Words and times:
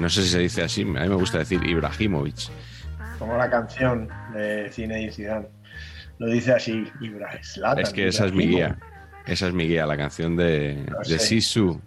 no 0.00 0.08
sé 0.10 0.22
si 0.22 0.28
se 0.30 0.38
dice 0.40 0.62
así, 0.62 0.82
a 0.82 0.84
mí 0.86 0.92
me 1.08 1.14
gusta 1.14 1.38
decir 1.38 1.62
Ibrahimovic. 1.64 2.48
Como 3.18 3.36
la 3.36 3.50
canción 3.50 4.08
de 4.34 4.70
Cine 4.72 5.02
y 5.02 5.10
Zidane. 5.10 5.46
Lo 6.18 6.26
dice 6.28 6.52
así, 6.52 6.84
Ibra, 7.00 7.38
Zlatan, 7.42 7.82
Es 7.84 7.90
que 7.92 8.08
esa 8.08 8.26
es 8.26 8.32
mi 8.32 8.46
guía. 8.46 8.78
Esa 9.26 9.48
es 9.48 9.54
mi 9.54 9.66
guía, 9.68 9.86
la 9.86 9.96
canción 9.96 10.36
de, 10.36 10.84
de. 11.08 11.18
Sisu. 11.18 11.80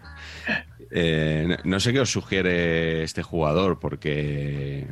Eh, 0.91 1.45
no- 1.47 1.57
no 1.63 1.79
sé 1.79 1.91
qué 1.93 1.99
os 1.99 2.11
sugiere 2.11 3.03
este 3.03 3.21
jugador, 3.23 3.79
porque. 3.79 4.87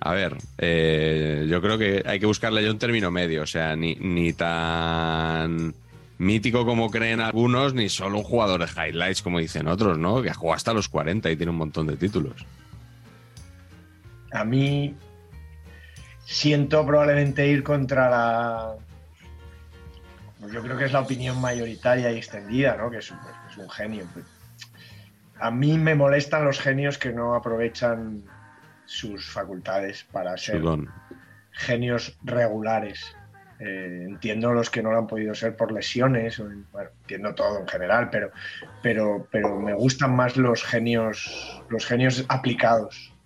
A 0.00 0.12
ver, 0.12 0.36
eh, 0.58 1.46
yo 1.50 1.60
creo 1.60 1.76
que 1.76 2.02
hay 2.06 2.20
que 2.20 2.26
buscarle 2.26 2.62
ya 2.62 2.70
un 2.70 2.78
término 2.78 3.10
medio. 3.10 3.42
O 3.42 3.46
sea, 3.46 3.74
ni, 3.74 3.94
ni 3.96 4.32
tan 4.32 5.74
mítico 6.18 6.64
como 6.66 6.90
creen 6.90 7.20
algunos, 7.20 7.74
ni 7.74 7.88
solo 7.88 8.18
un 8.18 8.24
jugador 8.24 8.60
de 8.66 8.70
highlights 8.88 9.22
como 9.22 9.38
dicen 9.38 9.68
otros, 9.68 9.98
¿no? 9.98 10.20
Que 10.22 10.30
ha 10.30 10.34
jugado 10.34 10.56
hasta 10.56 10.74
los 10.74 10.88
40 10.88 11.30
y 11.30 11.36
tiene 11.36 11.50
un 11.50 11.58
montón 11.58 11.86
de 11.86 11.96
títulos. 11.96 12.44
A 14.32 14.44
mí 14.44 14.94
siento 16.24 16.84
probablemente 16.86 17.46
ir 17.48 17.62
contra 17.62 18.10
la. 18.10 18.74
pues 20.40 20.52
yo 20.52 20.62
creo 20.62 20.76
que 20.76 20.84
es 20.84 20.92
la 20.92 21.00
opinión 21.00 21.40
mayoritaria 21.40 22.12
y 22.12 22.16
extendida, 22.18 22.76
¿no? 22.76 22.90
Que 22.90 22.98
es, 22.98 23.10
un- 23.10 23.18
es 23.50 23.56
un 23.56 23.70
genio. 23.70 24.06
pues. 24.12 24.26
A 25.40 25.50
mí 25.50 25.78
me 25.78 25.94
molestan 25.94 26.44
los 26.44 26.58
genios 26.60 26.98
que 26.98 27.12
no 27.12 27.34
aprovechan 27.34 28.24
sus 28.86 29.30
facultades 29.30 30.04
para 30.10 30.36
ser 30.36 30.56
genios 31.52 32.16
regulares. 32.24 33.14
Eh, 33.60 34.04
entiendo 34.06 34.52
los 34.52 34.70
que 34.70 34.82
no 34.82 34.92
lo 34.92 34.98
han 34.98 35.06
podido 35.08 35.34
ser 35.34 35.56
por 35.56 35.72
lesiones, 35.72 36.38
bueno, 36.70 36.90
entiendo 37.00 37.34
todo 37.34 37.58
en 37.60 37.66
general, 37.66 38.08
pero, 38.10 38.30
pero, 38.80 39.28
pero 39.32 39.58
me 39.58 39.74
gustan 39.74 40.14
más 40.14 40.36
los 40.36 40.62
genios, 40.64 41.64
los 41.68 41.84
genios 41.86 42.24
aplicados. 42.28 43.16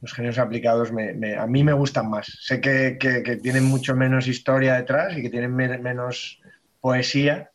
Los 0.00 0.12
genios 0.14 0.38
aplicados 0.38 0.92
me- 0.92 1.14
me- 1.14 1.36
a 1.36 1.46
mí 1.46 1.64
me 1.64 1.72
gustan 1.72 2.08
más. 2.10 2.26
Sé 2.40 2.60
que, 2.60 2.96
que- 2.98 3.22
que 3.22 3.36
tienen 3.36 3.64
mucho 3.64 3.94
menos 3.94 4.26
historia 4.28 4.74
detrás 4.74 5.16
y 5.16 5.22
que 5.22 5.30
tienen 5.30 5.54
me- 5.54 5.78
menos 5.78 6.40
poesía, 6.80 7.50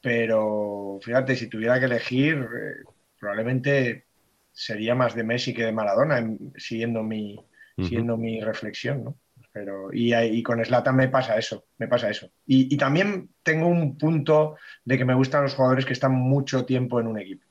pero 0.00 0.98
fíjate, 1.02 1.36
si 1.36 1.48
tuviera 1.48 1.78
que 1.78 1.86
elegir, 1.86 2.36
eh, 2.38 2.84
probablemente 3.18 4.06
sería 4.52 4.94
más 4.94 5.14
de 5.14 5.24
Messi 5.24 5.54
que 5.54 5.64
de 5.64 5.72
Maradona, 5.72 6.18
en- 6.18 6.52
siguiendo 6.56 7.02
mi, 7.02 7.36
Ujú. 7.36 7.86
siguiendo 7.86 8.16
mi 8.16 8.40
reflexión, 8.40 9.04
¿no? 9.04 9.18
Pero, 9.58 9.88
y, 9.92 10.40
con 10.44 10.64
Slatan 10.64 10.94
me 10.94 11.08
pasa 11.08 11.36
eso, 11.36 11.64
me 11.78 11.88
pasa 11.88 12.08
eso. 12.08 12.30
Y, 12.46 12.72
y 12.72 12.76
también 12.76 13.30
tengo 13.42 13.66
un 13.66 13.98
punto 13.98 14.54
de 14.84 14.96
que 14.96 15.04
me 15.04 15.14
gustan 15.14 15.42
los 15.42 15.54
jugadores 15.54 15.84
que 15.84 15.94
están 15.94 16.12
mucho 16.12 16.64
tiempo 16.64 17.00
en 17.00 17.08
un 17.08 17.18
equipo. 17.18 17.44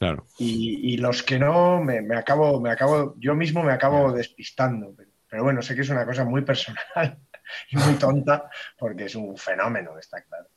Claro. 0.00 0.26
Y, 0.36 0.94
y 0.94 0.96
los 0.96 1.22
que 1.22 1.38
no, 1.38 1.80
me, 1.80 2.02
me 2.02 2.16
acabo, 2.16 2.60
me 2.60 2.70
acabo, 2.70 3.14
yo 3.18 3.36
mismo 3.36 3.62
me 3.62 3.72
acabo 3.72 4.12
despistando. 4.12 4.92
Pero, 4.96 5.10
pero 5.30 5.44
bueno, 5.44 5.62
sé 5.62 5.76
que 5.76 5.82
es 5.82 5.90
una 5.90 6.04
cosa 6.04 6.24
muy 6.24 6.42
personal 6.42 7.18
y 7.70 7.76
muy 7.76 7.94
tonta, 7.94 8.50
porque 8.76 9.04
es 9.04 9.14
un 9.14 9.36
fenómeno, 9.36 9.96
está 9.96 10.22
claro. 10.22 10.48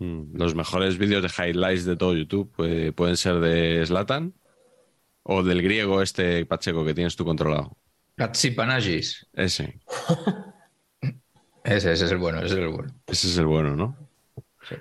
Mm, 0.00 0.36
Los 0.36 0.54
mejores 0.54 0.98
vídeos 0.98 1.22
de 1.22 1.30
highlights 1.30 1.86
de 1.86 1.96
todo 1.96 2.14
YouTube 2.14 2.52
eh, 2.58 2.92
pueden 2.92 3.16
ser 3.16 3.40
de 3.40 3.86
Slatan 3.86 4.34
o 5.22 5.42
del 5.42 5.62
griego 5.62 6.02
este 6.02 6.44
Pacheco 6.44 6.84
que 6.84 6.92
tienes 6.92 7.16
tú 7.16 7.24
controlado. 7.24 7.78
Katsipanagis. 8.20 9.26
Ese. 9.32 9.80
Ese, 11.64 11.92
ese 11.92 12.04
es 12.04 12.12
el 12.12 12.18
bueno, 12.18 12.38
ese 12.40 12.48
es 12.48 12.52
el 12.60 12.68
bueno. 12.68 12.92
Ese 13.06 13.28
es 13.28 13.38
el 13.38 13.46
bueno, 13.46 13.74
¿no? 13.76 13.96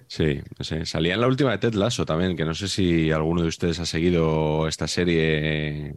Sí, 0.08 0.42
no 0.58 0.66
sé. 0.66 0.86
Salía 0.86 1.14
en 1.14 1.22
la 1.22 1.28
última 1.28 1.52
de 1.52 1.58
Ted 1.58 1.74
Lasso 1.74 2.06
también, 2.06 2.36
que 2.36 2.44
no 2.44 2.54
sé 2.54 2.68
si 2.68 3.12
alguno 3.12 3.42
de 3.42 3.48
ustedes 3.48 3.80
ha 3.80 3.86
seguido 3.86 4.68
esta 4.68 4.90
serie. 4.90 5.96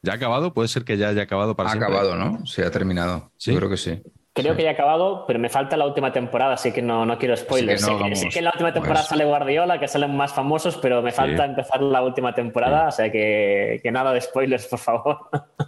¿Ya 0.00 0.12
ha 0.12 0.14
acabado? 0.16 0.54
Puede 0.54 0.68
ser 0.68 0.84
que 0.84 0.96
ya 0.96 1.10
haya 1.10 1.22
acabado 1.22 1.54
para 1.56 1.68
Ha 1.68 1.72
siempre. 1.72 1.94
acabado, 1.94 2.16
¿no? 2.16 2.46
Sí, 2.46 2.62
ha 2.62 2.70
terminado. 2.70 3.32
¿Sí? 3.36 3.52
Yo 3.52 3.58
creo 3.58 3.68
que 3.70 3.76
sí. 3.76 4.00
Creo 4.42 4.56
que 4.56 4.62
ya 4.62 4.70
ha 4.70 4.72
acabado, 4.72 5.24
pero 5.26 5.38
me 5.38 5.48
falta 5.48 5.76
la 5.76 5.86
última 5.86 6.12
temporada, 6.12 6.54
así 6.54 6.72
que 6.72 6.82
no, 6.82 7.04
no 7.06 7.18
quiero 7.18 7.36
spoilers. 7.36 7.84
Que 7.84 7.90
no 7.92 7.98
sé, 7.98 8.04
que, 8.08 8.16
sé 8.16 8.28
que 8.28 8.38
en 8.38 8.44
la 8.44 8.50
última 8.52 8.72
temporada 8.72 9.00
pues. 9.00 9.08
sale 9.08 9.24
Guardiola, 9.24 9.78
que 9.80 9.88
salen 9.88 10.16
más 10.16 10.32
famosos, 10.32 10.76
pero 10.76 11.02
me 11.02 11.12
falta 11.12 11.44
empezar 11.44 11.82
la 11.82 12.02
última 12.02 12.34
temporada, 12.34 12.88
o 12.88 12.92
sea 12.92 13.10
que, 13.10 13.80
que 13.82 13.90
nada 13.90 14.12
de 14.12 14.20
spoilers, 14.20 14.66
por 14.66 14.78
favor. 14.78 15.18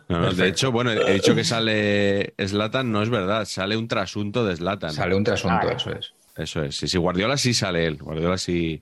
No, 0.09 0.21
no, 0.21 0.33
de 0.33 0.49
hecho, 0.49 0.73
bueno, 0.73 0.91
he 0.93 1.15
dicho 1.15 1.35
que 1.35 1.45
sale 1.45 2.35
Slatan, 2.39 2.91
no 2.91 3.03
es 3.03 3.11
verdad, 3.11 3.45
sale 3.45 3.77
un 3.77 3.89
trasunto 3.89 4.45
de 4.45 4.57
Slatan. 4.57 4.93
Sale 4.93 5.15
un 5.15 5.25
trasunto, 5.25 5.69
Ah. 5.69 5.73
eso 5.77 5.91
es. 5.93 6.13
Eso 6.37 6.63
es. 6.65 6.77
Sí, 6.77 6.89
sí, 6.89 6.97
Guardiola 6.99 7.37
sí 7.37 7.53
sale 7.53 7.87
él. 7.87 7.99
Guardiola 7.99 8.39
sí, 8.39 8.81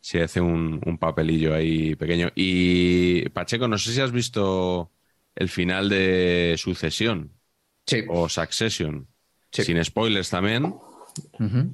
sí 0.00 0.18
hace 0.18 0.40
un, 0.40 0.80
un 0.84 0.98
papelillo 0.98 1.54
ahí 1.54 1.94
pequeño. 1.94 2.28
Y 2.34 3.28
Pacheco, 3.30 3.66
no 3.68 3.78
sé 3.78 3.92
si 3.92 4.00
has 4.00 4.12
visto 4.12 4.90
el 5.34 5.48
final 5.48 5.88
de 5.88 6.54
Sucesión 6.58 7.32
Sí. 7.86 8.04
o 8.08 8.28
Succession. 8.28 9.06
Sí. 9.52 9.64
Sin 9.64 9.82
spoilers 9.84 10.30
también. 10.30 10.74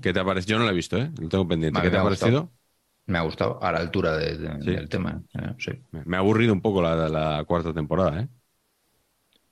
¿Qué 0.00 0.12
te 0.12 0.20
ha 0.20 0.24
parecido? 0.24 0.52
Yo 0.52 0.58
no 0.58 0.64
lo 0.64 0.70
he 0.70 0.74
visto, 0.74 0.96
¿eh? 0.96 1.10
Lo 1.20 1.28
tengo 1.28 1.46
pendiente. 1.46 1.80
¿Qué 1.82 1.90
te 1.90 1.96
ha 1.96 2.00
ha 2.00 2.04
parecido? 2.04 2.50
Me 3.06 3.18
ha 3.18 3.22
gustado 3.22 3.62
a 3.62 3.70
la 3.72 3.78
altura 3.80 4.16
de- 4.16 4.38
de- 4.38 4.62
Sí. 4.62 4.70
del 4.70 4.88
tema. 4.88 5.22
eh, 5.34 5.54
sí. 5.58 5.72
Me 6.04 6.16
ha 6.16 6.20
aburrido 6.20 6.52
un 6.52 6.62
poco 6.62 6.80
la, 6.80 7.08
la 7.08 7.44
cuarta 7.44 7.74
temporada, 7.74 8.20
¿eh? 8.22 8.28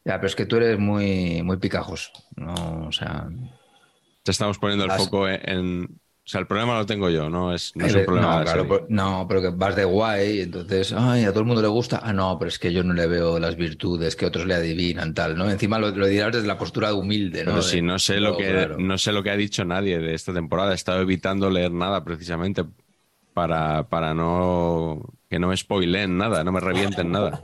Ya, 0.05 0.17
pero 0.17 0.27
es 0.27 0.35
que 0.35 0.47
tú 0.47 0.57
eres 0.57 0.79
muy, 0.79 1.43
muy 1.43 1.59
picajoso. 1.59 2.11
No, 2.37 2.87
o 2.89 2.93
sea. 2.93 3.29
Ya 4.25 4.31
estamos 4.31 4.59
poniendo 4.59 4.85
el 4.85 4.89
Las- 4.89 5.05
foco 5.05 5.29
en- 5.29 6.01
O 6.25 6.29
sea, 6.33 6.41
el 6.41 6.47
problema 6.47 6.79
lo 6.79 6.87
tengo 6.87 7.11
yo, 7.11 7.29
no 7.29 7.53
es, 7.53 7.75
no 7.75 7.85
es 7.85 7.95
eh, 7.95 7.99
un 7.99 8.05
problema 8.05 8.39
no, 8.39 8.45
claro, 8.45 8.69
pero- 8.69 8.87
no, 8.89 9.27
pero 9.29 9.43
que 9.43 9.49
vas 9.51 9.75
de 9.75 9.85
guay, 9.85 10.41
entonces, 10.43 10.93
ay, 10.93 11.25
a 11.25 11.31
todo 11.31 11.41
el 11.41 11.47
mundo 11.47 11.63
le 11.63 11.69
gusta. 11.69 12.01
Ah, 12.03 12.13
no, 12.13 12.39
pero 12.39 12.49
es 12.49 12.59
que 12.61 12.73
yo 12.73 12.85
no 12.85 12.95
le 12.95 13.09
veo 13.09 13.41
las 13.41 13.57
virtudes 13.57 14.15
que 14.15 14.27
otros 14.27 14.47
le 14.47 14.55
adivinan, 14.55 15.15
tal, 15.15 15.37
¿no? 15.37 15.51
Encima 15.51 15.81
lo, 15.81 15.91
lo 15.91 16.07
dirás 16.07 16.33
desde 16.33 16.47
la 16.47 16.59
postura 16.59 16.95
humilde, 16.95 17.45
¿no? 17.45 17.51
Pero 17.51 17.63
De- 17.63 17.69
si 17.69 17.83
no 17.83 17.99
sé 17.99 18.21
lo 18.21 18.37
que 18.37 18.45
claro. 18.53 18.79
no 18.79 18.99
sé 18.99 19.13
lo 19.13 19.23
que 19.25 19.31
ha 19.31 19.37
dicho 19.37 19.65
nadie 19.65 19.99
de 19.99 20.15
esta 20.15 20.33
temporada, 20.33 20.73
he 20.73 20.75
estado 20.77 21.01
evitando 21.03 21.51
leer 21.51 21.73
nada 21.73 22.05
precisamente 22.05 22.65
para, 23.35 23.89
para 23.89 24.15
no 24.15 25.01
que 25.29 25.39
no 25.41 25.49
me 25.49 25.57
spoileen 25.57 26.19
nada, 26.19 26.45
no 26.45 26.53
me 26.53 26.61
revienten 26.61 27.11
nada. 27.11 27.41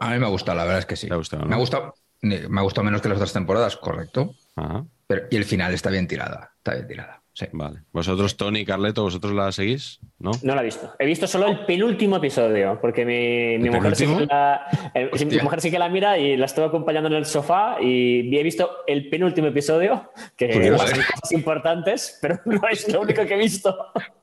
A 0.00 0.10
mí 0.10 0.18
me 0.18 0.26
ha 0.26 0.28
gustado, 0.30 0.56
la 0.56 0.64
verdad 0.64 0.80
es 0.80 0.86
que 0.86 0.96
sí. 0.96 1.08
Te 1.08 1.14
ha 1.14 1.16
gustado, 1.16 1.42
¿no? 1.42 1.48
Me 1.50 1.54
ha 1.56 1.58
gustado, 1.58 1.94
me 2.22 2.60
ha 2.60 2.62
gustado 2.62 2.84
menos 2.84 3.02
que 3.02 3.08
las 3.08 3.16
otras 3.16 3.32
temporadas, 3.32 3.76
correcto. 3.76 4.30
Ajá, 4.56 4.86
Pero, 5.06 5.26
y 5.30 5.36
el 5.36 5.44
final 5.44 5.74
está 5.74 5.90
bien 5.90 6.06
tirada, 6.08 6.52
está 6.58 6.74
bien 6.74 6.86
tirada. 6.86 7.23
Sí. 7.34 7.46
vale. 7.52 7.80
Vosotros, 7.92 8.36
Tony 8.36 8.60
y 8.60 8.64
Carleto, 8.64 9.02
¿vosotros 9.02 9.32
la 9.34 9.50
seguís? 9.50 9.98
¿No? 10.20 10.30
No 10.42 10.54
la 10.54 10.60
he 10.62 10.64
visto. 10.64 10.92
He 11.00 11.04
visto 11.04 11.26
solo 11.26 11.48
el 11.48 11.66
penúltimo 11.66 12.16
episodio, 12.16 12.78
porque 12.80 13.04
mi, 13.04 13.58
mi, 13.62 13.70
mujer, 13.74 13.96
sí 13.96 14.06
que 14.06 14.24
la, 14.26 14.66
eh, 14.94 15.10
mi 15.26 15.38
mujer 15.40 15.60
sí 15.60 15.70
que 15.70 15.78
la 15.80 15.88
mira 15.88 16.16
y 16.16 16.36
la 16.36 16.46
estuve 16.46 16.66
acompañando 16.66 17.08
en 17.08 17.14
el 17.16 17.26
sofá 17.26 17.76
y 17.82 18.36
he 18.36 18.42
visto 18.44 18.70
el 18.86 19.10
penúltimo 19.10 19.48
episodio, 19.48 20.10
que 20.36 20.48
Curioso. 20.50 20.84
pasan 20.84 20.98
cosas 21.00 21.32
importantes, 21.32 22.18
pero 22.22 22.38
no 22.44 22.60
es 22.70 22.90
lo 22.92 23.00
único 23.00 23.26
que 23.26 23.34
he 23.34 23.38
visto. 23.38 23.76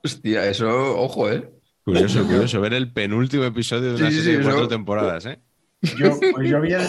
Hostia, 0.03 0.45
eso, 0.47 0.69
ojo, 0.97 1.29
¿eh? 1.29 1.49
Curioso, 1.83 2.23
curioso 2.25 2.61
ver 2.61 2.73
el 2.75 2.93
penúltimo 2.93 3.43
episodio 3.43 3.93
de 3.93 3.95
una 4.01 4.09
Sí, 4.09 4.15
sí, 4.17 4.21
serie 4.23 4.37
de 4.37 4.43
cuatro 4.43 4.61
eso- 4.61 4.69
temporadas, 4.69 5.25
¿eh? 5.25 5.39
Yo, 5.99 6.17
pues 6.33 6.47
yo, 6.49 6.61
vi 6.61 6.73
el- 6.73 6.87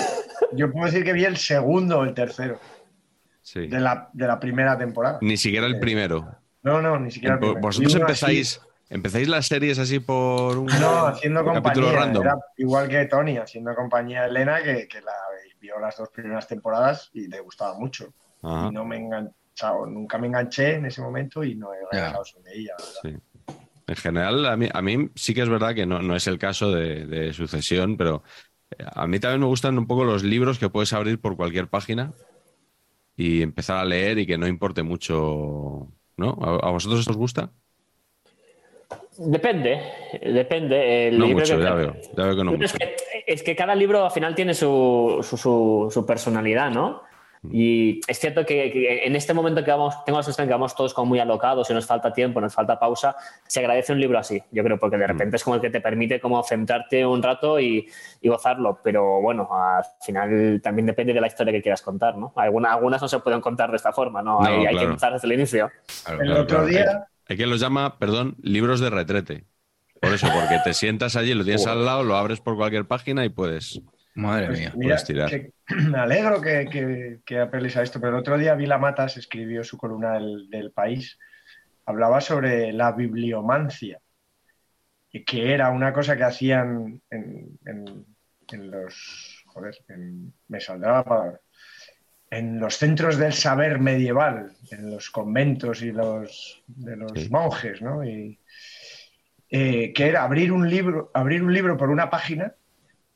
yo 0.53 0.71
puedo 0.71 0.87
decir 0.87 1.03
que 1.03 1.15
vi 1.15 1.25
el 1.25 1.37
segundo 1.39 1.99
o 2.01 2.05
el 2.05 2.13
tercero 2.15 2.61
Sí. 3.43 3.67
de 3.67 3.81
la, 3.81 4.09
de 4.13 4.27
la 4.27 4.39
primera 4.39 4.79
temporada. 4.79 5.19
Ni 5.21 5.37
siquiera 5.37 5.67
el 5.67 5.79
primero. 5.81 6.27
No, 6.63 6.81
no, 6.81 6.99
ni 6.99 7.11
siquiera 7.11 7.35
el 7.35 7.41
primero. 7.41 7.61
Vosotros 7.61 7.95
empezáis, 7.97 8.61
empezáis 8.89 9.29
las 9.29 9.47
series 9.47 9.79
así 9.79 9.99
por 10.01 10.57
un, 10.59 10.67
no, 10.67 11.07
haciendo 11.07 11.41
un 11.41 11.55
capítulo 11.55 11.87
compañía. 11.89 12.01
random. 12.07 12.23
Era 12.23 12.37
igual 12.57 12.89
que 12.89 13.05
Tony, 13.07 13.37
haciendo 13.39 13.75
compañía 13.75 14.23
a 14.23 14.27
Elena, 14.27 14.63
que, 14.63 14.87
que 14.89 15.01
la 15.01 15.13
vio 15.61 15.79
las 15.81 15.97
dos 15.97 16.09
primeras 16.11 16.47
temporadas 16.47 17.11
y 17.13 17.29
le 17.29 17.41
gustaba 17.41 17.79
mucho. 17.79 18.13
Ajá, 18.43 18.69
Y 18.69 18.73
no 18.73 18.85
me 18.85 18.97
he 18.97 19.01
enganchado, 19.01 19.87
nunca 19.87 20.19
me 20.19 20.27
enganché 20.29 20.75
en 20.75 20.87
ese 20.87 21.01
momento 21.03 21.45
y 21.45 21.55
no 21.55 21.73
he 21.73 21.79
regresado 21.93 22.25
sobre 22.25 22.53
ella. 22.55 22.75
la 22.79 22.85
verdad. 23.13 23.21
sí. 23.21 23.55
En 23.89 23.97
general, 23.97 24.47
a 24.47 24.57
mí, 24.57 24.69
a 24.73 24.81
mí 24.81 25.11
sí 25.17 25.35
que 25.35 25.43
es 25.43 25.49
verdad 25.49 25.75
que 25.75 25.85
no, 25.87 26.01
no 26.01 26.15
es 26.15 26.27
el 26.29 26.39
caso 26.39 26.71
de, 26.73 27.05
de 27.05 27.33
sucesión, 27.33 27.97
pero 27.97 28.23
eh, 28.71 28.85
a 28.95 29.07
mí 29.09 29.19
también 29.19 29.41
me 29.41 29.47
gustan 29.47 29.77
un 29.77 29.87
poco 29.89 30.05
los 30.05 30.23
libros 30.23 30.59
que 30.61 30.69
puedes 30.69 30.93
abrir 30.93 31.21
por 31.21 31.37
cualquier 31.37 31.67
página 31.67 32.13
y 33.17 33.43
empezar 33.43 33.79
a 33.79 33.85
leer 33.85 34.19
y 34.19 34.27
que 34.27 34.39
no 34.39 34.47
importe 34.47 34.83
mucho, 34.83 35.89
¿no? 36.17 36.39
¿A, 36.41 36.69
a 36.69 36.71
vosotros 36.71 37.07
os 37.07 37.17
gusta? 37.17 37.51
Depende, 39.19 39.81
depende. 40.23 41.09
El 41.09 41.19
No 41.19 41.27
libro 41.27 41.41
mucho, 41.41 41.57
que- 41.59 41.63
ya 41.63 41.75
veo, 41.75 41.95
ya 42.17 42.25
veo 42.25 42.37
que 42.37 42.45
no 42.45 42.51
Pero 42.53 42.65
es 42.65 42.73
mucho. 42.73 42.85
que, 42.87 42.97
es 43.27 43.43
que 43.43 43.55
cada 43.57 43.75
libro 43.75 44.05
al 44.05 44.11
final 44.11 44.35
tiene 44.35 44.55
su, 44.55 45.19
su, 45.23 45.37
su- 45.37 45.89
su 45.91 46.07
personalidad, 46.07 46.71
¿no? 46.71 47.03
Mm. 47.43 47.51
Y 47.53 48.01
es 48.07 48.19
cierto 48.21 48.47
que, 48.47 48.71
que 48.71 49.05
en 49.05 49.17
este 49.17 49.35
momento 49.35 49.65
que 49.65 49.71
vamos, 49.71 50.05
tengo 50.05 50.19
la 50.19 50.23
sensación 50.23 50.47
que 50.47 50.53
vamos 50.55 50.75
todos 50.77 50.95
como 50.95 51.07
muy 51.07 51.19
alocados 51.19 51.69
y 51.71 51.75
nos 51.75 51.87
falta 51.87 52.13
tiempo, 52.13 52.41
nos 52.41 52.55
falta 52.55 52.79
pausa, 52.79 53.17
se 53.49 53.59
agradece 53.61 53.93
un 53.93 54.01
libro 54.01 54.19
así, 54.19 54.41
yo 54.53 54.63
creo, 54.63 54.79
porque 54.79 54.97
de 54.97 55.05
Mm. 55.05 55.09
repente 55.11 55.37
es 55.37 55.45
como 55.45 55.57
el 55.57 55.61
que 55.61 55.71
te 55.71 55.81
permite 55.81 56.21
como 56.21 56.43
centrarte 56.45 57.05
un 57.05 57.23
rato 57.23 57.59
y, 57.59 57.89
y 58.21 58.29
gozarlo, 58.29 58.79
pero 58.83 59.21
bueno, 59.21 59.49
al 59.53 59.83
final 60.01 60.61
también 60.63 60.87
depende 60.87 61.13
de 61.13 61.21
la 61.21 61.27
historia 61.27 61.53
que 61.53 61.63
quieras 61.63 61.83
contar, 61.83 62.17
¿no? 62.17 62.33
Algunas, 62.37 62.73
algunas 62.75 63.03
no 63.03 63.09
se 63.09 63.19
pueden 63.19 63.41
contar 63.41 63.71
de 63.71 63.77
esta 63.77 63.93
forma, 63.93 64.23
¿no? 64.23 64.41
No, 64.41 64.47
hay, 64.47 64.55
hay 64.55 64.65
que 64.67 64.71
claro. 64.71 64.89
empezar 64.91 65.13
desde 65.15 65.27
el 65.27 65.33
inicio. 65.35 65.71
Claro, 66.05 66.21
El 66.21 66.27
Claro, 66.29 66.43
otro 66.43 66.57
claro. 66.59 66.71
día, 66.71 67.07
Hay 67.29 67.37
quien 67.37 67.51
los 67.51 67.61
llama, 67.61 67.99
perdón, 67.99 68.37
libros 68.43 68.79
de 68.81 68.91
retrete. 68.91 69.45
Por 70.01 70.13
eso, 70.13 70.27
porque 70.33 70.59
te 70.65 70.75
sientas 70.75 71.15
allí, 71.17 71.33
lo 71.35 71.45
tienes 71.45 71.67
al 71.67 71.85
lado, 71.85 72.03
lo 72.03 72.17
abres 72.17 72.41
por 72.41 72.57
cualquier 72.57 72.87
página 72.87 73.25
y 73.25 73.29
puedes. 73.31 73.81
Madre 74.15 74.47
Pues 74.49 74.59
mía. 74.59 74.73
mira, 74.77 74.89
puedes 74.89 75.05
tirar. 75.05 75.31
que- 75.31 75.53
me 75.91 75.99
alegro 75.99 76.41
que, 76.41 76.69
que, 76.71 77.21
que 77.25 77.39
apeles 77.41 77.77
a 77.77 77.83
esto, 77.83 78.01
pero 78.01 78.13
el 78.15 78.21
otro 78.21 78.39
día 78.39 78.55
Vila 78.55 78.79
Matas 78.79 79.17
escribió 79.17 79.63
su 79.65 79.77
columna 79.79 80.15
del, 80.15 80.49
del 80.51 80.71
país. 80.73 81.19
Hablaba 81.87 82.21
sobre 82.21 82.73
la 82.73 82.93
bibliomancia, 82.93 84.01
y 85.11 85.25
que 85.25 85.53
era 85.53 85.71
una 85.71 85.93
cosa 85.93 86.17
que 86.17 86.25
hacían 86.25 87.01
en, 87.11 87.59
en- 87.67 88.07
en 88.51 88.71
los. 88.71 89.43
Joder, 89.47 89.75
en- 89.89 90.33
me 90.49 90.61
saldrá 90.61 90.93
la 90.99 91.05
palabra. 91.05 91.41
En 92.31 92.59
los 92.61 92.77
centros 92.77 93.19
del 93.19 93.33
saber 93.35 93.79
medieval, 93.79 94.53
en 94.71 94.91
los 94.91 95.11
conventos 95.11 95.83
y 95.83 95.93
los 95.93 96.63
de 96.67 96.97
los 96.97 97.13
Sí. 97.15 97.29
monjes, 97.31 97.83
¿no? 97.83 98.05
Y, 98.05 98.39
eh, 99.51 99.93
que 99.93 100.09
era 100.09 100.23
abrir 100.23 100.51
un 100.51 100.69
libro, 100.71 101.11
abrir 101.13 101.43
un 101.43 101.53
libro 101.53 101.77
por 101.77 101.91
una 101.91 102.09
página 102.09 102.55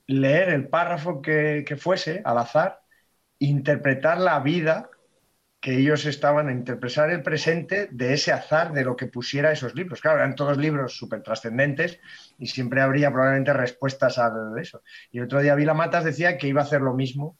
leer 0.07 0.51
el 0.51 0.69
párrafo 0.69 1.23
que, 1.23 1.65
fuese 1.79 2.23
al 2.25 2.39
azar, 2.39 2.81
interpretar 3.39 4.19
la 4.19 4.41
vida 4.41 4.91
que 5.61 5.79
ellos 5.79 6.07
estaban 6.07 6.49
a 6.49 6.53
interpretar 6.53 7.11
el 7.11 7.23
presente 7.23 7.89
de 7.91 8.15
ese 8.15 8.33
azar 8.33 8.73
de 8.73 8.85
lo 8.85 8.95
que 8.97 9.07
pusiera 9.09 9.51
esos 9.53 9.75
libros. 9.75 10.01
Claro, 10.01 10.19
eran 10.19 10.35
todos 10.37 10.57
libros 10.59 10.97
súper 10.97 11.23
trascendentes 11.23 11.99
y 12.39 12.47
siempre 12.47 12.83
habría 12.83 13.11
probablemente 13.11 13.53
respuestas 13.53 14.19
a 14.19 14.31
eso. 14.61 14.83
Y 15.11 15.19
el 15.19 15.25
otro 15.25 15.41
día 15.41 15.55
Vila 15.57 15.75
Matas 15.75 16.05
decía 16.05 16.39
que 16.39 16.49
iba 16.49 16.61
a 16.61 16.65
hacer 16.65 16.83
lo 16.83 16.95
mismo 16.95 17.39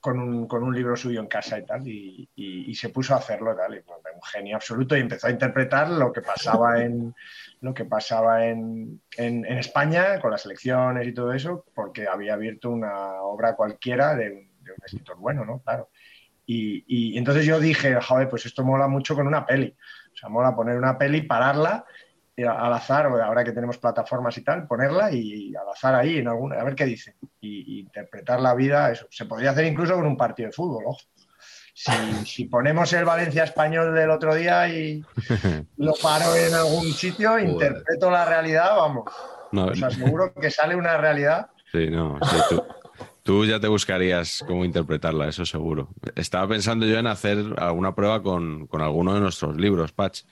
con 0.00 0.18
un, 0.18 0.48
con 0.48 0.62
un 0.62 0.74
libro 0.74 0.96
suyo 0.96 1.20
en 1.20 1.26
casa 1.26 1.58
y 1.58 1.66
tal, 1.66 1.86
y, 1.86 2.28
y- 2.34 2.70
y 2.70 2.74
se 2.74 2.88
puso 2.88 3.14
a 3.14 3.18
hacerlo 3.18 3.54
tal, 3.54 3.74
y, 3.74 3.80
bueno, 3.80 4.02
un 4.14 4.22
genio 4.22 4.56
absoluto, 4.56 4.96
y 4.96 5.00
empezó 5.00 5.26
a 5.26 5.30
interpretar 5.30 5.90
lo 5.90 6.12
que 6.12 6.22
pasaba 6.22 6.82
en 6.82 7.14
lo 7.60 7.74
que 7.74 7.84
pasaba 7.84 8.46
en, 8.46 9.02
en- 9.16 9.44
España 9.46 10.20
con 10.20 10.30
las 10.30 10.44
elecciones 10.46 11.06
y 11.06 11.12
todo 11.14 11.32
eso, 11.32 11.64
porque 11.74 12.06
había 12.08 12.34
abierto 12.34 12.70
una 12.70 13.14
obra 13.22 13.54
cualquiera 13.56 14.14
de 14.16 14.30
un, 14.30 14.64
de 14.64 14.72
un 14.72 14.78
escritor 14.84 15.18
bueno, 15.18 15.44
¿no? 15.44 15.60
Claro. 15.60 15.90
Y, 16.46 16.84
y 16.86 17.18
entonces 17.18 17.46
yo 17.46 17.60
dije, 17.60 17.94
joder, 18.00 18.28
pues 18.28 18.46
esto 18.46 18.64
mola 18.64 18.88
mucho 18.88 19.14
con 19.14 19.26
una 19.26 19.46
peli. 19.46 19.76
O 20.12 20.16
sea, 20.16 20.28
mola 20.28 20.54
poner 20.56 20.76
una 20.76 20.98
peli, 20.98 21.22
pararla 21.22 21.84
eh, 22.36 22.46
al 22.46 22.72
azar, 22.72 23.06
ahora 23.06 23.44
que 23.44 23.52
tenemos 23.52 23.78
plataformas 23.78 24.36
y 24.38 24.42
tal, 24.44 24.66
ponerla 24.66 25.12
y, 25.12 25.54
al 25.54 25.68
azar 25.68 25.94
ahí 25.94 26.18
en 26.18 26.28
alguna, 26.28 26.60
a 26.60 26.64
ver 26.64 26.74
qué 26.74 26.86
dice. 26.86 27.16
Y, 27.40 27.76
y 27.78 27.80
interpretar 27.80 28.40
la 28.40 28.54
vida, 28.54 28.90
eso. 28.90 29.06
Se 29.10 29.26
podría 29.26 29.50
hacer 29.50 29.66
incluso 29.66 29.94
con 29.94 30.06
un 30.06 30.16
partido 30.16 30.48
de 30.48 30.52
fútbol, 30.52 30.84
ojo. 30.86 31.00
Si, 31.74 31.92
si 32.26 32.44
ponemos 32.44 32.92
el 32.92 33.04
Valencia 33.04 33.44
español 33.44 33.94
del 33.94 34.10
otro 34.10 34.34
día 34.34 34.68
y 34.68 35.02
lo 35.78 35.94
paro 36.02 36.34
en 36.36 36.52
algún 36.54 36.92
sitio, 36.92 37.38
interpreto 37.38 38.10
la 38.10 38.24
realidad, 38.24 38.76
vamos. 38.76 39.04
No, 39.52 39.66
Os 39.66 39.82
aseguro 39.82 40.32
que 40.34 40.50
sale 40.50 40.76
una 40.76 40.96
realidad. 40.96 41.48
sí, 41.72 41.88
no, 41.90 42.18
sí, 42.22 42.36
tú, 42.50 42.64
tú 43.22 43.44
ya 43.44 43.58
te 43.58 43.68
buscarías 43.68 44.44
cómo 44.46 44.64
interpretarla, 44.64 45.28
eso 45.28 45.44
seguro. 45.46 45.88
Estaba 46.14 46.46
pensando 46.48 46.86
yo 46.86 46.98
en 46.98 47.06
hacer 47.06 47.38
alguna 47.56 47.94
prueba 47.94 48.22
con, 48.22 48.66
con 48.66 48.80
alguno 48.82 49.14
de 49.14 49.20
nuestros 49.20 49.56
libros, 49.56 49.92
Patch. 49.92 50.22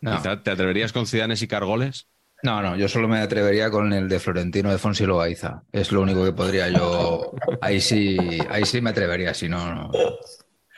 No. 0.00 0.16
Quizá 0.16 0.42
¿Te 0.42 0.50
atreverías 0.50 0.92
con 0.92 1.06
Cidanes 1.06 1.42
y 1.42 1.48
Cargoles? 1.48 2.08
No, 2.44 2.60
no, 2.60 2.74
yo 2.74 2.88
solo 2.88 3.06
me 3.06 3.20
atrevería 3.20 3.70
con 3.70 3.92
el 3.92 4.08
de 4.08 4.18
Florentino 4.18 4.70
de 4.70 4.78
Fonsi 4.78 5.06
Loaiza. 5.06 5.62
Es 5.70 5.92
lo 5.92 6.00
único 6.00 6.24
que 6.24 6.32
podría 6.32 6.68
yo. 6.68 7.30
Ahí 7.60 7.80
sí, 7.80 8.16
ahí 8.50 8.64
sí 8.64 8.80
me 8.80 8.90
atrevería, 8.90 9.32
si 9.32 9.48
no, 9.48 9.72
no. 9.72 9.90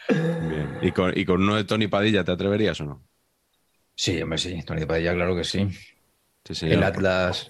Bien. 0.08 0.78
¿Y 0.82 0.92
con, 0.92 1.16
y 1.16 1.24
con 1.24 1.42
uno 1.42 1.56
de 1.56 1.64
Tony 1.64 1.86
Padilla 1.86 2.24
te 2.24 2.32
atreverías 2.32 2.80
o 2.80 2.84
no? 2.84 3.02
Sí, 3.94 4.20
hombre, 4.20 4.38
sí. 4.38 4.62
Tony 4.64 4.86
Padilla, 4.86 5.14
claro 5.14 5.36
que 5.36 5.44
sí. 5.44 5.68
Sí, 6.44 6.54
señor. 6.54 6.76
El 6.76 6.82
Atlas. 6.82 7.48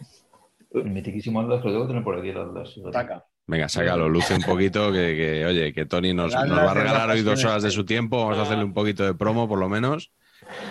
El 0.73 0.91
mitiquísimo 0.91 1.41
Atlas, 1.41 1.63
que 1.63 1.69
lo 1.69 1.73
tengo 1.73 1.85
que 1.87 1.89
tener 1.89 2.05
por 2.05 2.19
aquí, 2.19 2.29
el 2.29 2.39
Atlas. 2.39 2.75
Taca. 2.93 3.25
Venga, 3.47 3.69
sácalo, 3.69 4.09
luce 4.09 4.35
un 4.35 4.43
poquito, 4.43 4.91
que, 4.91 5.15
que, 5.17 5.45
oye, 5.45 5.73
que 5.75 5.85
Tony 5.85 6.15
nos, 6.15 6.35
va 6.35 6.71
a 6.71 6.75
regalar 6.75 7.11
hoy 7.11 7.21
dos 7.21 7.45
horas 7.45 7.63
de 7.63 7.71
su 7.71 7.85
tiempo, 7.85 8.19
vamos 8.19 8.39
a 8.39 8.43
hacerle 8.43 8.65
un 8.65 8.73
poquito 8.73 9.05
de 9.05 9.15
promo 9.15 9.47
por 9.47 9.59
lo 9.59 9.69
menos. 9.69 10.13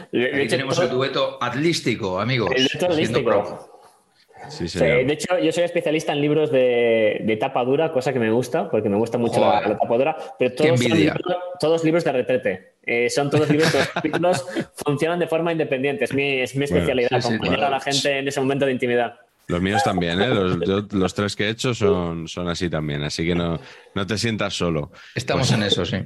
Aquí 0.08 0.48
tenemos 0.48 0.80
el 0.80 0.90
dueto 0.90 1.38
atlístico, 1.40 2.20
amigos. 2.20 2.52
El 2.56 2.68
dueto 2.68 2.86
atlístico. 2.88 3.73
Sí, 4.50 4.68
Sí, 4.68 4.80
de 4.80 5.14
hecho, 5.14 5.38
yo 5.40 5.52
soy 5.52 5.64
especialista 5.64 6.14
en 6.14 6.22
libros 6.22 6.52
de, 6.52 7.22
de 7.24 7.38
tapa 7.38 7.64
dura, 7.64 7.92
cosa 7.92 8.12
que 8.14 8.20
me 8.20 8.32
gusta, 8.32 8.70
porque 8.70 8.90
me 8.90 8.98
gusta 8.98 9.18
mucho 9.18 9.40
la, 9.40 9.62
tapa 9.80 9.98
dura, 9.98 10.16
pero 10.38 10.54
todos 10.56 10.80
son 10.80 10.88
envidia. 10.92 11.14
libros, 11.14 11.38
todos 11.60 11.84
libros 11.84 12.04
de 12.04 12.12
retrete. 12.12 12.74
Eh, 12.86 13.10
son 13.10 13.30
todos 13.30 13.50
libros 13.50 13.72
que 13.72 13.78
los 13.80 13.88
capítulos 13.94 14.46
funcionan 14.86 15.20
de 15.20 15.28
forma 15.28 15.52
independiente. 15.52 16.04
Es 16.06 16.14
mi, 16.14 16.40
es 16.40 16.56
mi 16.56 16.66
Bueno, 16.66 16.76
especialidad, 16.78 17.10
sí, 17.22 17.28
acompañar 17.28 17.56
claro. 17.58 17.68
a 17.68 17.78
la 17.78 17.80
gente 17.80 18.20
en 18.20 18.28
ese 18.28 18.40
momento 18.40 18.66
de 18.66 18.72
intimidad. 18.74 19.16
Los 19.48 19.62
míos 19.62 19.84
también, 19.84 20.22
¿eh? 20.22 20.28
Los, 20.30 20.60
yo- 20.62 20.88
los 20.92 21.14
tres 21.14 21.36
que 21.36 21.46
he 21.46 21.50
hecho 21.50 21.74
son, 21.74 22.28
son 22.30 22.48
así 22.48 22.70
también, 22.70 23.04
así 23.04 23.26
que 23.26 23.36
no, 23.36 23.60
no 23.94 24.08
te 24.08 24.18
sientas 24.18 24.54
solo. 24.54 24.92
Estamos 25.16 25.50
Pues 25.50 25.60
en 25.60 25.64
eso, 25.66 25.86
sí. 25.86 25.98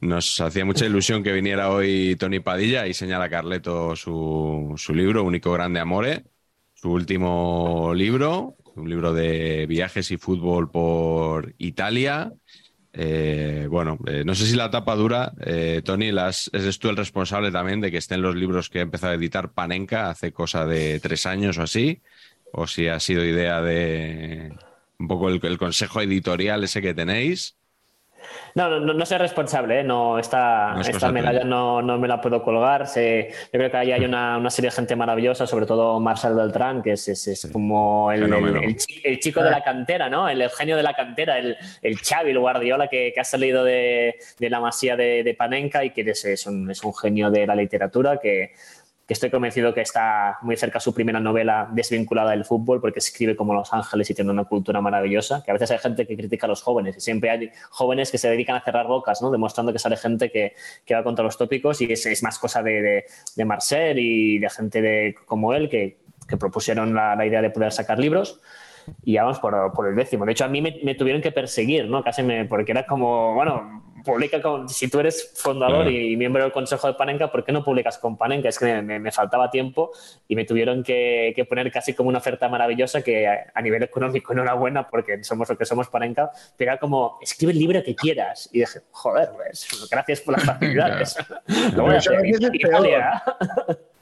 Nos 0.00 0.40
hacía 0.40 0.64
mucha 0.64 0.84
ilusión 0.84 1.22
que 1.22 1.32
viniera 1.32 1.70
hoy 1.70 2.16
Tony 2.18 2.40
Padilla 2.40 2.86
y 2.86 2.92
señala 2.92 3.30
Carleto 3.30 3.96
su, 3.96 4.74
su 4.76 4.94
libro, 4.94 5.22
Único 5.24 5.52
Grande 5.52 5.80
Amore, 5.80 6.24
su 6.84 6.92
último 6.92 7.94
libro, 7.94 8.58
un 8.74 8.90
libro 8.90 9.14
de 9.14 9.64
viajes 9.66 10.10
y 10.10 10.18
fútbol 10.18 10.70
por 10.70 11.54
Italia. 11.56 12.30
Eh, 12.92 13.66
bueno, 13.70 13.98
eh, 14.06 14.22
no 14.26 14.34
sé 14.34 14.44
si 14.44 14.54
la 14.54 14.70
tapa 14.70 14.94
dura, 14.94 15.32
eh, 15.46 15.80
Tony, 15.82 16.12
las, 16.12 16.50
eres 16.52 16.78
tú 16.78 16.90
el 16.90 16.98
responsable 16.98 17.50
también 17.50 17.80
de 17.80 17.90
que 17.90 17.96
estén 17.96 18.20
los 18.20 18.36
libros 18.36 18.68
que 18.68 18.80
ha 18.80 18.82
empezado 18.82 19.14
a 19.14 19.16
editar 19.16 19.54
Panenka 19.54 20.10
hace 20.10 20.32
cosa 20.32 20.66
de 20.66 21.00
tres 21.00 21.24
años 21.24 21.56
o 21.56 21.62
así, 21.62 22.02
o 22.52 22.66
si 22.66 22.86
ha 22.88 23.00
sido 23.00 23.24
idea 23.24 23.62
de 23.62 24.52
un 24.98 25.08
poco 25.08 25.30
el, 25.30 25.40
el 25.42 25.56
consejo 25.56 26.02
editorial 26.02 26.64
ese 26.64 26.82
que 26.82 26.92
tenéis. 26.92 27.56
No, 28.54 28.68
no, 28.70 28.80
no, 28.80 28.94
no 28.94 29.06
soy 29.06 29.18
responsable, 29.18 29.80
¿eh? 29.80 29.84
no, 29.84 30.18
esta, 30.18 30.72
No 30.74 30.80
es 30.80 30.88
esta 30.88 31.10
medalla 31.10 31.44
no, 31.44 31.82
no 31.82 31.98
me 31.98 32.06
la 32.08 32.20
puedo 32.20 32.42
colgar. 32.42 32.86
Se- 32.86 33.28
yo 33.30 33.58
creo 33.58 33.70
que 33.70 33.76
ahí 33.76 33.92
hay 33.92 34.04
una, 34.04 34.38
una 34.38 34.50
serie 34.50 34.70
de 34.70 34.76
gente 34.76 34.94
maravillosa, 34.96 35.46
sobre 35.46 35.66
todo 35.66 35.98
Marcel 36.00 36.34
Beltrán, 36.34 36.82
que 36.82 36.92
es, 36.92 37.08
es- 37.08 37.26
es 37.28 37.48
como 37.52 38.12
el, 38.12 38.22
el- 38.24 38.56
el 38.56 38.76
el 39.04 39.18
chico 39.20 39.42
de 39.42 39.50
la 39.50 39.62
cantera, 39.62 40.08
¿no? 40.08 40.28
El, 40.28 40.40
el 40.40 40.50
genio 40.50 40.76
de 40.76 40.82
la 40.82 40.94
cantera, 40.94 41.38
el, 41.38 41.56
el 41.82 41.98
Xavi, 41.98 42.30
el 42.30 42.38
Guardiola 42.38 42.88
que, 42.88 43.12
que 43.14 43.20
ha 43.20 43.24
salido 43.24 43.64
de, 43.64 44.16
de 44.38 44.50
la 44.50 44.60
masía 44.60 44.96
de, 44.96 45.22
de 45.22 45.34
Panenka 45.34 45.84
y 45.84 45.90
que 45.90 46.02
es, 46.02 46.24
es 46.24 46.46
un, 46.46 46.70
es 46.70 46.82
un 46.84 46.94
genio 46.94 47.30
de 47.30 47.46
la 47.46 47.54
literatura 47.54 48.18
que, 48.18 48.52
que 49.06 49.12
estoy 49.12 49.30
convencido 49.30 49.74
que 49.74 49.82
está 49.82 50.38
muy 50.42 50.56
cerca 50.56 50.80
su 50.80 50.94
primera 50.94 51.20
novela 51.20 51.68
desvinculada 51.72 52.30
del 52.30 52.44
fútbol 52.44 52.80
porque 52.80 53.00
escribe 53.00 53.36
como 53.36 53.52
Los 53.52 53.72
Ángeles 53.72 54.08
y 54.10 54.14
tiene 54.14 54.30
una 54.30 54.44
cultura 54.44 54.80
maravillosa, 54.80 55.42
que 55.44 55.50
a 55.50 55.54
veces 55.54 55.70
hay 55.72 55.78
gente 55.78 56.06
que 56.06 56.16
critica 56.16 56.46
a 56.46 56.48
los 56.48 56.62
jóvenes 56.62 56.96
y 56.96 57.00
siempre 57.00 57.30
hay 57.30 57.50
jóvenes 57.68 58.10
que 58.10 58.16
se 58.16 58.30
dedican 58.30 58.56
a 58.56 58.60
cerrar 58.62 58.86
bocas, 58.86 59.20
¿no? 59.20 59.30
demostrando 59.30 59.72
que 59.72 59.78
sale 59.78 59.96
gente 59.96 60.30
que, 60.30 60.54
que 60.86 60.94
va 60.94 61.04
contra 61.04 61.22
los 61.22 61.36
tópicos 61.36 61.80
y 61.82 61.92
es, 61.92 62.06
es 62.06 62.22
más 62.22 62.38
cosa 62.38 62.62
de, 62.62 63.04
de, 63.36 63.44
Marcel 63.44 63.98
y 63.98 64.38
de 64.38 64.48
gente 64.48 64.80
de, 64.80 65.14
como 65.26 65.52
él 65.52 65.68
que, 65.68 65.98
que 66.26 66.38
propusieron 66.38 66.94
la, 66.94 67.14
la 67.14 67.26
idea 67.26 67.42
de 67.42 67.50
poder 67.50 67.72
sacar 67.72 67.98
libros. 67.98 68.40
y 69.02 69.16
vamos 69.16 69.38
por, 69.38 69.72
por 69.74 69.88
el 69.88 69.96
décimo. 69.96 70.24
De 70.24 70.32
hecho, 70.32 70.46
a 70.46 70.48
mí 70.48 70.62
me, 70.62 70.78
me 70.82 70.94
tuvieron 70.94 71.20
que 71.20 71.32
perseguir, 71.32 71.88
¿no? 71.88 72.02
Casi 72.02 72.22
me, 72.22 72.46
porque 72.46 72.72
era 72.72 72.86
como, 72.86 73.34
bueno, 73.34 73.83
publica 74.04 74.40
con, 74.40 74.68
si 74.68 74.88
tú 74.88 75.00
eres 75.00 75.32
fundador 75.34 75.90
y 75.90 76.16
miembro 76.16 76.42
del 76.42 76.52
consejo 76.52 76.86
de 76.86 76.94
Panenka, 76.94 77.32
¿por 77.32 77.44
qué 77.44 77.52
no 77.52 77.64
publicas 77.64 77.98
con 77.98 78.16
Panenka? 78.16 78.48
Es 78.48 78.58
que 78.58 78.82
me, 78.82 79.00
me 79.00 79.10
faltaba 79.10 79.50
tiempo 79.50 79.90
y 80.28 80.36
me 80.36 80.44
tuvieron 80.44 80.82
que, 80.82 81.32
que, 81.34 81.44
poner 81.44 81.72
casi 81.72 81.94
como 81.94 82.10
una 82.10 82.18
oferta 82.18 82.48
maravillosa 82.48 83.02
que 83.02 83.26
a, 83.26 83.62
nivel 83.62 83.82
económico 83.82 84.34
no 84.34 84.42
era 84.42 84.54
buena 84.54 84.88
porque 84.88 85.24
somos 85.24 85.48
lo 85.48 85.56
que 85.56 85.64
somos 85.64 85.88
Panenka, 85.88 86.30
pero 86.56 86.72
era 86.72 86.78
como, 86.78 87.18
escribe 87.22 87.52
el 87.52 87.58
libro 87.58 87.82
que 87.82 87.96
quieras. 87.96 88.48
Y 88.52 88.60
dije, 88.60 88.80
joder, 88.90 89.30
pues, 89.34 89.88
gracias 89.90 90.20
por 90.20 90.34
las 90.34 90.44
facilidades. 90.46 91.16
lo 91.74 91.84
voy 91.84 91.94
a 91.94 91.98
hacer. 91.98 92.14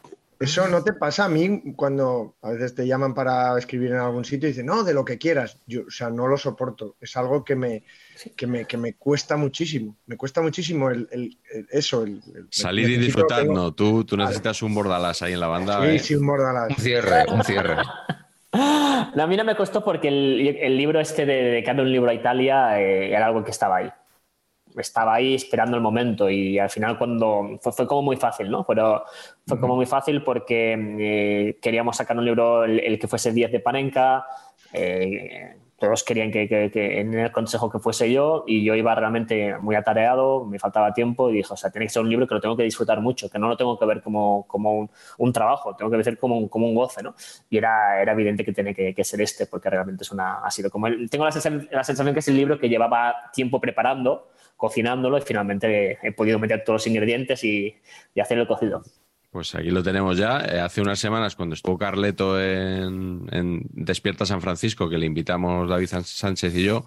Eso 0.42 0.66
no 0.66 0.82
te 0.82 0.92
pasa 0.92 1.26
a 1.26 1.28
mí 1.28 1.74
cuando 1.76 2.34
a 2.42 2.50
veces 2.50 2.74
te 2.74 2.86
llaman 2.86 3.14
para 3.14 3.56
escribir 3.56 3.92
en 3.92 3.98
algún 3.98 4.24
sitio 4.24 4.48
y 4.48 4.52
dicen, 4.52 4.66
no, 4.66 4.82
de 4.82 4.92
lo 4.92 5.04
que 5.04 5.16
quieras. 5.16 5.58
Yo, 5.66 5.82
o 5.86 5.90
sea, 5.90 6.10
no 6.10 6.26
lo 6.26 6.36
soporto. 6.36 6.96
Es 7.00 7.16
algo 7.16 7.44
que 7.44 7.54
me, 7.54 7.84
que 8.36 8.46
me, 8.48 8.64
que 8.64 8.76
me 8.76 8.94
cuesta 8.94 9.36
muchísimo. 9.36 9.96
Me 10.06 10.16
cuesta 10.16 10.42
muchísimo 10.42 10.90
el, 10.90 11.08
el, 11.12 11.38
eso. 11.70 12.02
El, 12.02 12.20
Salir 12.50 12.90
y 12.90 12.96
disfrutar, 12.96 13.46
no. 13.46 13.72
Tú, 13.72 14.04
tú 14.04 14.16
necesitas 14.16 14.62
un 14.62 14.74
bordalas 14.74 15.22
ahí 15.22 15.34
en 15.34 15.40
la 15.40 15.46
banda. 15.46 15.80
Sí, 15.80 15.88
¿eh? 15.88 15.98
sí, 16.00 16.14
un 16.16 16.26
bordalas. 16.26 16.70
Un 16.70 16.76
cierre, 16.76 17.24
un 17.28 17.44
cierre. 17.44 17.76
a 18.52 19.26
mí 19.28 19.36
no 19.36 19.44
me 19.44 19.54
costó 19.54 19.84
porque 19.84 20.08
el, 20.08 20.76
libro 20.76 20.98
este 20.98 21.24
de 21.24 21.64
un 21.78 21.92
libro 21.92 22.10
a 22.10 22.14
Italia 22.14 22.80
eh, 22.80 23.12
era 23.12 23.26
algo 23.26 23.44
que 23.44 23.52
estaba 23.52 23.76
ahí 23.76 23.92
estaba 24.76 25.14
ahí 25.14 25.34
esperando 25.34 25.76
el 25.76 25.82
momento 25.82 26.30
y 26.30 26.58
al 26.58 26.70
final 26.70 26.98
cuando 26.98 27.58
fue, 27.60 27.72
fue 27.72 27.86
como 27.86 28.02
muy 28.02 28.16
fácil, 28.16 28.50
¿no? 28.50 28.64
Pero 28.66 29.04
fue 29.46 29.60
como 29.60 29.76
muy 29.76 29.86
fácil 29.86 30.22
porque 30.22 30.76
eh, 30.98 31.58
queríamos 31.60 31.96
sacar 31.96 32.16
un 32.16 32.24
libro 32.24 32.64
el, 32.64 32.98
que 32.98 33.08
fuese 33.08 33.32
10 33.32 33.52
de 33.52 33.60
Panenka, 33.60 34.26
eh, 34.72 35.56
todos 35.82 36.04
querían 36.04 36.30
que, 36.30 36.48
que, 36.48 37.00
en 37.00 37.12
el 37.12 37.32
consejo 37.32 37.68
que 37.68 37.80
fuese 37.80 38.12
yo 38.12 38.44
y 38.46 38.62
yo 38.62 38.76
iba 38.76 38.94
realmente 38.94 39.58
muy 39.58 39.74
atareado, 39.74 40.44
me 40.44 40.60
faltaba 40.60 40.94
tiempo 40.94 41.28
y 41.28 41.38
dije, 41.38 41.52
o 41.52 41.56
sea, 41.56 41.70
tiene 41.70 41.86
que 41.86 41.90
ser 41.90 42.02
un 42.02 42.08
libro 42.08 42.24
que 42.28 42.34
lo 42.34 42.40
tengo 42.40 42.56
que 42.56 42.62
disfrutar 42.62 43.00
mucho, 43.00 43.28
que 43.28 43.36
no 43.36 43.48
lo 43.48 43.56
tengo 43.56 43.76
que 43.76 43.84
ver 43.84 44.00
como, 44.00 44.46
como 44.46 44.78
un, 44.78 44.90
un, 45.18 45.32
trabajo, 45.32 45.74
tengo 45.74 45.90
que 45.90 45.96
ver 45.96 46.18
como 46.18 46.38
un, 46.38 46.48
como 46.48 46.68
un 46.68 46.76
goce, 46.76 47.02
¿no? 47.02 47.16
Y 47.50 47.58
era, 47.58 48.00
era 48.00 48.12
evidente 48.12 48.44
que 48.44 48.52
tiene 48.52 48.72
que, 48.76 49.02
ser 49.02 49.22
este 49.22 49.46
porque 49.46 49.70
realmente 49.70 50.04
es 50.04 50.12
una, 50.12 50.38
ha 50.44 50.50
sido 50.52 50.70
como, 50.70 50.86
el, 50.86 51.10
tengo 51.10 51.24
la 51.24 51.32
sensación, 51.32 51.68
la 51.72 51.82
sensación 51.82 52.14
que 52.14 52.20
es 52.20 52.28
el 52.28 52.36
libro 52.36 52.60
que 52.60 52.68
llevaba 52.68 53.32
tiempo 53.32 53.60
preparando 53.60 54.28
cocinándolo 54.62 55.18
y 55.18 55.22
finalmente 55.22 55.98
he 56.00 56.12
podido 56.12 56.38
meter 56.38 56.62
todos 56.62 56.76
los 56.76 56.86
ingredientes 56.86 57.42
y, 57.42 57.74
hacer 58.16 58.38
el 58.38 58.46
cocido. 58.46 58.84
Pues 59.32 59.56
aquí 59.56 59.70
lo 59.70 59.82
tenemos 59.82 60.16
ya. 60.16 60.38
Eh, 60.38 60.60
hace 60.60 60.80
unas 60.80 61.00
semanas, 61.00 61.34
cuando 61.34 61.56
estuvo 61.56 61.76
Carleto 61.76 62.40
en, 62.40 63.66
Despierta 63.72 64.24
San 64.24 64.40
Francisco, 64.40 64.88
que 64.88 64.98
le 64.98 65.06
invitamos 65.06 65.68
David 65.68 65.88
Sánchez 66.04 66.54
y 66.54 66.62
yo, 66.62 66.86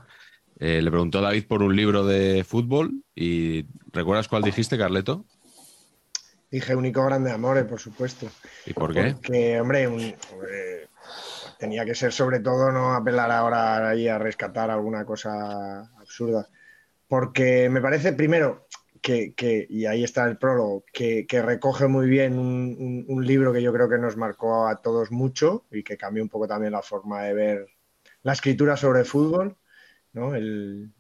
eh, 0.58 0.82
le 0.82 0.89
preguntó 0.89 1.20
David 1.20 1.48
por 1.48 1.63
un 1.63 1.75
libro 1.75 2.05
de 2.05 2.46
fútbol 2.46 3.03
y 3.13 3.65
¿recuerdas 3.91 4.29
cuál 4.29 4.44
dijiste, 4.44 4.77
Carleto? 4.77 5.25
Dije 6.50 6.77
Único 6.77 7.03
Grande 7.03 7.29
Amore, 7.29 7.65
por 7.65 7.82
supuesto. 7.82 8.27
¿Y 8.65 8.72
por 8.72 8.94
qué? 8.94 9.15
Porque, 9.15 9.60
hombre, 9.60 10.15
tenía 11.60 11.84
que 11.84 11.94
ser 11.94 12.13
sobre 12.13 12.39
todo 12.39 12.72
no 12.72 12.94
apelar 12.94 13.32
ahora 13.32 13.89
ahí 13.89 14.08
a 14.08 14.17
rescatar 14.17 14.72
alguna 14.72 15.03
cosa 15.03 15.91
absurda 16.00 16.48
porque 17.07 17.69
me 17.69 17.81
parece, 17.81 18.13
primero, 18.13 18.67
que, 19.01 19.67
y 19.69 19.85
ahí 19.85 20.03
está 20.03 20.25
el 20.25 20.38
prólogo, 20.38 20.83
que, 20.91 21.25
recoge 21.29 21.88
muy 21.88 22.07
bien 22.07 22.38
un, 22.39 23.25
libro 23.25 23.53
que 23.53 23.62
yo 23.62 23.71
creo 23.71 23.89
que 23.89 23.97
nos 23.97 24.17
marcó 24.17 24.67
a 24.67 24.81
todos 24.81 25.12
mucho 25.12 25.65
y 25.71 25.83
que 25.83 25.97
cambió 25.97 26.24
un 26.24 26.29
poco 26.29 26.47
también 26.47 26.71
la 26.74 26.81
forma 26.81 27.24
de 27.24 27.33
ver 27.33 27.67
la 28.24 28.33
escritura 28.33 28.75
sobre 28.77 29.03
fútbol, 29.03 29.57
¿no? 30.13 30.35
El, 30.35 30.91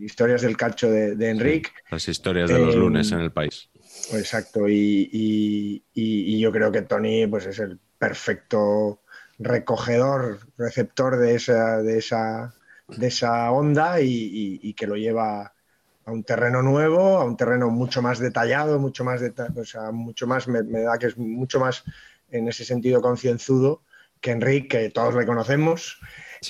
Historias 0.00 0.40
del 0.40 0.56
Calcio 0.56 0.90
de, 0.90 1.14
de 1.14 1.28
Enrique. 1.28 1.70
las 1.90 2.08
historias 2.08 2.48
de 2.48 2.58
los 2.58 2.74
eh, 2.74 2.78
lunes 2.78 3.12
en 3.12 3.20
el 3.20 3.30
país. 3.30 3.68
Exacto, 4.14 4.66
y, 4.66 5.82
yo 6.40 6.50
creo 6.52 6.72
que 6.72 6.80
Tony 6.80 7.26
pues, 7.26 7.44
es 7.44 7.58
el 7.58 7.78
perfecto 7.98 9.02
recogedor, 9.38 10.38
receptor 10.56 11.18
de 11.18 11.34
esa, 11.34 11.82
de 11.82 11.98
esa, 11.98 12.54
de 12.88 13.06
esa 13.08 13.50
onda 13.50 14.00
y, 14.00 14.72
que 14.74 14.86
lo 14.86 14.96
lleva 14.96 15.52
a 16.04 16.10
un 16.10 16.24
terreno 16.24 16.62
nuevo, 16.62 17.18
a 17.18 17.24
un 17.24 17.36
terreno 17.36 17.70
mucho 17.70 18.00
más 18.00 18.18
detallado, 18.18 18.78
mucho 18.78 19.04
más, 19.04 19.22
o 19.56 19.64
sea, 19.64 19.92
mucho 19.92 20.26
más 20.26 20.48
me, 20.48 20.62
da 20.62 20.98
que 20.98 21.06
es 21.06 21.18
mucho 21.18 21.60
más 21.60 21.84
en 22.30 22.48
ese 22.48 22.64
sentido 22.64 23.00
concienzudo 23.00 23.82
que 24.20 24.30
Enrique, 24.32 24.68
que 24.68 24.90
todos 24.90 25.14
le 25.14 25.26
conocemos 25.26 26.00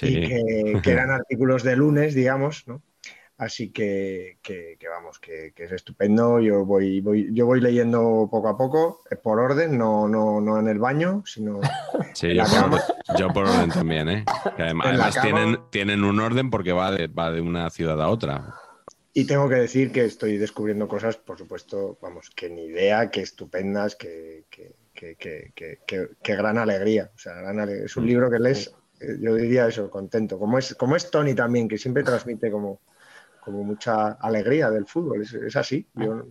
y 0.00 0.26
que, 0.26 0.80
que, 0.82 0.90
eran 0.92 1.10
artículos 1.10 1.62
de 1.62 1.76
lunes, 1.76 2.14
digamos, 2.14 2.66
¿no? 2.66 2.82
Así 3.38 3.70
que, 3.70 4.38
que, 4.42 4.76
vamos, 4.90 5.20
que, 5.20 5.52
es 5.56 5.70
estupendo. 5.70 6.40
Yo 6.40 6.64
voy, 6.64 7.00
voy, 7.00 7.28
yo 7.32 7.46
voy 7.46 7.60
leyendo 7.60 8.28
poco 8.28 8.48
a 8.48 8.58
poco, 8.58 9.02
eh, 9.10 9.14
por 9.16 9.38
orden, 9.38 9.78
no, 9.78 10.08
no, 10.08 10.40
no 10.40 10.58
en 10.58 10.66
el 10.66 10.80
baño, 10.80 11.22
sino 11.24 11.60
sí, 12.14 12.34
yo, 12.34 12.42
Por, 12.44 13.16
yo, 13.16 13.28
por, 13.28 13.46
orden 13.46 13.70
también, 13.70 14.08
¿eh? 14.08 14.24
además 14.58 15.16
tienen, 15.22 15.58
tienen 15.70 16.02
un 16.02 16.18
orden 16.18 16.50
porque 16.50 16.72
va 16.72 16.90
de, 16.90 17.06
va 17.06 17.30
de 17.30 17.40
una 17.40 17.70
ciudad 17.70 18.02
a 18.02 18.08
otra. 18.08 18.54
Y 19.12 19.24
tengo 19.24 19.48
que 19.48 19.54
decir 19.54 19.92
que 19.92 20.04
estoy 20.04 20.36
descubriendo 20.36 20.88
cosas, 20.88 21.16
por 21.16 21.38
supuesto, 21.38 21.96
vamos, 22.02 22.30
que 22.30 22.50
ni 22.50 22.66
idea, 22.66 23.08
que 23.08 23.20
estupendas, 23.20 23.94
que, 23.94 24.44
gran 26.22 26.58
alegría. 26.58 27.10
O 27.14 27.18
sea, 27.18 27.34
gran 27.34 27.68
es 27.68 27.96
un 27.96 28.04
mm. 28.04 28.06
libro 28.06 28.30
que 28.30 28.38
lees, 28.40 28.74
eh, 29.00 29.16
yo 29.20 29.34
diría 29.36 29.68
eso, 29.68 29.88
contento. 29.90 30.40
Como 30.40 30.58
es, 30.58 30.74
como 30.74 30.96
es 30.96 31.08
Tony 31.10 31.34
también, 31.34 31.68
que 31.68 31.78
siempre 31.78 32.02
transmite 32.02 32.50
como 32.50 32.80
como 33.48 33.64
mucha 33.64 34.12
alegría 34.12 34.68
del 34.68 34.84
fútbol, 34.84 35.22
es, 35.22 35.56
así. 35.56 35.88
Yo, 35.94 36.26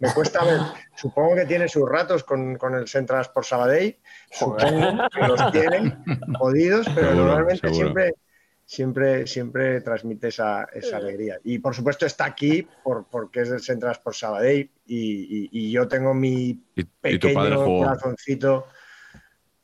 me 0.00 0.12
cuesta 0.12 0.44
ver, 0.44 0.58
supongo 0.96 1.36
que 1.36 1.46
tiene 1.46 1.68
sus 1.68 1.88
ratos 1.88 2.24
con, 2.24 2.58
el 2.74 2.88
Centras 2.88 3.28
por 3.28 3.44
Sabadell, 3.44 3.96
supongo 4.28 5.08
que 5.08 5.28
los 5.28 5.52
tiene 5.52 5.96
jodidos, 6.36 6.88
pero 6.92 7.14
normalmente 7.14 7.72
siempre 7.72 8.14
siempre, 8.64 9.26
siempre 9.28 9.80
transmite 9.82 10.28
esa, 10.28 10.66
alegría. 10.92 11.38
Y 11.44 11.60
por 11.60 11.76
supuesto 11.76 12.06
está 12.06 12.24
aquí 12.24 12.66
por, 12.82 13.06
porque 13.08 13.42
es 13.42 13.50
del 13.50 13.60
Centras 13.60 14.00
por 14.00 14.16
Sabadell 14.16 14.68
y, 14.84 15.70
yo 15.70 15.86
tengo 15.86 16.12
mi 16.12 16.60
pequeño 17.00 17.64
corazoncito 17.64 18.66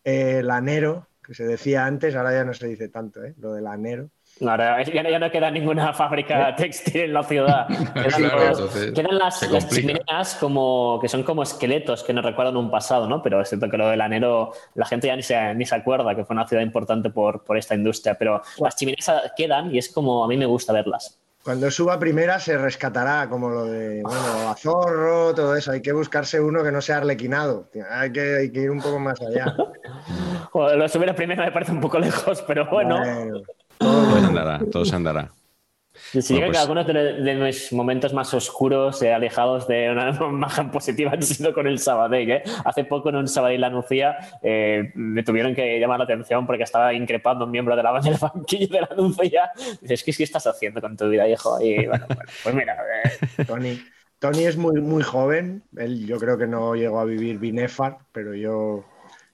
eh, 0.04 0.42
lanero, 0.44 1.08
que 1.24 1.34
se 1.34 1.44
decía 1.44 1.86
antes, 1.86 2.14
ahora 2.14 2.32
ya 2.32 2.44
no 2.44 2.54
se 2.54 2.68
dice 2.68 2.88
tanto, 2.88 3.24
¿eh? 3.24 3.34
lo 3.38 3.52
del 3.52 3.64
lanero. 3.64 4.10
Ahora 4.46 4.82
ya, 4.82 5.18
no 5.18 5.30
queda 5.30 5.50
ninguna 5.50 5.92
fábrica 5.94 6.54
textil 6.56 7.02
en 7.02 7.12
la 7.12 7.22
ciudad. 7.22 7.66
Quedan, 8.94 9.18
las, 9.18 9.40
chimeneas 9.68 10.36
como, 10.36 10.98
que 11.00 11.08
son 11.08 11.22
como 11.22 11.42
esqueletos 11.42 12.02
que 12.02 12.12
nos 12.12 12.24
recuerdan 12.24 12.56
un 12.56 12.70
pasado, 12.70 13.08
¿no? 13.08 13.22
Pero 13.22 13.40
es 13.40 13.48
cierto 13.48 13.68
que 13.68 13.76
lo 13.76 13.88
del 13.88 14.00
anero, 14.00 14.52
la 14.74 14.86
gente 14.86 15.08
ya 15.08 15.16
ni 15.16 15.22
se, 15.22 15.54
ni 15.54 15.64
se 15.64 15.74
acuerda 15.74 16.14
que 16.14 16.24
fue 16.24 16.34
una 16.34 16.46
ciudad 16.46 16.62
importante 16.62 17.10
por, 17.10 17.44
por 17.44 17.56
esta 17.56 17.74
industria, 17.74 18.14
pero 18.14 18.42
las 18.58 18.76
chimeneas 18.76 19.10
quedan 19.36 19.74
y 19.74 19.78
es 19.78 19.88
como 19.88 20.24
a 20.24 20.28
mí 20.28 20.36
me 20.36 20.46
gusta 20.46 20.72
verlas. 20.72 21.18
Cuando 21.48 21.70
suba 21.70 21.98
primera 21.98 22.38
se 22.40 22.58
rescatará, 22.58 23.26
como 23.28 23.48
lo 23.48 23.64
de, 23.64 24.02
bueno, 24.02 24.50
Azorro, 24.50 25.34
todo 25.34 25.56
eso. 25.56 25.72
Hay 25.72 25.80
que 25.80 25.92
buscarse 25.92 26.40
uno 26.40 26.62
que 26.62 26.70
no 26.70 26.82
sea 26.82 26.98
arlequinado. 26.98 27.70
Hay 27.90 28.12
que, 28.12 28.36
hay 28.36 28.52
que 28.52 28.60
ir 28.60 28.70
un 28.70 28.82
poco 28.82 28.98
más 28.98 29.18
allá. 29.20 29.56
Joder, 30.50 30.76
lo 30.76 30.88
subir 30.88 31.08
a 31.08 31.14
primera 31.14 31.46
me 31.46 31.52
parece 31.52 31.72
un 31.72 31.80
poco 31.80 31.98
lejos, 31.98 32.42
pero 32.42 32.68
bueno. 32.70 33.00
Todo 33.78 34.18
se 34.18 34.26
andará, 34.26 34.60
todo 34.72 34.84
se 34.84 34.96
andará. 34.96 35.30
Si 36.10 36.34
que 36.34 36.46
pues 36.46 36.58
algunos 36.58 36.86
de, 36.86 37.34
mis 37.34 37.72
momentos 37.72 38.14
más 38.14 38.32
oscuros, 38.32 39.02
eh, 39.02 39.12
alejados 39.12 39.66
de 39.68 39.90
una 39.90 40.10
imagen 40.20 40.70
positiva, 40.70 41.12
han 41.12 41.22
sido 41.22 41.52
con 41.52 41.66
el 41.66 41.78
Sabadell. 41.78 42.30
¿eh? 42.30 42.42
Hace 42.64 42.84
poco 42.84 43.10
en 43.10 43.16
un 43.16 43.28
Sabadell 43.28 43.60
la 43.60 43.70
Nucía 43.70 44.16
eh, 44.42 44.92
me 44.94 45.22
tuvieron 45.22 45.54
que 45.54 45.78
llamar 45.78 45.98
la 45.98 46.04
atención 46.04 46.46
porque 46.46 46.62
estaba 46.62 46.94
increpando 46.94 47.44
a 47.44 47.46
un 47.46 47.50
miembro 47.50 47.76
de 47.76 47.82
la 47.82 47.90
banda 47.90 48.10
del 48.10 48.18
banquillo 48.18 48.68
de 48.68 48.80
la 48.80 48.90
Nucía. 48.96 49.50
Dices, 49.80 50.02
¿qué, 50.04 50.12
¿qué 50.12 50.22
estás 50.22 50.46
haciendo 50.46 50.80
con 50.80 50.96
tu 50.96 51.08
vida, 51.08 51.28
hijo? 51.28 51.60
Y 51.60 51.86
bueno, 51.86 52.06
pues 52.42 52.54
mira. 52.54 52.76
Eh. 53.04 53.44
Tony, 53.44 53.78
Tony 54.18 54.44
es 54.44 54.56
muy, 54.56 54.80
muy 54.80 55.02
joven. 55.02 55.62
Él, 55.76 56.06
yo 56.06 56.18
creo 56.18 56.38
que 56.38 56.46
no 56.46 56.74
llegó 56.74 57.00
a 57.00 57.04
vivir 57.04 57.38
Binefar, 57.38 57.98
pero 58.12 58.34
yo. 58.34 58.84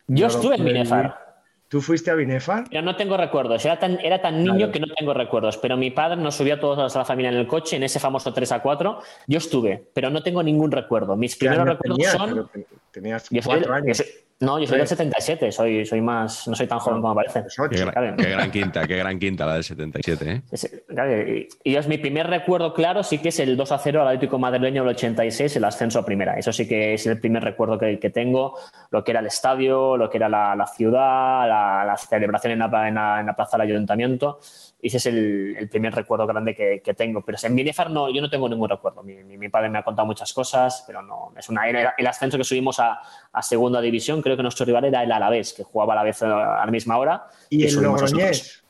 Yo 0.07 0.27
estuve 0.27 0.57
en 0.57 0.65
Binefar. 0.65 1.24
¿Tú 1.69 1.81
fuiste 1.81 2.11
a 2.11 2.15
Binefar? 2.15 2.69
Yo 2.71 2.83
no 2.83 2.95
tengo 2.97 3.17
recuerdos. 3.17 3.65
Era 3.65 3.79
tan, 3.79 3.99
era 4.01 4.21
tan 4.21 4.45
niño 4.45 4.71
que 4.71 4.81
no 4.81 4.87
tengo 4.97 5.15
recuerdos. 5.15 5.57
Pero 5.59 5.77
mi 5.77 5.91
padre 5.91 6.17
nos 6.17 6.37
subió 6.37 6.55
a 6.55 6.61
todos 6.61 6.95
a 6.95 6.99
la 6.99 7.05
familia 7.05 7.31
en 7.31 7.37
el 7.37 7.47
coche, 7.47 7.77
en 7.77 7.83
ese 7.83 7.99
famoso 7.99 8.33
3 8.33 8.53
a 8.53 8.63
4. 8.63 9.01
Yo 9.27 9.39
estuve, 9.39 9.89
pero 9.93 10.11
no 10.11 10.23
tengo 10.23 10.43
ningún 10.43 10.71
recuerdo. 10.71 11.17
Mis 11.17 11.37
primeros 11.37 11.67
recuerdos 11.67 12.07
son. 12.13 12.51
Tenías 12.93 13.29
cuatro 13.45 13.75
años. 13.75 14.05
No, 14.41 14.59
yo 14.59 14.67
soy 14.67 14.79
del 14.79 14.89
77, 14.89 15.53
soy, 15.53 15.87
soy 15.87 16.01
más, 16.01 16.49
no 16.49 16.57
soy 16.57 16.67
tan 16.67 16.81
joven 16.81 17.01
como 17.01 17.15
parece. 17.15 17.45
Qué, 17.71 17.85
gran, 17.85 18.51
quinta, 18.51 18.87
qué 18.87 18.97
gran 18.97 19.19
quinta 19.19 19.47
la 19.47 19.55
del 19.55 19.65
77, 19.65 20.43
¿eh? 20.51 21.49
y, 21.63 21.77
es 21.77 21.87
mi 21.87 21.99
primer 21.99 22.27
recuerdo 22.27 22.75
claro, 22.75 23.05
sí 23.05 23.19
que 23.19 23.29
es 23.29 23.39
el 23.39 23.57
2 23.57 23.73
a 23.73 23.79
0 23.79 24.03
al 24.03 24.09
Atlético 24.09 24.39
Madrileño 24.39 24.83
del 24.83 24.95
86, 24.95 25.57
el 25.57 25.65
ascenso 25.65 26.01
a 26.01 26.05
primera. 26.05 26.37
Eso 26.37 26.53
sí 26.53 26.67
que 26.67 26.95
es 26.95 27.07
el 27.07 27.21
primer 27.21 27.45
recuerdo 27.45 27.79
que, 27.79 28.11
tengo, 28.11 28.59
lo 28.91 29.05
que 29.05 29.13
era 29.13 29.21
el 29.21 29.27
estadio, 29.27 29.97
lo 29.97 30.11
que 30.11 30.19
era 30.19 30.29
la, 30.29 30.67
ciudad, 30.67 31.49
la, 31.49 31.64
celebración 32.09 32.53
en 32.53 32.59
la, 32.59 33.21
en 33.21 33.27
la 33.27 33.37
plaza 33.37 33.57
del 33.57 33.69
ayuntamiento 33.69 34.41
ese 34.87 34.99
es 34.99 35.07
el, 35.07 35.69
primer 35.71 35.95
recuerdo 35.95 36.27
grande 36.27 36.55
que, 36.55 36.95
tengo. 36.95 37.25
Pero 37.25 37.39
en 37.43 37.57
Binefar 37.57 37.91
no, 37.91 38.13
yo 38.13 38.21
no 38.21 38.29
tengo 38.29 38.51
ningún 38.51 38.69
recuerdo. 38.69 39.03
Mi, 39.03 39.49
padre 39.49 39.71
me 39.71 39.79
ha 39.79 39.83
contado 39.83 40.05
muchas 40.05 40.33
cosas, 40.35 40.85
pero 40.87 41.01
no. 41.01 41.33
Es 41.39 41.49
una, 41.49 41.67
el 41.69 42.07
ascenso 42.07 42.37
que 42.37 42.45
subimos 42.45 42.79
a, 42.81 43.01
segunda 43.41 43.81
división, 43.81 44.21
creo 44.21 44.37
que 44.37 44.43
nuestro 44.43 44.67
rival 44.67 44.85
era 44.85 45.03
el 45.03 45.11
Alavés, 45.11 45.55
que 45.55 45.63
jugaba 45.63 45.95
a 45.95 45.97
la 45.97 46.03
vez 46.03 46.23
a 46.23 46.67
la 46.67 46.71
misma 46.71 46.99
hora. 46.99 47.27
Y, 47.49 47.65
el 47.65 47.75
Logroñés. 47.77 48.63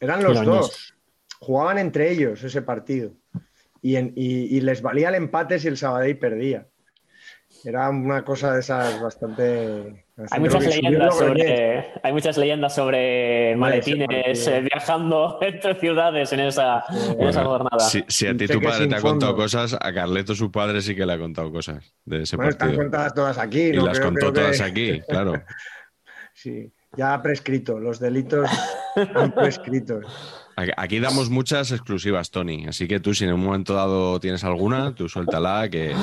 Eran 0.00 0.22
los 0.22 0.44
dos. 0.44 0.94
Jugaban 1.40 1.78
entre 1.78 2.10
ellos 2.10 2.44
ese 2.44 2.60
partido. 2.60 3.12
Y, 3.80 3.96
y, 3.96 4.60
les 4.60 4.82
valía 4.82 5.08
el 5.08 5.14
empate 5.14 5.58
si 5.58 5.68
el 5.68 5.78
Sabadell 5.78 6.18
perdía. 6.18 6.66
Era 7.64 7.88
una 7.88 8.22
cosa 8.22 8.52
de 8.52 8.60
esas 8.60 9.00
bastante. 9.00 10.03
Hay, 10.30 10.40
muchas 10.40 10.64
leyendas 10.64 11.18
sobre, 11.18 11.92
hay 12.02 12.12
muchas 12.12 12.36
leyendas 12.38 12.74
sobre 12.74 13.56
maletines 13.56 14.46
eh, 14.46 14.60
viajando 14.60 15.38
entre 15.42 15.74
ciudades 15.74 16.32
en 16.32 16.40
esa, 16.40 16.84
en 17.18 17.28
esa 17.28 17.44
jornada. 17.44 17.80
Si, 17.80 18.26
a 18.26 18.36
ti 18.36 18.46
tu 18.46 18.60
padre 18.60 18.86
te 18.86 18.94
ha 18.94 19.00
contado 19.00 19.34
cosas, 19.34 19.76
a 19.80 19.92
Carleto 19.92 20.34
su 20.34 20.52
padre 20.52 20.82
sí 20.82 20.94
que 20.94 21.04
le 21.04 21.14
ha 21.14 21.18
contado 21.18 21.50
cosas 21.50 21.94
de 22.04 22.22
ese 22.22 22.36
bueno, 22.36 22.50
partido. 22.50 22.70
Están 22.70 22.84
contadas 22.84 23.14
todas 23.14 23.38
aquí. 23.38 23.72
¿no? 23.72 23.82
Y 23.82 23.86
las 23.86 24.00
contó 24.00 24.32
todas 24.32 24.60
aquí, 24.60 25.00
claro. 25.08 25.42
sí, 26.32 26.72
ya 26.96 27.14
ha 27.14 27.22
prescrito, 27.22 27.80
los 27.80 27.98
delitos 27.98 28.48
han 29.14 29.32
prescrito. 29.32 30.00
Aquí 30.56 31.00
damos 31.00 31.30
muchas 31.30 31.72
exclusivas, 31.72 32.30
Tony. 32.30 32.66
Así 32.66 32.86
que 32.86 33.00
tú, 33.00 33.12
si 33.12 33.24
en 33.24 33.32
un 33.32 33.44
momento 33.44 33.74
dado 33.74 34.20
tienes 34.20 34.44
alguna, 34.44 34.94
tú 34.94 35.08
suéltala. 35.08 35.68
Que, 35.68 35.94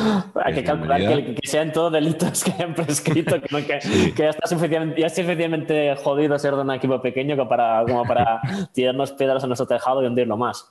Hay 0.43 0.53
que 0.53 0.63
calcular 0.63 0.99
que, 0.99 1.35
sean 1.43 1.71
todos 1.71 1.93
delitos 1.93 2.43
que 2.43 2.51
hayan 2.51 2.73
prescrito, 2.75 3.41
que, 3.41 4.13
ya 4.15 4.29
está 4.29 4.47
suficientemente, 4.47 5.09
suficientemente 5.09 5.95
jodido 5.95 6.37
ser 6.37 6.55
de 6.55 6.61
un 6.61 6.71
equipo 6.71 7.01
pequeño 7.01 7.37
como 7.37 7.49
para, 7.49 7.83
como 7.85 8.03
para 8.03 8.41
tirarnos 8.73 9.11
piedras 9.13 9.43
a 9.43 9.47
nuestro 9.47 9.67
tejado 9.67 10.03
y 10.03 10.07
hundirlo 10.07 10.35
más. 10.35 10.65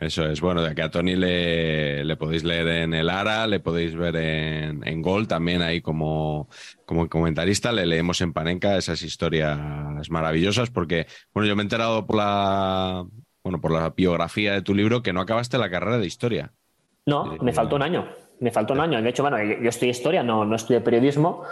Eso 0.00 0.24
es, 0.26 0.40
bueno, 0.40 0.62
de 0.62 0.74
que 0.74 0.82
a 0.82 0.90
Tony 0.90 1.16
le, 1.16 2.16
podéis 2.16 2.44
leer 2.44 2.68
en 2.68 2.94
el 2.94 3.10
ARA, 3.10 3.48
le 3.48 3.58
podéis 3.58 3.96
ver 3.96 4.14
en, 4.16 4.86
en 4.86 5.02
Gol 5.02 5.26
también 5.26 5.60
ahí 5.60 5.80
como, 5.80 6.48
como 6.84 7.08
comentarista, 7.08 7.72
le 7.72 7.86
leemos 7.86 8.20
en 8.20 8.32
Panenka 8.32 8.76
esas 8.76 9.02
historias 9.02 10.08
maravillosas 10.08 10.70
porque, 10.70 11.06
bueno, 11.34 11.48
yo 11.48 11.56
me 11.56 11.62
he 11.62 11.64
enterado 11.64 12.06
por 12.06 12.16
la, 12.16 13.04
bueno, 13.42 13.60
por 13.60 13.72
la 13.72 13.90
biografía 13.90 14.52
de 14.52 14.62
tu 14.62 14.74
libro 14.74 15.02
que 15.02 15.12
no 15.12 15.20
acabaste 15.20 15.58
la 15.58 15.70
carrera 15.70 15.98
de 15.98 16.06
historia. 16.06 16.52
No, 17.06 17.36
me 17.40 17.52
faltó 17.52 17.74
un 17.74 17.82
año, 17.82 18.08
me 18.38 18.52
faltó 18.52 18.74
un 18.74 18.80
año. 18.80 19.02
De 19.02 19.10
hecho, 19.10 19.22
bueno, 19.24 19.42
yo, 19.42 19.68
estudié 19.68 19.90
historia, 19.90 20.22
no, 20.22 20.44
no 20.44 20.54
estudié 20.54 20.80
periodismo. 20.80 21.42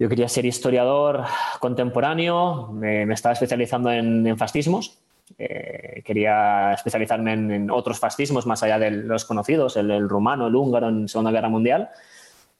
Yo 0.00 0.08
quería 0.08 0.28
ser 0.28 0.44
historiador 0.44 1.22
contemporáneo, 1.60 2.72
me, 2.72 3.02
estaba 3.12 3.32
especializando 3.32 3.92
en 3.92 4.36
fascismos 4.36 4.98
eh, 5.36 6.02
quería 6.04 6.72
especializarme 6.72 7.32
en, 7.32 7.70
otros 7.70 7.98
fascismos 7.98 8.46
más 8.46 8.62
allá 8.62 8.78
de 8.78 8.90
los 8.90 9.24
conocidos, 9.24 9.76
el, 9.76 10.08
rumano, 10.08 10.46
el 10.46 10.54
húngaro 10.54 10.88
en 10.88 11.08
Segunda 11.08 11.30
Guerra 11.30 11.48
Mundial. 11.48 11.90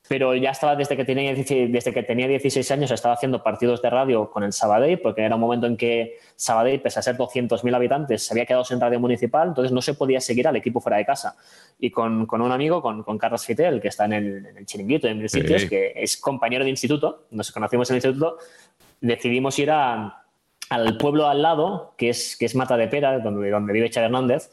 Pero 0.09 0.35
ya 0.35 0.51
estaba 0.51 0.75
desde 0.75 0.97
que, 0.97 1.05
tenía, 1.05 1.35
desde 1.35 1.93
que 1.93 2.03
tenía 2.03 2.27
16 2.27 2.71
años, 2.71 2.91
estaba 2.91 3.15
haciendo 3.15 3.43
partidos 3.43 3.83
de 3.83 3.91
radio 3.91 4.31
con 4.31 4.43
el 4.43 4.55
Sabadell, 4.55 5.01
porque 5.01 5.23
era 5.23 5.35
un 5.35 5.41
momento 5.41 5.67
en 5.67 5.77
que 5.77 6.17
Sabadell, 6.35 6.81
pese 6.81 6.99
a 6.99 7.03
ser 7.03 7.17
200.000 7.19 7.75
habitantes, 7.75 8.23
se 8.23 8.33
había 8.33 8.47
quedado 8.47 8.65
sin 8.65 8.81
radio 8.81 8.99
municipal, 9.01 9.49
entonces 9.49 9.71
no 9.71 9.83
se 9.83 9.93
podía 9.93 10.21
seguir 10.21 10.49
al 10.49 10.57
equipo 10.57 10.81
fuera 10.81 10.97
de 10.97 11.05
casa. 11.05 11.37
Y 11.79 11.91
con, 11.91 12.25
con 12.25 12.41
un 12.41 12.51
amigo, 12.51 12.81
con, 12.81 13.03
con, 13.03 13.19
Carlos 13.19 13.45
Fitel, 13.45 13.83
que 13.83 13.89
está 13.89 14.07
en 14.07 14.15
el, 14.15 14.47
en 14.47 14.57
el 14.57 14.65
chiringuito, 14.65 15.09
en 15.09 15.21
el 15.21 15.29
sitio, 15.29 15.57
que 15.69 15.93
es 15.95 16.17
compañero 16.17 16.65
de 16.65 16.71
instituto, 16.71 17.27
nos 17.33 17.53
conocimos 17.53 17.91
en 17.91 17.97
el 17.97 17.99
instituto, 17.99 18.39
decidimos 19.03 19.59
ir 19.59 19.71
a, 19.71 20.25
al 20.71 20.97
pueblo 20.97 21.29
al 21.29 21.43
lado, 21.43 21.95
que 21.97 22.11
es, 22.11 22.37
que 22.37 22.47
es 22.47 22.55
Mata 22.55 22.77
de 22.77 22.89
Pera, 22.89 23.19
donde, 23.21 23.51
donde 23.51 23.73
vive 23.73 23.91
Chávez 23.91 24.07
Hernández, 24.07 24.51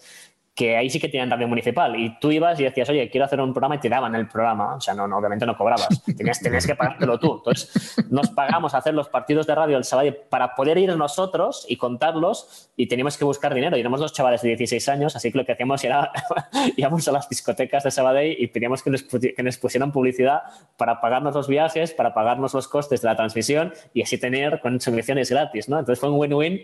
que 0.55 0.77
ahí 0.77 0.89
sí 0.89 1.01
que 1.01 1.09
tienen 1.09 1.29
radio 1.29 1.49
municipal. 1.49 1.99
Y 1.99 2.17
tú 2.17 2.31
ibas 2.31 2.57
y 2.61 2.63
decías, 2.63 2.89
oye, 2.89 3.09
quiero 3.09 3.25
hacer 3.25 3.41
un 3.41 3.53
programa 3.53 3.75
y 3.75 3.79
te 3.79 3.89
daban 3.89 4.15
el 4.15 4.25
programa. 4.29 4.75
O 4.75 4.81
sea, 4.81 4.93
no, 4.93 5.05
no 5.05 5.17
obviamente 5.17 5.45
no 5.45 5.57
cobrabas. 5.57 6.01
Tenías, 6.15 6.39
tenías 6.39 6.65
que 6.65 6.75
pagártelo 6.75 7.19
tú. 7.19 7.35
Entonces, 7.35 7.97
nos 8.09 8.29
pagamos 8.29 8.73
a 8.73 8.77
hacer 8.77 8.93
los 8.93 9.09
partidos 9.09 9.45
de 9.47 9.53
radio 9.53 9.75
el 9.77 9.83
sábado 9.83 10.15
para 10.29 10.55
poder 10.55 10.77
ir 10.77 10.95
nosotros 10.95 11.65
y 11.67 11.75
contarlos 11.75 12.71
y 12.77 12.87
teníamos 12.87 13.17
que 13.17 13.25
buscar 13.25 13.53
dinero. 13.53 13.75
Y 13.75 13.81
éramos 13.81 13.99
dos 13.99 14.13
chavales 14.13 14.43
de 14.43 14.49
16 14.49 14.87
años, 14.87 15.15
así 15.17 15.29
que 15.29 15.37
lo 15.37 15.45
que 15.45 15.51
hacíamos 15.51 15.83
era 15.83 16.13
íbamos 16.77 17.05
a 17.09 17.11
las 17.11 17.27
discotecas 17.27 17.83
de 17.83 17.91
Sabadell 17.91 18.37
y 18.39 18.47
pedíamos 18.47 18.81
que 18.81 18.91
nos, 18.91 19.03
que 19.03 19.43
nos 19.43 19.57
pusieran 19.57 19.91
publicidad 19.91 20.43
para 20.77 21.01
pagarnos 21.01 21.35
los 21.35 21.49
viajes, 21.49 21.93
para 21.93 22.13
pagarnos 22.13 22.53
los 22.53 22.69
costes 22.69 23.01
de 23.01 23.09
la 23.09 23.17
transmisión 23.17 23.73
y 23.93 24.03
así 24.03 24.17
tener 24.17 24.61
consumiciones 24.61 25.29
gratis, 25.29 25.67
¿no? 25.67 25.79
Entonces 25.79 25.99
fue 25.99 26.09
un 26.09 26.17
win-win 26.17 26.61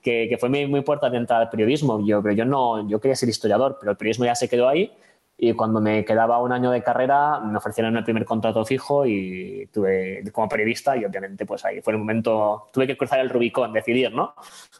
que, 0.00 0.28
que, 0.30 0.38
fue 0.38 0.48
muy, 0.48 0.66
muy 0.66 0.80
puerta 0.80 1.10
de 1.10 1.18
entrada 1.18 1.42
al 1.42 1.50
periodismo. 1.50 2.00
Yo, 2.06 2.22
pero 2.22 2.34
yo 2.34 2.46
no, 2.46 2.88
yo 2.88 3.00
quería 3.00 3.16
ser 3.16 3.28
historiador, 3.34 3.76
pero 3.78 3.92
el 3.92 3.96
periodismo 3.98 4.24
ya 4.24 4.34
se 4.34 4.48
quedó 4.48 4.68
ahí 4.68 4.90
y 5.36 5.52
cuando 5.52 5.80
me 5.80 6.04
quedaba 6.04 6.38
un 6.40 6.52
año 6.52 6.70
de 6.70 6.82
carrera 6.82 7.40
me 7.40 7.58
ofrecieron 7.58 7.96
el 7.96 8.04
primer 8.04 8.24
contrato 8.24 8.64
fijo 8.64 9.04
y 9.04 9.68
tuve 9.72 10.22
como 10.32 10.48
periodista 10.48 10.96
y 10.96 11.04
obviamente 11.04 11.44
pues 11.44 11.64
ahí 11.64 11.80
fue 11.80 11.92
el 11.92 11.98
momento, 11.98 12.68
tuve 12.72 12.86
que 12.86 12.96
cruzar 12.96 13.18
el 13.18 13.30
Rubicón, 13.30 13.72
decidir, 13.72 14.12
¿no? 14.12 14.34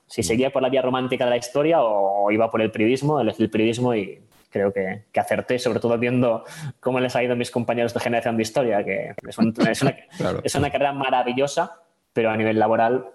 Si 0.06 0.20
mm. 0.20 0.24
seguía 0.24 0.52
por 0.52 0.62
la 0.62 0.68
vía 0.68 0.82
romántica 0.82 1.24
de 1.24 1.30
la 1.30 1.36
historia 1.36 1.82
o 1.82 2.30
iba 2.30 2.50
por 2.50 2.62
el 2.62 2.70
periodismo, 2.70 3.20
elegí 3.20 3.42
el 3.42 3.50
periodismo 3.50 3.94
y 3.94 4.20
creo 4.48 4.72
que, 4.72 5.02
que 5.10 5.20
acerté, 5.20 5.58
sobre 5.58 5.80
todo 5.80 5.98
viendo 5.98 6.44
cómo 6.78 7.00
les 7.00 7.16
ha 7.16 7.24
ido 7.24 7.32
a 7.32 7.36
mis 7.36 7.50
compañeros 7.50 7.92
de 7.92 7.98
generación 7.98 8.36
de 8.36 8.42
historia, 8.44 8.84
que 8.84 9.14
es, 9.26 9.38
una, 9.38 9.52
es 10.44 10.54
una 10.54 10.70
carrera 10.70 10.92
maravillosa, 10.92 11.80
pero 12.12 12.30
a 12.30 12.36
nivel 12.36 12.60
laboral 12.60 13.06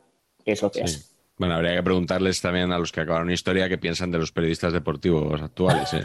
es 0.43 0.61
lo 0.61 0.69
que 0.69 0.81
es. 0.81 1.15
Bueno, 1.39 1.55
habría 1.55 1.73
que 1.73 1.83
preguntarles 1.83 2.41
también 2.41 2.73
a 2.73 2.77
los 2.77 2.91
que 2.91 2.99
acabaron 2.99 3.31
historia 3.31 3.69
qué 3.69 3.77
piensan 3.77 4.11
de 4.11 4.17
los 4.17 4.33
periodistas 4.33 4.73
deportivos 4.73 5.41
actuales. 5.41 5.93
¿eh? 5.93 6.03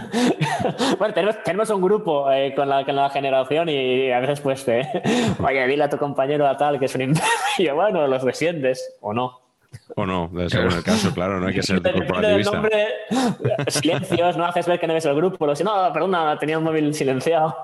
bueno, 0.98 1.12
tenemos, 1.44 1.70
un 1.70 1.82
grupo 1.82 2.30
eh, 2.30 2.54
con, 2.54 2.68
la, 2.68 2.84
con, 2.84 2.94
la, 2.94 3.10
generación 3.10 3.68
y 3.68 4.12
a 4.12 4.20
veces 4.20 4.40
pues, 4.40 4.66
eh, 4.68 4.88
oye, 5.40 5.66
dile 5.66 5.82
a 5.82 5.90
tu 5.90 5.98
compañero 5.98 6.46
a 6.46 6.56
tal 6.56 6.78
que 6.78 6.84
es 6.84 6.94
un 6.94 7.02
imperio. 7.02 7.24
Bueno, 7.74 8.06
los 8.06 8.22
recientes 8.22 8.96
o 9.00 9.12
no. 9.12 9.40
O 9.96 10.06
no, 10.06 10.30
según 10.48 10.72
el 10.72 10.84
caso, 10.84 11.12
claro, 11.12 11.40
no 11.40 11.48
hay 11.48 11.54
que 11.54 11.62
ser 11.64 11.82
corporativista. 11.82 12.52
Nombre, 12.52 12.86
silencios, 13.66 14.36
no 14.36 14.44
haces 14.44 14.66
ver 14.68 14.78
que 14.78 14.86
no 14.86 14.94
ves 14.94 15.04
el 15.04 15.16
grupo. 15.16 15.46
Lo, 15.46 15.54
no, 15.54 15.92
perdona, 15.92 16.38
tenía 16.38 16.58
un 16.58 16.64
móvil 16.64 16.94
silenciado. 16.94 17.56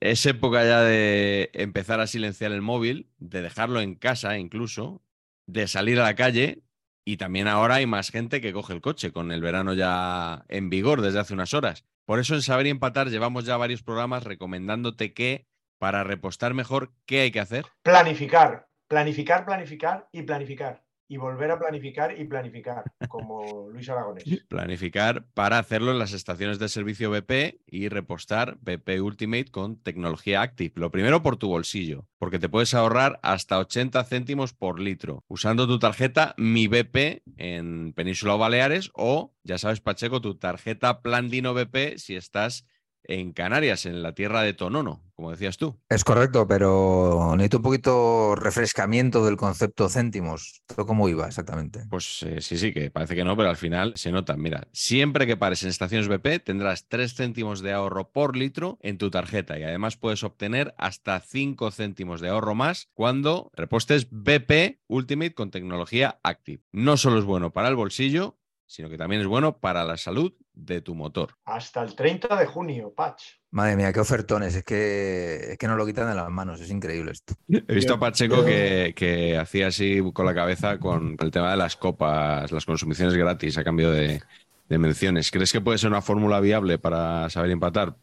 Es 0.00 0.24
época 0.24 0.64
ya 0.64 0.80
de 0.80 1.50
empezar 1.52 2.00
a 2.00 2.06
silenciar 2.06 2.52
el 2.52 2.62
móvil, 2.62 3.08
de 3.18 3.42
dejarlo 3.42 3.82
en 3.82 3.94
casa 3.94 4.38
incluso, 4.38 5.02
de 5.46 5.66
salir 5.68 6.00
a 6.00 6.04
la 6.04 6.14
calle 6.14 6.62
y 7.04 7.16
también 7.16 7.48
ahora 7.48 7.76
hay 7.76 7.86
más 7.86 8.10
gente 8.10 8.40
que 8.40 8.52
coge 8.52 8.72
el 8.72 8.80
coche 8.80 9.12
con 9.12 9.32
el 9.32 9.40
verano 9.40 9.74
ya 9.74 10.44
en 10.48 10.70
vigor 10.70 11.02
desde 11.02 11.18
hace 11.18 11.34
unas 11.34 11.54
horas. 11.54 11.84
Por 12.04 12.18
eso 12.18 12.34
en 12.34 12.42
Saber 12.42 12.66
y 12.66 12.70
Empatar 12.70 13.08
llevamos 13.08 13.44
ya 13.44 13.56
varios 13.56 13.82
programas 13.82 14.24
recomendándote 14.24 15.12
que 15.12 15.46
para 15.78 16.04
repostar 16.04 16.54
mejor, 16.54 16.92
¿qué 17.06 17.22
hay 17.22 17.32
que 17.32 17.40
hacer? 17.40 17.66
Planificar, 17.82 18.68
planificar, 18.88 19.44
planificar 19.44 20.08
y 20.12 20.22
planificar 20.22 20.81
y 21.08 21.16
volver 21.16 21.50
a 21.50 21.58
planificar 21.58 22.18
y 22.18 22.24
planificar, 22.24 22.84
como 23.08 23.68
Luis 23.70 23.88
Aragonés. 23.88 24.24
Planificar 24.48 25.26
para 25.34 25.58
hacerlo 25.58 25.90
en 25.90 25.98
las 25.98 26.12
estaciones 26.12 26.58
de 26.58 26.68
servicio 26.68 27.10
BP 27.10 27.60
y 27.66 27.88
repostar 27.88 28.56
BP 28.60 29.00
Ultimate 29.02 29.50
con 29.50 29.76
tecnología 29.82 30.42
Active. 30.42 30.72
Lo 30.76 30.90
primero 30.90 31.22
por 31.22 31.36
tu 31.36 31.48
bolsillo, 31.48 32.06
porque 32.18 32.38
te 32.38 32.48
puedes 32.48 32.74
ahorrar 32.74 33.20
hasta 33.22 33.58
80 33.58 34.04
céntimos 34.04 34.54
por 34.54 34.80
litro 34.80 35.24
usando 35.28 35.66
tu 35.66 35.78
tarjeta 35.78 36.34
Mi 36.36 36.66
BP 36.66 37.22
en 37.36 37.92
Península 37.94 38.34
o 38.34 38.38
Baleares 38.38 38.90
o, 38.94 39.34
ya 39.42 39.58
sabes, 39.58 39.80
Pacheco, 39.80 40.20
tu 40.20 40.36
tarjeta 40.36 41.02
Plandino 41.02 41.54
BP 41.54 41.98
si 41.98 42.16
estás 42.16 42.66
en 43.04 43.32
Canarias, 43.32 43.86
en 43.86 44.02
la 44.02 44.14
tierra 44.14 44.42
de 44.42 44.54
Tonono, 44.54 45.02
como 45.14 45.30
decías 45.30 45.56
tú. 45.56 45.78
Es 45.88 46.04
correcto, 46.04 46.46
pero 46.46 47.32
necesito 47.36 47.58
un 47.58 47.62
poquito 47.62 48.34
refrescamiento 48.34 49.24
del 49.24 49.36
concepto 49.36 49.88
céntimos. 49.88 50.62
¿Cómo 50.74 51.08
iba 51.08 51.26
exactamente? 51.26 51.84
Pues 51.88 52.22
eh, 52.22 52.40
sí, 52.40 52.58
sí, 52.58 52.72
que 52.72 52.90
parece 52.90 53.14
que 53.14 53.24
no, 53.24 53.36
pero 53.36 53.50
al 53.50 53.56
final 53.56 53.92
se 53.96 54.12
nota. 54.12 54.36
Mira, 54.36 54.68
siempre 54.72 55.26
que 55.26 55.36
pares 55.36 55.62
en 55.62 55.68
estaciones 55.68 56.08
BP 56.08 56.44
tendrás 56.44 56.88
3 56.88 57.14
céntimos 57.14 57.60
de 57.60 57.72
ahorro 57.72 58.10
por 58.10 58.36
litro 58.36 58.78
en 58.82 58.98
tu 58.98 59.10
tarjeta 59.10 59.58
y 59.58 59.62
además 59.62 59.96
puedes 59.96 60.24
obtener 60.24 60.74
hasta 60.78 61.20
5 61.20 61.70
céntimos 61.70 62.20
de 62.20 62.28
ahorro 62.28 62.54
más 62.54 62.88
cuando 62.94 63.50
repostes 63.54 64.08
BP 64.10 64.80
Ultimate 64.88 65.34
con 65.34 65.50
tecnología 65.50 66.20
Active. 66.22 66.62
No 66.72 66.96
solo 66.96 67.18
es 67.18 67.24
bueno 67.24 67.52
para 67.52 67.68
el 67.68 67.76
bolsillo, 67.76 68.38
sino 68.66 68.88
que 68.88 68.96
también 68.96 69.20
es 69.20 69.26
bueno 69.26 69.58
para 69.58 69.84
la 69.84 69.96
salud 69.96 70.32
de 70.54 70.80
tu 70.80 70.94
motor. 70.94 71.34
Hasta 71.44 71.82
el 71.82 71.94
30 71.94 72.36
de 72.36 72.46
junio, 72.46 72.92
Patch. 72.94 73.24
Madre 73.50 73.76
mía, 73.76 73.92
qué 73.92 74.00
ofertones. 74.00 74.54
Es 74.54 74.64
que, 74.64 75.52
es 75.52 75.58
que 75.58 75.66
no 75.68 75.76
lo 75.76 75.86
quitan 75.86 76.08
de 76.08 76.14
las 76.14 76.30
manos. 76.30 76.60
Es 76.60 76.70
increíble 76.70 77.12
esto. 77.12 77.34
He 77.48 77.74
visto 77.74 77.94
a 77.94 77.98
Pacheco 78.00 78.44
que, 78.44 78.94
que 78.96 79.36
hacía 79.36 79.68
así 79.68 80.00
con 80.12 80.26
la 80.26 80.34
cabeza 80.34 80.78
con 80.78 81.16
el 81.18 81.30
tema 81.30 81.50
de 81.50 81.56
las 81.56 81.76
copas, 81.76 82.50
las 82.50 82.64
consumiciones 82.64 83.14
gratis 83.14 83.58
a 83.58 83.64
cambio 83.64 83.90
de, 83.90 84.22
de 84.68 84.78
menciones. 84.78 85.30
¿Crees 85.30 85.52
que 85.52 85.60
puede 85.60 85.78
ser 85.78 85.90
una 85.90 86.02
fórmula 86.02 86.40
viable 86.40 86.78
para 86.78 87.28
saber 87.30 87.50
empatar? 87.50 87.96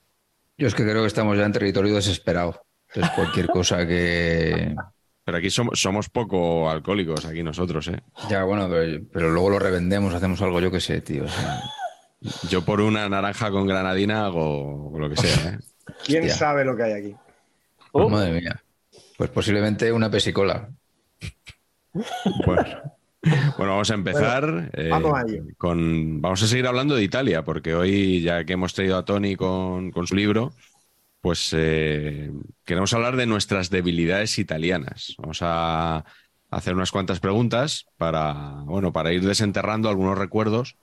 Yo 0.57 0.67
es 0.67 0.75
que 0.75 0.83
creo 0.83 1.01
que 1.01 1.07
estamos 1.07 1.37
ya 1.37 1.45
en 1.45 1.53
territorio 1.53 1.95
desesperado. 1.95 2.61
Entonces, 2.89 3.11
cualquier 3.15 3.47
cosa 3.51 3.87
que. 3.87 4.75
Pero 5.23 5.37
aquí 5.37 5.49
somos, 5.49 5.79
somos 5.79 6.09
poco 6.09 6.69
alcohólicos, 6.69 7.25
aquí 7.25 7.43
nosotros, 7.43 7.87
¿eh? 7.87 8.01
Ya, 8.29 8.43
bueno, 8.43 8.67
pero, 8.69 9.03
pero 9.11 9.29
luego 9.29 9.51
lo 9.51 9.59
revendemos, 9.59 10.13
hacemos 10.13 10.41
algo, 10.41 10.59
yo 10.59 10.71
qué 10.71 10.79
sé, 10.79 11.01
tío. 11.01 11.25
o 11.25 11.27
sea, 11.27 11.61
Yo 12.49 12.63
por 12.65 12.81
una 12.81 13.07
naranja 13.07 13.49
con 13.51 13.65
granadina 13.67 14.25
hago 14.25 14.93
lo 14.97 15.09
que 15.09 15.15
sea, 15.17 15.53
¿eh? 15.53 15.59
¿Quién 16.05 16.23
Hostia. 16.23 16.35
sabe 16.35 16.65
lo 16.65 16.75
que 16.75 16.83
hay 16.83 16.91
aquí? 16.93 17.15
pues, 17.91 18.05
Uh. 18.05 18.09
madre 18.09 18.39
mía. 18.41 18.61
Pues 19.17 19.29
posiblemente 19.31 19.91
una 19.91 20.09
pesicola. 20.09 20.69
Bueno, 22.45 22.65
bueno, 23.57 23.71
vamos 23.71 23.89
a 23.91 23.93
empezar. 23.95 24.69
eh, 24.73 24.89
vamos 24.89 25.13
a 25.19 25.25
con, 25.57 26.21
vamos 26.21 26.43
a 26.43 26.47
seguir 26.47 26.67
hablando 26.67 26.95
de 26.95 27.03
Italia, 27.03 27.43
porque 27.43 27.73
hoy, 27.73 28.21
ya 28.21 28.43
que 28.45 28.53
hemos 28.53 28.73
traído 28.73 28.97
a 28.97 29.05
Tony 29.05 29.35
con, 29.35 29.91
con 29.91 30.07
su 30.07 30.15
libro, 30.15 30.53
pues 31.21 31.53
eh, 31.57 32.31
queremos 32.65 32.93
hablar 32.93 33.15
de 33.15 33.25
nuestras 33.25 33.69
debilidades 33.69 34.37
italianas. 34.39 35.15
Vamos 35.17 35.39
a 35.41 36.05
hacer 36.51 36.75
unas 36.75 36.91
cuantas 36.91 37.19
preguntas 37.19 37.87
para, 37.97 38.33
bueno, 38.65 38.93
para 38.93 39.11
ir 39.11 39.25
desenterrando 39.25 39.89
algunos 39.89 40.17
recuerdos 40.17 40.77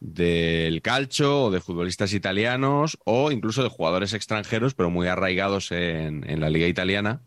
del 0.00 0.82
calcio 0.82 1.44
o 1.44 1.50
de 1.50 1.60
futbolistas 1.60 2.12
italianos 2.14 2.98
o 3.04 3.32
incluso 3.32 3.62
de 3.62 3.68
jugadores 3.70 4.14
extranjeros, 4.14 4.74
pero 4.74 4.90
muy 4.90 5.08
arraigados 5.08 5.72
en, 5.72 6.28
en 6.28 6.40
la 6.40 6.50
liga 6.50 6.66
italiana. 6.66 7.22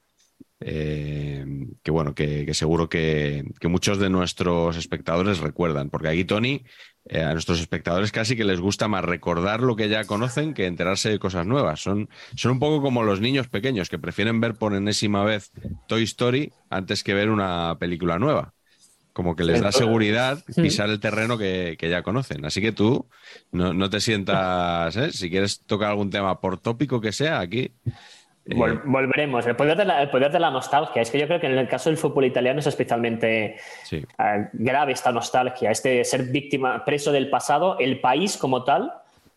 eh, 0.59 1.45
que 1.83 1.91
bueno, 1.91 2.15
que, 2.15 2.53
seguro 2.53 2.87
que, 2.89 3.43
que 3.59 3.67
muchos 3.67 3.99
de 3.99 4.09
nuestros 4.09 4.77
espectadores 4.77 5.39
recuerdan, 5.39 5.89
porque 5.89 6.07
aquí 6.09 6.23
Tony, 6.25 6.63
eh, 7.05 7.21
a 7.21 7.33
nuestros 7.33 7.59
espectadores 7.59 8.11
casi 8.11 8.35
que 8.35 8.45
les 8.45 8.59
gusta 8.61 8.87
más 8.87 9.03
recordar 9.03 9.61
lo 9.61 9.75
que 9.75 9.89
ya 9.89 10.05
conocen 10.05 10.53
que 10.53 10.65
enterarse 10.65 11.09
de 11.09 11.19
cosas 11.19 11.45
nuevas. 11.45 11.81
Son, 11.81 12.09
son 12.35 12.53
un 12.53 12.59
poco 12.59 12.81
como 12.81 13.03
los 13.03 13.19
niños 13.19 13.47
pequeños 13.49 13.89
que 13.89 13.99
prefieren 13.99 14.39
ver 14.39 14.55
por 14.55 14.73
enésima 14.73 15.23
vez 15.25 15.51
Toy 15.87 16.03
Story 16.03 16.53
antes 16.69 17.03
que 17.03 17.13
ver 17.13 17.29
una 17.29 17.77
película 17.79 18.19
nueva. 18.19 18.53
Como 19.13 19.35
que 19.35 19.43
les 19.43 19.61
da 19.61 19.71
seguridad 19.71 20.39
pisar 20.55 20.89
el 20.89 20.99
terreno 20.99 21.37
que, 21.37 21.75
que 21.77 21.87
ya 21.89 22.01
conocen. 22.01 22.43
Así 22.45 22.61
que 22.61 22.71
tú 22.71 23.05
no, 23.51 23.71
no 23.73 23.87
te 23.89 23.99
sientas, 24.01 24.95
¿eh? 24.97 25.11
si 25.11 25.29
quieres 25.29 25.61
tocar 25.65 25.91
algún 25.91 26.09
tema 26.09 26.41
por 26.41 26.57
tópico 26.57 26.99
que 26.99 27.11
sea, 27.11 27.39
aquí. 27.39 27.71
eh, 27.85 28.55
Vol- 28.55 28.81
volveremos. 28.85 29.45
El 29.45 29.55
poder, 29.55 29.77
de 29.77 29.85
la, 29.85 30.01
el 30.01 30.09
poder 30.09 30.31
de 30.31 30.39
la 30.39 30.49
nostalgia. 30.49 31.01
Es 31.03 31.11
que 31.11 31.19
yo 31.19 31.27
creo 31.27 31.39
que 31.39 31.45
en 31.45 31.57
el 31.59 31.67
caso 31.67 31.89
del 31.91 31.97
fútbol 31.97 32.25
italiano 32.25 32.59
es 32.59 32.65
especialmente 32.67 33.57
sí. 33.83 33.97
eh, 34.17 34.47
grave 34.53 34.93
esta 34.93 35.11
nostalgia, 35.11 35.69
este 35.69 36.03
ser 36.03 36.23
víctima, 36.23 36.83
preso 36.83 37.11
del 37.11 37.29
pasado, 37.29 37.77
el 37.79 37.99
país 38.01 38.35
como 38.35 38.63
tal 38.63 38.93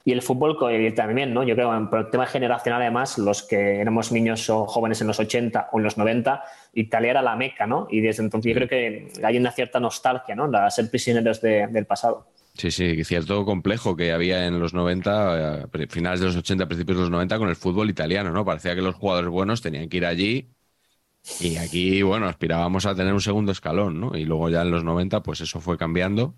y 0.06 0.12
el 0.12 0.22
fútbol 0.22 0.56
también, 0.94 1.34
¿no? 1.34 1.42
Yo 1.42 1.54
creo, 1.54 1.76
en- 1.76 1.90
por 1.90 1.98
el 1.98 2.10
tema 2.10 2.26
generacional, 2.26 2.80
además, 2.80 3.18
los 3.18 3.42
que 3.42 3.80
éramos 3.80 4.10
niños 4.12 4.48
o 4.48 4.64
jóvenes 4.66 5.00
en 5.00 5.08
los 5.08 5.18
80 5.20 5.68
o 5.72 5.78
en 5.78 5.84
los 5.84 5.98
90, 5.98 6.42
Italia 6.76 7.10
era 7.10 7.22
la 7.22 7.36
meca, 7.36 7.66
¿no? 7.66 7.88
Y 7.90 8.00
desde 8.00 8.22
entonces 8.22 8.50
yo 8.50 8.54
creo 8.54 8.68
que 8.68 9.08
hay 9.24 9.36
una 9.38 9.50
cierta 9.52 9.80
nostalgia, 9.80 10.34
¿no? 10.36 10.50
Ser 10.70 10.90
prisioneros 10.90 11.40
de- 11.40 11.66
del 11.68 11.86
pasado. 11.86 12.26
Sí, 12.54 12.70
sí, 12.70 13.04
cierto 13.04 13.44
complejo 13.44 13.96
que 13.96 14.12
había 14.12 14.46
en 14.46 14.58
los 14.58 14.72
90, 14.72 15.64
eh, 15.64 15.86
finales 15.90 16.20
de 16.20 16.26
los 16.26 16.36
80, 16.36 16.66
principios 16.66 16.96
de 16.96 17.02
los 17.02 17.10
90 17.10 17.38
con 17.38 17.50
el 17.50 17.56
fútbol 17.56 17.90
italiano, 17.90 18.30
¿no? 18.32 18.46
Parecía 18.46 18.74
que 18.74 18.80
los 18.80 18.94
jugadores 18.94 19.28
buenos 19.30 19.60
tenían 19.60 19.88
que 19.90 19.98
ir 19.98 20.06
allí 20.06 20.50
y 21.38 21.56
aquí, 21.58 22.02
bueno, 22.02 22.26
aspirábamos 22.28 22.86
a 22.86 22.94
tener 22.96 23.14
un 23.14 23.20
segundo 23.22 23.52
escalón, 23.52 24.00
¿no? 24.00 24.16
Y 24.16 24.24
luego 24.26 24.50
ya 24.50 24.62
en 24.62 24.70
los 24.72 24.84
90, 24.84 25.22
pues 25.22 25.40
eso 25.42 25.60
fue 25.60 25.78
cambiando. 25.78 26.36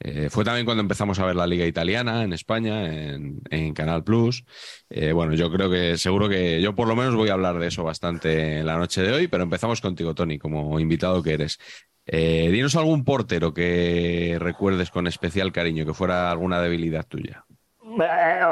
Eh, 0.00 0.28
fue 0.30 0.44
también 0.44 0.66
cuando 0.66 0.82
empezamos 0.82 1.18
a 1.18 1.26
ver 1.26 1.36
la 1.36 1.46
Liga 1.46 1.64
Italiana 1.64 2.22
en 2.22 2.32
España, 2.32 2.86
en, 2.86 3.74
Canal 3.74 4.04
Plus. 4.04 4.44
Eh, 4.90 5.12
bueno, 5.12 5.34
yo 5.34 5.50
creo 5.50 5.70
que 5.70 5.96
seguro 5.96 6.28
que 6.28 6.60
yo 6.60 6.74
por 6.74 6.88
lo 6.88 6.96
menos 6.96 7.14
voy 7.14 7.30
a 7.30 7.34
hablar 7.34 7.58
de 7.58 7.68
eso 7.68 7.82
bastante 7.82 8.58
en 8.58 8.66
la 8.66 8.76
noche 8.76 9.02
de 9.02 9.12
hoy, 9.12 9.28
pero 9.28 9.42
empezamos 9.42 9.80
contigo, 9.80 10.14
Tony, 10.14 10.38
como 10.38 10.78
invitado 10.78 11.22
que 11.22 11.32
eres. 11.34 11.58
Eh, 12.06 12.50
dinos 12.52 12.76
algún 12.76 13.04
portero 13.04 13.52
que 13.52 14.36
recuerdes 14.38 14.90
con 14.90 15.06
especial 15.06 15.50
cariño, 15.50 15.84
que 15.84 15.94
fuera 15.94 16.30
alguna 16.30 16.60
debilidad 16.60 17.06
tuya. 17.06 17.44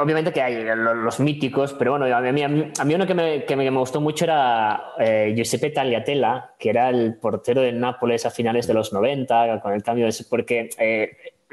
Obviamente 0.01 0.33
que 0.33 0.41
hay 0.41 0.63
lo- 0.63 0.95
los, 0.95 1.19
míticos, 1.19 1.73
pero 1.73 1.91
bueno, 1.91 2.05
a 2.13 2.21
mí, 2.21 2.41
a 2.41 2.47
mí, 2.47 2.95
uno 2.95 3.05
que 3.05 3.13
me, 3.55 3.69
gustó 3.69 4.01
mucho 4.01 4.25
era 4.25 4.81
Giuseppe 5.35 5.69
Tagliatella, 5.69 6.53
que 6.57 6.69
era 6.69 6.89
el 6.89 7.17
portero 7.17 7.61
del 7.61 7.79
Nápoles 7.79 8.25
a 8.25 8.31
finales 8.31 8.65
de 8.65 8.73
los 8.73 8.91
90, 8.91 9.61
con 9.61 9.73
el 9.73 9.83
cambio 9.83 10.05
de... 10.05 10.15
Porque 10.29 10.69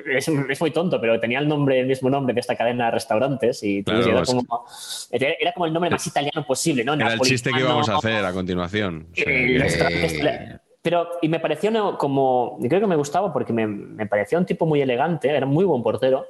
es, 0.07 0.29
es 0.29 0.61
muy 0.61 0.71
tonto, 0.71 1.01
pero 1.01 1.19
tenía 1.21 1.38
el 1.38 1.49
nombre, 1.49 1.81
el 1.81 1.87
mismo 1.87 2.11
nombre 2.11 2.35
de 2.35 2.41
esta 2.41 2.57
cadena 2.57 2.87
de 2.87 2.91
restaurantes 2.93 3.62
y 3.62 3.83
Claro, 3.83 4.09
era, 4.09 4.23
como, 4.23 4.65
era 5.11 5.53
como 5.53 5.67
el 5.67 5.73
nombre 5.73 5.91
más 5.91 6.07
italiano 6.07 6.45
posible, 6.47 6.85
¿no? 6.85 6.95
Era 6.95 7.15
el 7.15 7.21
chiste 7.21 7.51
que 7.51 7.61
íbamos 7.61 7.88
a 7.88 7.97
hacer 7.97 8.25
a 8.25 8.33
continuación. 8.33 9.07
Eh. 9.15 10.59
Pero, 10.83 11.09
y 11.23 11.29
me 11.29 11.38
pareció 11.38 11.97
como, 11.97 12.59
creo 12.69 12.81
que 12.81 12.87
me 12.87 12.97
gustaba 12.97 13.33
porque 13.33 13.53
me, 13.53 13.67
me 13.67 14.07
parecía 14.07 14.38
un 14.38 14.47
tipo 14.47 14.67
muy 14.67 14.81
elegante, 14.81 15.29
era 15.29 15.47
muy 15.47 15.65
buen 15.65 15.83
portero, 15.83 16.27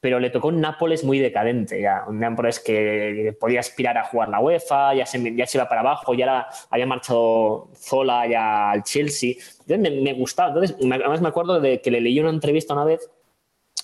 pero 0.00 0.18
le 0.18 0.30
tocó 0.30 0.48
un 0.48 0.60
Nápoles 0.60 1.04
muy 1.04 1.18
decadente, 1.18 1.80
ya, 1.80 2.04
un 2.08 2.18
Nápoles 2.20 2.58
que 2.60 3.36
podía 3.38 3.60
aspirar 3.60 3.98
a 3.98 4.04
jugar 4.04 4.28
la 4.30 4.40
UEFA, 4.40 4.94
ya 4.94 5.04
se, 5.06 5.34
ya 5.36 5.46
se 5.46 5.58
iba 5.58 5.68
para 5.68 5.82
abajo, 5.82 6.14
ya 6.14 6.24
era- 6.24 6.48
había 6.70 6.86
marchado 6.86 7.68
Zola 7.76 8.26
ya 8.26 8.70
al 8.70 8.82
Chelsea, 8.82 9.32
entonces 9.60 9.78
me, 9.80 9.90
me 10.00 10.12
gustaba, 10.14 10.48
entonces 10.50 10.76
me- 10.84 10.96
además 10.96 11.20
me 11.20 11.28
acuerdo 11.28 11.60
de 11.60 11.80
que 11.80 11.90
le 11.90 12.00
leí 12.00 12.18
una 12.18 12.30
entrevista 12.30 12.72
una 12.74 12.84
vez 12.84 13.10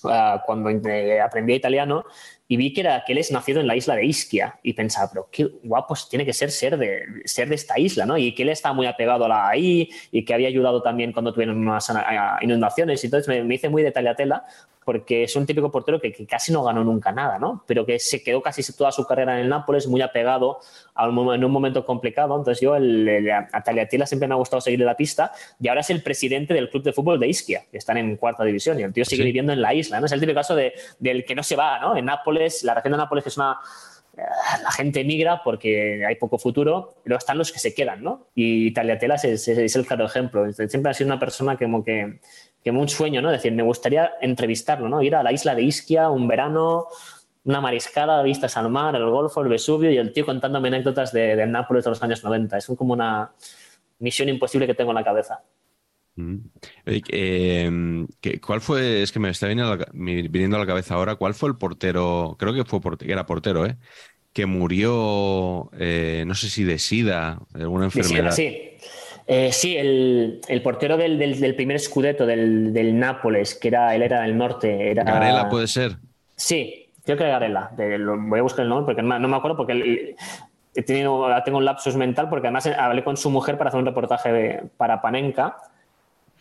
ah, 0.05 0.41
cuando 0.45 0.69
eh, 0.89 1.21
aprendí 1.21 1.53
italiano 1.53 2.05
y 2.47 2.55
vi 2.57 2.73
que, 2.73 2.81
era, 2.81 3.03
que 3.05 3.11
él 3.11 3.17
es 3.19 3.31
nacido 3.31 3.59
en 3.59 3.67
la 3.67 3.75
isla 3.75 3.95
de 3.95 4.05
Ischia 4.05 4.59
y 4.63 4.73
pensaba, 4.73 5.09
pero 5.11 5.27
qué 5.31 5.45
guapos 5.63 6.07
tiene 6.09 6.25
que 6.25 6.33
ser 6.33 6.49
ser 6.49 6.77
de, 6.77 7.03
ser 7.25 7.49
de 7.49 7.55
esta 7.55 7.77
isla, 7.77 8.05
¿no? 8.05 8.17
Y 8.17 8.33
que 8.33 8.43
él 8.43 8.49
está 8.49 8.71
muy 8.73 8.87
apegado 8.87 9.25
a 9.25 9.27
la 9.27 9.49
ahí 9.49 9.89
y 10.11 10.23
que 10.23 10.33
había 10.33 10.47
ayudado 10.47 10.81
también 10.81 11.11
cuando 11.11 11.33
tuvieron 11.33 11.57
unas 11.57 11.89
ah, 11.89 12.37
inundaciones. 12.41 13.03
Y 13.03 13.07
entonces 13.07 13.27
me, 13.27 13.43
me 13.43 13.55
hice 13.55 13.67
muy 13.69 13.83
de 13.83 13.91
tela 13.91 14.45
porque 14.87 15.23
es 15.23 15.35
un 15.35 15.45
típico 15.45 15.69
portero 15.69 15.99
que, 15.99 16.13
que 16.13 16.25
casi 16.25 16.53
no 16.53 16.63
ganó 16.63 16.81
nunca 16.81 17.11
nada, 17.11 17.37
¿no? 17.37 17.61
Pero 17.67 17.85
que 17.85 17.99
se 17.99 18.23
quedó 18.23 18.41
casi 18.41 18.63
toda 18.71 18.89
su 18.93 19.05
carrera 19.05 19.33
en 19.33 19.41
el 19.41 19.49
Nápoles, 19.49 19.85
muy 19.85 20.01
apegado 20.01 20.59
a 20.95 21.09
un, 21.09 21.33
en 21.35 21.43
un 21.43 21.51
momento 21.51 21.85
complicado. 21.85 22.37
Entonces 22.37 22.61
yo 22.61 22.73
el, 22.77 23.05
el- 23.05 23.29
a 23.29 23.61
Tagliatella 23.65 24.05
siempre 24.05 24.29
me 24.29 24.33
ha 24.33 24.37
gustado 24.37 24.61
seguir 24.61 24.79
la 24.79 24.95
pista 24.95 25.33
y 25.59 25.67
ahora 25.67 25.81
es 25.81 25.89
el 25.89 26.01
presidente 26.01 26.53
del 26.53 26.69
club 26.69 26.83
de 26.83 26.93
fútbol 26.93 27.19
de 27.19 27.27
Ischia, 27.27 27.63
que 27.69 27.77
están 27.77 27.97
en 27.97 28.15
cuarta 28.15 28.45
división 28.45 28.79
y 28.79 28.83
el 28.83 28.93
tío 28.93 29.03
sigue 29.03 29.23
Sí. 29.23 29.25
viviendo 29.25 29.51
en 29.51 29.61
la 29.61 29.73
isla, 29.73 29.99
¿no? 29.99 30.05
Es 30.05 30.11
el 30.13 30.21
típico 30.21 30.37
caso 30.37 30.55
de, 30.55 30.71
del 30.99 31.25
que 31.25 31.35
no 31.35 31.43
se 31.43 31.57
va, 31.57 31.79
¿no? 31.79 31.97
En 31.97 32.05
Nápoles, 32.05 32.63
la 32.63 32.73
región 32.73 32.93
de 32.93 32.97
Nápoles 32.99 33.25
que 33.25 33.29
es 33.29 33.35
una 33.35 33.57
eh, 34.17 34.21
la 34.63 34.71
gente 34.71 35.01
emigra 35.01 35.41
porque 35.43 36.05
hay 36.07 36.15
poco 36.15 36.37
futuro, 36.37 36.93
pero 37.03 37.17
están 37.17 37.37
los 37.37 37.51
que 37.51 37.59
se 37.59 37.73
quedan, 37.75 38.01
¿no? 38.01 38.27
Y 38.35 38.71
Tagliatella 38.71 39.15
es, 39.15 39.25
es- 39.25 39.47
es 39.49 39.75
el 39.75 39.85
claro 39.85 40.05
ejemplo. 40.05 40.49
Siempre 40.53 40.89
ha 40.91 40.93
sido 40.93 41.07
una 41.07 41.19
persona 41.19 41.57
como 41.57 41.83
que, 41.83 42.19
que 42.71 42.81
un 42.81 42.89
sueño, 42.89 43.21
¿no? 43.21 43.29
Es 43.31 43.37
decir, 43.37 43.51
me 43.53 43.63
gustaría 43.63 44.11
entrevistarlo, 44.21 44.89
¿no? 44.89 45.01
Ir 45.01 45.15
a 45.15 45.23
la 45.23 45.31
isla 45.31 45.53
de 45.55 45.63
Ischia 45.63 46.09
un 46.09 46.27
verano, 46.27 46.87
una 47.43 47.61
mariscada, 47.61 48.21
vistas 48.23 48.57
al 48.57 48.69
mar, 48.69 48.95
el 48.95 49.09
Golfo, 49.09 49.41
el 49.41 49.47
Vesubio 49.49 49.89
y 49.91 49.97
el 49.97 50.11
tío 50.13 50.25
contándome 50.25 50.67
anécdotas 50.67 51.11
de, 51.13 51.35
de 51.35 51.45
Nápoles 51.47 51.83
de 51.85 51.91
los 51.91 52.03
años 52.03 52.23
90. 52.23 52.57
Es 52.57 52.65
como 52.77 52.93
una 52.93 53.31
misión 53.99 54.29
imposible 54.29 54.67
que 54.67 54.73
tengo 54.73 54.91
en 54.91 54.95
la 54.95 55.03
cabeza. 55.03 55.41
Mm. 56.15 56.35
Eh, 56.85 58.05
¿qué- 58.19 58.41
¿Cuál 58.41 58.59
fue? 58.61 59.01
Es 59.03 59.11
que 59.11 59.19
me 59.19 59.29
está 59.29 59.47
viniendo 59.47 59.71
a 59.71 59.75
la, 59.77 59.85
ca- 59.85 59.91
mi- 59.93 60.27
viniendo 60.27 60.57
a 60.57 60.59
la 60.59 60.65
cabeza 60.65 60.95
ahora. 60.95 61.15
¿Cuál 61.15 61.33
fue 61.35 61.49
el 61.49 61.55
portero? 61.57 62.35
Creo 62.39 62.53
que 62.53 62.65
fue 62.65 62.79
porte- 62.81 63.05
que 63.05 63.11
era 63.11 63.25
portero, 63.25 63.65
¿eh? 63.65 63.77
Que 64.33 64.45
murió, 64.45 65.69
eh, 65.79 66.23
no 66.27 66.35
sé 66.35 66.49
si 66.49 66.63
de 66.63 66.79
sida, 66.79 67.39
de 67.53 67.61
alguna 67.63 67.87
De 67.87 67.99
enfermedad. 67.99 68.31
sí. 68.31 68.71
Eh, 69.29 69.51
sí, 69.51 69.75
el, 69.75 70.39
el 70.47 70.61
portero 70.61 70.95
del, 70.95 71.19
del- 71.19 71.39
del 71.39 71.53
primer 71.55 71.79
scudetto 71.79 72.25
del, 72.25 72.71
del 72.73 72.97
Nápoles, 72.97 73.55
que 73.55 73.67
era, 73.67 73.93
él 73.93 74.01
era 74.01 74.21
del 74.21 74.37
norte. 74.37 74.89
Era... 74.91 75.03
Garela 75.03 75.49
puede 75.49 75.67
ser. 75.67 75.97
Sí, 76.35 76.87
creo 77.03 77.17
que 77.17 77.23
era 77.23 77.33
Garela. 77.33 77.71
De- 77.75 77.97
lo- 77.97 78.17
voy 78.17 78.39
a 78.39 78.43
buscar 78.43 78.63
el 78.63 78.69
nombre 78.69 78.85
porque 78.85 79.01
no, 79.01 79.09
me- 79.09 79.19
no 79.19 79.27
me 79.27 79.35
acuerdo 79.35 79.57
porque 79.57 79.73
el- 79.73 80.15
he 80.75 80.81
tenido, 80.83 81.27
tengo 81.43 81.57
un 81.57 81.65
lapsus 81.65 81.95
mental 81.97 82.29
porque 82.29 82.47
además 82.47 82.67
hablé 82.67 83.03
con 83.03 83.17
su 83.17 83.29
mujer 83.29 83.57
para 83.57 83.67
hacer 83.69 83.79
un 83.79 83.85
reportaje 83.85 84.31
de- 84.31 84.63
para 84.77 85.01
Panenka. 85.01 85.57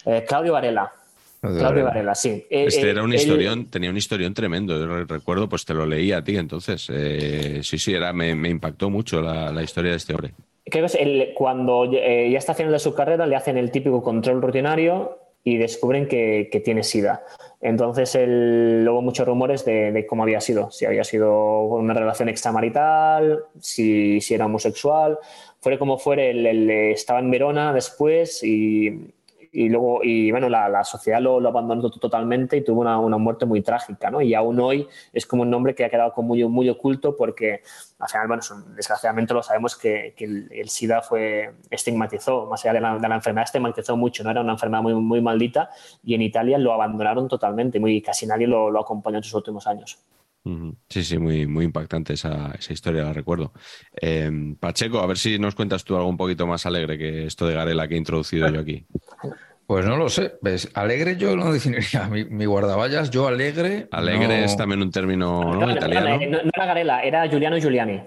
Eh, 0.04 0.24
Claudio 0.28 0.52
Varela. 0.52 0.92
Claudio 1.40 1.58
Claudio 1.58 1.84
Varela. 1.84 1.88
Varela, 1.90 2.14
sí. 2.14 2.46
Eh, 2.48 2.66
Este 2.68 2.86
eh, 2.86 2.90
era 2.90 3.02
un 3.02 3.12
él- 3.12 3.18
historión, 3.18 3.66
tenía 3.66 3.90
un 3.90 3.96
historión 3.96 4.32
tremendo. 4.32 4.78
Yo 4.78 4.86
re- 4.86 5.04
recuerdo, 5.06 5.48
pues 5.48 5.64
te 5.64 5.74
lo 5.74 5.86
leí 5.86 6.12
a 6.12 6.22
ti 6.22 6.36
entonces. 6.36 6.86
Eh, 6.92 7.60
sí, 7.64 7.78
sí, 7.78 7.94
era, 7.94 8.12
me, 8.12 8.34
me 8.36 8.48
impactó 8.48 8.90
mucho 8.90 9.20
la, 9.20 9.50
la 9.50 9.62
historia 9.64 9.90
de 9.90 9.96
este 9.96 10.14
hombre. 10.14 10.34
Creo 10.68 10.86
que 10.88 10.98
el- 11.02 11.34
cuando 11.34 11.84
eh, 11.92 12.28
ya 12.30 12.38
está 12.38 12.54
final 12.54 12.72
de 12.72 12.78
su 12.78 12.94
carrera 12.94 13.26
le 13.26 13.36
hacen 13.36 13.56
el 13.56 13.70
típico 13.70 14.02
control 14.02 14.42
rutinario 14.42 15.18
y 15.44 15.58
descubren 15.58 16.08
que, 16.08 16.48
que 16.50 16.58
tiene 16.58 16.82
SIDA. 16.82 17.22
Entonces 17.60 18.16
el, 18.16 18.84
hubo 18.90 19.00
muchos 19.00 19.26
rumores 19.26 19.64
de, 19.64 20.04
cómo 20.08 20.24
había 20.24 20.40
sido, 20.40 20.72
si 20.72 20.84
había 20.84 21.04
sido 21.04 21.60
una 21.66 21.94
relación 21.94 22.28
extramarital, 22.28 23.44
si, 23.60 24.20
si 24.20 24.34
era 24.34 24.46
homosexual. 24.46 25.18
Fuere 25.60 25.78
como 25.78 25.98
fuere, 25.98 26.30
él 26.30 26.68
estaba 26.70 27.20
en 27.20 27.30
Verona 27.30 27.72
después 27.72 28.42
y 28.42 29.12
y 29.56 29.70
luego, 29.70 30.00
y 30.02 30.30
bueno, 30.30 30.50
la, 30.50 30.84
sociedad 30.84 31.18
lo, 31.18 31.38
abandonó 31.48 31.88
totalmente 31.90 32.58
y 32.58 32.60
tuvo 32.60 32.82
una, 32.82 33.16
muerte 33.16 33.46
muy 33.46 33.62
trágica, 33.62 34.10
¿no? 34.10 34.20
Y 34.20 34.34
aún 34.34 34.60
hoy 34.60 34.86
es 35.14 35.24
como 35.24 35.44
un 35.44 35.50
nombre 35.50 35.74
que 35.74 35.82
ha 35.82 35.88
quedado 35.88 36.12
como 36.12 36.28
muy, 36.28 36.44
muy 36.44 36.68
oculto 36.68 37.16
porque, 37.16 37.62
al 37.98 38.06
final, 38.06 38.28
bueno, 38.28 38.42
desgraciadamente 38.76 39.32
lo 39.32 39.42
sabemos 39.42 39.74
que, 39.74 40.14
el, 40.18 40.68
SIDA 40.68 41.00
fue, 41.00 41.54
estigmatizó, 41.70 42.44
más 42.44 42.66
allá 42.66 42.74
de 42.74 42.80
la, 43.08 43.14
enfermedad, 43.14 43.44
estigmatizó 43.44 43.96
mucho, 43.96 44.22
¿no? 44.24 44.30
Era 44.30 44.42
una 44.42 44.52
enfermedad 44.52 44.82
muy, 44.82 44.92
muy 44.92 45.22
maldita 45.22 45.70
y 46.04 46.14
en 46.14 46.20
Italia 46.20 46.58
lo 46.58 46.74
abandonaron 46.74 47.26
totalmente, 47.26 47.80
muy, 47.80 48.02
casi 48.02 48.26
nadie 48.26 48.46
lo, 48.46 48.70
lo 48.70 48.80
acompañó 48.80 49.16
en 49.16 49.22
sus 49.22 49.32
últimos 49.32 49.66
años. 49.66 49.98
Sí, 50.88 51.02
sí, 51.02 51.18
muy, 51.18 51.46
muy 51.46 51.64
impactante 51.64 52.12
esa, 52.12 52.54
historia, 52.68 53.02
la 53.02 53.12
recuerdo. 53.12 53.52
Em, 54.00 54.54
Pacheco, 54.56 55.00
a 55.00 55.06
ver 55.06 55.18
si 55.18 55.38
nos 55.38 55.54
cuentas 55.54 55.84
tú 55.84 55.96
algo 55.96 56.08
un 56.08 56.16
poquito 56.16 56.46
más 56.46 56.66
alegre 56.66 56.96
que 56.96 57.26
esto 57.26 57.46
de 57.46 57.54
Garela 57.54 57.88
que 57.88 57.94
he 57.94 57.98
introducido 57.98 58.48
yo 58.48 58.60
aquí. 58.60 58.86
Pues 59.66 59.84
no 59.84 59.96
lo 59.96 60.08
sé. 60.08 60.34
¿Ves? 60.42 60.70
Alegre 60.74 61.16
yo 61.16 61.34
no 61.34 61.52
definiría 61.52 62.08
mi, 62.08 62.44
guardaballas. 62.44 63.10
Yo 63.10 63.26
alegre. 63.26 63.88
Alegre 63.90 64.44
es 64.44 64.56
también 64.56 64.82
un 64.82 64.90
término 64.90 65.70
italiano. 65.70 66.18
No, 66.18 66.38
era 66.54 66.66
Garela, 66.66 67.02
era 67.02 67.26
Giuliano 67.28 67.58
Giuliani. 67.58 68.02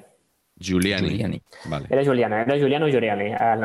Giuliani. 0.58 1.42
Vale. 1.66 1.88
Era 1.90 2.04
Giuliano, 2.04 2.36
era 2.38 2.58
Giuliano 2.58 2.88
Giuliani. 2.88 3.34
A 3.34 3.56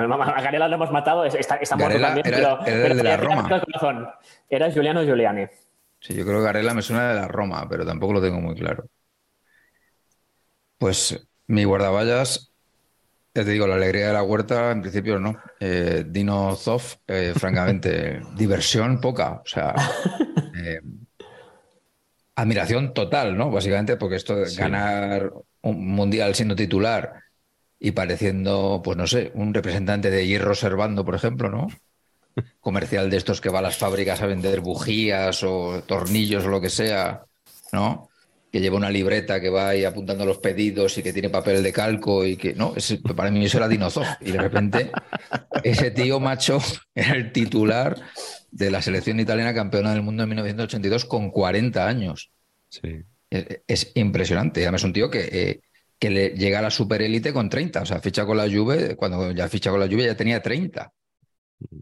Garela 0.41 0.69
lo 0.69 0.75
hemos 0.77 0.91
matado, 0.93 1.25
está, 1.25 1.59
muerto 1.77 2.01
también, 2.01 2.27
era, 2.27 2.59
pero, 2.61 2.77
era 2.87 2.95
de 2.95 3.03
la 3.03 3.17
Roma. 3.17 4.19
Era 4.49 4.71
Giuliano 4.71 5.03
Giuliani. 5.05 5.47
Sí, 6.05 6.15
yo 6.15 6.25
creo 6.25 6.39
que 6.39 6.45
Garela 6.45 6.75
me 6.75 6.83
suena 6.83 7.09
de 7.09 7.15
la 7.15 7.29
Roma, 7.29 7.67
pero 7.69 7.87
tampoco 7.87 8.13
lo 8.13 8.21
tengo 8.23 8.41
muy 8.41 8.55
claro. 8.55 8.87
Pues 10.79 11.27
mi 11.47 11.65
guardaballas 11.65 12.55
ya 13.35 13.45
te 13.45 13.51
digo, 13.51 13.67
la 13.67 13.75
alegría 13.75 14.09
de 14.09 14.13
la 14.13 14.23
huerta, 14.23 14.71
en 14.71 14.81
principio 14.81 15.19
no. 15.19 15.37
Eh, 15.59 16.05
Dino 16.07 16.55
Zoff, 16.55 16.97
eh, 17.09 17.33
francamente, 17.35 18.23
diversión 18.37 19.01
poca. 19.01 19.43
O 19.45 19.47
sea, 19.47 19.75
eh, 20.57 20.81
admiración 22.37 22.95
total, 22.95 23.37
¿no? 23.37 23.51
Básicamente, 23.51 23.97
porque 23.97 24.17
esto 24.17 24.37
de 24.37 24.55
ganar 24.55 25.33
un 25.63 25.89
mundial 25.89 26.37
siendo 26.37 26.55
titular 26.55 27.25
y 27.81 27.91
pareciendo, 27.91 28.81
pues 28.85 28.97
no 28.97 29.09
sé, 29.09 29.33
un 29.35 29.53
representante 29.53 30.11
de 30.11 30.27
hierro 30.29 30.55
servando, 30.55 31.05
por 31.05 31.17
ejemplo, 31.17 31.51
¿no? 31.51 31.67
Comercial 32.61 33.11
de 33.11 33.17
estos 33.17 33.41
que 33.41 33.49
va 33.49 33.61
a 33.61 33.63
las 33.63 33.77
fábricas 33.77 34.21
a 34.23 34.27
vender 34.27 34.61
bujías 34.61 35.43
o 35.45 35.83
tornillos 35.87 36.45
o 36.45 36.49
lo 36.49 36.61
que 36.61 36.71
sea, 36.71 37.25
¿no? 37.73 38.09
que 38.55 38.61
lleva 38.61 38.77
una 38.77 38.89
libreta 38.89 39.41
que 39.41 39.51
va 39.51 39.71
ahí 39.71 39.85
apuntando 39.85 40.25
los 40.25 40.39
pedidos 40.39 40.97
y 40.97 41.03
que 41.03 41.13
tiene 41.13 41.29
papel 41.29 41.61
de 41.61 41.73
calco 41.73 42.25
y 42.25 42.37
que 42.37 42.55
no, 42.55 42.73
para 43.17 43.29
mí 43.33 43.45
eso 43.45 43.59
era 43.59 43.67
Dinozov. 43.67 44.07
Y 44.21 44.31
de 44.31 44.39
repente 44.39 44.93
ese 45.65 45.91
tío 45.91 46.21
macho 46.21 46.61
era 46.95 47.17
el 47.17 47.33
titular 47.33 48.01
de 48.53 48.71
la 48.71 48.81
selección 48.81 49.19
italiana 49.19 49.53
campeona 49.53 49.93
del 49.93 50.03
mundo 50.03 50.23
en 50.23 50.29
1982 50.29 51.05
con 51.05 51.33
40 51.33 51.85
años. 51.85 52.31
Sí. 52.69 53.03
Es, 53.29 53.91
impresionante. 53.97 54.63
Además 54.63 54.83
es 54.83 54.85
un 54.85 54.93
tío 54.93 55.11
que, 55.11 55.29
eh, 55.33 55.61
que 55.99 56.11
le 56.11 56.29
llega 56.29 56.61
a 56.61 56.63
la 56.63 56.71
superélite 56.71 57.33
con 57.33 57.51
30. 57.51 57.83
O 57.83 57.87
sea, 57.87 57.99
ficha 57.99 58.25
con 58.25 58.37
la 58.37 58.49
Juve, 58.49 58.95
cuando 58.95 59.33
ya 59.33 59.49
ficha 59.49 59.73
con 59.73 59.81
la 59.81 59.89
Juve 59.89 60.05
ya 60.05 60.17
tenía 60.17 60.41
30. 60.41 60.93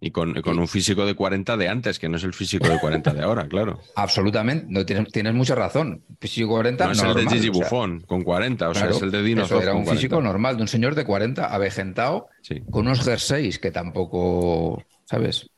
Y 0.01 0.11
con, 0.11 0.37
un 0.37 0.69
físico 0.69 1.05
de 1.07 1.15
40 1.15 1.57
de 1.57 1.69
antes, 1.69 1.99
que 1.99 2.09
no 2.09 2.17
es 2.17 2.25
el 2.25 2.35
físico 2.35 2.69
de 2.69 2.79
40 2.79 3.15
de 3.15 3.23
ahora, 3.23 3.49
claro. 3.49 3.81
Absolutamente, 3.97 4.67
no, 4.69 4.85
tienes, 4.85 5.11
tienes 5.11 5.35
mucha 5.35 5.55
razón. 5.55 6.03
Físico 6.21 6.49
40 6.51 6.87
no 6.87 6.93
es 6.93 7.03
el 7.03 7.15
de 7.15 7.27
Gigi 7.29 7.49
Buffon, 7.49 8.01
con 8.03 8.23
40, 8.23 8.69
o 8.69 8.75
sea, 8.75 8.91
es 8.91 9.03
el 9.03 9.11
de 9.11 9.23
Dino. 9.23 9.45
Era 9.45 9.75
un 9.75 9.87
físico 9.87 10.21
normal, 10.21 10.57
de 10.57 10.63
un 10.63 10.69
señor 10.69 10.95
de 10.95 11.05
40, 11.05 11.47
avejentado, 11.47 12.29
con 12.71 12.87
unos 12.87 13.03
jerseys 13.03 13.59
que 13.59 13.71
tampoco, 13.71 14.83
¿sabes? 15.05 15.49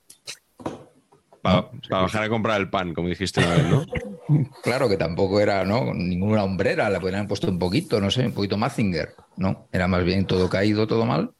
Para, 1.43 1.69
bajar 1.91 2.23
a 2.23 2.29
comprar 2.31 2.61
el 2.61 2.71
pan, 2.71 2.95
como 2.95 3.09
dijiste 3.09 3.41
una 3.41 3.55
vez, 3.55 3.67
¿no? 3.67 3.85
claro 4.63 4.89
que 4.89 4.97
tampoco 4.97 5.41
era, 5.41 5.65
¿no? 5.65 5.93
Ninguna 5.93 6.45
hombrera, 6.45 6.89
le 6.89 7.01
podrían 7.01 7.29
puesto 7.29 7.49
un 7.49 7.59
poquito, 7.59 8.01
no 8.01 8.11
sé, 8.11 8.27
un 8.27 8.33
poquito 8.33 8.57
Mazinger, 8.57 9.15
¿no? 9.37 9.69
Era 9.71 9.87
más 9.87 10.05
bien 10.05 10.27
todo 10.27 10.49
caído, 10.49 10.87
todo 10.87 11.05
mal. 11.05 11.33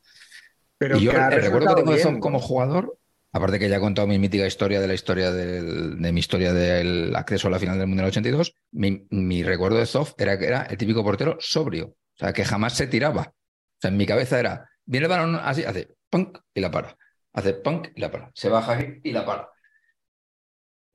Pero 0.79 0.99
yo 0.99 1.13
el 1.13 1.43
recuerdo 1.43 1.75
que 1.75 1.83
tengo 1.83 1.95
de 1.95 2.21
como 2.21 2.41
jugador, 2.41 2.99
aparte 3.33 3.59
que 3.59 3.69
ya 3.69 3.77
he 3.77 3.81
contado 3.81 4.07
mi 4.09 4.19
mítica 4.19 4.47
historia 4.47 4.81
de 4.81 4.89
la 4.89 4.95
historia 4.95 5.33
de 5.33 6.13
mi 6.13 6.21
historia 6.21 6.53
del 6.53 7.15
acceso 7.15 7.49
a 7.49 7.51
la 7.51 7.59
final 7.59 7.79
del 7.79 7.87
Mundial 7.87 8.09
82, 8.09 8.57
mi, 8.73 9.43
recuerdo 9.43 9.79
de 9.79 9.87
Zoff 9.87 10.15
era 10.19 10.39
que 10.39 10.47
era 10.47 10.63
el 10.63 10.77
típico 10.77 11.05
portero 11.05 11.37
sobrio, 11.41 11.87
o 11.87 12.19
sea, 12.19 12.33
que 12.33 12.45
jamás 12.45 12.75
se 12.75 12.87
tiraba. 12.87 13.23
O 13.23 13.81
sea, 13.81 13.91
en 13.91 13.97
mi 13.97 14.07
cabeza 14.07 14.39
era, 14.39 14.69
viene 14.85 15.07
el 15.07 15.11
balón 15.11 15.35
así, 15.37 15.65
hace 15.65 15.89
punk 16.11 16.39
y 16.55 16.61
la 16.61 16.71
para, 16.71 16.97
hace 17.33 17.55
punk 17.55 17.89
y 17.95 18.01
la 18.01 18.11
para, 18.11 18.31
se 18.35 18.49
baja 18.49 18.79
y 19.03 19.11
la 19.13 19.25
para. 19.25 19.49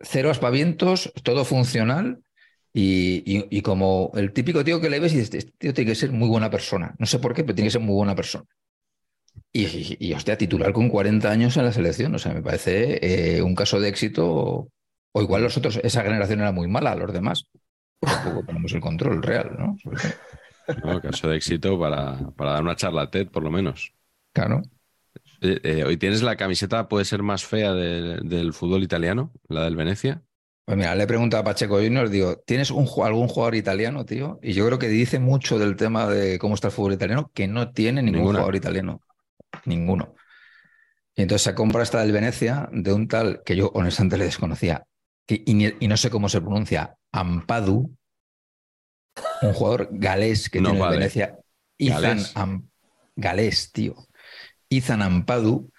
Cero 0.02 0.30
aspavientos, 0.30 1.12
todo 1.24 1.44
funcional. 1.46 2.24
Y, 2.72 3.62
como 3.64 4.12
el 4.16 4.32
típico 4.32 4.64
tío 4.64 4.80
que 4.80 4.90
le 4.90 5.00
ves 5.00 5.14
y 5.14 5.18
dices, 5.18 5.34
este 5.34 5.54
tío 5.58 5.74
tiene 5.74 5.92
que 5.92 5.96
ser 5.96 6.12
muy 6.12 6.30
buena 6.30 6.50
persona. 6.50 6.96
No 6.98 7.06
sé 7.06 7.20
por 7.20 7.34
qué, 7.34 7.44
pero 7.44 7.56
tiene 7.56 7.68
que 7.68 7.74
ser 7.74 7.82
muy 7.82 7.96
buena 7.96 8.16
persona. 8.16 8.46
Y, 9.52 10.14
hostia, 10.14 10.38
titular 10.38 10.74
con 10.74 10.90
40 10.90 11.30
años 11.30 11.58
en 11.58 11.66
la 11.66 11.72
selección, 11.72 12.14
o 12.16 12.20
sea, 12.20 12.34
me 12.34 12.42
parece 12.42 13.38
eh, 13.38 13.42
un 13.42 13.56
caso 13.56 13.80
de 13.80 13.90
éxito. 13.90 14.70
O 15.12 15.22
igual 15.22 15.42
los 15.42 15.58
otros, 15.58 15.80
esa 15.84 16.04
generación 16.04 16.42
era 16.42 16.52
muy 16.52 16.68
mala, 16.68 16.96
los 16.96 17.12
demás. 17.12 17.46
Tampoco 18.00 18.46
tenemos 18.46 18.72
el 18.74 18.82
control 18.82 19.24
real, 19.24 19.56
¿no? 19.58 19.78
No, 20.84 21.02
caso 21.02 21.28
de 21.28 21.38
éxito 21.38 21.80
para, 21.80 22.30
para, 22.36 22.52
dar 22.52 22.62
una 22.62 22.76
charla 22.76 23.10
TED, 23.10 23.30
por 23.30 23.42
lo 23.42 23.50
menos. 23.50 23.92
Claro. 24.34 24.62
Eh, 25.42 25.60
eh, 25.64 25.84
¿Hoy 25.84 25.98
tienes 25.98 26.22
la 26.22 26.36
camiseta, 26.36 26.88
puede 26.88 27.06
ser 27.06 27.24
más 27.24 27.44
fea 27.44 27.74
del 27.74 28.54
fútbol 28.54 28.84
italiano, 28.84 29.32
la 29.48 29.64
del 29.64 29.76
Venecia? 29.76 30.22
Pues 30.66 30.78
mira, 30.78 30.94
le 30.94 31.06
he 31.06 31.08
preguntado 31.08 31.42
a 31.42 31.44
Pacheco 31.44 31.78
Junior, 31.78 32.10
digo, 32.10 32.38
¿tienes 32.46 32.70
un, 32.70 32.88
algún 33.04 33.28
jugador 33.28 33.56
italiano, 33.56 34.06
tío? 34.06 34.40
Y 34.44 34.54
yo 34.54 34.64
creo 34.68 34.78
que 34.78 34.90
dice 34.90 35.18
mucho 35.18 35.58
del 35.58 35.76
tema 35.76 36.06
de 36.06 36.38
cómo 36.38 36.54
está 36.54 36.68
el 36.68 36.74
fútbol 36.74 36.94
italiano, 36.94 37.32
que 37.34 37.48
no 37.48 37.72
tiene 37.72 38.04
ningún 38.04 38.34
jugador 38.34 38.56
italiano 38.56 39.02
ninguno. 39.66 40.16
Y 41.16 41.24
entonces 41.24 41.44
se 41.44 41.56
compra 41.56 41.84
esta 41.84 42.02
del 42.02 42.12
Venecia 42.12 42.70
de 42.72 42.94
un 42.94 43.08
tal 43.08 43.42
que 43.44 43.56
yo 43.56 43.72
honestamente 43.74 44.18
le 44.18 44.26
desconocía 44.26 44.86
y, 45.28 45.88
no 45.88 45.98
sé 45.98 46.10
cómo 46.10 46.30
se 46.30 46.42
pronuncia, 46.42 46.96
Ampadu, 47.12 47.96
un 49.42 49.54
jugador 49.54 49.90
galés 49.92 50.50
que 50.50 50.60
tiene 50.60 50.82
el 50.82 50.90
Venecia, 50.90 51.38
Ethan 51.78 52.70
galés, 53.16 53.72
tío. 53.72 53.96
Ethan 54.70 55.02
Ampadu, 55.02 55.72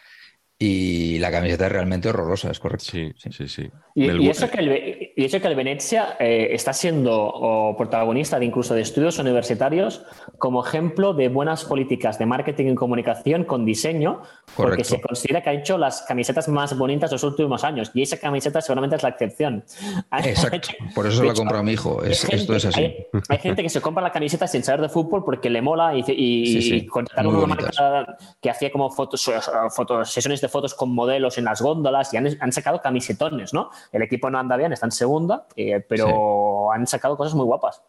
y 0.59 1.19
la 1.19 1.31
camiseta 1.31 1.67
es 1.67 1.73
realmente 1.73 2.11
horrorosa, 2.11 2.51
es 2.51 2.61
correcto. 2.61 2.85
Sí, 2.91 3.13
sí, 3.17 3.49
sí. 3.49 3.71
Y, 4.01 4.29
eso, 4.29 4.51
que 4.51 4.59
el, 4.59 5.13
y 5.15 5.25
eso 5.25 5.41
que 5.41 5.49
el 5.49 5.55
Venecia 5.55 6.17
eh, 6.19 6.49
está 6.53 6.73
siendo 6.73 7.75
protagonista 7.77 8.39
de 8.39 8.47
incluso 8.47 8.75
de 8.75 8.81
estudios 8.81 9.19
universitarios 9.19 10.03
como 10.39 10.65
ejemplo 10.65 11.13
de 11.13 11.29
buenas 11.29 11.65
políticas 11.65 12.19
de 12.19 12.27
marketing 12.27 12.73
y 12.73 12.75
comunicación 12.75 13.45
con 13.45 13.65
diseño, 13.65 14.23
porque 14.57 14.85
se 14.85 15.01
considera 15.01 15.43
que 15.43 15.51
ha 15.51 15.53
hecho 15.53 15.77
las 15.77 16.03
camisetas 16.03 16.49
más 16.49 16.77
bonitas 16.77 17.11
de 17.11 17.15
los 17.15 17.25
últimos 17.25 17.63
años 17.65 17.91
y 17.95 18.03
esa 18.03 18.19
camiseta 18.19 18.61
seguramente 18.61 18.97
es 18.97 19.03
la 19.03 19.11
excepción. 19.11 19.65
Exacto, 20.25 20.71
por 20.95 21.07
eso 21.07 21.19
se 21.19 21.25
la 21.25 21.35
comprado 21.35 21.63
mi 21.63 21.73
hijo. 21.73 22.03
esto 22.03 22.55
es 22.55 22.65
así. 22.65 22.95
Hay, 23.29 23.39
gente 23.39 23.63
que 23.63 23.69
se 23.69 23.81
compra 23.81 24.03
la 24.03 24.13
camiseta 24.13 24.47
sin 24.47 24.63
saber 24.63 24.81
de 24.81 24.89
fútbol 24.89 25.25
porque 25.25 25.51
le 25.51 25.61
mola 25.61 25.95
y, 25.95 26.05
y, 26.09 26.89
una 27.25 27.47
marca 27.47 28.17
que 28.41 28.51
hacía 28.51 28.71
como 28.71 28.91
fotos, 28.91 29.31
fotos, 29.71 30.11
sesiones 30.11 30.41
de 30.41 30.49
fotos 30.49 30.75
con 30.75 30.95
modelos 30.95 31.39
en 31.39 31.45
las 31.45 31.61
góndolas 31.61 32.13
y 32.15 32.17
han, 32.17 32.53
sacado 32.53 32.81
camisetones, 32.81 33.53
¿no? 33.53 33.71
El 33.93 34.03
equipo 34.03 34.31
no 34.31 34.39
anda 34.39 34.57
bien, 34.57 34.73
está 34.73 34.87
en 34.87 34.93
segunda, 34.93 35.47
eh, 35.57 35.85
pero 35.89 36.73
han 36.73 36.87
sacado 36.87 37.17
cosas 37.17 37.35
muy 37.35 37.45
guapas. 37.45 37.83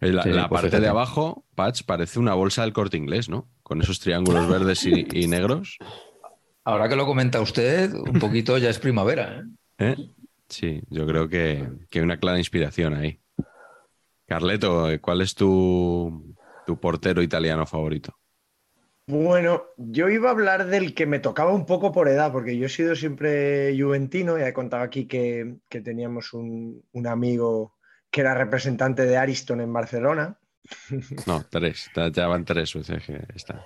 La, 0.00 0.22
pues 0.48 0.62
parte 0.62 0.80
de 0.80 0.88
abajo, 0.88 1.44
Patch, 1.54 1.82
parece 1.84 2.18
una 2.18 2.32
bolsa 2.34 2.62
del 2.62 2.72
corte 2.72 2.96
inglés, 2.96 3.28
¿no? 3.28 3.48
Con 3.62 3.82
esos 3.82 4.00
triángulos 4.00 4.48
verdes 4.48 4.84
y, 4.86 5.26
negros. 5.26 5.76
Ahora 6.64 6.88
que 6.88 6.96
lo 6.96 7.06
comenta 7.06 7.40
usted, 7.40 7.92
un 7.92 8.18
poquito 8.18 8.56
ya 8.58 8.70
es 8.70 8.78
primavera. 8.78 9.44
¿eh? 9.78 9.94
¿Eh? 9.96 9.96
Sí, 10.48 10.82
yo 10.88 11.06
creo 11.06 11.28
que, 11.28 11.68
que, 11.90 11.98
hay 11.98 12.04
una 12.04 12.18
clara 12.18 12.38
inspiración 12.38 12.94
ahí. 12.94 13.20
Carleto, 14.26 14.88
¿cuál 15.00 15.20
es 15.20 15.34
tu, 15.34 16.34
tu 16.66 16.80
portero 16.80 17.22
italiano 17.22 17.66
favorito? 17.66 18.19
Bueno, 19.10 19.64
yo 19.76 20.08
iba 20.08 20.28
a 20.28 20.32
hablar 20.32 20.66
del 20.66 20.94
que 20.94 21.04
me 21.04 21.18
tocaba 21.18 21.52
un 21.52 21.66
poco 21.66 21.90
por 21.90 22.08
edad, 22.08 22.30
porque 22.30 22.56
yo 22.56 22.66
he 22.66 22.68
sido 22.68 22.94
siempre 22.94 23.76
juventino, 23.76 24.38
ya 24.38 24.46
he 24.46 24.52
contado 24.52 24.84
aquí 24.84 25.06
que, 25.06 25.56
teníamos 25.68 26.32
un, 26.32 26.84
amigo 27.06 27.76
que 28.08 28.20
era 28.20 28.34
representante 28.34 29.06
de 29.06 29.16
Ariston 29.16 29.60
en 29.60 29.72
Barcelona. 29.72 30.38
No, 31.26 31.44
tres, 31.50 31.90
ya 32.12 32.28
van 32.28 32.44
tres 32.44 32.72
veces 32.74 33.04
que 33.04 33.24
está. 33.34 33.64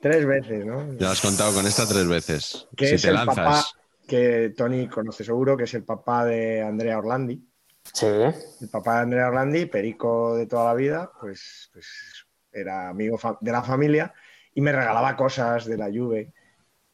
Tres 0.00 0.24
veces, 0.24 0.64
¿no? 0.64 0.94
Ya 0.98 1.10
has 1.10 1.20
contado 1.20 1.52
con 1.52 1.66
esta 1.66 1.86
tres 1.86 2.06
veces. 2.06 2.68
si 2.78 2.96
te 2.96 3.10
lanzas. 3.10 3.74
que 4.06 4.52
Tony 4.56 4.86
conoce 4.86 5.24
seguro, 5.24 5.56
que 5.56 5.64
es 5.64 5.74
el 5.74 5.82
papá 5.82 6.24
de 6.24 6.62
Andrea 6.62 6.98
Orlandi. 6.98 7.42
Sí. 7.92 8.06
El 8.06 8.68
papá 8.70 8.96
de 8.96 9.02
Andrea 9.02 9.28
Orlandi, 9.28 9.66
perico 9.66 10.36
de 10.36 10.46
toda 10.46 10.66
la 10.66 10.74
vida, 10.74 11.10
pues, 11.20 11.70
pues 11.72 11.86
era 12.52 12.90
amigo 12.90 13.18
de 13.40 13.52
la 13.52 13.62
familia 13.62 14.14
y 14.54 14.60
me 14.60 14.72
regalaba 14.72 15.16
cosas 15.16 15.66
de 15.66 15.76
la 15.76 15.86
Juve. 15.86 16.32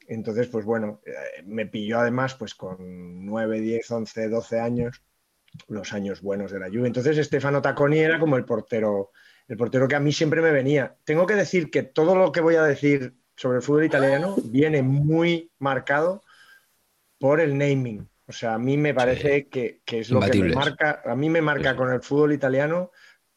Entonces, 0.09 0.49
pues 0.49 0.65
bueno, 0.65 1.01
eh, 1.07 1.43
me 1.45 1.67
pilló 1.67 2.01
además 2.01 2.35
pues 2.35 2.55
con 2.55 3.25
9, 3.27 3.61
10, 3.61 3.91
11, 3.91 4.29
12 4.29 4.61
años, 4.61 5.03
los 5.69 5.93
años 5.93 6.23
buenos 6.23 6.51
de 6.51 6.59
la 6.59 6.69
Juve. 6.69 6.87
Entonces, 6.87 7.25
Stefano 7.25 7.63
Tacconi 7.63 7.99
era 7.99 8.19
como 8.19 8.37
el 8.37 8.45
portero, 8.45 9.11
el 9.47 9.57
portero 9.57 9.87
que 9.87 9.97
a 9.97 10.01
mí 10.01 10.13
siempre 10.13 10.41
me 10.41 10.51
venía. 10.51 10.97
Tengo 11.05 11.27
que 11.27 11.35
decir 11.35 11.71
que 11.71 11.83
todo 11.83 12.17
lo 12.17 12.33
que 12.33 12.41
voy 12.41 12.57
a 12.57 12.65
decir 12.65 13.15
sobre 13.37 13.59
el 13.59 13.63
fútbol 13.63 13.85
italiano 13.85 14.37
viene 14.45 14.83
muy 14.83 15.51
marcado 15.59 16.23
por 17.19 17.41
el 17.41 17.57
naming. 17.57 18.09
O 18.27 18.33
sea, 18.33 18.55
a 18.55 18.59
mí 18.59 18.77
me 18.77 18.95
parece 18.95 19.49
que, 19.49 19.83
es 19.87 20.11
lo 20.11 20.21
que 20.21 20.39
me 20.39 20.55
marca, 20.55 21.03
a 21.05 21.15
mí 21.17 21.29
me 21.29 21.43
marca 21.43 21.75
con 21.75 21.91
el 21.93 22.01
fútbol 22.01 22.33
italiano 22.33 22.91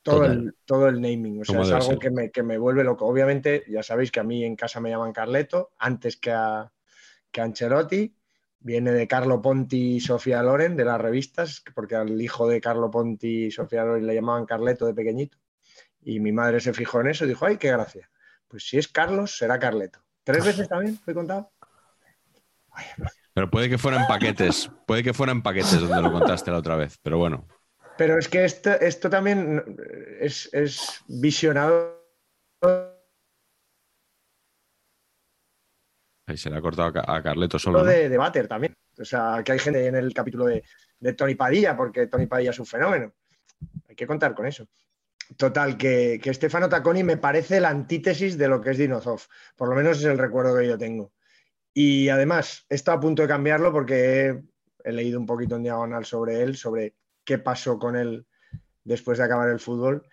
todo 0.04 0.26
el, 0.26 0.56
todo 0.66 0.88
el 0.88 1.02
naming. 1.02 1.42
O 1.42 1.46
sea, 1.46 1.62
es 1.62 1.72
algo 1.72 1.98
que 1.98 2.12
me, 2.12 2.30
que 2.30 2.44
me, 2.44 2.58
vuelve 2.58 2.84
loco. 2.84 3.08
Obviamente, 3.08 3.64
ya 3.68 3.82
sabéis 3.82 4.12
que 4.12 4.20
a 4.20 4.24
mí 4.24 4.44
en 4.44 4.56
casa 4.56 4.80
me 4.80 4.90
llaman 4.90 5.14
Carleto, 5.14 5.72
antes 5.80 6.18
que 6.18 6.32
a, 6.32 6.72
que 7.32 7.42
Ancelotti. 7.42 8.16
Viene 8.66 8.94
de 8.94 9.10
Carlo 9.10 9.42
Ponti 9.42 9.96
y 9.96 10.00
Sofía 10.00 10.42
Loren, 10.42 10.78
de 10.78 10.86
las 10.86 11.02
revistas, 11.02 11.64
porque 11.76 11.96
al 11.96 12.22
hijo 12.22 12.48
de 12.48 12.62
Carlo 12.62 12.90
Ponti 12.90 13.48
y 13.48 13.52
Sofía 13.52 13.84
Loren 13.84 14.08
le 14.08 14.16
llamaban 14.16 14.46
Carleto 14.46 14.86
de 14.86 14.94
pequeñito. 14.94 15.38
Y 16.02 16.22
mi 16.22 16.32
madre 16.32 16.62
se 16.62 16.72
fijó 16.72 17.02
en 17.02 17.08
eso 17.08 17.26
y 17.26 17.30
dijo, 17.30 17.46
¡ay, 17.46 17.58
qué 17.58 17.72
gracia! 17.72 18.10
Pues 18.48 18.66
si 18.66 18.78
es 18.78 18.88
Carlos, 18.88 19.38
será 19.38 19.60
Carleto. 19.60 20.00
¿Tres 20.24 20.46
veces 20.46 20.70
también? 20.70 20.98
¿Fue 20.98 21.14
contado? 21.14 21.52
Pero 23.34 23.50
puede 23.50 23.68
que 23.68 23.78
fueran 23.78 24.08
paquetes, 24.08 24.70
puede 24.86 25.04
que 25.04 25.14
fueran 25.14 25.42
paquetes 25.42 25.82
donde 25.82 26.02
lo 26.02 26.12
contaste 26.12 26.52
la 26.52 26.58
otra 26.58 26.76
vez, 26.76 26.98
pero 27.02 27.18
bueno. 27.18 27.48
Pero 27.98 28.18
es 28.18 28.28
que 28.28 28.44
esto, 28.46 28.72
esto 28.72 29.10
también 29.10 29.64
es, 30.20 30.50
visionado. 31.08 32.02
Ahí 36.26 36.38
se 36.38 36.50
le 36.50 36.58
ha 36.58 36.62
cortado 36.62 36.94
a 37.06 37.22
Carleto 37.22 37.60
solo. 37.60 37.84
De, 37.84 38.10
de 38.10 38.48
también. 38.48 38.74
O 39.00 39.06
sea, 39.06 39.42
que 39.44 39.52
hay 39.52 39.60
gente 39.60 39.86
en 39.86 39.96
el 39.96 40.14
capítulo 40.14 40.46
de, 40.46 40.64
de 41.00 41.14
Tony 41.14 41.36
Padilla, 41.36 41.76
porque 41.76 42.08
Tony 42.08 42.28
Padilla 42.28 42.52
es 42.52 42.60
un 42.60 42.66
fenómeno. 42.66 43.14
Hay 43.88 43.96
que 43.96 44.08
contar 44.08 44.34
con 44.34 44.46
eso. 44.46 44.68
Total, 45.38 45.78
que, 45.78 46.20
que 46.22 46.34
Stefano 46.34 46.70
Tacconi 46.70 47.04
me 47.04 47.18
parece 47.18 47.60
la 47.60 47.70
antítesis 47.70 48.38
de 48.38 48.48
lo 48.48 48.62
que 48.62 48.72
es 48.72 48.78
Dinozov. 48.78 49.22
Por 49.56 49.70
lo 49.70 49.76
menos 49.76 50.00
es 50.00 50.06
el 50.06 50.18
recuerdo 50.18 50.58
que 50.58 50.68
yo 50.68 50.78
tengo. 50.78 51.14
Y 51.74 52.10
además, 52.10 52.66
he 52.70 52.76
estado 52.76 52.98
a 52.98 53.02
punto 53.02 53.22
de 53.22 53.28
cambiarlo 53.28 53.72
porque 53.72 54.44
he, 54.84 54.92
leído 54.92 55.20
un 55.20 55.26
poquito 55.26 55.56
en 55.56 55.64
diagonal 55.64 56.06
sobre 56.06 56.44
él, 56.44 56.56
sobre 56.56 56.96
qué 57.26 57.38
pasó 57.38 57.80
con 57.80 57.96
él 57.96 58.26
después 58.84 59.18
de 59.18 59.26
acabar 59.26 59.50
el 59.50 59.60
fútbol. 59.60 60.06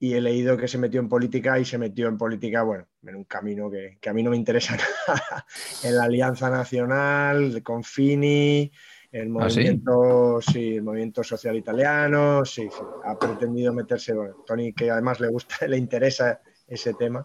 Y 0.00 0.14
he 0.14 0.20
leído 0.20 0.56
que 0.56 0.68
se 0.68 0.78
metió 0.78 1.00
en 1.00 1.08
política 1.08 1.58
y 1.58 1.64
se 1.64 1.76
metió 1.76 2.06
en 2.06 2.16
política, 2.16 2.62
bueno, 2.62 2.86
en 3.02 3.16
un 3.16 3.24
camino 3.24 3.68
que, 3.68 3.98
que 4.00 4.08
a 4.08 4.12
mí 4.12 4.22
no 4.22 4.30
me 4.30 4.36
interesa 4.36 4.76
nada. 5.08 5.44
en 5.82 5.96
la 5.96 6.04
Alianza 6.04 6.48
Nacional, 6.50 7.62
con 7.64 7.82
Fini, 7.82 8.70
el 9.10 9.28
¿Ah, 9.28 9.30
movimiento, 9.30 10.40
sí? 10.40 10.76
el 10.76 10.82
movimiento 10.82 11.24
social 11.24 11.56
italiano, 11.56 12.44
sí, 12.44 12.68
ha 13.04 13.18
pretendido 13.18 13.72
meterse, 13.72 14.12
bueno, 14.12 14.36
Tony, 14.46 14.72
que 14.72 14.90
además 14.90 15.20
le 15.20 15.28
gusta, 15.28 15.56
le 15.66 15.78
interesa 15.78 16.40
ese 16.66 16.94
tema, 16.94 17.24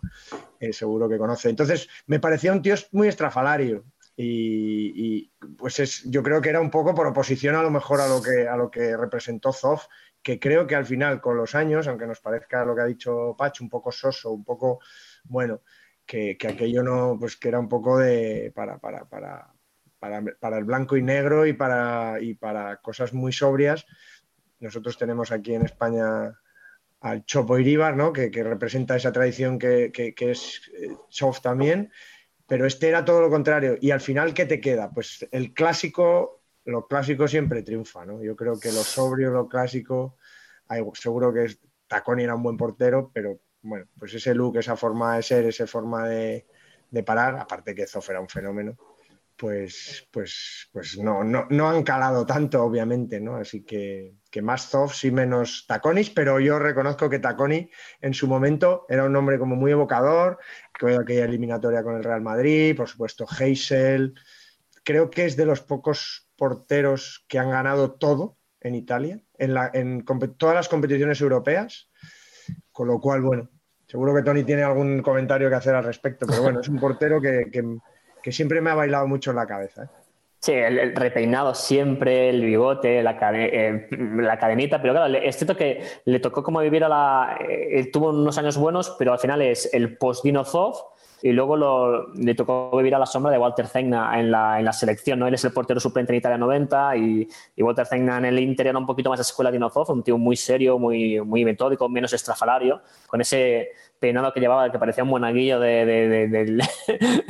eh, 0.60 0.72
seguro 0.72 1.10
que 1.10 1.18
conoce. 1.18 1.50
Entonces, 1.50 1.90
me 2.08 2.20
parecía 2.20 2.54
un 2.54 2.62
tío 2.62 2.76
muy 2.92 3.10
estrafalario 3.10 3.84
y, 4.16 5.32
pues 5.58 5.80
es, 5.80 6.04
yo 6.10 6.22
creo 6.22 6.42
que 6.42 6.50
era 6.50 6.62
un 6.62 6.70
poco 6.70 6.94
por 6.94 7.08
oposición 7.08 7.56
a 7.56 7.64
lo 7.64 7.72
mejor 7.72 8.00
a 8.00 8.08
lo 8.08 8.22
que, 8.22 8.48
a 8.48 8.56
lo 8.56 8.70
que 8.70 8.96
representó 8.96 9.52
Zoff, 9.52 9.88
que 10.22 10.40
creo 10.40 10.68
que 10.68 10.76
al 10.76 10.86
final, 10.86 11.20
con 11.20 11.38
los 11.38 11.56
años, 11.56 11.88
aunque 11.88 12.08
nos 12.08 12.20
parezca 12.20 12.64
lo 12.64 12.76
que 12.76 12.82
ha 12.82 12.86
dicho 12.86 13.36
Pach, 13.38 13.60
un 13.62 13.70
poco 13.70 13.92
soso, 13.92 14.32
un 14.32 14.44
poco, 14.44 14.80
bueno, 15.24 15.62
que, 16.06 16.38
que 16.38 16.48
aquello 16.48 16.84
no, 16.84 17.18
pues 17.20 17.38
que 17.38 17.48
era 17.50 17.60
un 17.60 17.70
poco 17.70 17.98
de, 17.98 18.52
para, 18.56 18.78
para, 18.78 19.06
para 19.06 19.54
para, 20.40 20.58
el 20.58 20.64
blanco 20.66 20.98
y 20.98 21.02
negro 21.02 21.46
y 21.46 21.54
para, 21.54 22.20
y 22.20 22.34
para 22.34 22.78
cosas 22.78 23.14
muy 23.14 23.32
sobrias. 23.32 23.86
Nosotros 24.60 24.98
tenemos 24.98 25.32
aquí 25.32 25.54
en 25.54 25.64
España 25.64 26.40
al 27.00 27.26
Chopo 27.26 27.58
Iríbar, 27.58 27.96
¿no? 27.96 28.12
que, 28.12 28.30
representa 28.32 28.96
esa 28.96 29.12
tradición 29.12 29.60
que, 29.60 29.92
es 30.18 30.62
eh, 30.78 30.96
soft 31.10 31.42
también, 31.42 31.92
pero 32.48 32.66
este 32.66 32.90
era 32.90 33.06
todo 33.06 33.22
lo 33.22 33.30
contrario. 33.30 33.78
Y 33.80 33.92
al 33.92 34.02
final, 34.02 34.34
¿qué 34.34 34.46
te 34.46 34.60
queda? 34.60 34.92
Pues 34.92 35.28
el 35.32 35.54
clásico, 35.54 36.42
lo 36.66 36.88
clásico 36.88 37.28
siempre 37.28 37.64
triunfa. 37.64 38.06
¿no? 38.06 38.22
Yo 38.22 38.36
creo 38.36 38.60
que 38.60 38.72
lo 38.72 38.84
sobrio, 38.84 39.32
lo 39.32 39.48
clásico, 39.48 40.18
seguro 40.94 41.34
que 41.34 41.56
Taconi 41.88 42.24
era 42.24 42.36
un 42.36 42.44
buen 42.44 42.58
portero, 42.58 43.12
pero 43.14 43.40
bueno, 43.62 43.86
pues 43.98 44.14
ese 44.14 44.34
look, 44.34 44.58
esa 44.58 44.76
forma 44.76 45.16
de 45.16 45.24
ser, 45.24 45.46
esa 45.46 45.68
forma 45.68 46.08
de, 46.08 46.46
de 46.90 47.04
parar, 47.04 47.38
aparte 47.38 47.74
que 47.74 47.88
Zoff 47.88 48.10
era 48.10 48.20
un 48.20 48.30
fenómeno 48.30 48.78
pues, 49.44 50.08
pues, 50.10 50.70
pues 50.72 50.98
no, 50.98 51.22
no, 51.22 51.48
no, 51.50 51.68
han 51.68 51.84
calado 51.84 52.26
tanto, 52.26 52.64
obviamente, 52.64 53.20
¿no? 53.20 53.36
Así 53.36 53.66
que, 53.66 54.16
que 54.32 54.42
más 54.42 54.70
Zoff 54.70 55.04
y 55.04 55.12
menos 55.12 55.66
Taconis, 55.68 56.10
pero 56.12 56.40
yo 56.40 56.60
reconozco 56.60 57.10
que 57.10 57.20
Taconi 57.20 57.70
en 58.00 58.14
su 58.14 58.30
momento 58.30 58.86
era 58.88 59.04
un 59.04 59.14
hombre 59.18 59.38
como 59.38 59.58
muy 59.58 59.72
evocador, 59.72 60.40
que 60.80 60.96
aquella 60.96 61.26
eliminatoria 61.26 61.84
con 61.84 61.98
el 61.98 62.06
Real 62.06 62.22
Madrid, 62.22 62.74
por 62.78 62.88
supuesto 62.88 63.26
Heysel, 63.38 64.14
creo 64.86 65.10
que 65.10 65.26
es 65.26 65.36
de 65.36 65.46
los 65.46 65.60
pocos 65.60 66.30
porteros 66.38 67.26
que 67.28 67.38
han 67.38 67.50
ganado 67.50 67.96
todo 67.96 68.38
en 68.62 68.76
Italia, 68.76 69.22
en, 69.38 69.56
la, 69.56 69.70
en 69.74 70.06
todas 70.38 70.56
las 70.56 70.70
competiciones 70.70 71.20
europeas, 71.20 71.92
con 72.72 72.88
lo 72.88 73.02
cual, 73.02 73.20
bueno, 73.20 73.50
seguro 73.88 74.16
que 74.16 74.24
Tony 74.24 74.46
tiene 74.46 74.64
algún 74.64 75.02
comentario 75.02 75.50
que 75.50 75.56
hacer 75.56 75.76
al 75.76 75.84
respecto, 75.84 76.26
pero 76.26 76.44
bueno, 76.44 76.62
es 76.62 76.70
un 76.70 76.80
portero 76.80 77.20
que 77.20 77.52
siempre 78.32 78.62
me 78.62 78.70
ha 78.70 78.76
bailado 78.76 79.08
mucho 79.08 79.32
en 79.32 79.38
la 79.38 79.48
cabeza. 79.48 79.84
¿eh? 79.84 79.88
Sí, 80.40 80.52
el, 80.52 80.94
repeinado 80.94 81.56
siempre, 81.56 82.30
el 82.30 82.44
bigote, 82.44 83.02
la, 83.02 83.18
eh, 83.34 83.88
la, 83.90 84.38
cadenita, 84.38 84.82
pero 84.82 84.94
claro, 84.94 85.18
es 85.18 85.38
cierto 85.38 85.56
que 85.56 85.82
le 86.04 86.20
tocó 86.20 86.44
como 86.44 86.60
vivir 86.60 86.84
a 86.84 86.90
la... 86.90 87.38
Eh, 87.48 87.90
tuvo 87.92 88.10
unos 88.10 88.38
años 88.38 88.58
buenos, 88.58 88.94
pero 89.00 89.14
al 89.14 89.20
final 89.20 89.42
es 89.42 89.74
el 89.74 89.98
post-Dinozov 89.98 90.93
y 91.26 91.32
luego 91.32 91.56
lo, 91.56 92.14
le 92.16 92.36
tocó 92.36 92.76
vivir 92.76 92.94
a 92.96 93.00
la 93.00 93.06
sombra 93.06 93.32
de 93.32 93.38
Walter 93.38 93.66
Zegna 93.66 94.20
en 94.20 94.30
la, 94.30 94.60
en 94.60 94.66
la 94.66 94.74
selección. 94.74 95.20
¿no? 95.20 95.26
Él 95.26 95.34
es 95.34 95.46
el 95.46 95.54
portero 95.54 95.80
suplente 95.80 96.12
en 96.12 96.18
Italia 96.18 96.38
90 96.38 96.98
y, 96.98 97.30
y 97.56 97.64
Walter 97.64 97.86
Zegna 97.86 98.18
en 98.18 98.26
el 98.26 98.40
Inter 98.40 98.68
era 98.68 98.78
un 98.78 98.86
poquito 98.86 99.10
más 99.10 99.20
de 99.20 99.22
escuela 99.22 99.50
de 99.50 99.56
Dinozov, 99.56 99.90
un 99.90 100.04
tío 100.04 100.18
muy 100.18 100.36
serio, 100.36 100.78
muy, 100.78 101.22
muy 101.22 101.46
metódico, 101.46 101.88
menos 101.88 102.12
estrafalario, 102.12 102.82
con 103.08 103.22
ese 103.22 103.70
peinado 104.00 104.34
que 104.34 104.42
llevaba 104.42 104.70
que 104.70 104.78
parecía 104.78 105.06
un 105.06 105.12
monaguillo 105.12 105.62
de, 105.62 105.86
de, 105.86 106.28
del 106.28 106.62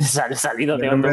salido 0.00 0.76
de 0.76 0.88
nombre 0.88 1.12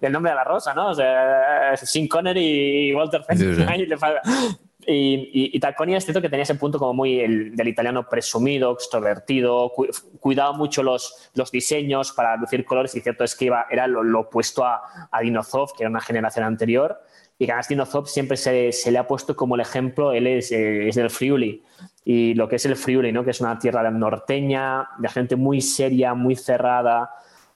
del 0.00 0.10
nombre 0.10 0.30
de 0.30 0.36
la 0.36 0.44
rosa, 0.44 0.72
¿no? 0.72 0.88
O 0.88 0.94
sea, 0.94 1.76
Sin 1.76 2.08
Connery 2.08 2.88
y 2.88 2.94
Walter 2.94 3.22
Zegna. 3.24 3.76
Y, 3.76 4.73
y, 4.86 5.58
Tacconi 5.60 5.94
es 5.94 6.04
cierto 6.04 6.20
que 6.20 6.28
tenía 6.28 6.42
ese 6.42 6.54
punto 6.54 6.78
como 6.78 6.94
muy 6.94 7.20
el, 7.20 7.56
del 7.56 7.68
italiano 7.68 8.08
presumido, 8.08 8.72
extrovertido, 8.72 9.72
cuidaba 10.20 10.52
mucho 10.52 10.82
los, 10.82 11.30
los, 11.34 11.50
diseños 11.50 12.12
para 12.12 12.36
lucir 12.36 12.64
colores 12.64 12.94
y 12.94 13.00
cierto 13.00 13.24
es 13.24 13.34
que 13.34 13.46
iba, 13.46 13.66
era 13.70 13.86
lo, 13.86 14.20
opuesto 14.20 14.64
a, 14.64 15.08
a, 15.10 15.20
Dinozov, 15.20 15.74
que 15.76 15.84
era 15.84 15.90
una 15.90 16.00
generación 16.00 16.44
anterior. 16.44 17.00
Y 17.38 17.44
además 17.44 17.68
Dinozov 17.68 18.06
siempre 18.06 18.36
se, 18.36 18.72
se, 18.72 18.90
le 18.90 18.98
ha 18.98 19.06
puesto 19.06 19.34
como 19.34 19.54
el 19.54 19.60
ejemplo, 19.60 20.12
él 20.12 20.26
es, 20.26 20.52
eh, 20.52 20.88
es, 20.88 20.94
del 20.94 21.10
Friuli. 21.10 21.62
Y 22.04 22.34
lo 22.34 22.48
que 22.48 22.56
es 22.56 22.66
el 22.66 22.76
Friuli, 22.76 23.12
¿no? 23.12 23.24
que 23.24 23.30
es 23.30 23.40
una 23.40 23.58
tierra 23.58 23.90
norteña, 23.90 24.88
de 24.98 25.08
gente 25.08 25.36
muy 25.36 25.60
seria, 25.60 26.14
muy 26.14 26.36
cerrada, 26.36 27.10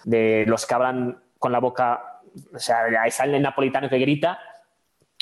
de 0.05 0.45
los 0.47 0.67
que 0.67 0.75
hablan 0.75 1.23
con 1.39 1.53
la 1.53 1.61
boca, 1.61 2.21
o 2.55 2.59
sea, 2.59 2.79
ahí 3.01 3.11
sale 3.11 3.37
el 3.37 3.43
napolitano 3.43 3.89
que 3.89 3.99
grita 3.99 4.39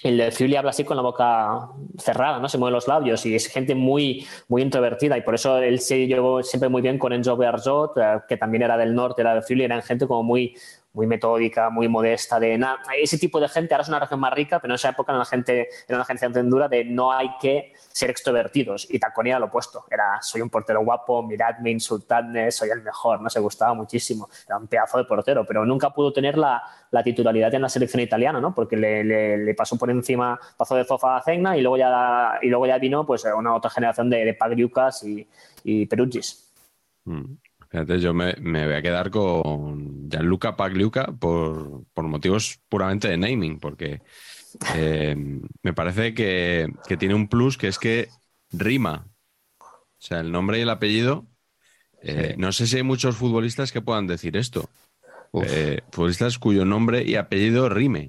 el 0.02 0.18
de 0.18 0.30
Friuli 0.30 0.56
habla 0.56 0.70
así 0.70 0.84
con 0.84 0.96
la 0.96 1.02
boca 1.02 1.68
cerrada, 1.98 2.38
¿no? 2.38 2.48
Se 2.48 2.58
mueve 2.58 2.72
los 2.72 2.86
labios 2.86 3.24
y 3.26 3.34
es 3.34 3.46
gente 3.46 3.74
muy, 3.74 4.26
muy 4.48 4.62
introvertida 4.62 5.16
y 5.16 5.22
por 5.22 5.34
eso 5.34 5.58
él 5.58 5.80
se 5.80 6.06
llevó 6.06 6.42
siempre 6.42 6.68
muy 6.68 6.82
bien 6.82 6.98
con 6.98 7.12
Enzo 7.12 7.36
Berzot, 7.36 7.96
eh, 7.96 8.20
que 8.28 8.36
también 8.36 8.62
era 8.62 8.76
del 8.76 8.94
norte, 8.94 9.22
era 9.22 9.34
de 9.34 9.42
Friuli, 9.42 9.64
eran 9.64 9.82
gente 9.82 10.06
como 10.06 10.22
muy, 10.22 10.54
muy 10.96 11.06
metódica, 11.06 11.68
muy 11.68 11.88
modesta, 11.88 12.40
de 12.40 12.56
nada. 12.56 12.78
Ese 12.98 13.18
tipo 13.18 13.38
de 13.38 13.48
gente, 13.50 13.74
ahora 13.74 13.82
es 13.82 13.88
una 13.88 14.00
región 14.00 14.18
más 14.18 14.32
rica, 14.32 14.58
pero 14.60 14.72
en 14.72 14.76
esa 14.76 14.88
época 14.88 15.12
era 15.12 15.22
gente, 15.26 15.68
era 15.86 15.98
una 15.98 16.04
agencia 16.04 16.26
dura 16.30 16.68
de 16.68 16.86
no 16.86 17.12
hay 17.12 17.36
que 17.38 17.74
ser 17.92 18.08
extrovertidos. 18.08 18.86
Y 18.90 18.98
Taconi 18.98 19.28
era 19.28 19.38
lo 19.38 19.46
opuesto. 19.46 19.84
Era, 19.90 20.22
soy 20.22 20.40
un 20.40 20.48
portero 20.48 20.82
guapo, 20.82 21.22
miradme, 21.22 21.70
insultadme, 21.70 22.50
soy 22.50 22.70
el 22.70 22.82
mejor, 22.82 23.20
¿no? 23.20 23.28
Se 23.28 23.40
gustaba 23.40 23.74
muchísimo. 23.74 24.30
Era 24.46 24.56
un 24.56 24.68
pedazo 24.68 24.96
de 24.96 25.04
portero, 25.04 25.44
pero 25.44 25.66
nunca 25.66 25.90
pudo 25.90 26.14
tener 26.14 26.38
la, 26.38 26.62
la 26.90 27.02
titularidad 27.02 27.52
en 27.52 27.60
la 27.60 27.68
selección 27.68 28.02
italiana, 28.02 28.40
¿no? 28.40 28.54
Porque 28.54 28.78
le, 28.78 29.04
le, 29.04 29.54
pasó 29.54 29.76
por 29.76 29.90
encima, 29.90 30.40
pasó 30.56 30.76
de 30.76 30.84
Zofa 30.86 31.18
a 31.18 31.22
Cegna 31.22 31.58
y 31.58 31.60
luego 31.60 31.76
ya, 31.76 32.38
y 32.40 32.48
luego 32.48 32.66
ya 32.66 32.78
vino 32.78 33.04
pues 33.04 33.26
una 33.36 33.54
otra 33.54 33.68
generación 33.68 34.08
de, 34.08 34.24
de 34.24 34.32
Pagriucas 34.32 35.04
y, 35.04 35.28
y 35.62 35.84
Perugis. 35.84 36.54
Mm. 37.04 37.34
Fíjate, 37.76 38.00
yo 38.00 38.14
me, 38.14 38.32
voy 38.40 38.72
a 38.72 38.80
quedar 38.80 39.10
con 39.10 40.08
Gianluca 40.08 40.56
Pagliuca 40.56 41.12
por, 41.12 41.84
por 41.92 42.08
motivos 42.08 42.58
puramente 42.70 43.06
de 43.06 43.18
naming, 43.18 43.60
porque 43.60 44.00
eh, 44.74 45.14
me 45.62 45.74
parece 45.74 46.14
que, 46.14 46.72
tiene 46.98 47.14
un 47.14 47.28
plus 47.28 47.58
que 47.58 47.68
es 47.68 47.78
que 47.78 48.08
rima. 48.50 49.06
O 49.60 49.66
sea, 49.98 50.20
el 50.20 50.32
nombre 50.32 50.58
y 50.58 50.62
el 50.62 50.70
apellido. 50.70 51.26
Eh, 52.00 52.34
no 52.38 52.50
sé 52.52 52.66
si 52.66 52.78
hay 52.78 52.82
muchos 52.82 53.14
futbolistas 53.14 53.72
que 53.72 53.82
puedan 53.82 54.06
decir 54.06 54.38
esto. 54.38 54.70
Eh, 55.42 55.82
futbolistas 55.92 56.38
cuyo 56.38 56.64
nombre 56.64 57.04
y 57.04 57.16
apellido 57.16 57.68
rime. 57.68 58.08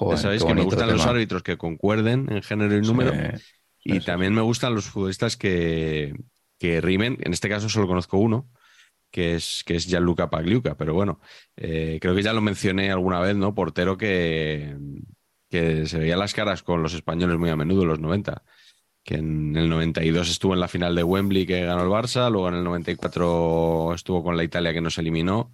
ya 0.00 0.16
sabéis 0.16 0.44
que 0.44 0.54
me 0.54 0.62
gustan 0.62 0.92
los 0.92 1.04
árbitros 1.06 1.42
que 1.42 1.58
concuerden 1.58 2.30
en 2.30 2.40
género 2.40 2.76
y 2.76 2.82
número. 2.82 3.12
y 3.82 3.98
también 3.98 4.32
me 4.32 4.42
gustan 4.42 4.76
los 4.76 4.84
futbolistas 4.84 5.36
que, 5.36 6.14
que 6.60 6.80
rimen. 6.80 7.18
En 7.22 7.32
este 7.32 7.48
caso 7.48 7.68
solo 7.68 7.88
conozco 7.88 8.18
uno, 8.18 8.48
que 9.12 9.36
es, 9.36 9.62
que 9.64 9.76
es 9.76 9.86
Gianluca 9.86 10.30
Pagliuca, 10.30 10.74
pero 10.76 10.94
bueno, 10.94 11.20
eh, 11.56 11.98
creo 12.00 12.14
que 12.16 12.22
ya 12.22 12.32
lo 12.32 12.40
mencioné 12.40 12.90
alguna 12.90 13.20
vez, 13.20 13.36
¿no? 13.36 13.54
Portero 13.54 13.96
que, 13.96 14.76
que 15.48 15.86
se 15.86 15.98
veía 15.98 16.16
las 16.16 16.32
caras 16.34 16.62
con 16.62 16.82
los 16.82 16.94
españoles 16.94 17.38
muy 17.38 17.50
a 17.50 17.56
menudo 17.56 17.82
en 17.82 17.88
los 17.88 18.00
90, 18.00 18.42
que 19.04 19.16
en 19.16 19.54
el 19.54 19.68
92 19.68 20.30
estuvo 20.30 20.54
en 20.54 20.60
la 20.60 20.68
final 20.68 20.94
de 20.96 21.04
Wembley 21.04 21.46
que 21.46 21.64
ganó 21.64 21.82
el 21.82 21.90
Barça, 21.90 22.30
luego 22.30 22.48
en 22.48 22.54
el 22.54 22.64
94 22.64 23.94
estuvo 23.94 24.24
con 24.24 24.36
la 24.36 24.44
Italia 24.44 24.72
que 24.72 24.80
nos 24.80 24.98
eliminó 24.98 25.52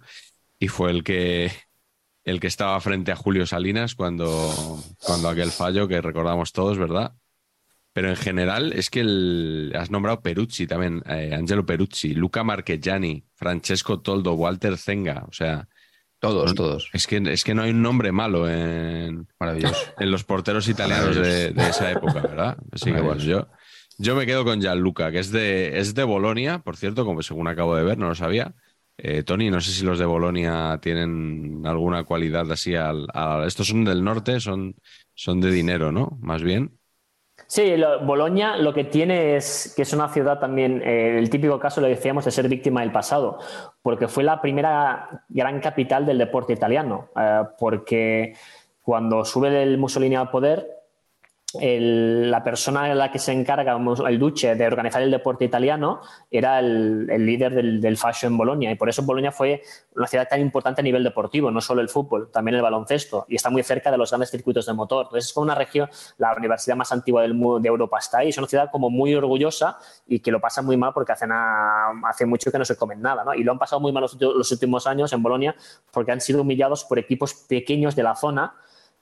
y 0.57 0.69
fue 0.69 0.91
el 0.91 1.03
que, 1.03 1.51
el 2.23 2.39
que 2.39 2.47
estaba 2.47 2.79
frente 2.79 3.11
a 3.11 3.17
Julio 3.17 3.45
Salinas 3.45 3.93
cuando, 3.93 4.81
cuando 4.99 5.29
aquel 5.29 5.51
fallo 5.51 5.87
que 5.87 6.01
recordamos 6.01 6.53
todos, 6.53 6.77
¿verdad? 6.77 7.13
Pero 7.99 8.11
en 8.11 8.15
general 8.15 8.71
es 8.71 8.89
que 8.89 9.01
has 9.75 9.91
nombrado 9.91 10.21
Perucci 10.21 10.65
también, 10.65 11.03
eh, 11.05 11.35
Angelo 11.37 11.65
Perucci, 11.65 12.13
Luca 12.13 12.45
Marchegiani, 12.45 13.25
Francesco 13.35 13.99
Toldo, 13.99 14.35
Walter 14.35 14.77
Zenga, 14.77 15.25
o 15.27 15.33
sea... 15.33 15.67
Todos, 16.17 16.55
todos. 16.55 16.89
Es 16.93 17.07
que, 17.07 17.17
es 17.17 17.43
que 17.43 17.53
no 17.53 17.63
hay 17.63 17.71
un 17.71 17.81
nombre 17.81 18.13
malo 18.13 18.49
en, 18.49 19.27
en 19.99 20.11
los 20.11 20.23
porteros 20.23 20.69
italianos 20.69 21.13
de, 21.13 21.49
esa 21.57 21.91
época, 21.91 22.21
¿verdad? 22.21 22.57
Así 22.71 22.89
que 22.93 23.01
bueno, 23.01 23.21
yo, 23.21 23.49
yo 23.97 24.15
me 24.15 24.25
quedo 24.25 24.45
con 24.45 24.61
Gianluca, 24.61 25.11
que 25.11 25.19
es 25.19 25.29
de, 25.33 25.77
es 25.77 25.93
de 25.93 26.05
Bolonia, 26.05 26.59
por 26.59 26.77
cierto, 26.77 27.03
como 27.03 27.21
según 27.21 27.49
acabo 27.49 27.75
de 27.75 27.83
ver, 27.83 27.97
no 27.97 28.07
lo 28.07 28.15
sabía. 28.15 28.55
Eh, 28.97 29.23
Tony, 29.23 29.49
no 29.49 29.59
sé 29.59 29.73
si 29.73 29.83
los 29.83 29.99
de 29.99 30.05
Bolonia 30.05 30.79
tienen 30.81 31.63
alguna 31.65 32.05
cualidad 32.05 32.49
así 32.49 32.75
al, 32.75 33.07
estos 33.45 33.67
son 33.67 33.83
del 33.83 34.05
norte, 34.05 34.39
son, 34.39 34.77
son 35.15 35.41
de 35.41 35.51
dinero, 35.51 35.91
¿no? 35.91 36.17
Más 36.21 36.41
bien. 36.41 36.78
Sí, 37.51 37.73
Boloña 38.03 38.57
lo 38.57 38.75
que 38.75 38.83
tiene 38.83 39.35
es 39.35 39.73
que 39.75 39.81
es 39.81 39.91
una 39.91 40.07
ciudad 40.09 40.37
también, 40.37 40.83
eh, 40.85 41.17
el 41.17 41.31
típico 41.31 41.59
caso 41.59 41.81
lo 41.81 41.87
decíamos 41.87 42.23
de 42.25 42.29
ser 42.29 42.47
víctima 42.47 42.81
del 42.81 42.91
pasado, 42.91 43.39
porque 43.81 44.07
fue 44.07 44.23
la 44.23 44.39
primera 44.39 45.23
gran 45.29 45.59
capital 45.59 46.05
del 46.05 46.19
deporte 46.19 46.53
italiano, 46.53 47.09
eh, 47.19 47.41
porque 47.57 48.35
cuando 48.83 49.25
sube 49.25 49.63
el 49.63 49.79
Mussolini 49.79 50.15
al 50.15 50.29
poder, 50.29 50.78
la 51.53 52.43
persona 52.43 52.91
en 52.91 52.97
la 52.97 53.11
que 53.11 53.17
se 53.17 53.31
encarga, 53.31 53.77
el 54.07 54.19
duce, 54.19 54.53
de 54.53 54.67
organizar 54.67 55.01
el 55.01 55.09
deporte 55.09 55.45
italiano, 55.45 56.01
era 56.29 56.59
el, 56.59 57.07
líder 57.07 57.53
del, 57.53 57.97
fashion 57.97 58.33
en 58.33 58.37
Bolonia. 58.37 58.71
Y 58.71 58.75
por 58.75 58.87
eso 58.87 59.01
Bolonia 59.01 59.31
fue 59.31 59.63
una 59.95 60.05
ciudad 60.05 60.27
tan 60.27 60.41
importante 60.41 60.81
a 60.81 60.83
nivel 60.83 61.03
deportivo, 61.03 61.49
no 61.49 61.59
solo 61.59 61.81
el 61.81 61.89
fútbol, 61.89 62.29
también 62.31 62.55
el 62.55 62.61
baloncesto. 62.61 63.25
Y 63.27 63.35
está 63.35 63.49
muy 63.49 63.63
cerca 63.63 63.89
de 63.89 63.97
los 63.97 64.11
grandes 64.11 64.29
circuitos 64.29 64.67
de 64.67 64.73
motor. 64.73 65.05
Entonces 65.05 65.29
es 65.29 65.33
como 65.33 65.45
una 65.45 65.55
región, 65.55 65.89
la 66.17 66.35
universidad 66.35 66.75
más 66.75 66.91
antigua 66.91 67.23
del, 67.23 67.39
de 67.39 67.67
Europa 67.67 67.97
está 67.97 68.19
ahí. 68.19 68.29
Es 68.29 68.37
una 68.37 68.47
ciudad 68.47 68.69
como 68.71 68.91
muy 68.91 69.15
orgullosa 69.15 69.77
y 70.07 70.19
que 70.19 70.31
lo 70.31 70.39
pasa 70.39 70.61
muy 70.61 70.77
mal 70.77 70.93
porque 70.93 71.13
hacen 71.13 71.31
hace 71.31 72.25
mucho 72.27 72.51
que 72.51 72.59
no 72.59 72.65
se 72.65 72.77
comen 72.77 73.01
nada. 73.01 73.23
¿no? 73.23 73.33
Y 73.33 73.43
lo 73.43 73.51
han 73.51 73.59
pasado 73.59 73.79
muy 73.79 73.91
mal 73.91 74.01
los, 74.01 74.21
los 74.21 74.51
últimos 74.51 74.85
años 74.85 75.11
en 75.13 75.23
Bolonia 75.23 75.55
porque 75.91 76.11
han 76.11 76.21
sido 76.21 76.41
humillados 76.41 76.85
por 76.85 76.99
equipos 76.99 77.33
pequeños 77.33 77.95
de 77.95 78.03
la 78.03 78.15
zona 78.15 78.53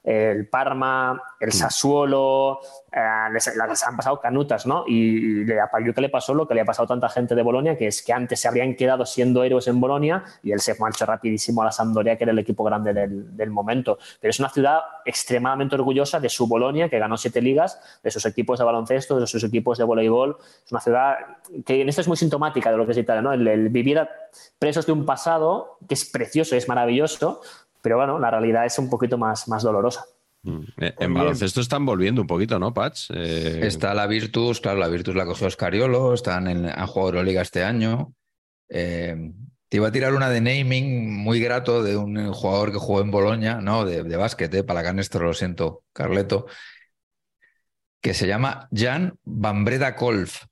el 0.08 0.48
Parma, 0.48 1.22
el 1.38 1.50
mm. 1.50 1.52
Sassuolo, 1.52 2.62
eh, 2.94 3.00
les, 3.34 3.84
han 3.84 3.98
pasado 3.98 4.22
canutas, 4.22 4.66
¿no? 4.66 4.86
Y, 4.88 5.52
a 5.52 5.70
Pagliuca 5.70 6.00
le 6.00 6.08
pasó 6.08 6.34
lo 6.34 6.48
que 6.48 6.54
le 6.54 6.62
ha 6.62 6.66
pasado 6.66 6.86
a 6.86 6.88
tanta 6.88 7.10
gente 7.10 7.36
de 7.36 7.42
Bolonia, 7.42 7.78
que 7.78 7.88
es 7.88 8.02
que 8.02 8.14
antes 8.14 8.40
se 8.40 8.48
habrían 8.48 8.76
quedado 8.76 9.06
siendo 9.06 9.44
héroes 9.44 9.68
en 9.68 9.82
Bolonia 9.82 10.24
y 10.42 10.54
él 10.54 10.62
se 10.62 10.76
marchó 10.80 11.06
rapidísimo 11.06 11.62
a 11.62 11.66
la 11.66 11.72
Sampdoria, 11.74 12.18
que 12.18 12.24
era 12.24 12.32
el 12.32 12.40
equipo 12.40 12.64
grande 12.64 12.94
del, 12.94 13.50
momento. 13.50 13.98
Pero 14.22 14.30
es 14.30 14.40
una 14.40 14.50
ciudad 14.50 14.80
extremadamente 15.04 15.76
orgullosa 15.76 16.22
de 16.22 16.30
su 16.30 16.48
Bolonia, 16.48 16.88
que 16.88 17.00
ganó 17.00 17.18
siete 17.18 17.42
ligas, 17.42 17.78
de 18.02 18.10
sus 18.10 18.26
equipos 18.26 18.60
de 18.60 18.66
baloncesto, 18.66 19.20
de 19.20 19.28
sus 19.28 19.44
equipos 19.44 19.78
de 19.78 19.84
voleibol. 19.84 20.38
Es 20.66 20.72
una 20.72 20.80
ciudad 20.80 21.18
que 21.66 21.82
en 21.82 21.90
esto 21.90 22.00
es 22.00 22.08
muy 22.08 22.16
sintomática 22.16 22.72
de 22.72 22.78
lo 22.78 22.86
que 22.86 22.94
es 22.94 22.98
Italia, 22.98 23.22
¿no? 23.22 23.34
El, 23.34 23.46
el 23.46 23.68
vivir 23.68 24.08
presos 24.58 24.86
de 24.86 24.94
un 24.94 25.06
pasado 25.06 25.80
que 25.86 25.96
es 25.96 26.06
precioso 26.06 26.56
y 26.56 26.60
es 26.60 26.70
maravilloso, 26.70 27.42
pero 27.88 27.96
bueno, 27.96 28.20
la 28.20 28.30
realidad 28.30 28.66
es 28.66 28.78
un 28.80 28.90
poquito 28.90 29.18
más, 29.18 29.48
más 29.48 29.64
dolorosa. 29.64 30.04
Mm. 30.44 30.60
Eh, 30.76 30.94
en 31.00 31.14
baloncesto 31.14 31.62
están 31.62 31.86
volviendo 31.86 32.20
un 32.20 32.28
poquito, 32.28 32.60
¿no, 32.60 32.74
Pats? 32.74 33.08
Eh, 33.16 33.62
Está 33.64 33.94
la 33.94 34.08
Virtus, 34.08 34.60
claro, 34.60 34.78
la 34.78 34.90
Virtus 34.90 35.16
la 35.16 35.26
cogió 35.26 35.48
Oscariolo, 35.48 36.14
están 36.14 36.50
en, 36.50 36.66
han 36.66 36.86
jugado 36.88 37.12
Euroliga 37.12 37.42
este 37.42 37.64
año. 37.64 38.14
Eh, 38.68 39.32
te 39.70 39.78
iba 39.78 39.88
a 39.88 39.92
tirar 39.94 40.14
una 40.16 40.30
de 40.30 40.42
naming 40.42 41.16
muy 41.16 41.40
grato 41.40 41.82
de 41.82 41.96
un 41.96 42.34
jugador 42.34 42.74
que 42.74 42.78
jugó 42.78 43.00
en 43.00 43.10
Boloña, 43.10 43.62
¿no? 43.62 43.86
De, 43.86 44.04
de 44.04 44.18
básquet, 44.18 44.54
eh, 44.54 44.66
para 44.66 44.84
Canestro, 44.84 45.26
lo 45.26 45.34
siento, 45.34 45.84
Carleto, 45.94 46.48
que 48.02 48.14
se 48.14 48.28
llama 48.28 48.68
Jan 48.76 49.18
Bambreda 49.24 49.96
Kolf. 49.96 50.44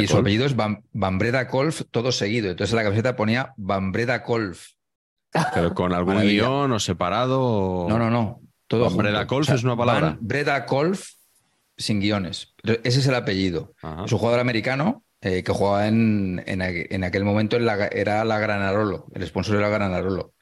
y 0.00 0.06
su 0.06 0.16
apellido 0.16 0.46
es 0.46 0.56
Bambreda 0.56 1.48
Kolf, 1.48 1.82
todo 1.90 2.12
seguido. 2.12 2.50
Entonces 2.50 2.72
en 2.72 2.78
la 2.78 2.84
camiseta 2.84 3.14
ponía 3.14 3.52
Bambreda 3.58 4.22
Kolf. 4.22 4.68
¿Pero 5.54 5.74
con 5.74 5.92
algún 5.94 6.20
guion 6.20 6.72
o 6.72 6.78
separado? 6.78 7.86
No, 7.88 7.98
no, 7.98 8.10
no. 8.10 8.40
Todo 8.66 8.88
Breda 8.90 9.26
Colf 9.26 9.50
es 9.50 9.64
una 9.64 9.76
palabra. 9.76 10.16
Breda 10.20 10.64
Colf 10.64 11.10
sin 11.76 12.00
guiones. 12.00 12.54
Ese 12.62 13.00
es 13.00 13.06
el 13.06 13.14
apellido. 13.14 13.74
Es 14.04 14.12
un 14.12 14.18
jugador 14.18 14.40
americano 14.40 15.04
eh, 15.20 15.42
que 15.42 15.52
jugaba 15.52 15.88
en, 15.88 16.42
en, 16.46 17.04
aquel 17.04 17.24
momento 17.24 17.56
era 17.56 18.24
la 18.24 18.38
Granarolo. 18.38 19.06
El 19.14 19.26
sponsor 19.26 19.56
era 19.56 19.68
Granarolo. 19.68 20.34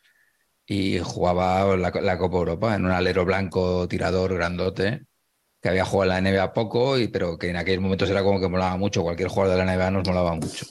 Y 0.66 1.00
jugaba 1.00 1.76
la, 1.76 1.90
la, 1.90 2.18
Copa 2.18 2.36
Europa 2.36 2.76
en 2.76 2.84
un 2.84 2.92
alero 2.92 3.24
blanco 3.24 3.88
tirador 3.88 4.34
grandote 4.34 5.02
que 5.60 5.68
había 5.68 5.84
jugado 5.84 6.12
en 6.12 6.24
la 6.24 6.30
NBA 6.30 6.52
poco, 6.52 6.98
y, 6.98 7.08
pero 7.08 7.36
que 7.36 7.50
en 7.50 7.56
aquel 7.56 7.80
momento 7.80 8.06
era 8.06 8.22
como 8.22 8.40
que 8.40 8.48
molaba 8.48 8.76
mucho. 8.76 9.02
Cualquier 9.02 9.28
jugador 9.28 9.58
de 9.58 9.64
la 9.64 9.76
NBA 9.76 9.90
nos 9.90 10.08
molaba 10.08 10.34
mucho. 10.34 10.66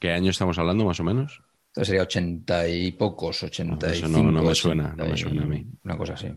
¿Qué 0.00 0.10
año 0.10 0.30
estamos 0.30 0.58
hablando, 0.58 0.84
más 0.84 0.98
o 0.98 1.04
menos? 1.04 1.42
Entonces 1.74 1.88
sería 1.88 2.02
ochenta 2.04 2.68
y 2.68 2.92
pocos, 2.92 3.42
ochenta 3.42 3.92
y 3.92 4.00
no, 4.02 4.22
no, 4.22 4.44
me 4.44 4.54
suena, 4.54 4.94
no 4.96 5.06
me 5.06 5.16
suena 5.16 5.42
a 5.42 5.46
mí. 5.46 5.66
Una 5.82 5.98
cosa 5.98 6.12
así. 6.12 6.32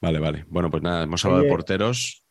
Vale, 0.00 0.20
vale. 0.20 0.44
Bueno, 0.46 0.70
pues 0.70 0.84
nada, 0.84 1.02
hemos 1.02 1.24
hablado 1.24 1.42
de 1.42 1.48
porteros. 1.48 2.24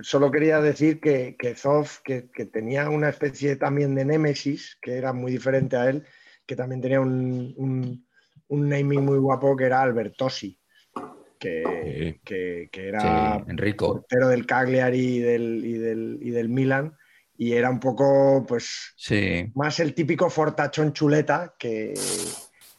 Solo 0.00 0.30
quería 0.30 0.62
decir 0.62 1.00
que, 1.00 1.36
que 1.38 1.54
Zoff, 1.54 2.00
que, 2.02 2.22
tenía 2.50 2.88
una 2.88 3.10
especie 3.10 3.56
también 3.56 3.94
de 3.94 4.06
némesis, 4.06 4.78
que 4.80 4.94
era 4.94 5.12
muy 5.12 5.30
diferente 5.30 5.76
a 5.76 5.90
él, 5.90 6.06
que 6.46 6.56
también 6.56 6.80
tenía 6.80 7.02
un, 7.02 8.06
naming 8.48 9.04
muy 9.04 9.18
guapo, 9.18 9.54
que 9.54 9.64
era 9.64 9.82
Albertosi, 9.82 10.58
que, 11.38 12.20
que, 12.24 12.70
era 12.72 13.44
portero 13.76 14.28
del 14.28 14.46
Cagliari 14.46 15.18
del, 15.18 15.62
y 15.62 15.74
del, 15.74 16.18
y 16.22 16.30
del 16.30 16.48
Milan 16.48 16.96
y 17.38 17.52
era 17.52 17.70
un 17.70 17.80
poco, 17.80 18.44
pues, 18.46 18.94
más 19.54 19.80
el 19.80 19.94
típico 19.94 20.30
fortachón 20.30 20.92
chuleta 20.92 21.54
que, 21.58 21.94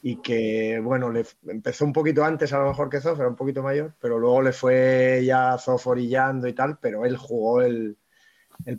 y 0.01 0.21
que, 0.21 0.79
bueno, 0.79 1.11
le 1.11 1.25
empezó 1.47 1.85
un 1.85 1.93
poquito 1.93 2.23
antes 2.23 2.53
a 2.53 2.59
lo 2.59 2.69
mejor 2.69 2.89
que 2.89 3.01
Zoff, 3.01 3.19
era 3.19 3.29
un 3.29 3.35
poquito 3.35 3.61
mayor, 3.61 3.95
pero 3.99 4.17
luego 4.17 4.41
le 4.41 4.53
fue 4.53 5.21
ya 5.25 5.57
Zoff 5.57 5.87
orillando 5.87 6.47
y 6.47 6.53
tal, 6.53 6.79
pero 6.79 7.05
él 7.05 7.17
jugó 7.17 7.61
el, 7.61 7.97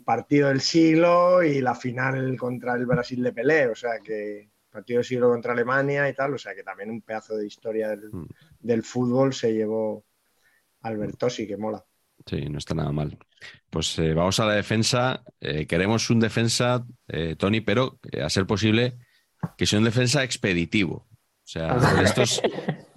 partido 0.03 0.49
del 0.49 0.59
siglo 0.59 1.41
y 1.41 1.61
la 1.61 1.73
final 1.73 2.35
contra 2.37 2.75
el 2.75 2.85
Brasil 2.85 3.23
de 3.23 3.31
Pelé, 3.31 3.67
o 3.67 3.75
sea 3.75 3.99
que 4.03 4.49
partido 4.69 4.97
del 4.97 5.05
siglo 5.05 5.29
contra 5.29 5.53
Alemania 5.53 6.09
y 6.09 6.13
tal, 6.13 6.33
o 6.33 6.37
sea 6.37 6.53
que 6.53 6.63
también 6.63 6.91
un 6.91 7.01
pedazo 7.01 7.37
de 7.37 7.47
historia 7.47 7.89
del, 7.89 8.09
mm. 8.11 8.27
del 8.59 8.83
fútbol 8.83 9.33
se 9.33 9.53
llevó 9.53 10.03
Albertosi, 10.81 11.47
que 11.47 11.57
mola. 11.57 11.83
Sí, 12.25 12.49
no 12.49 12.57
está 12.57 12.75
nada 12.75 12.91
mal. 12.91 13.17
Pues 13.69 13.97
eh, 13.99 14.13
vamos 14.13 14.39
a 14.39 14.45
la 14.45 14.53
defensa. 14.53 15.23
Eh, 15.39 15.65
queremos 15.65 16.09
un 16.09 16.19
defensa, 16.19 16.85
eh, 17.07 17.35
Tony, 17.37 17.61
pero 17.61 17.99
a 18.21 18.29
ser 18.29 18.45
posible 18.45 18.97
que 19.57 19.65
sea 19.65 19.79
un 19.79 19.85
defensa 19.85 20.23
expeditivo. 20.23 21.07
O 21.09 21.51
sea, 21.51 21.77
estos, 22.03 22.41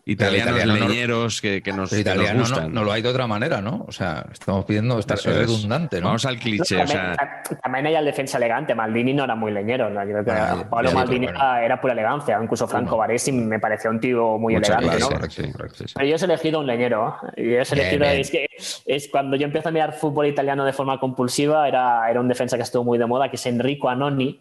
italianos 0.05 0.65
leñeros 0.67 1.41
que, 1.41 1.63
que, 1.63 1.73
nos, 1.73 1.93
italiano 1.93 2.41
gustan. 2.41 2.73
No, 2.73 2.83
lo 2.83 2.93
hay 2.93 3.03
de 3.03 3.09
otra 3.09 3.27
manera, 3.27 3.61
¿no? 3.61 3.85
O 3.87 3.93
sea, 3.93 4.27
estamos 4.33 4.65
pidiendo 4.65 4.99
estar 4.99 5.19
redundante, 5.19 6.01
¿no? 6.01 6.09
Vamos 6.09 6.27
al 6.27 6.39
cliché. 6.39 6.79
también, 6.79 6.99
o 6.99 7.15
sea... 7.15 7.43
también 7.63 7.87
hay 7.87 7.95
el 7.95 8.05
defensa 8.05 8.39
elegante. 8.39 8.75
Maldini 8.75 9.15
no 9.15 9.25
era 9.25 9.35
muy 9.35 9.53
leñero. 9.53 9.91
¿no? 9.91 10.01
Creo 10.03 10.25
que 10.25 10.31
ah, 10.31 10.67
Pablo 10.69 10.93
Maldini 10.93 11.27
era, 11.27 11.81
pura 11.81 11.93
elegancia. 11.93 12.39
Incluso 12.43 12.67
Franco 12.67 12.97
Baresi 12.97 13.31
me 13.33 13.61
pareció 13.61 13.91
un 13.91 14.01
tío 14.01 14.39
muy 14.39 14.55
elegante, 14.57 14.99
¿no? 14.99 15.09
Pero 15.09 16.07
yo 16.07 16.17
he 16.17 16.25
elegido 16.25 16.61
un 16.61 16.67
leñero. 16.67 17.17
Yo 17.37 17.43
he 17.43 17.63
elegido, 17.63 18.05
es 18.05 18.31
que 18.31 18.47
es 18.87 19.09
cuando 19.09 19.37
yo 19.37 19.47
empiezo 19.47 19.69
a 19.69 19.73
mirar 19.73 19.93
fútbol 19.93 20.27
italiano 20.27 20.65
de 20.65 20.73
forma 20.73 20.99
compulsiva, 20.99 21.69
era, 21.69 22.11
era 22.11 22.21
un 22.21 22.29
defensa 22.29 22.57
que 22.57 22.63
estuvo 22.65 22.85
muy 22.85 22.99
de 22.99 23.07
moda, 23.07 23.29
que 23.31 23.37
es 23.37 23.47
Enrico 23.47 23.89
Anoni 23.89 24.41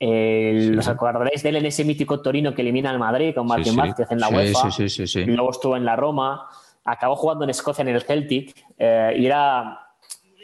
¿Los 0.00 0.88
acordaréis 0.88 1.42
de 1.42 1.48
él 1.48 1.56
en 1.56 1.66
ese 1.66 1.84
mítico 1.84 2.20
Torino 2.20 2.54
que 2.54 2.62
elimina 2.62 2.90
al 2.90 2.98
Madrid 2.98 3.34
con 3.34 3.46
Martín 3.46 3.76
Márquez 3.76 4.10
en 4.10 4.20
la 4.20 4.28
UEFA? 4.28 4.70
Sí, 4.70 4.88
sí, 4.88 5.06
sí, 5.06 5.24
Luego 5.24 5.50
estuvo 5.50 5.76
en 5.76 5.84
la 5.84 5.96
Roma, 5.96 6.46
acabó 6.84 7.16
jugando 7.16 7.44
en 7.44 7.50
Escocia 7.50 7.82
en 7.82 7.88
el 7.88 8.02
Celtic. 8.02 8.54
Eh, 8.78 9.16
y 9.18 9.26
era 9.26 9.78
eh, 9.80 9.87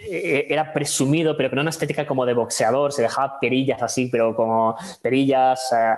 era 0.09 0.73
presumido, 0.73 1.37
pero 1.37 1.51
con 1.51 1.59
una 1.59 1.71
estética 1.71 2.07
como 2.07 2.27
de 2.27 2.35
boxeador, 2.35 2.93
se 2.93 3.03
dejaba 3.03 3.39
perillas 3.41 3.83
así, 3.83 4.09
pero 4.11 4.35
como 4.35 4.77
perillas, 5.03 5.73
eh, 5.73 5.95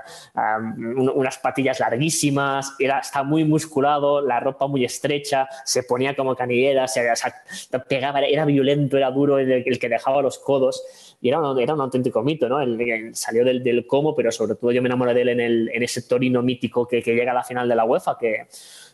unas 0.97 1.39
patillas 1.39 1.81
larguísimas, 1.81 2.75
era, 2.79 3.01
estaba 3.01 3.25
muy 3.25 3.45
musculado, 3.45 4.21
la 4.21 4.41
ropa 4.41 4.67
muy 4.67 4.85
estrecha, 4.85 5.49
se 5.65 5.83
ponía 5.83 6.15
como 6.15 6.35
canillera, 6.37 6.89
se, 6.89 7.03
pegaba, 7.89 8.21
era 8.21 8.45
violento, 8.45 8.97
era 8.97 9.11
duro, 9.11 9.39
el, 9.39 9.79
que 9.79 9.89
dejaba 9.89 10.23
los 10.23 10.39
codos, 10.39 11.17
era 11.23 11.41
un, 11.41 11.59
era 11.59 11.75
un 11.75 11.81
auténtico 11.81 12.23
mito, 12.23 12.49
¿no? 12.49 12.59
salió 13.13 13.45
del, 13.45 13.63
del 13.63 13.87
como, 13.87 14.15
pero 14.15 14.31
sobre 14.31 14.55
todo 14.55 14.73
yo 14.73 14.83
me 14.83 14.89
enamoré 14.89 15.15
de 15.15 15.23
él 15.23 15.29
en, 15.29 15.41
en 15.41 15.83
ese 15.83 16.03
Torino 16.03 16.43
mítico 16.43 16.87
que, 16.87 17.03
que, 17.03 17.15
llega 17.15 17.33
a 17.33 17.35
la 17.35 17.45
final 17.45 17.69
de 17.69 17.75
la 17.75 17.85
UEFA, 17.85 18.17
que, 18.19 18.47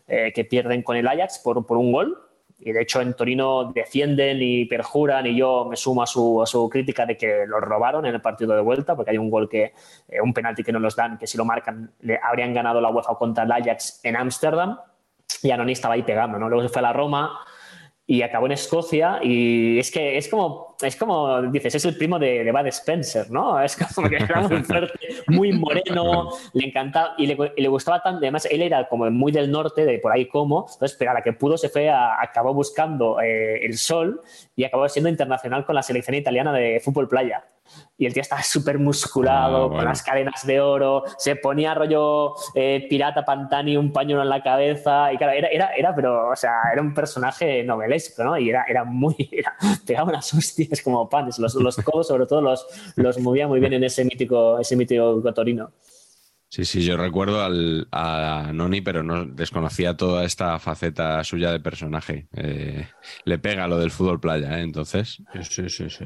eh, 0.09 0.33
que 0.35 0.45
pierden 0.45 0.83
con 0.83 0.97
el 0.97 1.07
Ajax 1.07 1.39
por, 1.39 1.65
por 1.67 1.77
un 1.77 1.93
gol 1.93 2.19
y 2.65 2.73
de 2.73 2.83
hecho 2.83 3.01
en 3.01 3.15
Torino 3.15 3.73
defienden 3.75 4.39
y 4.41 4.67
perjuran 4.67 5.27
y 5.27 5.37
yo 5.37 5.67
me 5.69 5.77
sumo 5.77 6.03
a 6.03 6.07
su, 6.07 6.41
a 6.41 6.47
su 6.47 6.69
crítica 6.69 7.05
de 7.05 7.17
que 7.17 7.45
los 7.47 7.61
robaron 7.61 8.07
en 8.07 8.15
el 8.15 8.21
partido 8.21 8.55
de 8.55 8.61
vuelta 8.61 8.95
porque 8.95 9.11
hay 9.11 9.19
un 9.19 9.31
gol 9.31 9.49
que, 9.49 9.73
eh, 10.09 10.21
un 10.23 10.33
penalti 10.33 10.63
que 10.63 10.73
no 10.73 10.79
los 10.79 10.95
dan, 10.95 11.19
que 11.19 11.27
si 11.27 11.37
lo 11.37 11.45
marcan 11.45 11.93
le 12.01 12.21
habrían 12.23 12.55
ganado 12.55 12.81
la 12.81 12.91
UEFA 12.91 13.17
contra 13.17 13.45
el 13.45 13.53
Ajax 13.53 14.01
en 14.05 14.17
Ámsterdam 14.17 14.79
y 15.43 15.51
Anoni 15.51 15.73
estaba 15.73 15.95
ahí 15.95 16.03
pegando, 16.03 16.39
¿no? 16.39 16.49
Luego 16.49 16.63
se 16.63 16.69
fue 16.69 16.81
a 16.81 16.83
la 16.83 16.93
Roma 16.93 17.41
y 18.13 18.21
acabó 18.21 18.45
en 18.45 18.53
Escocia 18.53 19.21
y 19.23 19.79
es 19.79 19.91
que 19.91 20.19
es 20.19 20.29
como, 20.29 20.77
es 20.83 20.97
como 20.97 21.41
dices, 21.45 21.77
es 21.77 21.85
el 21.87 21.97
primo 21.97 22.19
de, 22.19 22.45
de 22.45 22.53
Bad 22.53 22.67
Spencer, 22.67 23.31
¿no? 23.31 23.59
Es 23.59 23.75
como 23.75 24.07
que 24.07 24.17
era 24.17 24.43
muy 24.43 24.63
fuerte, 24.65 25.09
muy 25.29 25.53
moreno, 25.53 26.29
le 26.53 26.67
encantaba 26.67 27.15
y 27.17 27.27
le, 27.27 27.69
gustaba 27.69 28.03
tanto, 28.03 28.19
además 28.19 28.47
él 28.51 28.61
era 28.61 28.87
como 28.87 29.11
muy 29.11 29.33
del 29.33 29.51
norte, 29.51 29.87
de 29.87 29.99
por 29.99 30.13
ahí 30.13 30.27
como, 30.29 30.67
entonces, 30.71 30.95
pero 30.99 31.13
a 31.13 31.15
la 31.15 31.23
que 31.23 31.33
pudo 31.33 31.57
se 31.57 31.71
fue, 31.71 31.89
a, 31.89 32.21
acabó 32.21 32.53
buscando 32.53 33.19
eh, 33.19 33.65
el 33.65 33.79
sol 33.79 34.21
y 34.55 34.65
acabó 34.65 34.87
siendo 34.91 35.09
internacional 35.09 35.65
con 35.65 35.75
la 35.75 35.83
selección 35.83 36.15
italiana 36.15 36.53
de 36.53 36.81
fútbol 36.81 37.09
playa 37.09 37.43
y 37.97 38.07
el 38.07 38.13
tío 38.13 38.23
estaba 38.23 38.43
súper 38.43 38.79
musculado, 38.79 39.67
ah, 39.67 39.69
con 39.69 39.85
las 39.85 40.03
cadenas 40.03 40.47
de 40.47 40.61
oro, 40.61 41.05
se 41.19 41.37
ponía 41.37 41.75
rollo 41.75 42.35
eh, 42.55 42.87
pirata 42.89 43.25
Pantani, 43.25 43.77
un 43.77 43.93
pañuelo 43.93 44.23
en 44.23 44.29
la 44.29 44.43
cabeza, 44.43 45.13
y 45.13 45.17
claro, 45.17 45.33
era, 45.33 45.49
era, 45.49 45.71
era, 45.75 45.95
pero, 45.95 46.31
o 46.31 46.37
sea, 46.37 46.55
era 46.73 46.83
un 46.83 46.95
personaje 46.95 47.63
novelesco, 47.63 48.25
¿no? 48.25 48.39
Y 48.39 48.51
era, 48.51 48.65
era 48.69 48.85
muy, 48.85 49.15
era, 49.33 49.55
pegaba 49.87 50.11
unas 50.11 50.33
hostias 50.35 50.83
como 50.83 51.09
panes, 51.09 51.39
los, 51.39 51.55
los 51.55 51.77
codos 51.77 52.09
sobre 52.09 52.27
todo 52.27 52.41
los, 52.41 52.67
los 52.97 53.19
movía 53.19 53.47
muy 53.47 53.61
bien 53.61 53.73
en 53.75 53.85
ese 53.85 54.05
mítico, 54.05 54.59
ese 54.59 54.77
mítico 54.77 55.23
cotorino. 55.23 55.71
Sí, 56.53 56.67
sí, 56.67 56.85
yo 56.85 56.99
recuerdo 56.99 57.43
al, 57.43 57.89
a 57.93 58.51
Noni, 58.53 58.83
pero 58.83 59.03
no 59.03 59.25
desconocía 59.25 59.97
toda 59.97 60.25
esta 60.25 60.59
faceta 60.59 61.25
suya 61.25 61.51
de 61.51 61.61
personaje. 61.61 62.29
Eh, 62.37 62.89
le 63.25 63.39
pega 63.39 63.67
lo 63.69 63.79
del 63.79 63.91
fútbol 63.91 64.21
playa, 64.21 64.59
¿eh? 64.59 64.63
Entonces. 64.63 65.23
Sí, 65.49 65.71
sí, 65.71 65.89
sí. 65.89 66.05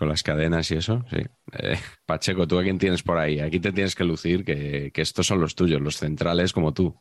Con 0.00 0.08
las 0.08 0.22
cadenas 0.22 0.70
y 0.70 0.76
eso, 0.76 1.04
sí. 1.10 1.18
Eh, 1.52 1.78
Pacheco, 2.06 2.48
¿tú 2.48 2.58
a 2.58 2.62
quién 2.62 2.78
tienes 2.78 3.02
por 3.02 3.18
ahí? 3.18 3.38
Aquí 3.38 3.60
te 3.60 3.70
tienes 3.70 3.94
que 3.94 4.02
lucir 4.02 4.46
que, 4.46 4.90
estos 4.94 5.26
son 5.26 5.42
los 5.42 5.54
tuyos, 5.54 5.78
los 5.78 5.98
centrales 5.98 6.54
como 6.54 6.72
tú. 6.72 6.98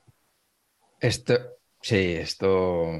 Esto, 1.00 1.39
sí, 1.82 1.95
esto 1.95 2.91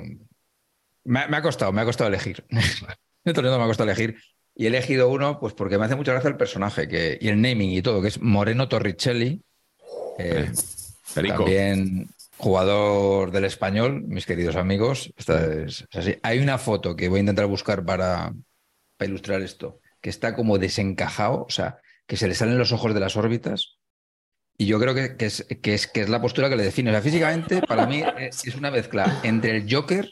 me, 1.04 1.20
ha 1.20 1.42
costado, 1.42 1.74
me 1.74 1.82
ha 1.82 1.86
costado 1.86 2.08
elegir. 2.08 2.46
Esto 3.26 3.42
me 3.42 3.50
ha 3.50 3.68
costado 3.68 3.90
elegir. 3.90 4.16
Y 4.56 4.64
he 4.64 4.68
elegido 4.70 5.10
uno, 5.10 5.38
pues 5.38 5.54
porque 5.54 5.78
me 5.78 5.84
hace 5.84 5.98
mucha 5.98 6.14
gracia 6.14 6.30
el 6.30 6.38
personaje 6.38 6.88
que, 6.88 7.18
y 7.20 7.28
el 7.28 7.42
naming 7.42 7.72
y 7.72 7.82
todo, 7.82 8.02
que 8.02 8.08
es 8.08 8.22
Moreno 8.22 8.70
Torricelli. 8.70 9.44
Eh, 10.18 10.50
eh, 10.50 10.52
también 11.14 12.08
jugador 12.38 13.32
del 13.32 13.44
español, 13.44 14.04
mis 14.04 14.26
queridos 14.26 14.56
amigos. 14.56 15.14
es 15.18 15.86
así. 15.92 16.16
Hay 16.24 16.40
una 16.40 16.58
foto 16.58 16.96
que 16.96 17.10
voy 17.10 17.18
a 17.18 17.20
intentar 17.20 17.48
buscar 17.48 17.84
para, 17.84 18.34
para 18.96 19.10
ilustrar 19.10 19.42
esto, 19.42 19.82
que 20.02 20.10
está 20.10 20.36
como 20.36 20.58
desencajado, 20.58 21.46
o 21.46 21.50
sea, 21.50 21.80
que 22.08 22.18
se 22.18 22.28
le 22.28 22.36
salen 22.36 22.58
los 22.58 22.72
ojos 22.72 22.94
de 22.94 23.00
las 23.00 23.18
órbitas. 23.18 23.78
Y 24.58 24.66
yo 24.66 24.80
creo 24.80 24.94
que, 24.94 25.16
es, 25.26 25.46
que, 25.62 25.74
es, 25.74 25.88
que 25.88 26.02
es 26.02 26.10
la 26.10 26.22
postura 26.22 26.50
que 26.50 26.56
le 26.56 26.64
define. 26.64 26.90
O 26.90 26.94
sea, 26.94 27.02
físicamente, 27.02 27.62
para 27.62 27.86
mí, 27.86 28.04
es, 28.18 28.56
una 28.56 28.72
mezcla 28.72 29.22
entre 29.24 29.56
el 29.56 29.74
Joker 29.74 30.10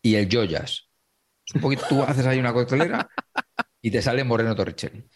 y 0.00 0.14
el 0.14 0.28
Joyas. 0.30 0.88
un 1.54 1.60
poquito, 1.60 1.84
tú 1.88 2.02
haces 2.02 2.26
ahí 2.26 2.38
una 2.38 2.52
coctelera 2.52 3.08
y 3.80 3.90
te 3.90 4.00
sale 4.00 4.22
Moreno 4.22 4.54
Torricelli. 4.54 5.08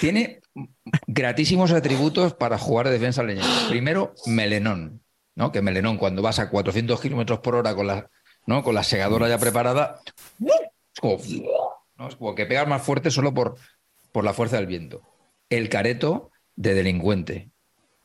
Tiene 0.00 0.40
gratísimos 1.06 1.72
atributos 1.72 2.34
para 2.34 2.58
jugar 2.58 2.86
de 2.86 2.92
defensa 2.92 3.22
leñera. 3.22 3.46
Primero, 3.68 4.14
melenón, 4.26 5.02
¿no? 5.34 5.52
Que 5.52 5.62
melenón, 5.62 5.98
cuando 5.98 6.22
vas 6.22 6.38
a 6.38 6.48
400 6.48 7.00
kilómetros 7.00 7.40
por 7.40 7.56
hora 7.56 7.74
con 7.74 7.86
la, 7.86 8.08
¿no? 8.46 8.62
con 8.62 8.74
la 8.74 8.82
segadora 8.82 9.28
ya 9.28 9.38
preparada, 9.38 10.00
es 10.40 11.00
como 11.00 11.18
es 12.08 12.16
como 12.16 12.34
que 12.34 12.46
pegas 12.46 12.68
más 12.68 12.82
fuerte 12.82 13.10
solo 13.10 13.34
por, 13.34 13.56
por 14.12 14.24
la 14.24 14.32
fuerza 14.32 14.56
del 14.56 14.66
viento. 14.66 15.02
El 15.48 15.68
careto 15.68 16.30
de 16.56 16.74
delincuente. 16.74 17.50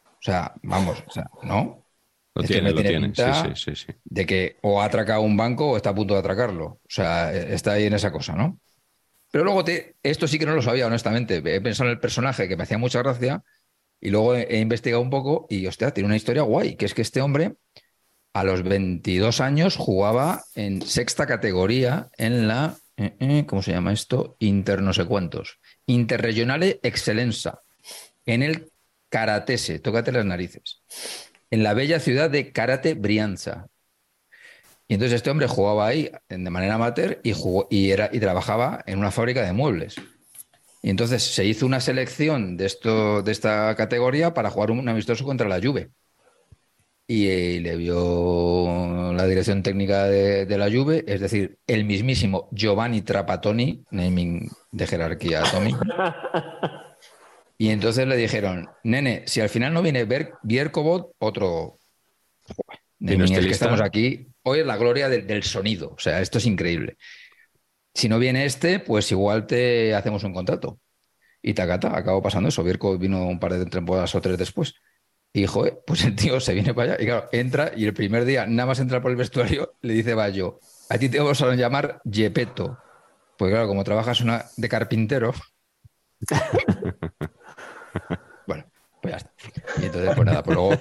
O 0.06 0.22
sea, 0.22 0.54
vamos, 0.64 1.04
o 1.08 1.12
sea, 1.12 1.30
¿no? 1.44 1.86
Lo 2.34 2.42
este 2.42 2.56
tiene, 2.56 2.72
lo 2.72 2.82
tiene. 2.82 3.14
Sí, 3.16 3.24
sí, 3.56 3.76
sí, 3.76 3.94
De 4.04 4.26
que 4.26 4.58
o 4.62 4.82
ha 4.82 4.86
atracado 4.86 5.22
un 5.22 5.38
banco 5.38 5.72
o 5.72 5.78
está 5.78 5.92
a 5.92 5.96
punto 5.96 6.14
de 6.14 6.20
atracarlo. 6.20 6.66
O 6.66 6.80
sea, 6.90 7.34
está 7.34 7.74
ahí 7.74 7.86
en 7.86 7.94
esa 7.94 8.12
cosa, 8.12 8.34
¿no? 8.34 8.60
Pero 9.32 9.44
luego 9.44 9.64
te, 9.64 9.96
esto 10.04 10.28
sí 10.28 10.40
que 10.40 10.46
no 10.46 10.56
lo 10.56 10.62
sabía, 10.62 10.88
honestamente. 10.88 11.38
He 11.38 11.62
pensado 11.62 11.90
en 11.90 11.96
el 11.96 12.00
personaje 12.00 12.48
que 12.48 12.58
me 12.58 12.64
hacía 12.64 12.78
mucha 12.78 13.02
gracia 13.02 13.44
y 14.02 14.10
luego 14.10 14.36
he, 14.36 14.44
he 14.44 14.60
investigado 14.60 15.02
un 15.02 15.10
poco 15.10 15.48
y, 15.50 15.66
hostia, 15.68 15.92
tiene 15.92 16.08
una 16.08 16.16
historia 16.16 16.42
guay, 16.42 16.76
que 16.76 16.86
es 16.86 16.94
que 16.94 17.02
este 17.02 17.22
hombre 17.22 17.56
a 18.34 18.44
los 18.44 18.64
22 18.64 19.40
años 19.40 19.78
jugaba 19.78 20.44
en 20.56 20.82
sexta 20.82 21.26
categoría 21.26 22.10
en 22.18 22.50
la 22.50 22.76
eh, 22.98 23.16
eh, 23.20 23.46
¿cómo 23.46 23.62
se 23.62 23.72
llama 23.72 23.94
esto? 23.94 24.36
Inter 24.40 24.82
no 24.82 24.94
sé 24.94 25.06
cuántos. 25.06 25.60
Interregionale 25.86 26.80
Excelenza, 26.84 27.62
en 28.26 28.44
el 28.44 28.72
Karatese, 29.10 29.80
tócate 29.80 30.12
las 30.12 30.26
narices, 30.26 30.82
en 31.52 31.64
la 31.64 31.74
bella 31.74 32.00
ciudad 32.00 32.30
de 32.30 32.52
Karate 32.52 32.94
Brianza. 32.94 33.68
Y 34.88 34.94
entonces 34.96 35.16
este 35.16 35.32
hombre 35.32 35.48
jugaba 35.48 35.88
ahí 35.88 36.12
de 36.30 36.38
manera 36.38 36.76
amateur 36.76 37.20
y, 37.24 37.34
y, 37.70 37.92
era, 37.92 38.10
y 38.12 38.20
trabajaba 38.20 38.84
en 38.86 39.00
una 39.00 39.12
fábrica 39.12 39.42
de 39.42 39.54
muebles. 39.54 39.96
Y 40.84 40.92
entonces 40.92 41.24
se 41.24 41.46
hizo 41.46 41.66
una 41.66 41.80
selección 41.80 42.58
de, 42.58 42.66
esto, 42.66 43.24
de 43.24 43.32
esta 43.32 43.76
categoría 43.76 44.34
para 44.36 44.52
jugar 44.52 44.70
un 44.70 44.88
amistoso 44.88 45.26
contra 45.26 45.50
la 45.50 45.60
Juve 45.60 45.90
y 47.08 47.60
le 47.60 47.76
vio 47.76 49.14
la 49.14 49.28
dirección 49.28 49.62
técnica 49.62 50.06
de, 50.06 50.58
la 50.58 50.72
Juve, 50.72 51.04
es 51.08 51.22
decir, 51.22 51.60
el 51.68 51.86
mismísimo 51.86 52.50
Giovanni 52.52 53.02
Trapattoni, 53.02 53.84
naming 53.92 54.50
de 54.72 54.88
jerarquía 54.88 55.44
Tommy. 55.52 55.76
Y 57.58 57.70
entonces 57.70 58.06
le 58.06 58.18
dijeron, 58.18 58.68
nene, 58.84 59.24
si 59.28 59.40
al 59.40 59.48
final 59.48 59.74
no 59.74 59.82
viene 59.82 60.06
Bierkobot, 60.44 61.14
otro... 61.20 61.80
Naming 63.00 63.34
es 63.34 63.46
que 63.46 63.52
estamos 63.52 63.80
aquí. 63.80 64.28
Hoy 64.44 64.60
es 64.60 64.66
la 64.66 64.76
gloria 64.76 65.08
del 65.08 65.44
sonido, 65.44 65.92
o 65.92 66.00
sea, 66.00 66.20
esto 66.20 66.38
es 66.38 66.46
increíble. 66.46 66.98
Si 67.94 68.10
no 68.10 68.20
viene 68.20 68.46
este, 68.46 68.80
pues 68.80 69.10
igual 69.12 69.48
te 69.48 69.96
hacemos 69.96 70.26
un 70.26 70.34
contrato. 70.34 70.82
Y 71.42 71.54
tacata, 71.54 71.96
acabó 71.96 72.22
pasando 72.22 72.50
eso. 72.50 72.64
Bierko 72.64 72.98
vino 72.98 73.26
un 73.26 73.40
par 73.40 73.54
de 73.54 73.66
temporadas 73.68 74.14
o 74.16 74.22
tres 74.22 74.38
después. 74.38 74.76
Y 75.36 75.46
joder, 75.48 75.82
pues 75.86 76.06
el 76.06 76.16
tío 76.16 76.40
se 76.40 76.54
viene 76.54 76.74
para 76.74 76.94
allá 76.94 77.04
y 77.04 77.06
claro, 77.06 77.28
entra 77.34 77.74
y 77.76 77.84
el 77.84 77.94
primer 77.94 78.24
día, 78.24 78.48
nada 78.48 78.68
más 78.68 78.80
entrar 78.80 79.02
por 79.02 79.12
el 79.12 79.18
vestuario, 79.18 79.74
le 79.82 79.94
dice 79.94 80.14
Bayo, 80.14 80.62
a 80.90 80.98
ti 80.98 81.10
te 81.10 81.20
vamos 81.20 81.42
a 81.42 81.54
llamar 81.56 82.00
Yepeto. 82.06 82.78
Pues 83.38 83.52
claro, 83.52 83.68
como 83.68 83.84
trabajas 83.84 84.22
una 84.22 84.46
de 84.56 84.70
carpintero. 84.70 85.34
bueno, 88.48 88.64
pues 89.02 89.12
ya 89.12 89.18
está. 89.18 89.32
Y 89.82 89.86
entonces, 89.88 90.16
pues 90.16 90.26
nada, 90.26 90.42
pues 90.42 90.56
luego. 90.56 90.80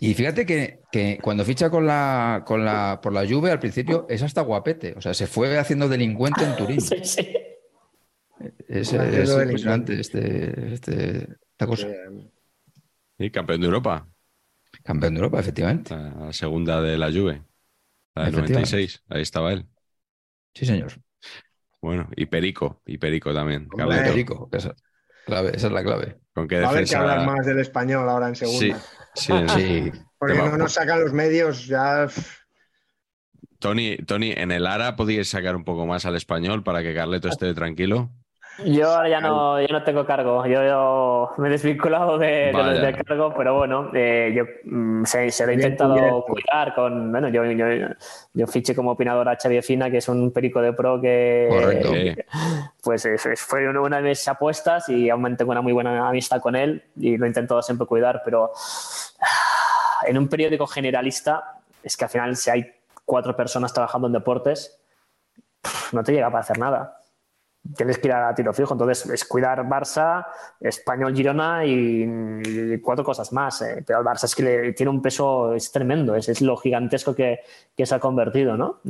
Y 0.00 0.14
fíjate 0.14 0.46
que, 0.46 0.80
que, 0.90 1.18
cuando 1.20 1.44
ficha 1.44 1.68
con 1.68 1.86
la, 1.86 2.44
con 2.46 2.64
la, 2.64 2.98
por 3.02 3.12
la 3.12 3.24
lluvia, 3.24 3.52
al 3.52 3.60
principio 3.60 4.06
es 4.08 4.22
hasta 4.22 4.40
guapete. 4.40 4.94
O 4.96 5.02
sea, 5.02 5.12
se 5.12 5.26
fue 5.26 5.58
haciendo 5.58 5.86
delincuente 5.86 6.44
en 6.44 6.56
Turín. 6.56 6.80
Sí, 6.90 6.96
sí. 7.04 7.28
Es, 8.68 8.90
impresionante 8.94 10.00
este, 10.00 10.72
este, 10.72 11.28
esta 11.52 11.66
cosa. 11.66 11.86
Sí, 13.20 13.30
campeón 13.30 13.60
de 13.60 13.66
Europa. 13.66 14.08
Campeón 14.82 15.12
de 15.12 15.18
Europa, 15.18 15.40
efectivamente. 15.40 15.94
La 15.94 16.32
segunda 16.32 16.80
de 16.80 16.96
la 16.96 17.12
Juve. 17.12 17.42
La 18.14 18.24
de 18.24 18.32
96. 18.32 19.04
Ahí 19.10 19.20
estaba 19.20 19.52
él. 19.52 19.66
Sí, 20.54 20.64
señor. 20.64 20.92
Bueno, 21.82 22.08
y 22.16 22.24
Perico. 22.24 22.80
Y 22.86 22.96
Perico 22.96 23.34
también. 23.34 23.68
Perico, 23.68 24.48
esa, 24.52 24.74
clave, 25.26 25.54
esa 25.54 25.66
es 25.66 25.72
la 25.74 25.82
clave. 25.82 26.18
¿Con 26.32 26.48
qué 26.48 26.60
defensa... 26.60 26.70
a 26.70 26.80
ver 26.80 26.88
que 26.88 26.96
hablar 26.96 27.26
más 27.26 27.44
del 27.44 27.58
español 27.58 28.08
ahora 28.08 28.28
en 28.28 28.36
segunda. 28.36 28.80
Sí, 29.14 29.32
sí. 29.54 29.92
Porque 30.16 30.38
no 30.38 30.56
nos 30.56 30.72
sacan 30.72 31.02
los 31.02 31.12
medios 31.12 31.66
ya... 31.66 32.08
Tony, 33.58 33.98
Tony, 33.98 34.32
¿en 34.34 34.50
el 34.50 34.66
ARA 34.66 34.96
podíais 34.96 35.28
sacar 35.28 35.56
un 35.56 35.64
poco 35.64 35.84
más 35.84 36.06
al 36.06 36.16
español 36.16 36.64
para 36.64 36.82
que 36.82 36.94
Carleto 36.94 37.28
esté 37.28 37.52
tranquilo? 37.52 38.10
Yo 38.64 38.90
ahora 38.90 39.08
ya 39.08 39.20
no, 39.20 39.60
no 39.60 39.82
tengo 39.84 40.04
cargo. 40.04 40.44
Yo, 40.46 41.30
me 41.38 41.48
he 41.48 41.50
desvinculado 41.50 42.18
de, 42.18 42.52
del 42.52 43.04
cargo, 43.04 43.32
pero 43.36 43.56
bueno, 43.56 43.90
eh, 43.94 44.32
yo 44.34 44.44
mm, 44.64 45.04
se, 45.04 45.30
lo 45.46 45.52
he 45.52 45.54
intentado 45.54 46.24
cuidar 46.24 46.74
con. 46.74 47.10
Bueno, 47.10 47.28
yo, 47.28 47.44
yo, 47.44 47.66
yo 48.34 48.46
fiché 48.46 48.74
como 48.74 48.92
opinador 48.92 49.28
a 49.28 49.36
Xavier 49.36 49.62
Fina, 49.62 49.90
que 49.90 49.98
es 49.98 50.08
un 50.08 50.30
perico 50.32 50.60
de 50.60 50.72
pro 50.72 51.00
que. 51.00 51.48
Correcto. 51.50 51.92
pues 52.82 53.08
fue 53.36 53.68
una 53.68 53.96
de 53.98 54.08
mis 54.08 54.28
apuestas 54.28 54.88
y 54.88 55.08
aún 55.08 55.22
mantengo 55.22 55.52
una 55.52 55.62
muy 55.62 55.72
buena 55.72 56.08
amistad 56.08 56.40
con 56.40 56.56
él 56.56 56.84
y 56.96 57.16
lo 57.16 57.24
he 57.24 57.28
intentado 57.28 57.62
siempre 57.62 57.86
cuidar, 57.86 58.22
pero 58.24 58.52
en 60.06 60.18
un 60.18 60.28
periódico 60.28 60.66
generalista 60.66 61.60
es 61.82 61.96
que 61.96 62.04
al 62.04 62.10
final 62.10 62.36
si 62.36 62.50
hay 62.50 62.74
cuatro 63.04 63.34
personas 63.34 63.72
trabajando 63.72 64.06
en 64.06 64.12
deportes, 64.12 64.78
no 65.92 66.02
te 66.02 66.12
llega 66.12 66.30
para 66.30 66.40
hacer 66.40 66.58
nada 66.58 66.99
tienes 67.76 67.98
que 67.98 68.08
ir 68.08 68.14
a 68.14 68.34
tiro 68.34 68.52
fijo. 68.52 68.74
Entonces, 68.74 69.06
es 69.06 69.24
cuidar 69.24 69.62
Barça, 69.64 70.26
Español 70.60 71.14
Girona 71.14 71.64
y, 71.64 72.78
cuatro 72.82 73.04
cosas 73.04 73.32
más. 73.32 73.62
Eh. 73.62 73.82
Pero 73.86 74.00
el 74.00 74.04
Barça 74.04 74.24
es 74.24 74.34
que 74.34 74.72
tiene 74.76 74.90
un 74.90 75.02
peso, 75.02 75.54
es 75.54 75.70
tremendo, 75.70 76.14
es, 76.14 76.40
lo 76.40 76.56
gigantesco 76.56 77.14
que, 77.14 77.40
se 77.76 77.94
ha 77.94 77.98
convertido, 77.98 78.56
¿no? 78.56 78.80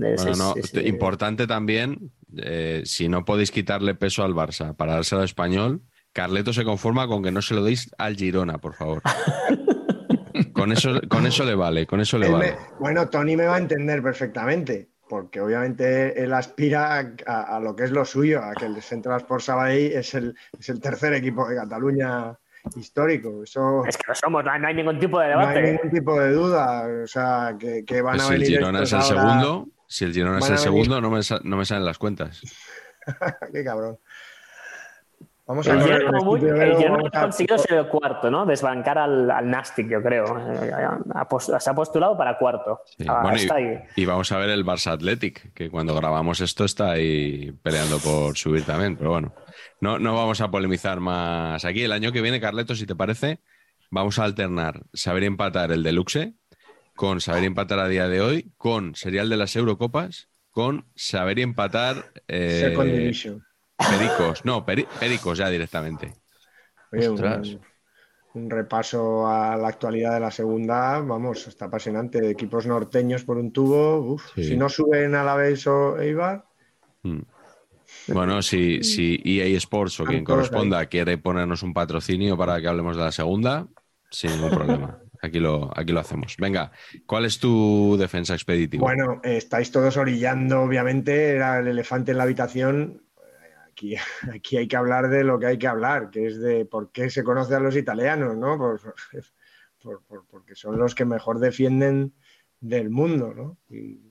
importante 0.84 1.46
también, 1.46 2.10
eh, 2.36 2.82
si 2.84 3.08
no 3.08 3.24
podéis 3.24 3.50
quitarle 3.50 3.94
peso 3.94 4.24
al 4.24 4.34
Barça 4.34 4.74
para 4.74 4.94
dárselo 4.94 5.20
al 5.20 5.26
Español, 5.26 5.82
Carleto 6.12 6.52
se 6.52 6.64
conforma 6.64 7.06
con 7.06 7.22
que 7.22 7.30
no 7.30 7.40
se 7.40 7.54
lo 7.54 7.62
deis 7.62 7.90
al 7.98 8.16
Girona, 8.16 8.58
por 8.58 8.74
favor. 8.74 9.02
con, 10.52 10.72
eso, 10.72 11.00
con 11.08 11.26
eso 11.26 11.44
le 11.44 11.54
vale, 11.54 11.86
con 11.86 12.00
eso 12.00 12.18
le 12.18 12.28
vale. 12.28 12.56
bueno, 12.80 13.08
Tony 13.08 13.36
me 13.36 13.46
va 13.46 13.56
a 13.56 13.58
entender 13.58 14.02
perfectamente 14.02 14.90
porque 15.10 15.40
obviamente 15.40 16.22
él 16.22 16.32
aspira 16.32 17.14
a, 17.26 17.58
lo 17.58 17.74
que 17.74 17.82
es 17.82 17.90
lo 17.90 18.04
suyo, 18.04 18.40
a 18.44 18.54
que 18.54 18.66
el 18.66 18.80
Central 18.80 19.16
Sports 19.20 19.46
Sabadell 19.46 19.92
es 19.92 20.14
el, 20.14 20.36
es 20.56 20.68
el 20.68 20.80
tercer 20.80 21.12
equipo 21.14 21.48
de 21.48 21.56
Cataluña 21.56 22.38
histórico. 22.76 23.42
Eso, 23.42 23.84
es 23.86 23.96
que 23.96 24.04
lo 24.06 24.14
somos, 24.14 24.44
no 24.44 24.52
hay, 24.52 24.72
ningún 24.72 25.00
tipo 25.00 25.18
de 25.18 25.28
debate. 25.30 25.60
No 25.60 25.66
hay 25.66 25.72
ningún 25.72 25.90
tipo 25.90 26.20
de 26.20 26.30
duda. 26.30 26.86
O 27.02 27.06
sea, 27.08 27.56
que, 27.58 27.82
van 28.00 28.18
pues 28.18 28.28
a 28.28 28.30
venir. 28.30 28.46
Si 28.46 28.52
el 28.54 28.58
Girona 28.60 28.82
es 28.84 28.92
el 28.92 29.02
segundo, 29.02 29.68
si 29.88 30.04
el 30.04 30.12
Girona 30.12 30.38
es 30.38 30.50
el 30.50 30.58
segundo, 30.58 31.00
no 31.00 31.10
me, 31.10 31.20
no 31.42 31.56
me 31.56 31.64
salen 31.64 31.84
las 31.84 31.98
cuentas. 31.98 32.40
Qué 33.52 33.64
cabrón. 33.64 33.98
Vamos 35.50 35.66
a 35.66 35.72
el 35.74 36.76
Girona 36.76 37.08
ha 37.12 37.22
conseguido 37.22 37.58
ser 37.58 37.78
el 37.78 37.88
cuarto, 37.88 38.30
¿no? 38.30 38.46
Desbancar 38.46 38.98
al, 38.98 39.28
al 39.28 39.50
Nastic, 39.50 39.88
yo 39.88 40.00
creo. 40.00 40.24
se 41.58 41.70
ha 41.70 41.74
postulado 41.74 42.16
para 42.16 42.38
cuarto. 42.38 42.82
Ah, 43.08 43.34
y, 43.96 44.04
vamos 44.04 44.30
a 44.30 44.38
ver 44.38 44.50
el 44.50 44.64
Barça 44.64 44.92
Athletic, 44.92 45.52
que 45.52 45.68
cuando 45.68 45.92
grabamos 45.96 46.40
esto 46.40 46.64
está 46.64 46.92
ahí 46.92 47.50
peleando 47.64 47.98
por 47.98 48.36
subir 48.36 48.62
también. 48.62 48.96
Pero 48.96 49.10
bueno, 49.10 49.34
no, 49.80 49.98
no 49.98 50.14
vamos 50.14 50.40
a 50.40 50.52
polemizar 50.52 51.00
más 51.00 51.64
aquí. 51.64 51.82
El 51.82 51.90
año 51.90 52.12
que 52.12 52.22
viene, 52.22 52.40
Carleto, 52.40 52.76
si 52.76 52.86
te 52.86 52.94
parece, 52.94 53.40
vamos 53.90 54.20
a 54.20 54.24
alternar 54.26 54.84
saber 54.92 55.24
empatar 55.24 55.72
el 55.72 55.82
deluxe 55.82 56.32
con 56.94 57.20
saber 57.20 57.42
empatar 57.42 57.80
a 57.80 57.88
día 57.88 58.06
de 58.06 58.20
hoy, 58.20 58.52
con 58.56 58.94
serial 58.94 59.28
de 59.28 59.36
las 59.36 59.56
Eurocopas, 59.56 60.28
con 60.52 60.86
saber 60.94 61.40
empatar. 61.40 62.12
Eh, 62.28 62.68
Second 62.68 62.92
Division 62.92 63.49
Pericos, 63.88 64.44
no, 64.44 64.64
pericos 64.64 65.38
ya 65.38 65.48
directamente. 65.48 66.14
un, 66.92 68.48
repaso 68.50 69.26
a 69.26 69.56
la 69.56 69.68
actualidad 69.68 70.14
de 70.14 70.20
la 70.20 70.30
segunda, 70.30 71.00
vamos, 71.00 71.46
está 71.48 71.66
apasionante. 71.66 72.30
Equipos 72.30 72.66
norteños 72.66 73.24
por 73.24 73.38
un 73.38 73.52
tubo, 73.52 74.18
si 74.36 74.56
no 74.56 74.68
suben 74.68 75.14
a 75.14 75.24
la 75.24 75.34
vez 75.34 75.66
o 75.66 75.98
Eibar. 75.98 76.44
Mm. 77.02 77.20
Bueno, 78.08 78.40
si, 78.42 78.82
si 78.82 79.20
EA 79.24 79.46
Sports 79.56 80.00
o 80.00 80.04
quien 80.06 80.24
corresponda 80.24 80.86
quiere 80.86 81.18
ponernos 81.18 81.62
un 81.62 81.72
patrocinio 81.72 82.36
para 82.36 82.60
que 82.60 82.68
hablemos 82.68 82.96
de 82.96 83.02
la 83.02 83.12
segunda, 83.12 83.66
sin 84.10 84.32
ningún 84.32 84.50
problema. 84.50 84.98
Aquí 85.22 85.38
lo, 85.38 85.70
aquí 85.76 85.92
lo 85.92 86.00
hacemos. 86.00 86.36
Venga, 86.38 86.72
¿cuál 87.04 87.26
es 87.26 87.38
tu 87.38 87.96
defensa 87.98 88.34
expeditiva? 88.34 88.82
Bueno, 88.82 89.20
estáis 89.22 89.70
todos 89.70 89.96
orillando, 89.98 90.62
obviamente, 90.62 91.30
era 91.30 91.58
el 91.58 91.68
elefante 91.68 92.12
en 92.12 92.18
la 92.18 92.24
habitación 92.24 93.02
aquí, 94.34 94.56
hay 94.56 94.68
que 94.68 94.76
hablar 94.76 95.08
de 95.08 95.24
lo 95.24 95.38
que 95.38 95.46
hay 95.46 95.58
que 95.58 95.66
hablar, 95.66 96.10
que 96.10 96.26
es 96.26 96.40
de 96.40 96.64
por 96.64 96.90
qué 96.92 97.10
se 97.10 97.24
conoce 97.24 97.54
a 97.54 97.60
los 97.60 97.76
italianos, 97.76 98.36
¿no? 98.36 98.58
porque 100.30 100.54
son 100.54 100.78
los 100.78 100.94
que 100.94 101.04
mejor 101.04 101.38
defienden 101.38 102.14
del 102.60 102.90
mundo, 102.90 103.32
¿no? 103.34 103.58
Y, 103.68 104.06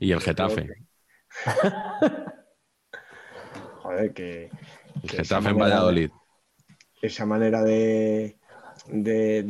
el 0.00 0.20
Getafe. 0.20 0.86
Joder, 3.82 4.12
que... 4.12 4.50
El 5.02 5.10
Getafe 5.10 5.48
en 5.50 5.58
Valladolid. 5.58 6.10
esa 7.02 7.26
manera 7.26 7.62
de, 7.62 8.38
de, 8.86 9.42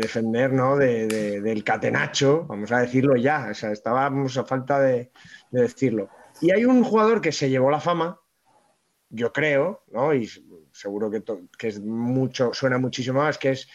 defender, 0.00 0.52
¿no? 0.52 0.76
del 0.76 1.64
catenacho, 1.64 2.44
vamos 2.46 2.72
a 2.72 2.80
decirlo 2.80 3.16
ya, 3.16 3.48
o 3.50 3.54
sea, 3.54 3.72
estábamos 3.72 4.36
a 4.36 4.44
falta 4.44 4.80
de, 4.80 5.10
decirlo. 5.50 6.08
Y 6.40 6.52
hay 6.52 6.64
un 6.64 6.82
jugador 6.82 7.20
que 7.20 7.32
se 7.32 7.50
llevó 7.50 7.70
la 7.70 7.80
fama, 7.80 8.19
yo 9.10 9.32
creo, 9.32 9.82
¿no? 9.90 10.14
Y 10.14 10.28
seguro 10.72 11.10
que, 11.10 11.22
que, 11.58 11.68
es 11.68 11.80
mucho, 11.80 12.54
suena 12.54 12.78
muchísimo 12.78 13.20
más, 13.20 13.36
que 13.36 13.50
es 13.50 13.68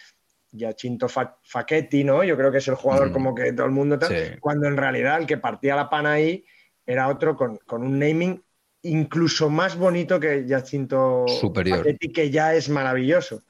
Giacinto 0.52 1.08
Facchetti, 1.08 2.04
¿no? 2.04 2.24
Yo 2.24 2.38
creo 2.38 2.52
que 2.52 2.60
es 2.60 2.68
el 2.68 2.76
jugador 2.76 3.12
como 3.12 3.36
que 3.36 3.52
todo 3.54 3.66
el 3.66 3.74
mundo... 3.74 4.00
Cuando 4.40 4.68
en 4.68 4.78
realidad 4.78 5.20
el 5.20 5.28
que 5.28 5.38
partía 5.38 5.76
la 5.76 5.90
pana 5.90 6.14
ahí 6.14 6.46
era 6.86 7.10
otro 7.10 7.36
con, 7.36 7.60
un 7.70 8.00
naming 8.00 8.42
incluso 8.84 9.50
más 9.50 9.76
bonito 9.76 10.20
que 10.20 10.46
Giacinto 10.48 11.28
Superior. 11.28 11.80
Facchetti, 11.80 12.12
que 12.12 12.30
ya 12.30 12.54
es 12.56 12.70
maravilloso, 12.70 13.44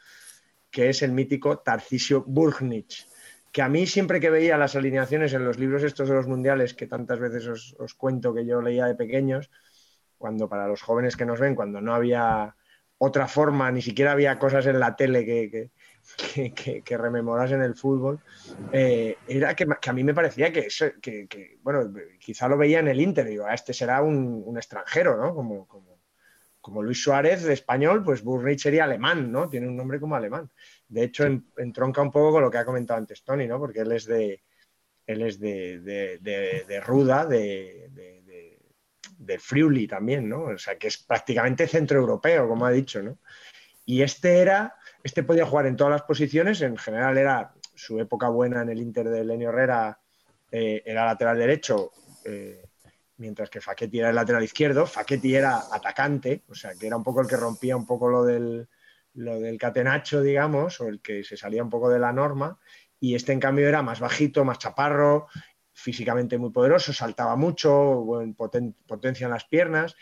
que 0.71 0.89
es 0.89 1.03
el 1.03 1.11
mítico 1.11 1.59
Tarcisio 1.59 2.23
Burgnich 2.25 3.07
que 3.51 3.61
a 3.61 3.69
mí 3.69 3.87
siempre 3.87 4.19
que 4.19 4.29
veía 4.29 4.57
las 4.57 4.75
alineaciones 4.75 5.31
en 5.31 5.45
los 5.45 5.57
libros 5.57 5.81
estos 5.81 6.09
de 6.09 6.15
los 6.15 6.27
mundiales, 6.27 6.73
que 6.73 6.87
tantas 6.87 7.19
veces 7.21 7.47
os, 7.47 7.73
os 7.79 7.93
cuento 7.93 8.33
que 8.33 8.45
yo 8.45 8.61
leía 8.61 8.85
de 8.85 8.95
pequeños, 8.95 9.49
cuando 10.25 10.49
para 10.49 10.67
los 10.67 10.81
jóvenes 10.81 11.15
que 11.15 11.23
nos 11.23 11.39
ven, 11.39 11.53
cuando 11.53 11.79
no 11.81 11.93
había 11.93 12.55
otra 12.97 13.27
forma, 13.27 13.69
ni 13.69 13.83
siquiera 13.83 14.13
había 14.13 14.39
cosas 14.39 14.65
en 14.65 14.79
la 14.79 14.95
tele 14.95 15.23
que, 15.23 15.69
que, 16.55 16.81
que, 16.81 16.97
rememorasen 16.97 17.61
el 17.61 17.75
fútbol, 17.75 18.19
eh, 18.71 19.17
era 19.27 19.55
que, 19.55 19.67
a 19.87 19.93
mí 19.93 20.03
me 20.03 20.15
parecía 20.15 20.51
que, 20.51 20.67
que, 20.99 21.59
bueno, 21.61 21.93
quizá 22.19 22.47
lo 22.47 22.57
veía 22.57 22.79
en 22.79 22.87
el 22.87 23.01
Inter, 23.01 23.27
digo, 23.27 23.45
ah, 23.47 23.53
este 23.53 23.71
será 23.71 24.01
un, 24.01 24.51
extranjero, 24.57 25.15
¿no? 25.15 25.35
Como, 25.35 25.67
como, 25.67 25.99
como, 26.59 26.81
Luis 26.81 27.03
Suárez 27.03 27.43
de 27.43 27.53
español, 27.53 28.03
pues 28.03 28.23
Burrich 28.23 28.61
sería 28.61 28.85
alemán, 28.85 29.31
¿no? 29.31 29.47
Tiene 29.47 29.67
un 29.67 29.77
nombre 29.77 29.99
como 29.99 30.15
alemán. 30.15 30.49
De 30.87 31.03
hecho, 31.03 31.25
entronca 31.57 32.01
un 32.01 32.11
poco 32.11 32.31
con 32.31 32.41
lo 32.41 32.49
que 32.49 32.57
ha 32.57 32.65
comentado 32.65 32.97
antes 32.97 33.23
Tony, 33.23 33.45
¿no? 33.45 33.59
Porque 33.59 33.81
él 33.81 33.91
es 33.91 34.05
de, 34.07 34.41
él 35.05 35.21
es 35.21 35.39
de, 35.39 35.81
de 36.17 36.81
Ruda, 36.81 37.27
de, 37.27 37.91
de 39.17 39.39
Friuli 39.39 39.87
también, 39.87 40.27
¿no? 40.29 40.43
O 40.43 40.57
sea, 40.57 40.77
que 40.77 40.87
es 40.87 40.97
prácticamente 40.97 41.67
centroeuropeo, 41.67 42.47
como 42.47 42.65
ha 42.65 42.71
dicho, 42.71 43.01
¿no? 43.01 43.17
Y 43.85 44.01
este 44.01 44.39
era, 44.39 44.75
este 45.03 45.23
podía 45.23 45.45
jugar 45.45 45.67
en 45.67 45.75
todas 45.75 45.91
las 45.91 46.01
posiciones, 46.03 46.61
en 46.61 46.77
general 46.77 47.17
era 47.17 47.53
su 47.75 47.99
época 47.99 48.29
buena 48.29 48.61
en 48.61 48.69
el 48.69 48.79
Inter 48.79 49.09
de 49.09 49.23
Lenio 49.23 49.49
Herrera, 49.49 49.99
eh, 50.51 50.81
era 50.85 51.05
lateral 51.05 51.37
derecho, 51.37 51.91
eh, 52.23 52.65
mientras 53.17 53.49
que 53.49 53.61
Facchetti 53.61 53.99
era 53.99 54.09
el 54.09 54.15
lateral 54.15 54.43
izquierdo, 54.43 54.85
Facchetti 54.85 55.35
era 55.35 55.63
atacante, 55.71 56.43
o 56.49 56.55
sea, 56.55 56.73
que 56.73 56.87
era 56.87 56.97
un 56.97 57.03
poco 57.03 57.21
el 57.21 57.27
que 57.27 57.37
rompía 57.37 57.77
un 57.77 57.85
poco 57.85 58.09
lo 58.09 58.25
del, 58.25 58.67
lo 59.13 59.39
del 59.39 59.57
catenacho, 59.57 60.21
digamos, 60.21 60.81
o 60.81 60.87
el 60.87 61.01
que 61.01 61.23
se 61.23 61.37
salía 61.37 61.63
un 61.63 61.69
poco 61.69 61.89
de 61.89 61.99
la 61.99 62.11
norma, 62.11 62.59
y 62.99 63.15
este 63.15 63.33
en 63.33 63.39
cambio 63.39 63.67
era 63.67 63.81
más 63.81 63.99
bajito, 63.99 64.45
más 64.45 64.59
chaparro, 64.59 65.27
físicamente 65.75 66.37
muy 66.37 66.51
poderoso, 66.51 66.93
saltaba 66.93 67.35
mucho, 67.35 68.05
potencia 68.87 69.25
en 69.25 69.31
las 69.31 69.43
piernas 69.43 69.95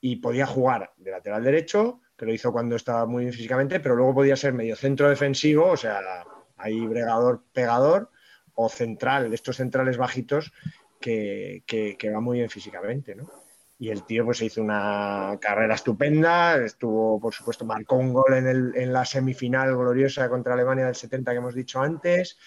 y 0.00 0.16
podía 0.16 0.46
jugar 0.46 0.92
de 0.96 1.10
lateral 1.10 1.42
derecho, 1.42 2.00
que 2.16 2.24
lo 2.24 2.32
hizo 2.32 2.52
cuando 2.52 2.76
estaba 2.76 3.06
muy 3.06 3.24
bien 3.24 3.34
físicamente, 3.34 3.80
pero 3.80 3.96
luego 3.96 4.14
podía 4.14 4.36
ser 4.36 4.54
medio 4.54 4.76
centro 4.76 5.10
defensivo, 5.10 5.66
o 5.66 5.76
sea, 5.76 6.00
ahí 6.56 6.86
bregador, 6.86 7.42
pegador, 7.52 8.10
o 8.54 8.68
central, 8.68 9.28
de 9.28 9.34
estos 9.34 9.56
centrales 9.56 9.98
bajitos 9.98 10.52
que, 11.00 11.62
que, 11.66 12.10
va 12.10 12.20
muy 12.20 12.38
bien 12.38 12.48
físicamente, 12.48 13.14
¿no? 13.14 13.30
Y 13.78 13.90
el 13.90 14.04
tío 14.04 14.24
pues 14.24 14.40
hizo 14.40 14.62
una 14.62 15.36
carrera 15.38 15.74
estupenda, 15.74 16.56
estuvo, 16.56 17.20
por 17.20 17.34
supuesto, 17.34 17.66
marcó 17.66 17.96
un 17.96 18.14
gol 18.14 18.32
en, 18.32 18.46
el, 18.46 18.72
en 18.74 18.92
la 18.92 19.04
semifinal 19.04 19.76
gloriosa 19.76 20.30
contra 20.30 20.54
Alemania 20.54 20.86
del 20.86 20.94
70 20.94 21.32
que 21.32 21.36
hemos 21.36 21.54
dicho 21.54 21.82
antes, 21.82 22.38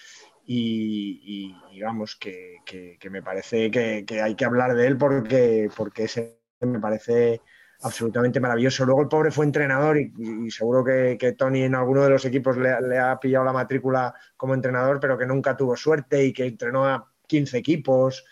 y, 0.52 1.80
vamos, 1.80 2.16
que, 2.16 2.98
me 3.08 3.22
parece 3.22 3.70
que, 3.70 4.20
hay 4.20 4.34
que 4.34 4.44
hablar 4.44 4.74
de 4.74 4.88
él 4.88 4.96
porque, 4.98 5.70
porque 5.76 6.04
ese 6.04 6.40
me 6.60 6.80
parece 6.80 7.40
absolutamente 7.82 8.40
maravilloso. 8.40 8.84
Luego 8.84 9.02
el 9.02 9.08
pobre 9.08 9.30
fue 9.30 9.44
entrenador 9.46 9.96
y, 9.98 10.50
seguro 10.50 10.82
que, 10.84 11.34
Tony 11.38 11.62
en 11.62 11.76
alguno 11.76 12.02
de 12.02 12.10
los 12.10 12.24
equipos 12.24 12.56
le, 12.56 12.98
ha 12.98 13.20
pillado 13.20 13.44
la 13.44 13.52
matrícula 13.52 14.12
como 14.36 14.54
entrenador, 14.54 14.98
pero 14.98 15.16
que 15.16 15.24
nunca 15.24 15.56
tuvo 15.56 15.76
suerte 15.76 16.24
y 16.24 16.32
que 16.32 16.46
entrenó 16.46 16.84
a 16.84 17.12
15 17.28 17.56
equipos 17.56 18.24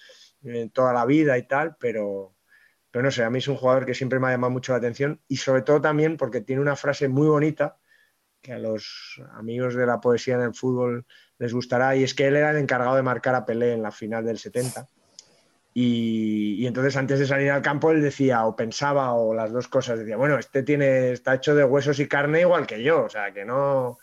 eh, 0.43 0.71
toda 0.73 0.93
la 0.93 1.07
vida 1.07 1.39
y 1.39 1.47
tal, 1.47 1.77
pero, 1.79 2.35
pero 2.91 3.05
no 3.05 3.13
sé, 3.13 3.23
a 3.23 3.31
mí 3.31 3.39
es 3.39 3.47
un 3.47 3.57
jugador 3.57 3.87
que 3.87 3.95
siempre 3.95 4.19
me 4.19 4.27
ha 4.27 4.31
llamado 4.33 4.51
mucho 4.51 4.73
la 4.73 4.79
atención 4.79 5.21
y 5.29 5.37
sobre 5.37 5.63
todo 5.63 5.81
también 5.81 6.17
porque 6.17 6.41
tiene 6.41 6.63
una 6.63 6.75
frase 6.75 7.07
muy 7.07 7.29
bonita 7.29 7.79
que 8.41 8.53
a 8.53 8.59
los 8.59 9.21
amigos 9.35 9.75
de 9.75 9.87
la 9.87 10.01
poesía 10.01 10.35
en 10.35 10.43
el 10.43 10.55
fútbol 10.55 11.07
les 11.39 11.53
gustará 11.53 11.97
y 11.97 12.05
es 12.05 12.15
que 12.15 12.27
él 12.27 12.37
era 12.37 12.51
el 12.51 12.59
encargado 12.59 12.97
de 12.97 13.03
marcar 13.03 13.35
a 13.35 13.47
Pelé 13.47 13.73
en 13.73 13.83
la 13.83 13.91
final 13.91 14.25
del 14.25 14.39
70 14.39 14.87
y, 15.81 16.67
entonces 16.67 16.97
antes 16.97 17.21
de 17.21 17.27
salir 17.27 17.51
al 17.51 17.63
campo 17.63 17.93
él 17.93 18.03
decía 18.03 18.45
o 18.47 18.57
pensaba 18.57 19.13
o 19.15 19.33
las 19.33 19.53
dos 19.53 19.69
cosas, 19.69 20.01
decía, 20.01 20.17
bueno, 20.17 20.37
este 20.37 20.65
tiene, 20.65 21.13
está 21.13 21.35
hecho 21.35 21.55
de 21.55 21.65
huesos 21.65 22.01
y 22.01 22.09
carne 22.09 22.41
igual 22.41 22.67
que 22.67 22.83
yo, 22.83 23.05
o 23.05 23.09
sea, 23.09 23.33
que 23.33 23.45
no, 23.45 23.99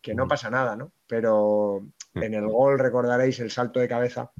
que 0.00 0.14
no 0.14 0.24
mm. 0.24 0.28
pasa 0.28 0.48
nada, 0.48 0.74
¿no? 0.74 0.92
Pero 1.06 1.82
mm. 2.14 2.22
en 2.22 2.32
el 2.34 2.46
gol 2.46 2.78
recordaréis 2.78 3.40
el 3.40 3.50
salto 3.50 3.78
de 3.78 3.88
cabeza 3.88 4.30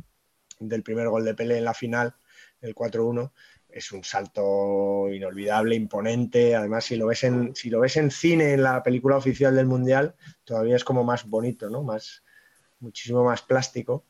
del 0.61 0.83
primer 0.83 1.09
gol 1.09 1.27
de 1.27 1.35
Pelé 1.35 1.59
en 1.59 1.65
la 1.65 1.75
final, 1.75 2.15
el 2.63 2.75
4-1, 2.75 3.33
es 3.69 3.93
un 3.93 4.03
salto 4.03 5.13
inolvidable, 5.13 5.75
imponente. 5.75 6.57
Además, 6.57 6.87
si 6.87 6.97
lo 6.97 7.07
ves 7.07 7.23
en, 7.25 7.55
si 7.55 7.69
lo 7.69 7.81
ves 7.81 7.99
en 7.99 8.11
cine, 8.11 8.55
en 8.55 8.63
la 8.63 8.83
película 8.83 9.19
oficial 9.19 9.55
del 9.55 9.67
Mundial, 9.67 10.15
todavía 10.45 10.77
es 10.77 10.85
como 10.85 11.05
más 11.05 11.27
bonito, 11.27 11.69
¿no? 11.69 11.83
Más, 11.83 12.23
muchísimo 12.81 13.24
más 13.24 13.43
plástico. 13.43 14.05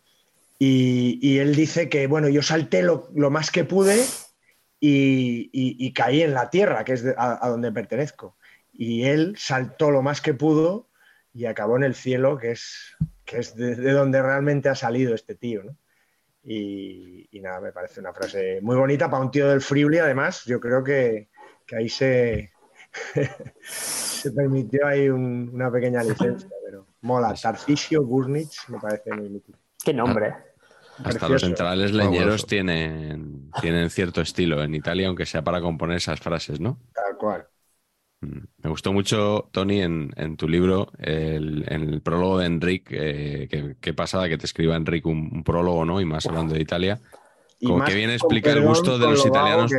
Y, 0.58 1.38
él 1.38 1.54
dice 1.54 1.88
que, 1.88 2.06
bueno, 2.06 2.28
yo 2.28 2.42
salté 2.42 2.82
lo, 2.82 3.08
más 3.30 3.50
que 3.50 3.64
pude 3.64 4.04
y, 4.80 5.92
caí 5.92 6.22
en 6.22 6.34
la 6.34 6.50
tierra, 6.50 6.84
que 6.84 6.94
es 6.94 7.04
a, 7.16 7.48
donde 7.48 7.70
pertenezco. 7.70 8.36
Y 8.72 9.04
él 9.04 9.34
saltó 9.38 9.90
lo 9.90 10.02
más 10.02 10.20
que 10.20 10.34
pudo 10.34 10.88
y 11.32 11.46
acabó 11.46 11.76
en 11.76 11.84
el 11.84 11.94
cielo, 11.94 12.38
que 12.38 12.52
es, 12.52 12.96
que 13.24 13.38
es 13.38 13.54
de, 13.54 13.76
donde 13.92 14.20
realmente 14.20 14.68
ha 14.68 14.74
salido 14.74 15.14
este 15.14 15.34
tío, 15.34 15.62
¿no? 15.62 15.76
Y, 16.42 17.28
nada, 17.40 17.60
me 17.60 17.72
parece 17.72 18.00
una 18.00 18.12
frase 18.12 18.60
muy 18.62 18.74
bonita 18.74 19.08
para 19.08 19.22
un 19.22 19.30
tío 19.30 19.48
del 19.48 19.60
Friuli, 19.60 19.98
además, 19.98 20.44
yo 20.44 20.58
creo 20.58 20.82
que, 20.82 21.28
ahí 21.76 21.88
se, 21.88 22.50
se 23.60 24.32
permitió 24.32 24.86
ahí 24.86 25.08
una 25.08 25.70
pequeña 25.70 26.02
licencia, 26.02 26.48
mola. 27.02 27.34
Tarcisio 27.34 28.02
Gurnich 28.04 28.68
me 28.68 28.78
parece 28.78 29.12
muy 29.12 29.28
mítico. 29.28 29.58
¿Qué 29.84 29.92
nombre? 29.92 30.34
Hasta 31.04 31.28
los 31.28 31.42
centrales 31.42 31.92
leñeros 31.92 32.46
tienen, 32.46 33.50
tienen 33.60 33.88
cierto 33.90 34.20
estilo 34.20 34.62
en 34.62 34.74
Italia, 34.74 35.06
aunque 35.06 35.26
sea 35.26 35.42
para 35.42 35.60
componer 35.60 35.98
esas 35.98 36.18
frases, 36.18 36.60
¿no? 36.60 36.80
Tal 36.92 37.16
cual. 37.16 37.46
Mm. 38.20 38.38
Me 38.64 38.70
gustó 38.70 38.92
mucho, 38.92 39.48
Tony, 39.52 39.80
en, 39.82 40.36
tu 40.36 40.48
libro, 40.48 40.90
el, 40.98 41.64
en 41.68 41.88
el 41.88 42.00
prólogo 42.00 42.38
de 42.38 42.46
Enrique, 42.46 43.48
eh, 43.50 43.76
qué 43.80 43.94
pasada 43.94 44.28
que 44.28 44.38
te 44.38 44.46
escriba 44.46 44.74
Enrique 44.74 45.08
un, 45.08 45.44
prólogo, 45.44 45.84
¿no? 45.84 46.00
Y 46.00 46.04
más 46.04 46.26
hablando 46.26 46.54
de 46.54 46.60
Italia. 46.60 47.00
Como 47.64 47.84
que 47.84 47.94
viene 47.94 48.12
a 48.12 48.16
explicar 48.16 48.56
el 48.56 48.64
gusto 48.64 48.98
de 48.98 49.06
los 49.06 49.24
italianos. 49.24 49.72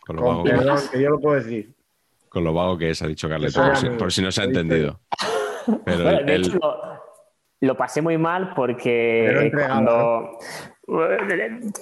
Con 0.00 0.16
lo 0.16 0.22
vago 0.22 0.44
que, 0.44 0.50
es. 0.50 0.88
que 0.88 1.02
yo 1.02 1.10
lo 1.10 1.20
puedo 1.20 1.36
decir. 1.36 1.74
Con 2.28 2.44
lo 2.44 2.54
vago 2.54 2.78
que 2.78 2.90
es, 2.90 3.02
ha 3.02 3.06
dicho 3.06 3.28
Carleto, 3.28 3.62
por, 3.98 4.12
si, 4.12 4.22
no 4.22 4.32
se 4.32 4.40
ha 4.40 4.44
entendido. 4.44 5.00
Pero 5.84 6.10
el, 6.10 6.60
lo 7.62 7.76
pasé 7.76 8.02
muy 8.02 8.18
mal 8.18 8.52
porque 8.54 9.50
cuando 9.54 10.38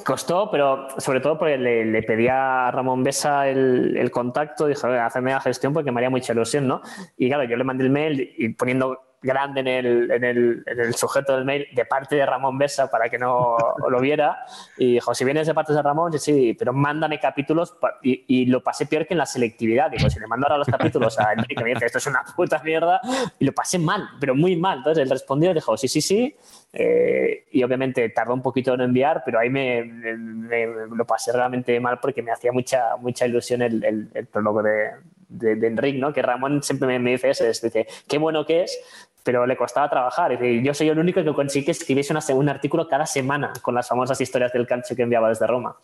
costó, 0.05 0.51
pero 0.51 0.89
sobre 0.99 1.21
todo 1.21 1.39
porque 1.39 1.57
le, 1.57 2.03
pedía 2.03 2.69
a 2.69 2.71
Ramón 2.71 3.03
Besa 3.03 3.49
el, 3.49 4.11
contacto, 4.11 4.67
dijo, 4.67 4.87
hazme 4.87 5.31
la 5.31 5.41
gestión 5.41 5.73
porque 5.73 5.91
me 5.91 5.99
haría 5.99 6.11
mucha 6.11 6.33
ilusión, 6.35 6.69
¿no? 6.69 6.83
Y 7.17 7.29
claro, 7.29 7.45
yo 7.45 7.57
le 7.57 7.65
mandé 7.65 7.85
el 7.85 7.91
mail 7.91 8.35
y 8.37 8.51
poniendo 8.51 9.10
grande 9.23 9.61
en 9.61 9.69
el, 9.69 10.11
en, 10.11 10.25
el, 10.25 10.63
en 10.67 10.81
el, 10.81 10.95
sujeto 10.95 11.35
del 11.35 11.45
mail 11.45 11.67
de 11.73 11.85
parte 11.85 12.17
de 12.17 12.25
Ramón 12.25 12.57
Besa 12.57 12.91
para 12.91 13.09
que 13.09 13.19
no 13.19 13.57
lo 13.89 14.01
viera. 14.01 14.45
Y 14.79 14.95
dijo, 14.95 15.15
si 15.15 15.25
vienes 15.25 15.47
de 15.47 15.55
parte 15.55 15.73
de 15.73 15.83
Ramón, 15.83 16.19
sí, 16.19 16.55
pero 16.59 16.73
mándame 16.73 17.21
capítulos. 17.21 17.75
Y, 18.03 18.25
y, 18.27 18.47
lo 18.47 18.63
pasé 18.63 18.87
peor 18.87 19.07
que 19.07 19.15
en 19.15 19.19
la 19.19 19.27
selectividad. 19.27 19.91
Digo, 19.91 20.09
si 20.09 20.19
le 20.19 20.27
mando 20.27 20.47
ahora 20.47 20.59
los 20.59 20.69
capítulos 20.69 21.19
a 21.19 21.33
Enrique, 21.33 21.63
me 21.63 21.71
dice, 21.71 21.87
esto 21.87 21.99
es 21.99 22.07
una 22.07 22.25
puta 22.35 22.63
mierda. 22.63 23.01
Y 23.39 23.45
lo 23.45 23.53
pasé 23.53 23.79
mal, 23.79 24.09
pero 24.19 24.35
muy 24.35 24.57
mal. 24.57 24.79
Entonces 24.79 25.03
él 25.03 25.11
respondió 25.11 25.53
dijo, 25.55 25.77
sí, 25.77 25.89
sí, 25.89 26.01
sí. 26.01 26.37
Eh, 26.73 27.47
y 27.51 27.63
obviamente 27.63 28.09
tardó 28.11 28.33
un 28.33 28.43
poquito 28.43 28.75
en 28.75 28.81
enviar, 28.81 29.23
pero 29.25 29.39
ahí 29.39 29.51
me, 29.51 29.85
me, 29.85 30.67
lo 30.67 31.05
pasé 31.05 31.33
realmente 31.33 31.79
mal 31.81 31.99
porque 32.01 32.23
me 32.23 32.31
hacía 32.31 32.53
mucha, 32.53 32.97
mucha 32.97 33.27
ilusión 33.27 33.63
el, 33.63 33.85
el, 33.85 34.09
el 34.15 34.27
prólogo 34.27 34.63
de, 34.63 34.91
de, 35.31 35.67
Enrique, 35.67 35.99
¿no? 35.99 36.13
Que 36.13 36.23
Ramón 36.23 36.63
siempre 36.63 36.89
me, 36.89 36.99
me 36.99 37.13
dice 37.13 37.31
eso, 37.31 37.45
dice, 37.45 37.87
qué 38.09 38.19
bueno 38.19 38.45
que 38.45 38.65
es, 38.65 38.79
pero 39.23 39.47
le 39.47 39.57
costaba 39.57 39.89
trabajar. 39.89 40.43
Y 40.43 40.63
yo 40.65 40.75
soy 40.75 40.89
el 40.89 40.99
único 40.99 41.23
que 41.23 41.33
consigue 41.33 41.67
que 41.67 41.73
escribiese 41.73 42.13
una, 42.13 42.23
un 42.35 42.49
artículo 42.49 42.89
cada 42.89 43.07
semana 43.07 43.53
con 43.63 43.75
las 43.75 43.89
famosas 43.89 44.21
historias 44.21 44.53
del 44.53 44.67
calcio 44.67 44.97
que 44.97 45.03
enviaba 45.03 45.29
desde 45.29 45.47
Roma. 45.47 45.77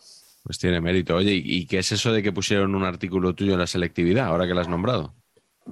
Pues 0.43 0.57
tiene 0.59 0.79
mérito. 0.79 1.15
Oye, 1.15 1.33
¿y 1.33 1.65
qué 1.65 1.79
es 1.79 1.91
eso 1.91 2.13
de 2.13 2.23
que 2.23 2.31
pusieron 2.31 2.73
un 2.73 2.83
artículo 2.83 3.33
tuyo 3.33 3.53
en 3.53 3.59
la 3.59 3.67
selectividad, 3.67 4.27
ahora 4.27 4.47
que 4.47 4.53
lo 4.53 4.61
has 4.61 4.69
nombrado? 4.69 5.13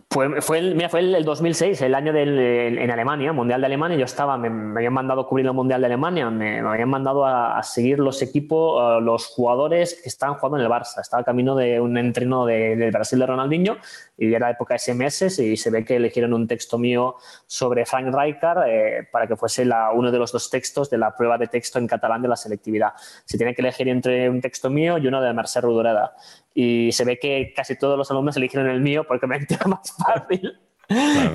Fue, 0.10 0.42
fue, 0.42 0.60
el, 0.60 0.76
mira, 0.76 0.90
fue 0.90 1.00
el, 1.00 1.24
2006, 1.24 1.82
el 1.82 1.96
año 1.96 2.12
del, 2.12 2.38
en 2.78 2.92
Alemania, 2.92 3.32
Mundial 3.32 3.62
de 3.62 3.68
Alemania. 3.68 3.98
Yo 3.98 4.06
estaba, 4.06 4.38
me, 4.38 4.50
habían 4.78 4.94
mandado 4.94 5.26
cubrir 5.28 5.46
el 5.46 5.54
Mundial 5.54 5.80
de 5.80 5.86
Alemania, 5.86 6.30
me, 6.30 6.60
habían 6.60 6.90
mandado 6.90 7.26
a, 7.26 7.62
seguir 7.64 8.00
los 8.00 8.22
equipos, 8.22 9.02
los 9.02 9.28
jugadores 9.28 10.00
que 10.04 10.10
estaban 10.10 10.36
jugando 10.36 10.58
en 10.58 10.66
el 10.66 10.70
Barça. 10.70 11.00
Estaba 11.00 11.24
camino 11.24 11.56
de 11.56 11.80
un 11.80 11.98
entreno 11.98 12.46
del 12.46 12.92
Brasil 12.92 13.20
de 13.20 13.26
Ronaldinho 13.26 13.78
y 14.18 14.34
era 14.34 14.50
época 14.50 14.78
SMS 14.78 15.40
y 15.40 15.58
se 15.58 15.70
ve 15.70 15.84
que 15.84 15.96
eligieron 15.98 16.34
un 16.34 16.48
texto 16.48 16.78
mío 16.78 17.16
sobre 17.46 17.86
Frank 17.86 18.14
Rijkaard 18.14 18.68
eh, 18.68 19.08
para 19.12 19.28
que 19.28 19.36
fuese 19.36 19.66
la, 19.66 19.92
uno 19.92 20.12
de 20.12 20.18
los 20.18 20.32
dos 20.32 20.50
textos 20.50 20.90
de 20.90 20.98
la 20.98 21.16
prueba 21.16 21.38
de 21.38 21.48
texto 21.48 21.80
en 21.80 21.88
catalán 21.88 22.22
de 22.22 22.28
la 22.28 22.36
selectividad. 22.36 22.94
Se 23.26 23.38
tiene 23.38 23.54
que 23.54 23.62
elegir 23.62 23.88
entre 23.90 24.30
un 24.30 24.42
texto 24.42 24.70
mío 24.70 24.98
y 24.98 25.08
uno 25.08 25.22
de 25.22 25.34
Mercè 25.34 25.62
Rodoreda 25.62 26.16
y 26.54 26.92
se 26.92 27.04
ve 27.04 27.20
que 27.20 27.54
casi 27.56 27.78
todos 27.78 27.98
los 27.98 28.10
alumnos 28.12 28.38
eligieron 28.38 28.70
el 28.70 28.82
mío 28.82 29.06
porque 29.08 29.28
me 29.28 29.36
era 29.50 29.68
más 29.68 29.94
fácil. 29.98 30.60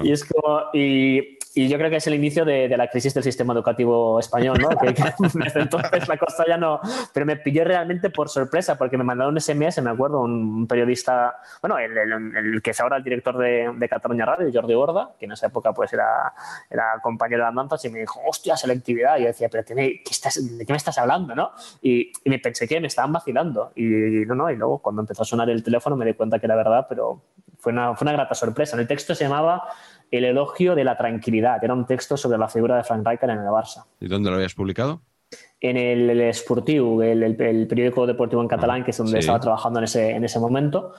Y 0.02 0.12
es 0.12 0.24
como, 0.24 0.62
y 0.72 1.39
y 1.52 1.68
yo 1.68 1.78
creo 1.78 1.90
que 1.90 1.96
es 1.96 2.06
el 2.06 2.14
inicio 2.14 2.44
de, 2.44 2.68
la 2.76 2.88
crisis 2.88 3.12
del 3.12 3.24
sistema 3.24 3.52
educativo 3.52 4.20
español, 4.20 4.56
¿no? 4.60 4.68
que, 4.68 4.94
desde 5.34 5.60
entonces 5.62 6.06
la 6.06 6.16
cosa 6.16 6.44
ya 6.46 6.56
no... 6.56 6.80
Pero 7.12 7.26
me 7.26 7.36
pilló 7.36 7.64
realmente 7.64 8.08
por 8.10 8.28
sorpresa, 8.28 8.78
porque 8.78 8.96
me 8.96 9.02
mandaron 9.02 9.34
un 9.34 9.40
SMS, 9.40 9.82
me 9.82 9.90
acuerdo, 9.90 10.20
un 10.20 10.68
periodista, 10.68 11.40
bueno, 11.60 11.76
el, 11.78 12.62
que 12.62 12.70
es 12.70 12.80
ahora 12.80 12.98
el 12.98 13.02
director 13.02 13.36
de, 13.36 13.72
de, 13.74 13.88
Cataluña 13.88 14.26
Radio, 14.26 14.48
Jordi 14.52 14.74
Borda, 14.74 15.10
que 15.18 15.24
en 15.24 15.32
esa 15.32 15.48
época 15.48 15.72
pues 15.72 15.92
era, 15.92 16.32
era 16.70 17.00
compañero 17.02 17.42
de 17.42 17.48
andanzas, 17.48 17.84
y 17.84 17.90
me 17.90 17.98
dijo, 17.98 18.20
hostia, 18.28 18.56
selectividad. 18.56 19.18
Y 19.18 19.22
yo 19.22 19.26
decía, 19.26 19.48
pero 19.48 19.64
¿qué, 19.64 20.02
estás, 20.08 20.56
¿de 20.56 20.64
qué 20.64 20.72
me 20.72 20.76
estás 20.76 20.98
hablando, 20.98 21.34
no? 21.34 21.50
Y, 21.82 22.12
y, 22.24 22.30
me 22.30 22.38
pensé 22.38 22.68
que 22.68 22.80
me 22.80 22.86
estaban 22.86 23.12
vacilando. 23.12 23.72
Y 23.74 23.82
no, 24.24 24.36
no, 24.36 24.50
y 24.50 24.56
luego 24.56 24.78
cuando 24.78 25.02
empezó 25.02 25.22
a 25.22 25.26
sonar 25.26 25.50
el 25.50 25.64
teléfono 25.64 25.96
me 25.96 26.06
di 26.06 26.14
cuenta 26.14 26.38
que 26.38 26.46
era 26.46 26.54
verdad, 26.54 26.86
pero 26.88 27.22
fue 27.58 27.72
una, 27.72 27.94
fue 27.94 28.04
una 28.04 28.12
grata 28.12 28.34
sorpresa. 28.34 28.78
El 28.78 28.86
texto 28.86 29.14
se 29.14 29.24
llamaba 29.24 29.68
el 30.10 30.24
elogio 30.24 30.74
de 30.74 30.84
la 30.84 30.96
tranquilidad. 30.96 31.62
Era 31.62 31.74
un 31.74 31.86
texto 31.86 32.16
sobre 32.16 32.38
la 32.38 32.48
figura 32.48 32.76
de 32.76 32.84
Frank 32.84 33.06
Rijkaard 33.06 33.32
en 33.32 33.38
el 33.38 33.46
Barça. 33.46 33.84
¿Y 34.00 34.08
dónde 34.08 34.30
lo 34.30 34.36
habías 34.36 34.54
publicado? 34.54 35.02
En 35.60 35.76
el, 35.76 36.10
el 36.10 36.20
Esportiu, 36.22 37.02
el, 37.02 37.36
periódico 37.36 38.06
deportivo 38.06 38.42
en 38.42 38.48
catalán, 38.48 38.82
que 38.82 38.90
es 38.90 38.98
donde 38.98 39.18
estaba 39.18 39.38
trabajando 39.38 39.78
en 39.78 39.84
ese, 39.84 40.10
en 40.10 40.24
ese 40.24 40.40
momento. 40.40 40.94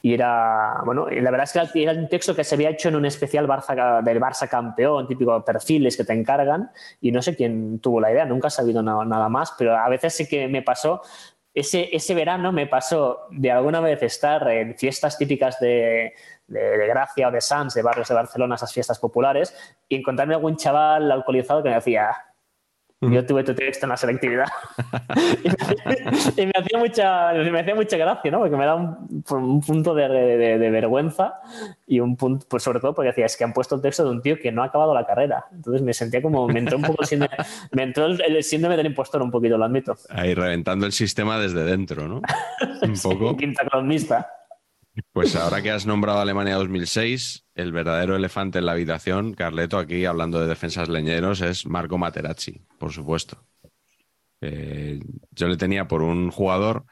Y 0.00 0.14
era, 0.14 0.82
bueno, 0.84 1.08
la 1.10 1.30
verdad 1.30 1.48
es 1.52 1.72
que 1.72 1.82
era 1.82 1.92
un 1.92 2.08
texto 2.08 2.34
que 2.34 2.44
se 2.44 2.54
había 2.54 2.70
hecho 2.70 2.88
en 2.88 2.96
un 2.96 3.04
especial 3.04 3.48
Barça, 3.48 4.02
del 4.04 4.20
Barça 4.20 4.48
campeón, 4.48 5.08
típico 5.08 5.44
perfiles 5.44 5.96
que 5.96 6.04
te 6.04 6.12
encargan, 6.12 6.70
y 7.00 7.10
no 7.10 7.20
sé 7.22 7.34
quién 7.34 7.80
tuvo 7.80 8.00
la 8.00 8.12
idea, 8.12 8.24
nunca 8.24 8.48
he 8.48 8.50
sabido 8.52 8.82
nada, 8.82 9.04
nada 9.04 9.28
más, 9.28 9.54
pero 9.58 9.76
a 9.76 9.88
veces 9.88 10.14
sí 10.14 10.28
que 10.28 10.46
me 10.46 10.62
pasó 10.62 11.02
ese, 11.52 11.88
ese, 11.90 12.14
verano 12.14 12.52
me 12.52 12.66
pasó 12.66 13.28
de 13.30 13.50
alguna 13.50 13.80
vez 13.80 14.02
estar 14.02 14.46
en 14.50 14.76
fiestas 14.76 15.16
típicas 15.16 15.58
de, 15.58 16.12
de, 16.48 16.86
Gracia 16.86 17.28
o 17.28 17.30
de 17.30 17.40
Sans, 17.40 17.74
de 17.74 17.82
barrios 17.82 18.08
de 18.08 18.14
Barcelona, 18.14 18.54
esas 18.54 18.72
fiestas 18.72 18.98
populares, 18.98 19.54
y 19.88 19.96
encontrarme 19.96 20.34
algún 20.34 20.56
chaval 20.56 21.10
alcoholizado 21.10 21.62
que 21.62 21.68
me 21.68 21.74
decía, 21.76 22.16
yo 23.00 23.26
tuve 23.26 23.44
tu 23.44 23.54
texto 23.54 23.84
en 23.84 23.90
la 23.90 23.96
selectividad. 23.96 24.46
y, 26.36 26.46
me, 26.46 26.52
hacía 26.56 26.78
mucha, 26.78 27.32
me 27.32 27.60
hacía 27.60 27.74
mucha 27.74 27.96
gracia, 27.96 28.30
¿no? 28.30 28.38
Porque 28.38 28.56
me 28.56 28.64
da 28.64 28.74
un, 28.74 29.22
un 29.30 29.60
punto 29.60 29.94
de, 29.94 30.08
de, 30.08 30.70
vergüenza 30.70 31.34
y 31.86 32.00
un 32.00 32.16
punto, 32.16 32.46
pues 32.48 32.62
sobre 32.62 32.80
todo 32.80 32.94
porque 32.94 33.08
decía, 33.08 33.26
es 33.26 33.36
que 33.36 33.44
han 33.44 33.52
puesto 33.52 33.74
el 33.74 33.82
texto 33.82 34.02
de 34.04 34.10
un 34.10 34.22
tío 34.22 34.38
que 34.38 34.50
no 34.50 34.62
ha 34.62 34.66
acabado 34.66 34.94
la 34.94 35.06
carrera. 35.06 35.44
Entonces 35.52 35.82
me 35.82 35.92
sentía 35.92 36.22
como, 36.22 36.48
me 36.48 36.58
entró 36.58 36.78
un 36.78 36.84
poco 36.84 37.02
el 37.02 37.08
síndrome, 37.08 37.36
me 37.72 37.82
entró 37.82 38.06
el, 38.06 38.42
síndrome 38.42 38.76
del 38.76 38.86
impostor 38.86 39.20
un 39.22 39.30
poquito, 39.30 39.58
lo 39.58 39.64
admito. 39.66 39.96
Ahí 40.08 40.34
reventando 40.34 40.86
el 40.86 40.92
sistema 40.92 41.38
desde 41.38 41.64
dentro, 41.64 42.08
¿no? 42.08 42.22
Un 42.82 42.94
poco. 43.02 43.36
quinta 43.36 43.68
columnista. 43.68 44.30
Pues 45.12 45.36
ahora 45.36 45.62
que 45.62 45.70
has 45.70 45.84
nombrado 45.84 46.20
Alemania 46.20 46.54
2006, 46.54 47.44
el 47.54 47.72
verdadero 47.72 48.16
elefante 48.16 48.58
en 48.58 48.66
la 48.66 48.72
habitación, 48.72 49.34
Carleto, 49.34 49.78
aquí 49.78 50.06
hablando 50.06 50.40
de 50.40 50.46
defensas 50.46 50.88
leñeros, 50.88 51.42
es 51.42 51.66
Marco 51.66 51.98
Materazzi, 51.98 52.62
por 52.78 52.92
supuesto. 52.92 53.44
Eh, 54.40 55.00
yo 55.32 55.48
le 55.48 55.56
tenía 55.56 55.86
por 55.86 56.02
un 56.02 56.30
jugador 56.30 56.86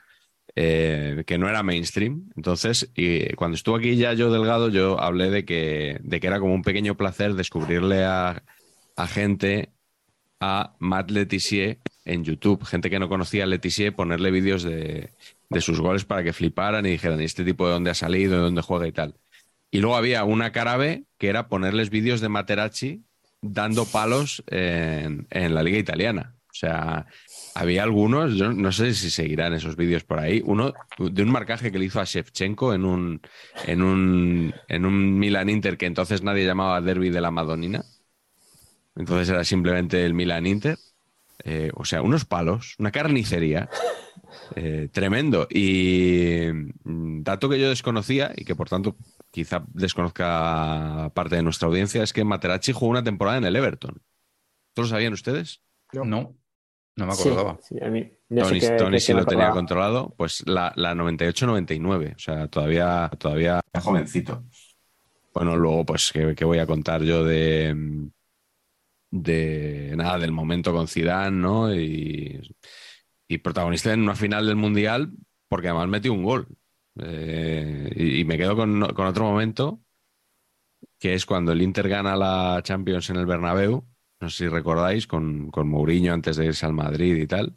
eh, 0.55 1.25
que 1.27 1.39
no 1.39 1.49
era 1.49 1.63
mainstream. 1.63 2.31
Entonces, 2.37 2.91
y 2.95 3.33
cuando 3.35 3.57
estuvo 3.57 3.77
aquí 3.77 3.97
ya 3.97 4.13
yo 4.13 4.31
Delgado, 4.31 4.69
yo 4.69 5.01
hablé 5.01 5.31
de 5.31 5.45
que, 5.45 5.99
de 6.03 6.21
que 6.21 6.27
era 6.27 6.41
como 6.41 6.55
un 6.55 6.63
pequeño 6.63 6.97
placer 6.97 7.35
descubrirle 7.35 8.05
a, 8.05 8.43
a 8.97 9.07
gente 9.07 9.73
a 10.41 10.77
Matt 10.79 11.11
Letizier 11.11 11.81
en 12.05 12.25
YouTube, 12.25 12.65
gente 12.65 12.91
que 12.91 12.99
no 12.99 13.09
conocía 13.09 13.45
a 13.45 13.47
Letizier, 13.47 13.95
ponerle 13.95 14.31
vídeos 14.31 14.63
de, 14.63 15.11
de, 15.49 15.61
sus 15.61 15.81
goles 15.81 16.05
para 16.05 16.23
que 16.23 16.33
fliparan 16.33 16.85
y 16.87 16.91
dijeran, 16.91 17.21
¿y 17.21 17.25
este 17.25 17.45
tipo 17.45 17.67
de 17.67 17.73
dónde 17.73 17.91
ha 17.91 17.95
salido, 17.95 18.35
de 18.35 18.43
dónde 18.43 18.63
juega 18.63 18.87
y 18.87 18.93
tal? 18.93 19.15
Y 19.71 19.81
luego 19.81 19.97
había 19.97 20.25
una 20.25 20.53
cara 20.53 20.77
B 20.77 21.05
que 21.19 21.29
era 21.29 21.49
ponerles 21.49 21.91
vídeos 21.91 22.21
de 22.21 22.29
Materazzi 22.29 23.05
dando 23.41 23.85
palos 23.87 24.43
en, 24.47 25.27
en 25.31 25.55
la 25.55 25.63
liga 25.63 25.79
italiana. 25.79 26.35
O 26.55 26.57
sea, 26.57 27.07
había 27.57 27.83
algunos, 27.83 28.37
yo 28.37 28.53
no 28.53 28.71
sé 28.71 28.95
si 28.95 29.11
seguirán 29.11 29.55
esos 29.55 29.75
vídeos 29.75 30.05
por 30.05 30.21
ahí, 30.21 30.41
uno 30.45 30.73
de 30.99 31.23
un 31.23 31.31
marcaje 31.31 31.73
que 31.73 31.81
le 31.81 31.87
hizo 31.87 32.01
a 32.01 32.05
Shevchenko 32.05 32.75
en 32.75 32.85
un, 32.85 33.21
en 33.67 33.83
un, 33.83 34.55
en 34.69 34.87
un 34.87 35.19
Milan 35.19 35.49
Inter 35.49 35.77
que 35.77 35.87
entonces 35.87 36.23
nadie 36.23 36.47
llamaba 36.47 36.81
Derby 36.81 37.11
de 37.11 37.21
la 37.21 37.33
Madonina. 37.33 37.85
Entonces 38.95 39.29
era 39.29 39.45
simplemente 39.45 40.05
el 40.05 40.15
Milan 40.15 40.47
Inter. 40.47 40.79
Eh, 41.45 41.71
o 41.75 41.85
sea, 41.85 42.03
unos 42.03 42.25
palos, 42.25 42.75
una 42.79 42.91
carnicería. 42.91 43.69
Eh, 44.57 44.89
tremendo. 44.93 45.47
Y 45.49 46.49
mm, 46.85 47.23
dato 47.23 47.49
que 47.49 47.59
yo 47.59 47.69
desconocía 47.69 48.33
y 48.37 48.45
que 48.45 48.57
por 48.57 48.69
tanto 48.69 48.97
quizá 49.31 49.65
desconozca 49.69 51.11
parte 51.15 51.37
de 51.37 51.43
nuestra 51.43 51.69
audiencia 51.69 52.03
es 52.03 52.13
que 52.13 52.25
Materazzi 52.25 52.73
jugó 52.73 52.91
una 52.91 53.05
temporada 53.05 53.39
en 53.39 53.45
el 53.45 53.57
Everton. 53.57 54.03
¿Todos 54.73 54.91
lo 54.91 54.97
sabían 54.97 55.13
ustedes? 55.13 55.63
No. 55.93 56.37
No, 56.97 57.07
me 57.07 57.13
acordaba. 57.13 57.59
Tony, 58.79 59.01
sí 59.01 59.13
lo 59.13 59.25
tenía 59.25 59.51
controlado. 59.51 60.15
Pues 60.17 60.45
la, 60.47 60.73
la 60.77 60.95
98-99. 60.95 62.15
O 62.15 62.19
sea, 62.19 62.49
todavía, 62.49 63.11
todavía 63.19 63.61
jovencito. 63.81 64.45
Bueno, 65.33 65.57
luego, 65.57 65.85
pues, 65.85 66.13
¿qué, 66.13 66.45
voy 66.45 66.59
a 66.61 66.67
contar 66.67 67.03
yo 67.03 67.25
de, 67.25 67.75
de 69.15 69.93
nada, 69.97 70.19
del 70.19 70.33
momento 70.33 70.73
con 70.73 70.89
Zidane, 70.89 71.37
¿no? 71.37 71.73
Y, 71.73 72.41
y 73.29 73.39
protagonista 73.39 73.93
en 73.93 74.03
una 74.03 74.17
final 74.17 74.47
del 74.47 74.57
Mundial, 74.57 75.13
porque 75.49 75.69
además 75.69 75.89
metió 75.89 76.13
un 76.13 76.25
gol. 76.25 76.49
Eh, 76.99 77.93
y, 77.95 78.25
me 78.25 78.37
quedo 78.37 78.57
con, 78.57 78.83
otro 78.83 79.25
momento, 79.25 79.81
que 80.99 81.15
es 81.15 81.27
cuando 81.27 81.53
el 81.53 81.63
Inter 81.63 81.89
gana 81.89 82.17
la 82.17 82.61
Champions 82.65 83.09
en 83.11 83.17
el 83.17 83.27
Bernabéu, 83.27 83.87
no 84.21 84.31
sé 84.31 84.45
si 84.45 84.49
recordáis, 84.49 85.07
con, 85.07 85.51
con 85.53 85.69
Mourinho 85.69 86.13
antes 86.13 86.37
de 86.37 86.47
irse 86.47 86.67
al 86.67 86.73
Madrid 86.73 87.15
y 87.15 87.27
tal. 87.29 87.55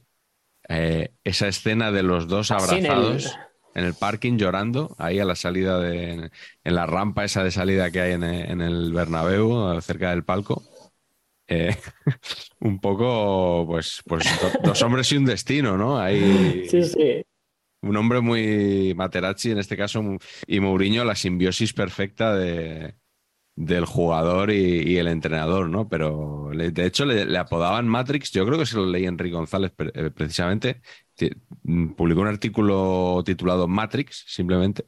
Eh, 0.69 1.11
esa 1.23 1.47
escena 1.47 1.91
de 1.91 2.03
los 2.03 2.27
dos 2.27 2.51
abrazados 2.51 3.35
en 3.73 3.85
el... 3.85 3.95
parking 3.95 4.37
llorando, 4.37 4.95
ahí 4.99 5.19
a 5.19 5.25
la 5.25 5.35
salida 5.35 5.79
de, 5.79 6.29
en 6.63 6.75
la 6.75 6.85
rampa 6.85 7.25
esa 7.25 7.43
de 7.43 7.51
salida 7.51 7.89
que 7.89 8.01
hay 8.01 8.11
en, 8.13 8.23
en 8.23 8.61
el 8.61 8.93
Bernabéu, 8.93 9.81
cerca 9.81 10.11
del 10.11 10.23
palco. 10.23 10.63
Eh, 11.47 11.75
un 12.59 12.79
poco, 12.79 13.65
pues, 13.67 14.01
pues 14.05 14.25
dos 14.63 14.81
hombres 14.81 15.11
y 15.11 15.17
un 15.17 15.25
destino, 15.25 15.77
¿no? 15.77 15.99
Hay, 15.99 16.67
sí, 16.69 16.83
sí 16.83 17.23
un 17.81 17.95
hombre 17.95 18.21
muy 18.21 18.93
Materazzi 18.95 19.51
en 19.51 19.59
este 19.59 19.77
caso 19.77 20.03
y 20.45 20.59
Mourinho 20.59 21.03
la 21.05 21.15
simbiosis 21.15 21.73
perfecta 21.73 22.35
de, 22.35 22.95
del 23.55 23.85
jugador 23.85 24.51
y, 24.51 24.97
el 24.97 25.07
entrenador, 25.07 25.69
¿no? 25.69 25.87
Pero 25.89 26.49
de 26.53 26.85
hecho 26.85 27.05
le, 27.05 27.37
apodaban 27.37 27.87
Matrix, 27.87 28.31
yo 28.31 28.45
creo 28.45 28.57
que 28.59 28.65
se 28.65 28.77
lo 28.77 28.85
leí 28.85 29.05
Enrique 29.05 29.35
González 29.35 29.73
eh, 29.93 30.11
precisamente, 30.11 30.81
publicó 31.95 32.21
un 32.21 32.27
artículo 32.27 33.23
titulado 33.25 33.67
Matrix, 33.67 34.25
simplemente, 34.27 34.85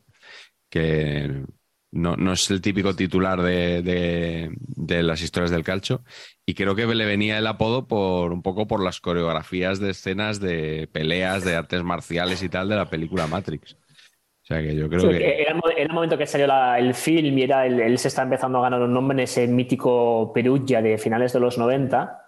que 0.70 1.44
no, 1.92 2.16
no 2.16 2.34
es 2.34 2.50
el 2.52 2.62
típico 2.62 2.96
titular 2.96 3.42
de, 3.42 3.82
de, 3.82 5.04
las 5.04 5.22
historias 5.22 5.52
del 5.52 5.64
calcio. 5.64 6.04
Y 6.46 6.54
creo 6.54 6.76
que 6.76 6.86
le 6.86 7.06
venía 7.06 7.38
el 7.38 7.48
apodo 7.48 7.88
por 7.88 8.32
un 8.32 8.42
poco 8.42 8.68
por 8.68 8.84
las 8.84 9.00
coreografías 9.00 9.80
de 9.80 9.92
escenas 9.92 10.40
de 10.40 10.88
peleas, 10.92 11.44
de 11.44 11.56
artes 11.56 11.84
marciales 11.84 12.44
y 12.44 12.50
tal 12.50 12.70
de 12.70 12.76
la 12.76 12.90
película 12.90 13.28
Matrix. 13.28 13.74
O 13.74 14.46
sea 14.46 14.62
que 14.62 14.76
yo 14.76 14.90
creo 14.90 15.10
que... 15.10 15.42
Era, 15.42 15.60
el 15.78 15.90
momento 15.90 16.18
que 16.18 16.26
salió 16.26 16.48
el 16.76 16.94
film 16.94 17.38
y 17.38 17.44
era 17.44 17.66
él 17.66 17.98
se 17.98 18.08
está 18.08 18.24
empezando 18.24 18.60
a 18.60 18.64
ganar 18.64 18.82
un 18.82 18.94
nombre 18.94 19.16
en 19.16 19.20
ese 19.22 19.48
mítico 19.48 20.32
Perugia 20.34 20.82
de 20.82 20.98
finales 20.98 21.34
de 21.34 21.40
los 21.40 21.58
90, 21.58 22.26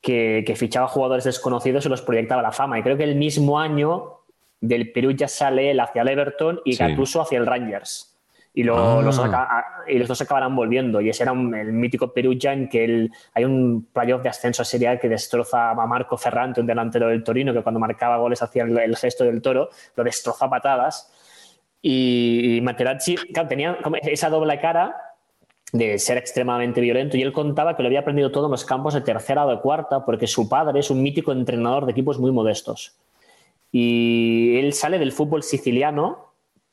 que, 0.00 0.42
que 0.46 0.56
fichaba 0.56 0.88
jugadores 0.88 1.24
desconocidos 1.24 1.84
y 1.84 1.90
los 1.90 2.02
proyectaba 2.02 2.40
a 2.40 2.44
la 2.44 2.52
fama. 2.52 2.78
Y 2.78 2.82
creo 2.82 2.96
que 2.96 3.04
el 3.04 3.16
mismo 3.16 3.58
año 3.58 4.20
del 4.60 4.92
Perugia 4.92 5.28
sale 5.28 5.70
él 5.70 5.80
hacia 5.80 6.02
el 6.02 6.08
Everton 6.08 6.60
y 6.64 6.76
Gattuso 6.76 7.22
hacia 7.22 7.38
el 7.38 7.46
Rangers 7.46 8.09
y, 8.52 8.62
ah. 8.68 9.00
los, 9.02 9.20
y 9.86 9.98
los 9.98 10.08
dos 10.08 10.20
acabarán 10.20 10.56
volviendo. 10.56 11.00
Y 11.00 11.08
ese 11.08 11.22
era 11.22 11.32
el 11.32 11.72
mítico 11.72 12.12
Perugia 12.12 12.52
en 12.52 12.68
que 12.68 13.08
hay 13.34 13.44
un 13.44 13.88
playoff 13.92 14.22
de 14.22 14.28
ascenso 14.28 14.62
a 14.62 14.64
Serie 14.64 14.98
que 14.98 15.08
destroza 15.08 15.70
a 15.70 15.86
Marco 15.86 16.16
Ferrante, 16.16 16.60
un 16.60 16.66
delantero 16.66 17.08
del 17.08 17.22
Torino, 17.22 17.52
que 17.52 17.62
cuando 17.62 17.78
marcaba 17.78 18.16
goles 18.18 18.42
hacía 18.42 18.64
el, 18.64 18.96
gesto 18.96 19.24
del 19.24 19.40
toro, 19.40 19.70
lo 19.96 20.04
destroza 20.04 20.46
a 20.46 20.50
patadas. 20.50 21.12
Y, 21.82 22.60
Materazzi, 22.62 23.16
tenía 23.48 23.78
esa 24.02 24.28
doble 24.28 24.60
cara 24.60 24.96
de 25.72 25.98
ser 25.98 26.18
extremadamente 26.18 26.80
violento 26.80 27.16
y 27.16 27.22
él 27.22 27.32
contaba 27.32 27.76
que 27.76 27.82
lo 27.84 27.86
había 27.86 28.00
aprendido 28.00 28.32
todo 28.32 28.46
en 28.46 28.50
los 28.50 28.64
campos 28.64 28.92
de 28.92 29.02
tercera 29.02 29.46
o 29.46 29.50
de 29.50 29.60
cuarta 29.60 30.04
porque 30.04 30.26
su 30.26 30.48
padre 30.48 30.80
es 30.80 30.90
un 30.90 31.00
mítico 31.00 31.30
entrenador 31.30 31.86
de 31.86 31.92
equipos 31.92 32.18
muy 32.18 32.32
modestos. 32.32 32.96
Y 33.70 34.58
él 34.58 34.72
sale 34.72 34.98
del 34.98 35.12
fútbol 35.12 35.44
siciliano 35.44 36.29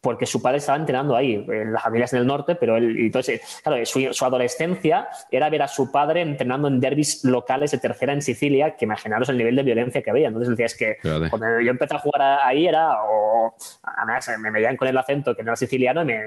porque 0.08 0.26
su 0.26 0.42
padre 0.42 0.60
estaba 0.60 0.78
entrenando 0.78 1.18
ahí, 1.18 1.46
en 1.50 1.74
las 1.74 1.84
familias 1.84 2.12
del 2.12 2.26
norte, 2.26 2.56
pero 2.56 2.78
él, 2.78 2.96
entonces, 2.98 3.42
claro, 3.62 3.86
su, 3.86 4.24
adolescencia 4.24 5.10
era 5.30 5.50
ver 5.50 5.64
a 5.64 5.68
su 5.68 5.92
padre 5.92 6.22
entrenando 6.22 6.70
en 6.70 6.80
derbis 6.80 7.26
locales 7.26 7.72
de 7.72 7.78
tercera 7.78 8.14
en 8.14 8.22
Sicilia, 8.22 8.78
que 8.78 8.86
imaginaros 8.86 9.28
el 9.28 9.38
nivel 9.38 9.58
de 9.58 9.64
violencia 9.64 10.02
que 10.02 10.10
había. 10.10 10.30
Entonces 10.30 10.52
decía, 10.52 10.68
es 10.68 10.78
que 10.78 10.96
cuando 11.30 11.60
yo 11.60 11.72
empecé 11.72 11.96
a 11.96 12.00
jugar 12.00 12.22
ahí 12.42 12.68
era, 12.68 13.04
o 13.04 13.54
además 13.84 14.32
me 14.40 14.50
veían 14.50 14.78
con 14.78 14.88
el 14.88 14.98
acento 14.98 15.36
que 15.36 15.44
no 15.44 15.50
era 15.50 15.58
siciliano 15.58 16.04
y 16.04 16.06
me, 16.06 16.20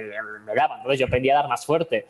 me 0.44 0.54
daban, 0.54 0.80
entonces 0.80 1.00
yo 1.00 1.06
aprendí 1.06 1.30
a 1.30 1.36
dar 1.36 1.48
más 1.48 1.64
fuerte. 1.64 2.06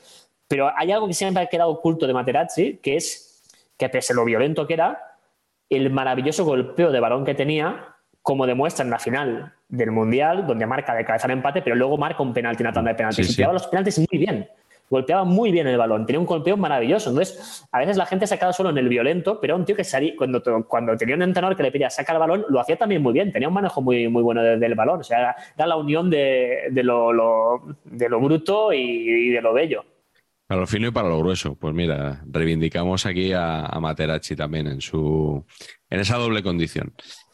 Pero 0.49 0.73
hay 0.77 0.91
algo 0.91 1.07
que 1.07 1.15
siempre 1.15 1.45
ha 1.45 1.47
quedado 1.47 1.71
oculto 1.71 2.05
de 2.09 2.15
Materazzi, 2.15 2.81
que 2.83 2.97
es 2.97 3.45
que 3.79 3.89
pese 3.89 4.13
a 4.13 4.17
lo 4.17 4.25
violento 4.25 4.67
que 4.67 4.75
era, 4.75 5.17
el 5.69 5.89
maravilloso 5.91 6.45
golpeo 6.45 6.91
de 6.91 6.99
balón 6.99 7.25
que 7.25 7.37
tenía 7.37 7.95
como 8.23 8.47
demuestra 8.47 8.85
en 8.85 8.91
la 8.91 8.99
final 8.99 9.53
del 9.69 9.91
Mundial, 9.91 10.47
donde 10.47 10.67
marca 10.67 10.95
de 10.95 11.05
cabeza 11.05 11.27
el 11.27 11.33
empate, 11.33 11.63
pero 11.63 11.77
luego 11.77 11.97
marca 11.97 12.23
un 12.23 12.33
penalti, 12.33 12.63
una 12.63 12.73
tanda 12.73 12.91
de 12.91 12.97
penaltis. 12.97 13.39
y 13.39 13.43
los 13.43 13.67
penaltis 13.67 13.99
muy 13.99 14.19
bien. 14.19 14.49
Golpeaba 14.89 15.23
muy 15.23 15.53
bien 15.53 15.69
el 15.69 15.79
balón, 15.79 16.05
tenía 16.05 16.19
un 16.19 16.27
golpeo 16.27 16.57
maravilloso. 16.57 17.11
Entonces, 17.11 17.65
a 17.71 17.79
veces 17.79 17.97
la 17.97 18.07
gente 18.07 18.27
se 18.27 18.37
quedado 18.37 18.53
solo 18.53 18.71
en 18.71 18.79
el 18.79 18.89
violento, 18.89 19.41
pero 19.41 19.55
un 19.55 19.65
tío 19.65 19.77
que 19.77 19.85
salía, 19.85 20.15
cuando, 20.17 20.43
cuando 20.67 20.97
tenía 20.97 21.15
un 21.15 21.23
entrenador 21.23 21.57
que 21.57 21.63
le 21.63 21.71
pedía 21.71 21.89
sacar 21.89 22.17
el 22.17 22.21
balón, 22.21 22.45
lo 22.49 22.59
hacía 22.59 22.77
también 22.77 23.01
muy 23.01 23.13
bien, 23.13 23.33
tenía 23.33 23.47
un 23.47 23.55
manejo 23.55 23.81
muy, 23.81 24.09
muy 24.09 24.23
bueno 24.23 24.43
del 24.43 24.75
balón. 24.75 25.01
O 25.01 25.05
sea, 25.05 25.37
era, 25.57 25.67
la 25.67 25.77
unión 25.77 26.11
de, 26.11 26.71
de, 26.73 26.83
lo, 26.83 27.63
de 27.85 28.09
lo 28.09 28.21
bruto 28.21 28.73
y 28.73 29.31
de 29.31 29.41
lo 29.41 29.53
bello. 29.55 29.85
Para 30.51 30.63
lo 30.63 30.67
fino 30.67 30.89
y 30.89 30.91
para 30.91 31.09
lo 31.09 31.21
grueso. 31.21 31.55
Pues 31.55 31.73
mira, 31.73 32.25
reivindicamos 32.29 33.07
aquí 33.07 33.33
a, 33.33 33.71
Materazzi 33.81 34.35
también 34.35 34.67
en 34.67 34.81
su 34.81 35.47
en 35.89 36.01
esa 36.01 36.17
doble 36.17 36.43
condición. 36.43 36.93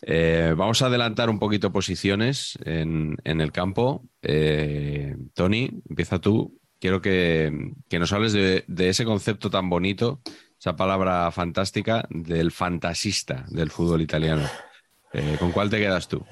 Eh, 0.09 0.55
vamos 0.57 0.81
a 0.83 0.87
adelantar 0.87 1.29
un 1.29 1.41
poquito 1.41 1.73
posiciones 1.73 2.57
en, 2.65 3.17
el 3.25 3.51
campo. 3.51 4.05
Eh, 4.23 5.17
Tony, 5.35 5.69
empieza 5.91 6.21
tú. 6.21 6.61
Quiero 6.79 7.03
que, 7.03 7.53
nos 7.91 8.13
hables 8.13 8.33
de, 8.33 8.65
ese 8.89 9.05
concepto 9.05 9.51
tan 9.51 9.69
bonito, 9.69 10.21
esa 10.61 10.77
palabra 10.77 11.29
fantástica 11.33 12.07
del 12.09 12.53
fantasista 12.53 13.47
del 13.49 13.71
fútbol 13.71 14.01
italiano. 14.01 14.47
Eh, 15.13 15.37
¿Con 15.41 15.51
cuál 15.51 15.71
te 15.71 15.79
quedas 15.79 16.07
tú? 16.07 16.25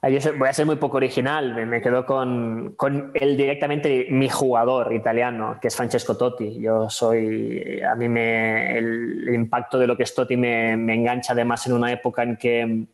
voy 0.00 0.48
a 0.48 0.52
ser 0.52 0.64
muy 0.64 0.76
poco 0.76 0.98
original, 0.98 1.66
me, 1.66 1.82
quedo 1.82 2.06
con, 2.06 2.74
con 2.76 3.10
el 3.14 3.36
directamente 3.36 4.06
mi 4.10 4.28
jugador 4.28 4.92
italiano, 4.92 5.58
que 5.60 5.66
es 5.66 5.74
Francesco 5.76 6.16
Totti. 6.16 6.60
Yo 6.60 6.88
soy, 6.88 7.80
a 7.82 7.96
mí 7.96 8.08
me, 8.08 8.78
el, 8.78 9.34
impacto 9.34 9.76
de 9.76 9.88
lo 9.88 9.96
que 9.96 10.04
es 10.04 10.14
Totti 10.14 10.36
me, 10.36 10.76
me, 10.76 10.94
engancha 10.94 11.32
además 11.32 11.66
en 11.66 11.72
una 11.72 11.90
época 11.90 12.22
en 12.22 12.36
que 12.36 12.86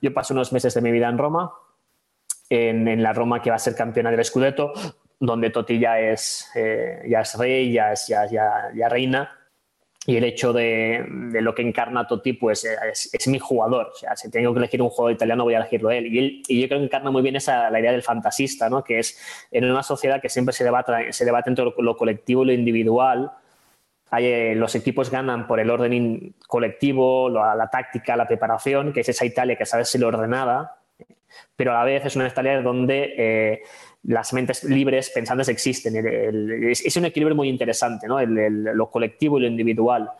yo 0.00 0.12
paso 0.14 0.34
unos 0.34 0.52
meses 0.52 0.74
de 0.74 0.80
mi 0.80 0.90
vida 0.90 1.08
en 1.08 1.18
Roma, 1.18 1.52
en, 2.48 2.88
en 2.88 3.02
la 3.02 3.12
Roma 3.12 3.40
que 3.42 3.50
va 3.50 3.56
a 3.56 3.60
ser 3.60 3.74
campeona 3.74 4.10
del 4.10 4.24
Scudetto, 4.24 4.72
donde 5.20 5.50
Totti 5.50 5.78
ya 5.78 6.00
es, 6.00 6.50
eh, 6.54 7.02
ya 7.08 7.20
es 7.20 7.34
rey, 7.36 7.72
ya, 7.72 7.92
es, 7.92 8.06
ya, 8.08 8.26
ya, 8.26 8.88
reina 8.88 9.36
y 10.06 10.16
el 10.16 10.24
hecho 10.24 10.54
de, 10.54 11.04
lo 11.06 11.54
que 11.54 11.60
encarna 11.60 12.06
Totti 12.06 12.32
pues 12.32 12.64
es, 12.64 13.28
mi 13.28 13.38
jugador. 13.38 13.90
O 13.94 13.98
sea, 13.98 14.16
si 14.16 14.30
tengo 14.30 14.52
que 14.54 14.58
elegir 14.58 14.80
un 14.80 14.88
jugador 14.88 15.12
italiano 15.12 15.44
voy 15.44 15.52
a 15.54 15.58
elegirlo 15.58 15.90
él. 15.90 16.06
Y, 16.06 16.18
él, 16.18 16.42
y 16.48 16.62
yo 16.62 16.68
creo 16.68 16.80
que 16.80 16.86
encarna 16.86 17.10
muy 17.10 17.20
bien 17.20 17.36
esa, 17.36 17.68
la 17.68 17.80
idea 17.80 17.92
del 17.92 18.02
fantasista, 18.02 18.70
¿no? 18.70 18.82
que 18.82 18.98
es 18.98 19.20
en 19.50 19.70
una 19.70 19.82
sociedad 19.82 20.22
que 20.22 20.30
siempre 20.30 20.54
se 20.54 20.64
debate, 20.64 21.12
se 21.12 21.26
debate 21.26 21.50
entre 21.50 21.66
lo, 21.76 21.96
colectivo 21.96 22.42
y 22.42 22.46
lo 22.46 22.52
individual. 22.52 23.30
Hay, 24.10 24.26
eh, 24.26 24.54
los 24.56 24.74
equipos 24.74 25.10
ganan 25.10 25.46
por 25.46 25.60
el 25.60 25.70
orden 25.70 26.34
colectivo, 26.46 27.28
la, 27.30 27.68
táctica, 27.70 28.16
la 28.16 28.26
preparación, 28.26 28.92
que 28.92 29.00
es 29.00 29.08
esa 29.08 29.24
Italia 29.24 29.56
que 29.56 29.66
sabe 29.66 29.84
ser 29.84 30.04
ordenada, 30.04 30.78
pero 31.56 31.72
a 31.72 31.74
la 31.74 31.84
vez 31.84 32.06
es 32.06 32.16
una 32.16 32.26
Italia 32.26 32.60
donde... 32.60 33.14
Eh, 33.16 33.62
las 34.04 34.32
mentes 34.32 34.64
libres 34.64 35.10
pensantes 35.10 35.48
existen. 35.48 35.94
es, 36.70 36.96
un 36.96 37.04
equilibrio 37.04 37.36
muy 37.36 37.48
interesante, 37.48 38.06
¿no? 38.06 38.18
lo 38.24 38.90
colectivo 38.90 39.38
y 39.38 39.42
lo 39.42 39.46
individual. 39.46 40.10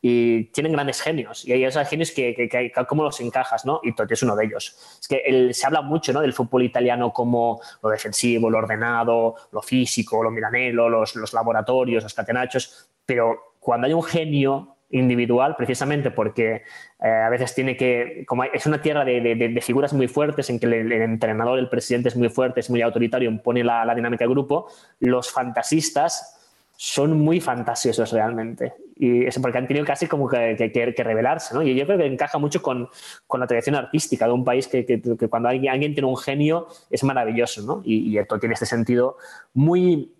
y 0.00 0.44
tienen 0.44 0.72
grandes 0.72 1.02
genios. 1.02 1.46
Y 1.46 1.52
hay 1.52 1.64
esos 1.64 1.86
genios 1.88 2.12
que, 2.12 2.34
que, 2.34 2.72
cómo 2.86 3.02
los 3.02 3.20
encajas, 3.20 3.66
¿no? 3.66 3.80
Y 3.82 3.94
Totti 3.94 4.14
es 4.14 4.22
uno 4.22 4.36
de 4.36 4.44
ellos. 4.46 4.98
Es 5.00 5.08
que 5.08 5.52
se 5.52 5.66
habla 5.66 5.82
mucho, 5.82 6.12
¿no? 6.12 6.20
Del 6.20 6.32
fútbol 6.32 6.62
italiano 6.62 7.12
como 7.12 7.60
lo 7.82 7.90
defensivo, 7.90 8.48
lo 8.48 8.58
ordenado, 8.58 9.34
lo 9.52 9.62
físico, 9.62 10.22
lo 10.22 10.30
milanelo, 10.30 10.88
los, 10.88 11.16
los 11.16 11.32
laboratorios, 11.32 12.04
los 12.04 12.14
catenachos. 12.14 12.88
Pero 13.06 13.54
cuando 13.60 13.86
hay 13.86 13.92
un 13.92 14.02
genio 14.02 14.76
individual, 14.90 15.56
precisamente 15.56 16.10
porque 16.10 16.62
eh, 17.02 17.08
a 17.08 17.28
veces 17.28 17.54
tiene 17.54 17.76
que, 17.76 18.24
como 18.26 18.44
es 18.44 18.66
una 18.66 18.80
tierra 18.80 19.04
de, 19.04 19.60
figuras 19.62 19.92
muy 19.92 20.08
fuertes 20.08 20.48
en 20.50 20.60
que 20.60 20.66
el, 20.66 20.92
entrenador, 20.92 21.58
el 21.58 21.68
presidente 21.68 22.08
es 22.08 22.16
muy 22.16 22.28
fuerte, 22.28 22.60
es 22.60 22.70
muy 22.70 22.82
autoritario, 22.82 23.28
impone 23.28 23.64
la, 23.64 23.84
la 23.84 23.94
dinámica 23.94 24.24
de 24.24 24.30
grupo, 24.30 24.68
los 25.00 25.30
fantasistas 25.30 26.34
son 26.76 27.18
muy 27.18 27.40
fantasiosos 27.40 28.12
realmente. 28.12 28.74
Y 28.98 29.26
es 29.26 29.38
porque 29.38 29.58
han 29.58 29.66
tenido 29.66 29.84
casi 29.84 30.06
como 30.06 30.28
que, 30.28 30.56
que, 30.56 31.04
revelarse, 31.04 31.54
¿no? 31.54 31.62
Y 31.62 31.74
yo 31.74 31.84
creo 31.84 31.98
que 31.98 32.06
encaja 32.06 32.38
mucho 32.38 32.62
con, 32.62 32.88
con 33.26 33.40
la 33.40 33.46
tradición 33.46 33.74
artística 33.74 34.26
de 34.26 34.32
un 34.32 34.44
país 34.44 34.68
que, 34.68 34.86
que 34.86 35.28
cuando 35.28 35.48
alguien, 35.48 35.94
tiene 35.94 36.08
un 36.08 36.16
genio 36.16 36.68
es 36.90 37.02
maravilloso, 37.04 37.62
¿no? 37.62 37.82
Y 37.84 38.16
esto 38.16 38.38
tiene 38.38 38.54
este 38.54 38.66
sentido 38.66 39.18
muy, 39.52 40.15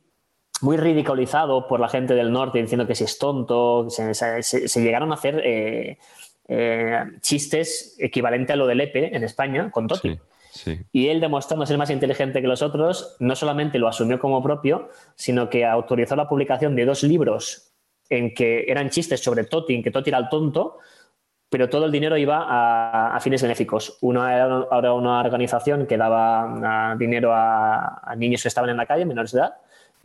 muy 0.63 0.77
ridiculizado 0.77 1.67
por 1.67 1.81
la 1.81 1.89
gente 1.89 2.15
del 2.15 2.33
norte 2.33 2.61
diciendo 2.61 2.87
que 2.87 2.95
si 2.95 3.05
es 3.05 3.19
tonto, 3.19 3.89
se, 3.91 4.81
llegaron 4.81 5.11
a 5.13 5.15
hacer 5.15 5.41
eh, 5.45 5.99
eh, 6.49 7.05
chistes 7.21 7.97
equivalente 7.99 8.53
a 8.53 8.57
lo 8.57 8.67
del 8.67 8.81
EPE 8.81 9.17
en 9.17 9.25
España 9.25 9.71
con 9.71 9.87
Totti. 9.87 10.19
Y 10.93 11.09
él, 11.09 11.21
demostrando 11.21 11.67
ser 11.67 11.77
más 11.77 11.91
inteligente 11.91 12.41
que 12.41 12.49
los 12.49 12.63
otros, 12.63 13.17
no 13.19 13.37
solamente 13.37 13.79
lo 13.79 13.89
asumió 13.89 14.19
como 14.19 14.43
propio, 14.43 14.89
sino 15.15 15.51
que 15.51 15.67
autorizó 15.67 16.17
la 16.17 16.29
publicación 16.29 16.75
de 16.75 16.87
dos 16.87 17.03
libros 17.03 17.75
en 18.09 18.35
que 18.35 18.65
eran 18.69 18.91
chistes 18.91 19.23
sobre 19.23 19.45
Totti, 19.45 19.75
en 19.75 19.83
que 19.83 19.91
Totti 19.91 20.11
era 20.11 20.19
el 20.19 20.29
tonto, 20.29 20.79
pero 21.49 21.69
todo 21.69 21.87
el 21.87 21.93
dinero 21.93 22.17
iba 22.17 23.15
a, 23.15 23.21
fines 23.21 23.43
benéficos. 23.43 23.99
Uno 24.01 24.27
era, 24.29 24.93
una 24.93 25.21
organización 25.21 25.87
que 25.87 25.97
daba 25.97 26.97
dinero 26.99 27.33
a, 27.35 28.15
niños 28.17 28.43
que 28.43 28.49
estaban 28.49 28.71
en 28.71 28.77
la 28.77 28.87
calle, 28.87 29.05
menores 29.05 29.33
de 29.33 29.41
edad, 29.41 29.57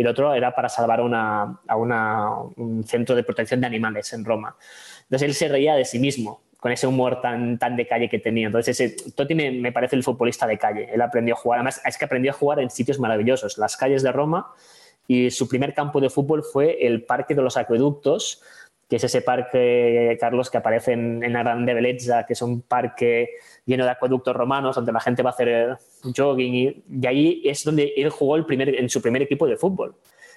y 0.02 0.04
el 0.04 0.08
otro 0.08 0.34
era 0.34 0.56
para 0.56 0.68
salvar 0.68 1.00
a 1.00 2.36
un 2.56 2.84
centro 2.84 3.16
de 3.16 3.24
protección 3.24 3.62
de 3.62 3.68
animales 3.68 4.12
en 4.14 4.26
Roma. 4.26 4.56
Entonces 5.04 5.28
él 5.28 5.36
se 5.36 5.48
reía 5.48 5.76
de 5.76 5.86
sí 5.86 6.00
mismo 6.00 6.42
con 6.58 6.72
ese 6.72 6.88
humor 6.88 7.22
tan, 7.22 7.60
tan 7.60 7.76
de 7.76 7.88
calle 7.88 8.10
que 8.10 8.18
tenía. 8.18 8.48
Entonces, 8.48 8.80
ese, 8.80 9.12
Totti 9.12 9.36
me, 9.36 9.72
parece 9.72 9.96
el 9.96 10.04
futbolista 10.04 10.48
de 10.48 10.58
calle. 10.58 10.90
Él 10.92 11.02
aprendió 11.02 11.36
a 11.36 11.38
jugar, 11.38 11.60
además 11.60 11.82
es 11.86 11.98
que 11.98 12.06
aprendió 12.06 12.32
a 12.32 12.34
jugar 12.34 12.60
en 12.60 12.70
sitios 12.72 13.00
maravillosos, 13.00 13.60
las 13.60 13.78
calles 13.78 14.02
de 14.02 14.12
Roma, 14.12 14.52
y 15.08 15.30
su 15.30 15.48
primer 15.48 15.74
campo 15.74 16.00
de 16.00 16.10
fútbol 16.10 16.44
fue 16.44 16.86
el 16.86 17.04
Parque 17.04 17.36
de 17.36 17.42
los 17.44 17.58
Acueductos, 17.58 18.42
que 18.92 18.98
es 18.98 19.06
ese 19.06 19.22
parque, 19.22 20.18
Carlos, 20.20 20.50
que 20.50 20.58
aparece 20.58 20.92
en, 20.92 21.24
en 21.24 21.32
Grande 21.32 21.74
Bellezza, 21.74 22.26
que 22.26 22.34
es 22.34 22.42
un 22.42 22.62
parque 22.62 23.30
lleno 23.66 23.86
de 23.86 23.92
acueductos 23.92 24.36
romanos, 24.36 24.76
donde 24.76 24.92
la 24.92 25.00
gente 25.00 25.24
va 25.24 25.30
a 25.30 25.34
hacer 25.34 25.78
jogging, 26.14 26.54
y, 26.54 26.84
y 27.02 27.08
ahí 27.08 27.42
es 27.46 27.64
donde 27.64 27.94
él 27.96 28.10
jugó 28.10 28.36
el 28.36 28.46
primer, 28.46 28.76
en 28.76 28.90
su 28.90 29.02
primer 29.02 29.22
equipo 29.22 29.48
de 29.48 29.56
fútbol. 29.56 29.96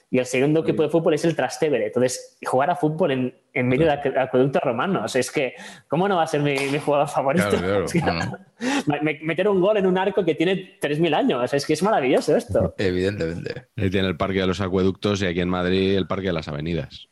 Y 0.09 0.20
el 0.20 0.26
segundo 0.26 0.61
equipo 0.61 0.84
de 0.84 0.88
fútbol 0.88 1.14
es 1.14 1.24
el 1.24 1.34
Trastevere. 1.34 1.86
Entonces, 1.86 2.38
jugar 2.46 2.70
a 2.70 2.76
fútbol 2.76 3.11
en, 3.11 3.34
en 3.52 3.66
medio 3.66 3.86
de 3.86 4.20
acueductos 4.20 4.62
romanos, 4.62 5.16
es 5.16 5.32
que, 5.32 5.55
¿cómo 5.88 6.07
no 6.07 6.14
va 6.14 6.22
a 6.22 6.28
ser 6.28 6.40
mi, 6.40 6.57
jugador 6.78 7.09
favorito? 7.09 7.50
Meter 9.02 9.48
un 9.48 9.61
gol 9.61 9.78
en 9.78 9.86
un 9.86 9.98
arco 9.98 10.24
que 10.24 10.36
tiene 10.36 10.78
3.000 10.80 11.12
años, 11.12 11.52
es 11.52 11.66
que 11.66 11.72
es 11.72 11.82
maravilloso 11.82 12.36
esto. 12.36 12.72
Evidentemente. 12.78 13.66
Él 13.74 13.90
tiene 13.90 14.07
el 14.07 14.16
Parque 14.16 14.38
de 14.38 14.46
los 14.46 14.61
Acueductos 14.61 15.20
y 15.22 15.26
aquí 15.26 15.40
en 15.40 15.48
Madrid 15.48 15.96
el 15.96 16.07
Parque 16.07 16.28
de 16.28 16.34
las 16.34 16.46
Avenidas. 16.46 17.09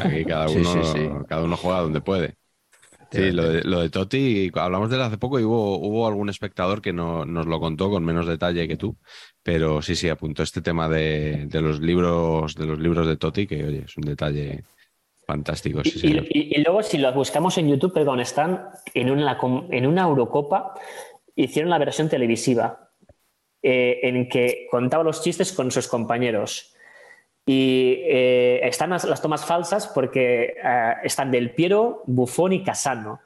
Aquí 0.00 0.24
cada 0.24 0.48
uno, 0.48 1.24
cada 1.28 1.44
uno 1.44 1.56
juega 1.56 1.80
donde 1.80 2.00
puede. 2.00 2.36
Sí, 3.12 3.30
lo 3.30 3.46
de, 3.46 3.62
lo 3.62 3.80
de, 3.80 3.90
Totti, 3.90 4.50
hablamos 4.54 4.88
de 4.88 4.96
él 4.96 5.02
hace 5.02 5.18
poco 5.18 5.38
y 5.38 5.44
hubo, 5.44 5.76
hubo 5.76 6.06
algún 6.06 6.30
espectador 6.30 6.80
que 6.80 6.94
no, 6.94 7.26
nos 7.26 7.46
lo 7.46 7.60
contó 7.60 7.90
con 7.90 8.02
menos 8.04 8.26
detalle 8.26 8.66
que 8.66 8.78
tú, 8.78 8.96
pero 9.42 9.82
sí, 9.82 9.94
sí, 9.94 10.08
apuntó 10.08 10.42
este 10.42 10.62
tema 10.62 10.88
de, 10.88 11.46
los 11.52 11.80
libros 11.80 12.54
de 12.54 12.64
los 12.64 12.78
libros 12.78 13.06
de 13.06 13.18
Totti, 13.18 13.46
que 13.46 13.64
oye, 13.64 13.82
es 13.84 13.96
un 13.98 14.04
detalle 14.04 14.64
fantástico. 15.26 15.82
y, 15.84 16.62
luego, 16.62 16.82
si 16.82 16.96
los 16.96 17.14
buscamos 17.14 17.58
en 17.58 17.68
YouTube, 17.68 17.92
perdón, 17.92 18.20
están 18.20 18.68
en 18.94 19.10
una, 19.10 19.38
en 19.70 19.86
una 19.86 20.02
Eurocopa, 20.02 20.74
hicieron 21.34 21.68
la 21.68 21.78
versión 21.78 22.08
televisiva, 22.08 22.92
eh, 23.62 24.00
en 24.02 24.28
que 24.28 24.66
contaba 24.70 25.04
los 25.04 25.22
chistes 25.22 25.52
con 25.52 25.70
sus 25.70 25.86
compañeros. 25.86 26.74
Y 27.44 27.96
eh, 28.04 28.60
están 28.62 28.90
las, 28.90 29.20
tomas 29.20 29.44
falsas 29.44 29.88
porque 29.88 30.54
eh, 30.62 30.94
están 31.02 31.30
Del 31.30 31.50
Piero, 31.54 32.02
Buffon 32.06 32.52
y 32.52 32.62
Casano 32.62 33.20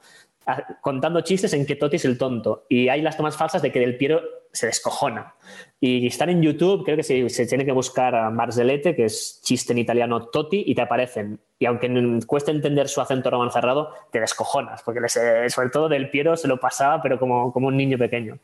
contando 0.81 1.21
chistes 1.21 1.53
en 1.53 1.65
que 1.65 1.75
Totti 1.75 1.97
es 1.97 2.05
el 2.05 2.17
tonto. 2.17 2.65
Y 2.69 2.87
hay 2.87 3.01
las 3.01 3.17
tomas 3.17 3.35
falsas 3.35 3.61
de 3.61 3.71
que 3.71 3.79
Del 3.79 3.97
Piero 3.97 4.21
se 4.51 4.67
descojona. 4.67 5.35
Y 5.79 6.07
están 6.07 6.29
en 6.29 6.41
YouTube, 6.41 6.83
creo 6.85 6.97
que 6.97 7.03
se, 7.03 7.45
tiene 7.45 7.65
que 7.65 7.71
buscar 7.71 8.15
a 8.15 8.29
Marzelete, 8.29 8.95
que 8.95 9.05
es 9.05 9.41
chiste 9.43 9.73
en 9.73 9.79
italiano 9.79 10.27
Totti, 10.27 10.63
y 10.65 10.73
te 10.73 10.81
aparecen. 10.81 11.39
Y 11.59 11.65
aunque 11.65 11.89
cueste 12.25 12.51
entender 12.51 12.87
su 12.87 13.01
acento 13.01 13.29
romano 13.29 13.51
cerrado, 13.51 13.93
te 14.11 14.19
descojonas, 14.19 14.81
porque 14.83 14.99
eh, 14.99 15.49
sobre 15.49 15.69
todo 15.69 15.89
Del 15.89 16.09
Piero 16.09 16.37
se 16.37 16.47
lo 16.47 16.59
pasaba, 16.59 17.01
pero 17.01 17.19
como 17.19 17.51
un 17.53 17.77
niño 17.77 17.97
pequeño. 17.97 18.39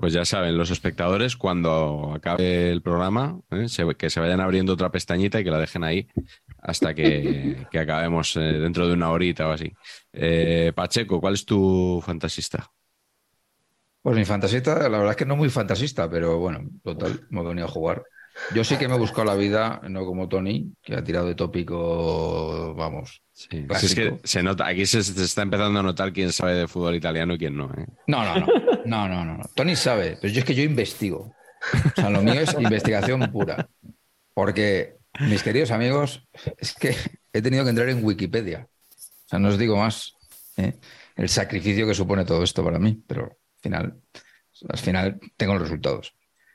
Pues 0.00 0.14
ya 0.14 0.24
saben, 0.24 0.56
los 0.56 0.70
espectadores, 0.70 1.36
cuando 1.36 2.14
acabe 2.14 2.70
el 2.70 2.80
programa, 2.80 3.38
¿eh? 3.50 3.66
que 3.98 4.08
se 4.08 4.18
vayan 4.18 4.40
abriendo 4.40 4.72
otra 4.72 4.90
pestañita 4.90 5.38
y 5.38 5.44
que 5.44 5.50
la 5.50 5.58
dejen 5.58 5.84
ahí 5.84 6.08
hasta 6.58 6.94
que, 6.94 7.66
acabemos 7.78 8.34
eh, 8.36 8.40
dentro 8.40 8.88
de 8.88 8.94
una 8.94 9.10
horita 9.10 9.46
o 9.46 9.52
así. 9.52 9.70
Eh, 10.14 10.72
Pacheco, 10.74 11.20
¿cuál 11.20 11.34
es 11.34 11.44
tu 11.44 12.02
fantasista? 12.02 12.70
Pues 14.00 14.16
mi 14.16 14.24
fantasista, 14.24 14.88
la 14.88 14.96
verdad 14.96 15.10
es 15.10 15.16
que 15.16 15.26
no 15.26 15.36
muy 15.36 15.50
fantasista, 15.50 16.08
pero 16.08 16.38
bueno, 16.38 16.66
total, 16.82 17.20
hemos 17.30 17.46
venido 17.46 17.66
a 17.66 17.70
jugar. 17.70 18.02
Yo 18.54 18.64
sí 18.64 18.76
que 18.76 18.88
me 18.88 18.94
he 18.94 18.98
buscado 18.98 19.24
la 19.24 19.34
vida, 19.34 19.80
no 19.88 20.04
como 20.04 20.28
Tony, 20.28 20.72
que 20.82 20.94
ha 20.94 21.04
tirado 21.04 21.26
de 21.26 21.34
tópico, 21.34 22.74
vamos. 22.74 23.22
Sí. 23.32 23.66
es 23.70 23.94
que 23.94 24.18
se 24.24 24.42
nota, 24.42 24.66
aquí 24.66 24.86
se, 24.86 24.98
está 24.98 25.42
empezando 25.42 25.80
a 25.80 25.82
notar 25.82 26.12
quién 26.12 26.32
sabe 26.32 26.54
de 26.54 26.68
fútbol 26.68 26.94
italiano 26.94 27.34
y 27.34 27.38
quién 27.38 27.56
no. 27.56 27.66
¿eh? 27.76 27.86
No, 28.06 28.24
no, 28.24 28.46
no, 28.86 29.08
no, 29.08 29.24
no, 29.24 29.36
no. 29.36 29.44
Tony 29.54 29.76
sabe, 29.76 30.18
pero 30.20 30.32
yo 30.32 30.40
es 30.40 30.44
que 30.44 30.54
yo 30.54 30.62
investigo. 30.62 31.34
O 31.96 32.00
sea, 32.00 32.10
lo 32.10 32.22
mío 32.22 32.40
es 32.40 32.54
investigación 32.58 33.30
pura. 33.32 33.68
Porque 34.34 34.96
mis 35.20 35.42
queridos 35.42 35.70
amigos, 35.70 36.26
es 36.58 36.74
que 36.74 36.96
he 37.32 37.42
tenido 37.42 37.64
que 37.64 37.70
entrar 37.70 37.88
en 37.88 38.04
Wikipedia. 38.04 38.68
O 38.90 39.28
sea, 39.28 39.38
no 39.38 39.48
os 39.48 39.58
digo 39.58 39.76
más 39.76 40.14
¿eh? 40.56 40.78
el 41.16 41.28
sacrificio 41.28 41.86
que 41.86 41.94
supone 41.94 42.24
todo 42.24 42.42
esto 42.42 42.64
para 42.64 42.78
mí, 42.78 43.02
pero 43.06 43.24
al 43.24 43.60
final, 43.60 44.00
al 44.68 44.78
final 44.78 45.20
tengo 45.36 45.54
los 45.54 45.62
resultados. 45.62 46.14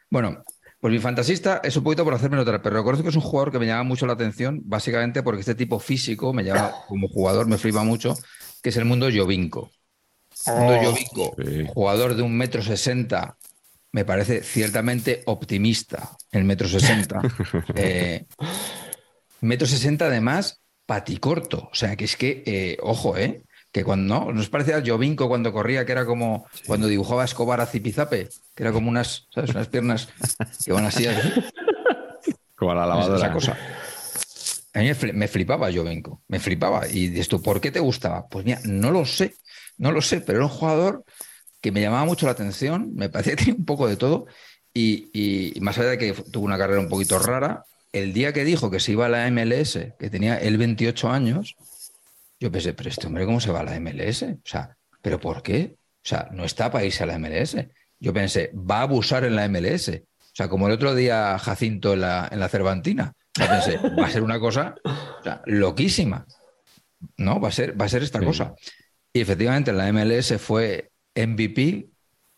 Bueno, 0.10 0.44
pues 0.86 0.94
mi 0.94 1.00
fantasista 1.00 1.62
es 1.64 1.76
un 1.78 1.84
poquito 1.84 2.04
por 2.04 2.14
hacerme 2.14 2.38
notar, 2.38 2.62
pero 2.62 2.76
reconozco 2.76 3.02
que 3.02 3.10
es 3.10 3.16
un 3.16 3.24
jugador 3.24 3.52
que 3.52 3.58
me 3.58 3.66
llama 3.66 3.82
mucho 3.82 4.06
la 4.06 4.14
atención, 4.14 4.62
básicamente 4.66 5.24
porque 5.24 5.40
este 5.40 5.56
tipo 5.56 5.80
físico 5.80 6.32
me 6.32 6.44
llama, 6.44 6.74
como 6.88 7.08
jugador, 7.08 7.48
me 7.48 7.58
flipa 7.58 7.84
mucho, 7.84 8.16
que 8.62 8.70
es 8.70 8.78
el 8.78 8.86
mundo 8.86 9.08
Jovinko. 9.12 9.72
mundo 10.46 10.74
oh, 10.76 10.84
Jovinko, 10.84 11.36
jugador 11.74 12.14
de 12.14 12.22
un 12.22 12.38
metro 12.38 12.62
sesenta, 12.62 13.36
me 13.94 14.06
parece 14.06 14.44
ciertamente 14.44 15.24
optimista 15.26 16.16
el 16.32 16.44
metro 16.44 16.68
sesenta. 16.68 17.20
Eh, 17.76 18.28
metro 19.42 19.66
sesenta 19.66 20.06
además 20.06 20.62
paticorto, 20.86 21.68
o 21.72 21.74
sea 21.74 21.96
que 21.96 22.06
es 22.06 22.16
que, 22.16 22.44
eh, 22.46 22.78
ojo, 22.84 23.18
¿eh? 23.18 23.42
Que 23.76 23.84
cuando 23.84 24.16
no, 24.20 24.32
nos 24.32 24.48
parecía 24.48 24.82
Jovinko 24.82 25.28
cuando 25.28 25.52
corría, 25.52 25.86
que 25.86 25.92
era 25.92 26.06
como 26.06 26.48
cuando 26.66 26.88
dibujaba 26.88 27.26
Escobar 27.26 27.60
a 27.60 27.66
Zipizape, 27.66 28.30
que 28.56 28.64
era 28.64 28.72
como 28.72 28.90
unas, 28.90 29.28
¿sabes? 29.36 29.50
Unas 29.50 29.68
piernas 29.68 30.08
que 30.64 30.72
van 30.72 30.86
así. 30.86 31.06
Como 32.56 32.72
a 32.72 32.76
la 32.76 32.86
lavadora. 32.86 33.18
Esa 33.18 33.34
cosa. 33.34 33.58
A 34.74 34.80
mí 34.80 34.90
me 35.14 35.28
flipaba 35.28 35.74
Jovinko, 35.74 36.22
me 36.30 36.40
flipaba. 36.40 36.88
Y 36.88 37.10
dices 37.10 37.28
tú, 37.28 37.42
¿por 37.42 37.60
qué 37.60 37.70
te 37.70 37.82
gustaba? 37.82 38.26
Pues 38.30 38.46
mira, 38.46 38.62
no 38.64 38.92
lo 38.92 39.04
sé, 39.06 39.36
no 39.78 39.92
lo 39.92 40.02
sé, 40.02 40.22
pero 40.22 40.38
era 40.38 40.46
un 40.46 40.54
jugador 40.54 41.04
que 41.60 41.74
me 41.74 41.82
llamaba 41.82 42.06
mucho 42.06 42.28
la 42.28 42.32
atención, 42.32 42.94
me 42.96 43.10
parecía 43.10 43.36
que 43.36 43.44
tenía 43.44 43.56
un 43.56 43.66
poco 43.66 43.90
de 43.90 43.98
todo 43.98 44.26
y, 44.74 45.54
más 45.60 45.78
allá 45.78 45.90
de 45.90 45.98
que 45.98 46.14
tuvo 46.14 46.46
una 46.46 46.58
carrera 46.58 46.80
un 46.80 46.88
poquito 46.88 47.20
rara, 47.20 47.66
el 47.92 48.14
día 48.14 48.32
que 48.32 48.46
dijo 48.46 48.72
que 48.72 48.80
se 48.80 48.94
iba 48.94 49.08
a 49.08 49.10
la 49.10 49.30
MLS, 49.30 49.80
que 50.00 50.10
tenía 50.10 50.38
él 50.38 50.58
28 50.58 51.10
años, 51.10 51.58
yo 52.46 52.52
pensé, 52.52 52.74
pero 52.74 52.89
este 52.89 53.08
hombre, 53.08 53.26
¿cómo 53.26 53.39
se 53.39 53.52
va 53.52 53.62
a 53.62 53.64
la 53.64 53.80
MLS? 53.80 54.22
O 54.22 54.38
sea, 54.46 54.78
¿pero 55.02 55.20
por 55.20 55.41
qué? 55.41 55.78
O 55.80 56.08
sea, 56.08 56.30
no 56.32 56.46
está 56.46 56.70
para 56.70 56.86
irse 56.86 57.02
a 57.02 57.08
la 57.08 57.18
MLS. 57.18 57.58
Yo 58.00 58.14
pensé, 58.14 58.52
va 58.54 58.80
a 58.80 58.82
abusar 58.84 59.24
en 59.26 59.36
la 59.36 59.50
MLS. 59.50 59.89
O 59.89 60.32
sea, 60.32 60.48
como 60.48 60.68
el 60.68 60.74
otro 60.74 60.93
día 60.93 61.39
Jacinto 61.39 61.93
en 61.93 62.02
la, 62.02 62.30
en 62.32 62.39
la 62.39 62.48
Cervantina. 62.48 63.14
Yo 63.36 63.48
pensé, 63.48 63.78
va 64.00 64.06
a 64.06 64.12
ser 64.12 64.22
una 64.22 64.39
cosa 64.39 64.76
loquísima. 65.48 66.28
No, 67.18 67.39
va 67.39 67.48
a 67.48 67.52
ser, 67.52 67.80
va 67.80 67.86
a 67.86 67.89
ser 67.89 68.04
esta 68.04 68.24
cosa. 68.24 68.54
Y 69.12 69.22
efectivamente 69.22 69.72
en 69.72 69.78
la 69.78 69.91
MLS 69.91 70.39
fue 70.39 70.91
MVP, 71.16 71.89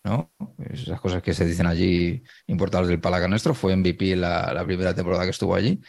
¿no? 0.06 0.32
Esas 0.72 1.02
cosas 1.02 1.22
que 1.22 1.34
se 1.34 1.46
dicen 1.46 1.68
allí 1.68 2.24
importadas 2.46 2.88
del 2.88 3.02
Palacanestro, 3.02 3.54
fue 3.54 3.76
MVP 3.76 4.16
la, 4.16 4.54
la 4.54 4.64
primera 4.64 4.96
temporada 4.96 5.26
que 5.26 5.32
estuvo 5.32 5.54
allí. 5.54 5.82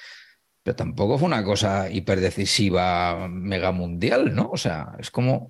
Pero 0.69 0.77
tampoco 0.77 1.17
fue 1.17 1.29
una 1.29 1.43
cosa 1.43 1.89
hiperdecisiva, 1.91 3.27
mega 3.27 3.73
mundial, 3.73 4.35
¿no? 4.35 4.51
O 4.53 4.59
sea, 4.59 4.93
es 4.99 5.11
como, 5.11 5.49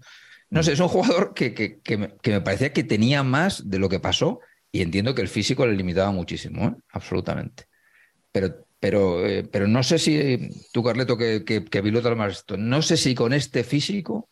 no 0.49 0.63
sé, 0.63 0.75
es 0.75 0.79
un 0.79 0.87
jugador 0.87 1.35
que, 1.35 1.53
que, 1.83 1.97
me, 1.97 2.41
parecía 2.41 2.73
que 2.73 2.85
tenía 2.85 3.25
más 3.25 3.69
de 3.69 3.81
lo 3.81 3.89
que 3.89 3.99
pasó 3.99 4.39
y 4.71 4.81
entiendo 4.81 5.17
que 5.17 5.23
el 5.23 5.27
físico 5.27 5.67
le 5.67 5.73
limitaba 5.73 6.13
muchísimo, 6.13 6.69
¿eh? 6.69 6.75
absolutamente. 6.91 7.65
Pero, 8.31 8.65
pero, 8.79 9.27
eh, 9.27 9.43
pero 9.43 9.67
no 9.67 9.83
sé 9.83 9.99
si, 9.99 10.51
tú 10.73 10.85
Carleto, 10.85 11.19
que, 11.19 11.45
que, 11.45 11.65
que 11.65 11.83
más 11.83 12.39
esto, 12.39 12.57
no 12.57 12.81
sé 12.81 12.97
si 12.97 13.17
con 13.17 13.33
este 13.33 13.65
físico 13.65 14.29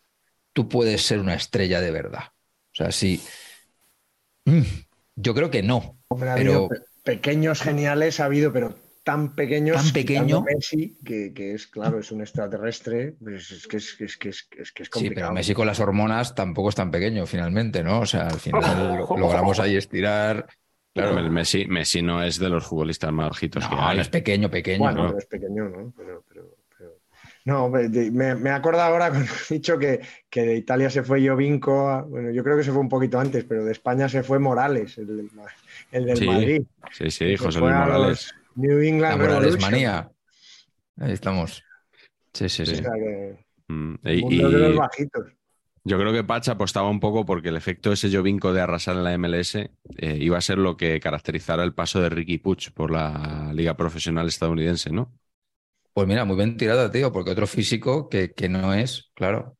tú 0.53 0.69
puedes 0.69 1.03
ser 1.03 1.19
una 1.19 1.35
estrella 1.35 1.81
de 1.81 1.91
verdad. 1.91 2.27
O 2.27 2.75
sea, 2.75 2.93
sí. 2.93 3.21
Mm, 4.45 4.63
yo 5.17 5.35
creo 5.35 5.51
que 5.51 5.65
no. 5.65 5.99
pero... 6.37 6.69
pequeños 7.03 7.61
geniales 7.61 8.21
ha 8.21 8.27
habido, 8.27 8.53
pero 8.53 8.86
tan 9.07 9.37
pequeños 9.37 9.77
tan 9.77 9.93
pequeño 9.93 10.43
Messi 10.43 10.97
que, 11.05 11.33
que, 11.33 11.55
es 11.55 11.69
claro 11.69 12.01
es 12.01 12.11
un 12.11 12.23
extraterrestre 12.23 13.15
pues 13.23 13.53
es 13.53 13.69
que 13.69 13.77
es, 13.77 13.97
es, 14.01 14.17
que 14.17 14.31
es, 14.31 14.43
que 14.43 14.83
es 14.83 14.91
complicado. 14.91 14.99
sí 14.99 15.11
pero 15.15 15.33
Messi 15.33 15.55
con 15.55 15.69
las 15.69 15.79
hormonas 15.79 16.35
tampoco 16.35 16.71
es 16.71 16.75
tan 16.75 16.91
pequeño 16.91 17.25
finalmente 17.25 17.85
no 17.85 18.01
o 18.01 18.07
sea 18.07 18.27
al 18.27 18.41
final 18.41 19.07
logramos 19.17 19.61
ahí 19.61 19.77
estirar 19.77 20.49
claro 20.93 21.21
el 21.21 21.31
Messi 21.31 21.67
Messi 21.67 22.03
no 22.03 22.21
es 22.21 22.41
de 22.41 22.49
los 22.49 22.67
futbolistas 22.67 23.13
más 23.13 23.29
bajitos 23.29 23.63
no, 23.63 23.71
que 23.71 23.77
hay. 23.81 24.01
es 24.01 24.09
pequeño 24.09 24.51
pequeño 24.51 24.81
bueno, 24.81 25.13
¿no? 25.13 25.19
es 25.19 25.27
pequeño 25.27 25.69
no 25.69 25.93
pero, 25.97 26.25
pero, 26.29 26.57
no 27.45 27.69
me, 27.69 28.35
me 28.35 28.51
acuerdo 28.51 28.81
ahora 28.81 29.11
cuando 29.11 29.31
he 29.31 29.55
dicho 29.55 29.79
que, 29.79 30.01
que, 30.29 30.43
de 30.43 30.57
Italia 30.57 30.91
se 30.91 31.05
fue 31.05 31.25
Jovinco 31.25 32.07
bueno 32.09 32.33
yo 32.33 32.43
creo 32.43 32.57
que 32.57 32.65
se 32.65 32.73
fue 32.73 32.81
un 32.81 32.89
poquito 32.89 33.21
antes 33.21 33.45
pero 33.45 33.65
de 33.65 33.71
España 33.71 34.09
se 34.09 34.25
fue 34.25 34.41
Morales 34.41 34.99
el, 34.99 35.31
el 35.93 36.07
del 36.07 36.27
Madrid 36.27 36.63
sí 36.91 37.09
sí 37.13 37.37
José 37.37 37.61
Luis 37.61 37.73
Morales 37.73 38.35
New 38.57 38.81
England 38.81 39.21
Morales 39.21 39.61
manía. 39.61 40.11
Ahí 40.99 41.13
estamos. 41.13 41.63
Sí, 42.33 42.49
sí, 42.49 42.67
sí. 42.67 42.83
Mm, 43.69 43.95
y, 44.05 44.39
de 44.39 44.59
los 44.59 44.77
bajitos. 44.77 45.27
Yo 45.85 45.99
creo 45.99 46.13
que 46.13 46.25
Pacha 46.25 46.53
apostaba 46.53 46.91
un 46.91 46.99
poco 46.99 47.25
porque 47.25 47.51
el 47.51 47.57
efecto 47.57 47.93
ese 47.93 48.11
Jovinco 48.11 48.53
de 48.53 48.61
arrasar 48.61 48.97
en 48.97 49.05
la 49.05 49.17
MLS 49.17 49.55
eh, 49.55 49.71
iba 50.19 50.37
a 50.37 50.41
ser 50.41 50.59
lo 50.59 50.77
que 50.77 50.99
caracterizara 50.99 51.63
el 51.63 51.75
paso 51.75 52.01
de 52.01 52.09
Ricky 52.09 52.39
Puch 52.39 52.73
por 52.73 52.91
la 52.91 53.53
liga 53.55 53.77
profesional 53.77 54.27
estadounidense, 54.27 54.91
¿no? 54.91 55.13
Pues 55.93 56.09
mira, 56.09 56.25
muy 56.25 56.37
bien 56.37 56.57
tirada, 56.57 56.91
tío, 56.91 57.13
porque 57.13 57.31
otro 57.31 57.47
físico 57.47 58.09
que, 58.09 58.33
que 58.33 58.49
no 58.49 58.75
es, 58.75 59.13
claro, 59.15 59.57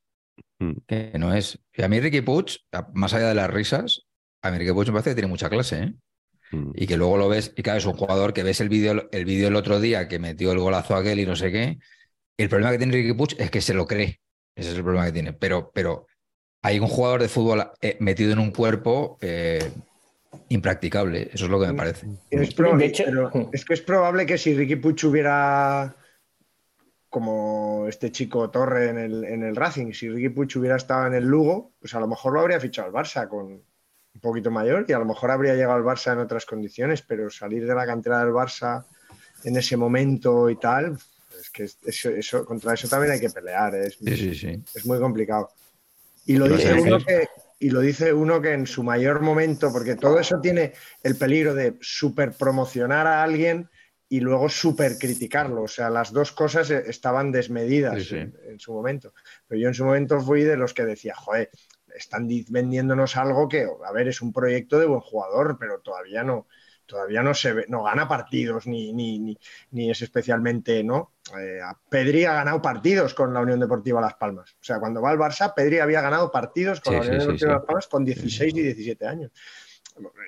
mm. 0.59 0.73
que 0.87 1.13
no 1.19 1.33
es. 1.33 1.61
Y 1.73 1.83
a 1.83 1.89
mí 1.89 2.01
Ricky 2.01 2.23
Puch, 2.23 2.59
más 2.93 3.15
allá 3.15 3.29
de 3.29 3.35
las 3.35 3.51
risas, 3.51 4.07
a 4.43 4.51
mí 4.51 4.59
Ricky 4.59 4.73
Puch 4.73 4.89
me 4.89 4.95
parece 4.95 5.11
que 5.11 5.15
tiene 5.15 5.29
mucha 5.29 5.49
clase, 5.49 5.83
¿eh? 5.83 5.95
Mm. 6.53 6.71
Y 6.75 6.87
que 6.87 6.97
luego 6.97 7.17
lo 7.17 7.29
ves, 7.29 7.53
y 7.57 7.63
claro, 7.63 7.79
es 7.79 7.87
un 7.87 7.95
jugador 7.95 8.33
que 8.33 8.43
ves 8.43 8.61
el 8.61 8.69
vídeo 8.69 9.09
el 9.11 9.25
vídeo 9.25 9.49
el 9.49 9.57
otro 9.57 9.81
día 9.81 10.09
que 10.09 10.19
metió 10.19 10.53
el 10.53 10.59
golazo 10.59 10.95
a 10.95 11.01
aquel 11.01 11.21
y 11.21 11.27
no 11.27 11.37
sé 11.37 11.51
qué. 11.51 11.79
El 12.37 12.49
problema 12.49 12.73
que 12.73 12.79
tiene 12.79 12.93
Ricky 12.93 13.15
Puch 13.15 13.35
es 13.39 13.51
que 13.51 13.61
se 13.61 13.75
lo 13.75 13.87
cree. 13.87 14.21
Ese 14.55 14.71
es 14.71 14.77
el 14.77 14.83
problema 14.83 15.07
que 15.07 15.13
tiene. 15.13 15.33
Pero, 15.33 15.71
pero 15.75 16.07
hay 16.63 16.79
un 16.79 16.89
jugador 16.89 17.23
de 17.23 17.29
fútbol 17.29 17.71
eh, 17.81 17.97
metido 18.01 18.33
en 18.33 18.39
un 18.39 18.51
cuerpo 18.51 19.19
eh, 19.21 19.71
impracticable. 20.49 21.31
Eso 21.33 21.47
es 21.47 21.51
lo 21.51 21.61
que 21.61 21.67
me 21.69 21.75
parece. 21.75 22.07
Es, 22.31 22.55
probable, 22.55 22.93
es 23.53 23.65
que 23.65 23.75
es 23.75 23.81
probable 23.81 24.27
que 24.27 24.39
si 24.39 24.55
Ricky 24.55 24.77
Puch 24.77 25.05
hubiera 25.05 25.95
como 27.09 27.87
este 27.89 28.13
chico 28.13 28.51
Torre 28.51 28.91
en 28.91 28.99
el, 28.99 29.25
en 29.25 29.43
el 29.43 29.57
Racing, 29.57 29.93
si 29.93 30.09
Ricky 30.09 30.29
Puch 30.29 30.57
hubiera 30.57 30.77
estado 30.77 31.07
en 31.07 31.15
el 31.15 31.25
Lugo, 31.25 31.73
pues 31.79 31.95
a 31.95 32.01
lo 32.01 32.09
mejor 32.09 32.35
lo 32.35 32.41
habría 32.41 32.61
fichado 32.61 32.89
el 32.89 32.95
Barça 32.95 33.29
con, 33.29 33.63
un 34.17 34.21
poquito 34.21 34.51
mayor 34.51 34.87
y 34.89 34.93
a 34.93 34.99
lo 34.99 35.05
mejor 35.05 35.31
habría 35.31 35.55
llegado 35.55 35.75
al 35.75 35.85
Barça 35.85 36.13
en 36.13 36.21
otras 36.21 36.47
condiciones, 36.47 37.03
pero 37.03 37.29
salir 37.29 37.67
de 37.67 37.75
la 37.75 37.87
cantera 37.87 38.21
del 38.21 38.33
Barça 38.33 38.85
en 39.45 39.57
ese 39.57 39.77
momento 39.77 40.49
y 40.49 40.57
tal, 40.57 40.97
es 41.39 41.51
que 41.51 41.69
eso, 42.19 42.45
contra 42.47 42.73
eso 42.73 42.89
también 42.89 43.13
hay 43.13 43.21
que 43.21 43.31
pelear, 43.31 43.75
es, 43.75 43.99
es 44.01 44.87
muy 44.87 44.99
complicado. 44.99 45.51
Y 46.25 46.37
lo, 46.37 46.49
dice 46.49 46.73
uno 46.73 46.99
que, 46.99 47.29
y 47.61 47.71
lo 47.71 47.81
dice 47.81 48.13
uno 48.13 48.41
que 48.41 48.53
en 48.53 48.67
su 48.67 48.83
mayor 48.83 49.21
momento, 49.21 49.71
porque 49.71 49.97
todo 49.97 50.19
eso 50.19 50.41
tiene 50.41 50.73
el 51.03 51.17
peligro 51.17 51.55
de 51.55 51.77
super 51.81 52.33
promocionar 52.33 53.07
a 53.07 53.23
alguien 53.23 53.69
y 54.09 54.21
luego 54.21 54.49
super 54.49 54.99
criticarlo. 54.99 55.63
O 55.63 55.69
sea, 55.69 55.91
las 55.91 56.11
dos 56.11 56.33
cosas 56.33 56.71
estaban 56.71 57.31
desmedidas 57.31 58.11
en, 58.11 58.35
en, 58.49 58.59
su 58.59 58.73
momento. 58.73 59.13
Pero 59.47 59.61
yo 59.61 59.69
en 59.69 59.75
su 59.75 59.85
momento 59.85 60.21
fui 60.21 60.43
de 60.43 60.57
los 60.57 60.75
que 60.75 60.85
decía, 60.85 61.15
joder, 61.15 61.51
están 61.97 62.29
vendiéndonos 62.49 63.17
algo 63.17 63.49
que, 63.49 63.67
a 63.85 63.93
ver, 63.93 64.09
es 64.09 64.21
un 64.21 64.33
proyecto 64.33 64.79
de 64.79 64.87
buen 64.87 65.01
jugador, 65.01 65.57
pero 65.59 65.81
todavía 65.81 66.23
no, 66.23 66.47
todavía 66.87 67.23
no 67.23 67.35
se 67.35 67.53
ve, 67.53 67.67
no 67.69 67.83
gana 67.83 68.09
partidos 68.09 68.67
ni, 68.67 68.93
ni, 68.93 69.39
ni, 69.71 69.91
es 69.91 70.03
especialmente, 70.03 70.83
¿no? 70.85 71.13
Eh, 71.39 71.61
Pedri 71.89 72.25
ha 72.25 72.35
ganado 72.35 72.63
partidos 72.63 73.15
con 73.15 73.35
la 73.35 73.41
Unión 73.41 73.61
Deportiva 73.61 74.01
Las 74.01 74.15
Palmas. 74.15 74.53
O 74.53 74.65
sea, 74.65 74.79
cuando 74.79 75.03
va 75.03 75.11
al 75.11 75.19
Barça, 75.19 75.53
Pedri 75.55 75.79
había 75.79 76.01
ganado 76.01 76.31
partidos 76.31 76.81
con 76.81 76.95
la 76.95 77.01
Unión 77.01 77.19
Deportiva 77.19 77.53
Las 77.55 77.65
Palmas 77.65 77.87
con 77.89 78.05
16 78.05 78.55
y 78.55 78.63
17 78.63 79.07
años. 79.07 79.33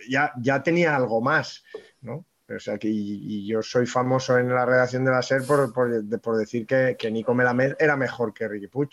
Ya, 0.08 0.32
ya 0.40 0.62
tenía 0.62 0.96
algo 0.96 1.20
más, 1.20 1.62
¿no? 2.00 2.26
O 2.48 2.58
sea, 2.58 2.78
que 2.78 2.88
y, 2.88 3.46
yo 3.46 3.60
soy 3.62 3.84
famoso 3.84 4.38
en 4.38 4.48
la 4.48 4.64
redacción 4.64 5.04
de 5.04 5.10
la 5.10 5.20
SER 5.20 5.42
por, 5.44 5.70
por, 5.74 6.36
decir 6.38 6.66
que, 6.66 6.96
que, 6.98 7.10
Nico 7.10 7.34
Melamed 7.34 7.74
era 7.78 7.94
mejor 7.94 8.32
que 8.32 8.48
Ricky 8.48 8.68
Puig, 8.68 8.88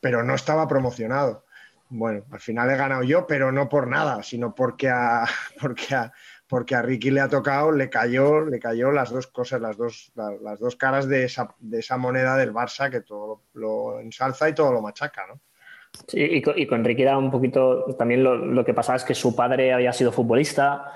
pero 0.00 0.24
no 0.24 0.34
estaba 0.34 0.66
promocionado 0.66 1.44
bueno, 1.88 2.24
al 2.30 2.40
final 2.40 2.70
he 2.70 2.76
ganado 2.76 3.02
yo, 3.02 3.26
pero 3.26 3.52
no 3.52 3.68
por 3.68 3.88
nada, 3.88 4.22
sino 4.22 4.54
porque 4.54 4.88
a, 4.88 5.24
porque 5.60 5.94
a, 5.94 6.12
porque 6.46 6.74
a 6.74 6.82
Ricky 6.82 7.10
le 7.10 7.20
ha 7.20 7.28
tocado, 7.28 7.72
le 7.72 7.88
cayó, 7.88 8.44
le 8.44 8.58
cayó 8.58 8.90
las 8.90 9.10
dos 9.10 9.26
cosas, 9.26 9.60
las 9.60 9.76
dos, 9.76 10.12
las 10.14 10.58
dos 10.58 10.76
caras 10.76 11.08
de 11.08 11.24
esa, 11.24 11.54
de 11.58 11.80
esa 11.80 11.96
moneda 11.96 12.36
del 12.36 12.52
Barça 12.52 12.90
que 12.90 13.00
todo 13.00 13.42
lo, 13.54 14.00
ensalza 14.00 14.48
y 14.48 14.54
todo 14.54 14.72
lo 14.72 14.82
machaca, 14.82 15.26
¿no? 15.26 15.40
Sí, 16.08 16.18
y 16.20 16.66
con, 16.66 16.84
Ricky 16.84 17.04
da 17.04 17.16
un 17.16 17.30
poquito, 17.30 17.84
también 17.96 18.24
lo, 18.24 18.34
lo, 18.34 18.64
que 18.64 18.74
pasaba 18.74 18.96
es 18.96 19.04
que 19.04 19.14
su 19.14 19.36
padre 19.36 19.72
había 19.72 19.92
sido 19.92 20.10
futbolista, 20.10 20.92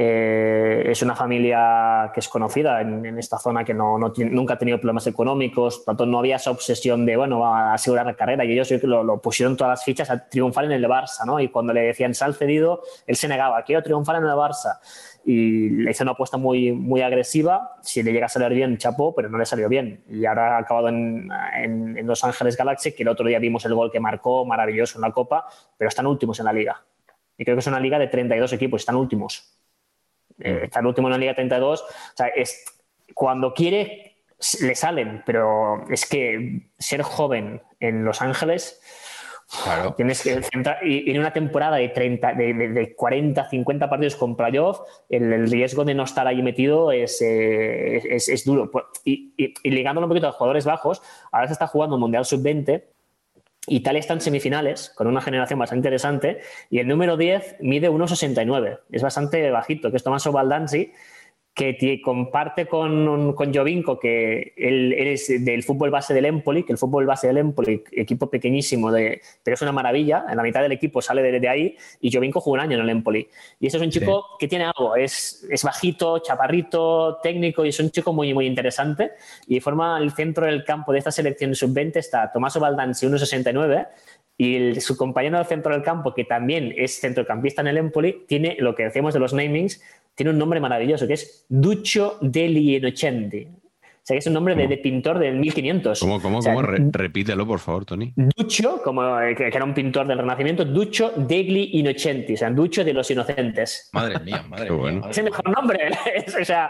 eh, 0.00 0.92
es 0.92 1.02
una 1.02 1.16
familia 1.16 2.12
que 2.14 2.20
es 2.20 2.28
conocida 2.28 2.80
en, 2.82 3.18
esta 3.18 3.36
zona 3.36 3.64
que 3.64 3.74
no, 3.74 3.98
nunca 3.98 4.54
ha 4.54 4.56
tenido 4.56 4.78
problemas 4.78 5.08
económicos, 5.08 5.84
tanto 5.84 6.06
no 6.06 6.20
había 6.20 6.36
esa 6.36 6.52
obsesión 6.52 7.04
de, 7.04 7.16
bueno, 7.16 7.44
a 7.44 7.74
asegurar 7.74 8.06
la 8.06 8.14
carrera 8.14 8.44
y 8.44 8.52
ellos 8.52 8.70
lo, 8.84 9.02
lo, 9.02 9.20
pusieron 9.20 9.56
todas 9.56 9.72
las 9.72 9.84
fichas 9.84 10.08
a 10.08 10.28
triunfar 10.28 10.66
en 10.66 10.70
el 10.70 10.84
Barça, 10.84 11.26
¿no? 11.26 11.40
Y 11.40 11.48
cuando 11.48 11.72
le 11.72 11.80
decían 11.80 12.14
sal 12.14 12.36
cedido, 12.36 12.80
él 13.08 13.16
se 13.16 13.26
negaba, 13.26 13.60
quiero 13.64 13.82
triunfar 13.82 14.14
en 14.14 14.22
el 14.22 14.30
Barça. 14.30 14.78
Y 15.24 15.68
le 15.70 15.90
hizo 15.90 16.04
una 16.04 16.12
apuesta 16.12 16.36
muy, 16.36 16.70
muy 16.70 17.02
agresiva, 17.02 17.72
si 17.82 18.00
le 18.04 18.12
llega 18.12 18.26
a 18.26 18.28
salir 18.28 18.56
bien, 18.56 18.78
chapó, 18.78 19.16
pero 19.16 19.28
no 19.28 19.36
le 19.36 19.46
salió 19.46 19.68
bien. 19.68 20.04
Y 20.08 20.24
ahora 20.26 20.58
ha 20.58 20.60
acabado 20.60 20.90
en, 20.90 21.28
en, 21.56 21.98
en 21.98 22.06
Los 22.06 22.22
Ángeles 22.22 22.56
Galaxy, 22.56 22.92
que 22.92 23.02
el 23.02 23.08
otro 23.08 23.26
día 23.26 23.40
vimos 23.40 23.64
el 23.64 23.74
gol 23.74 23.90
que 23.90 23.98
marcó, 23.98 24.44
maravilloso 24.44 24.98
en 24.98 25.02
la 25.02 25.10
Copa, 25.10 25.48
pero 25.76 25.88
están 25.88 26.06
últimos 26.06 26.38
en 26.38 26.44
la 26.44 26.52
liga. 26.52 26.84
Y 27.36 27.44
creo 27.44 27.56
que 27.56 27.60
es 27.60 27.66
una 27.66 27.80
liga 27.80 27.98
de 27.98 28.06
32 28.06 28.52
equipos, 28.52 28.82
están 28.82 28.94
últimos 28.94 29.57
eh, 30.40 30.62
está 30.64 30.80
el 30.80 30.86
último 30.86 31.08
en 31.08 31.12
la 31.12 31.18
Liga 31.18 31.34
32. 31.34 31.82
O 31.82 31.86
sea, 32.14 32.28
es, 32.28 32.64
cuando 33.14 33.52
quiere, 33.54 34.16
le 34.60 34.74
salen, 34.74 35.22
pero 35.26 35.88
es 35.90 36.06
que 36.06 36.62
ser 36.78 37.02
joven 37.02 37.62
en 37.80 38.04
Los 38.04 38.22
Ángeles. 38.22 38.80
Claro. 39.64 39.94
Tienes 39.96 40.22
que 40.22 40.42
centrar, 40.42 40.84
y 40.86 41.10
en 41.10 41.18
una 41.18 41.32
temporada 41.32 41.76
de, 41.76 41.88
30, 41.88 42.34
de, 42.34 42.94
40, 42.96 43.48
50 43.48 43.88
partidos 43.88 44.16
con 44.16 44.36
playoff, 44.36 44.80
el, 45.08 45.50
riesgo 45.50 45.84
de 45.84 45.94
no 45.94 46.04
estar 46.04 46.26
ahí 46.26 46.42
metido 46.42 46.92
es, 46.92 47.20
eh, 47.22 48.14
es, 48.14 48.44
duro. 48.44 48.70
Pues, 48.70 48.84
y, 49.04 49.32
y, 49.36 49.54
y, 49.62 49.70
ligándolo 49.70 50.06
un 50.06 50.10
poquito 50.10 50.26
a 50.26 50.30
los 50.30 50.36
jugadores 50.36 50.64
bajos, 50.64 51.02
ahora 51.32 51.46
se 51.46 51.54
está 51.54 51.66
jugando 51.66 51.96
un 51.96 52.00
Mundial 52.02 52.24
Sub-20 52.24 52.82
Italia 53.70 54.00
está 54.00 54.14
en 54.14 54.20
semifinales 54.20 54.90
con 54.94 55.06
una 55.06 55.20
generación 55.20 55.58
bastante 55.58 55.78
interesante 55.78 56.40
y 56.70 56.78
el 56.78 56.88
número 56.88 57.16
10 57.16 57.56
mide 57.60 57.90
1,69. 57.90 58.80
Es 58.90 59.02
bastante 59.02 59.50
bajito, 59.50 59.90
que 59.90 59.96
es 59.96 60.02
Tommaso 60.02 60.32
Baldanzi, 60.32 60.92
que 61.58 62.00
comparte 62.00 62.66
con, 62.66 63.32
con 63.32 63.52
Jovinko, 63.52 63.98
que 63.98 64.52
él, 64.56 64.92
es 64.92 65.44
del 65.44 65.64
fútbol 65.64 65.90
base 65.90 66.14
del 66.14 66.26
Empoli, 66.26 66.62
que 66.62 66.70
el 66.70 66.78
fútbol 66.78 67.04
base 67.04 67.26
del 67.26 67.38
Empoli, 67.38 67.82
equipo 67.90 68.30
pequeñísimo, 68.30 68.92
de, 68.92 69.20
pero 69.42 69.56
es 69.56 69.62
una 69.62 69.72
maravilla, 69.72 70.24
en 70.30 70.36
la 70.36 70.44
mitad 70.44 70.62
del 70.62 70.70
equipo 70.70 71.02
sale 71.02 71.20
de, 71.20 71.48
ahí, 71.48 71.76
y 72.00 72.12
Jovinko 72.12 72.40
jugó 72.40 72.54
un 72.54 72.60
año 72.60 72.76
en 72.76 72.84
el 72.84 72.90
Empoli. 72.90 73.26
Y 73.58 73.66
ese 73.66 73.78
es 73.78 73.82
un 73.82 73.90
chico 73.90 74.24
que 74.38 74.46
tiene 74.46 74.66
algo, 74.66 74.94
es, 74.94 75.48
es 75.50 75.64
bajito, 75.64 76.20
chaparrito, 76.20 77.18
técnico, 77.24 77.64
y 77.64 77.70
es 77.70 77.80
un 77.80 77.90
chico 77.90 78.12
muy, 78.12 78.32
muy 78.32 78.46
interesante, 78.46 79.10
y 79.48 79.58
forma 79.58 79.98
el 79.98 80.12
centro 80.12 80.46
del 80.46 80.64
campo 80.64 80.92
de 80.92 80.98
esta 80.98 81.10
selección 81.10 81.56
sub-20 81.56 81.96
está 81.96 82.30
Tommaso 82.30 82.60
Baldanzi, 82.60 83.04
1,69, 83.08 83.88
y 84.40 84.80
su 84.80 84.96
compañero 84.96 85.38
del 85.38 85.46
centro 85.48 85.72
del 85.72 85.82
campo, 85.82 86.14
que 86.14 86.24
también 86.24 86.72
es 86.76 87.00
centrocampista 87.00 87.62
en 87.62 87.66
el 87.66 87.78
Empoli, 87.78 88.24
tiene 88.28 88.56
lo 88.60 88.76
que 88.76 88.84
decíamos 88.84 89.12
de 89.12 89.18
los 89.18 89.34
namings, 89.34 89.82
tiene 90.18 90.32
un 90.32 90.38
nombre 90.38 90.58
maravilloso 90.58 91.06
que 91.06 91.12
es 91.12 91.46
Duccio 91.48 92.16
degli 92.20 92.74
Innocenti. 92.74 93.46
sea, 94.02 94.14
que 94.16 94.18
es 94.18 94.26
un 94.26 94.32
nombre 94.32 94.56
de, 94.56 94.76
pintor 94.78 95.16
del 95.20 95.36
1500. 95.36 96.00
¿Cómo, 96.00 96.20
cómo, 96.20 96.40
cómo? 96.40 96.60
repítelo, 96.60 97.46
por 97.46 97.60
favor, 97.60 97.84
Tony. 97.84 98.12
Duccio, 98.16 98.82
como 98.82 99.20
eh, 99.20 99.36
que, 99.36 99.46
era 99.46 99.64
un 99.64 99.72
pintor 99.72 100.08
del 100.08 100.18
Renacimiento, 100.18 100.64
Duccio 100.64 101.12
degli 101.14 101.70
Innocenti, 101.74 102.34
o 102.34 102.36
sea, 102.36 102.50
Duccio 102.50 102.84
de 102.84 102.94
los 102.94 103.08
Inocentes. 103.12 103.90
Madre 103.92 104.18
mía, 104.18 104.44
madre 104.48 104.70
mía. 104.72 105.02
Es 105.08 105.18
el 105.18 105.24
mejor 105.26 105.48
nombre. 105.48 105.88
o 106.40 106.44
sea, 106.44 106.68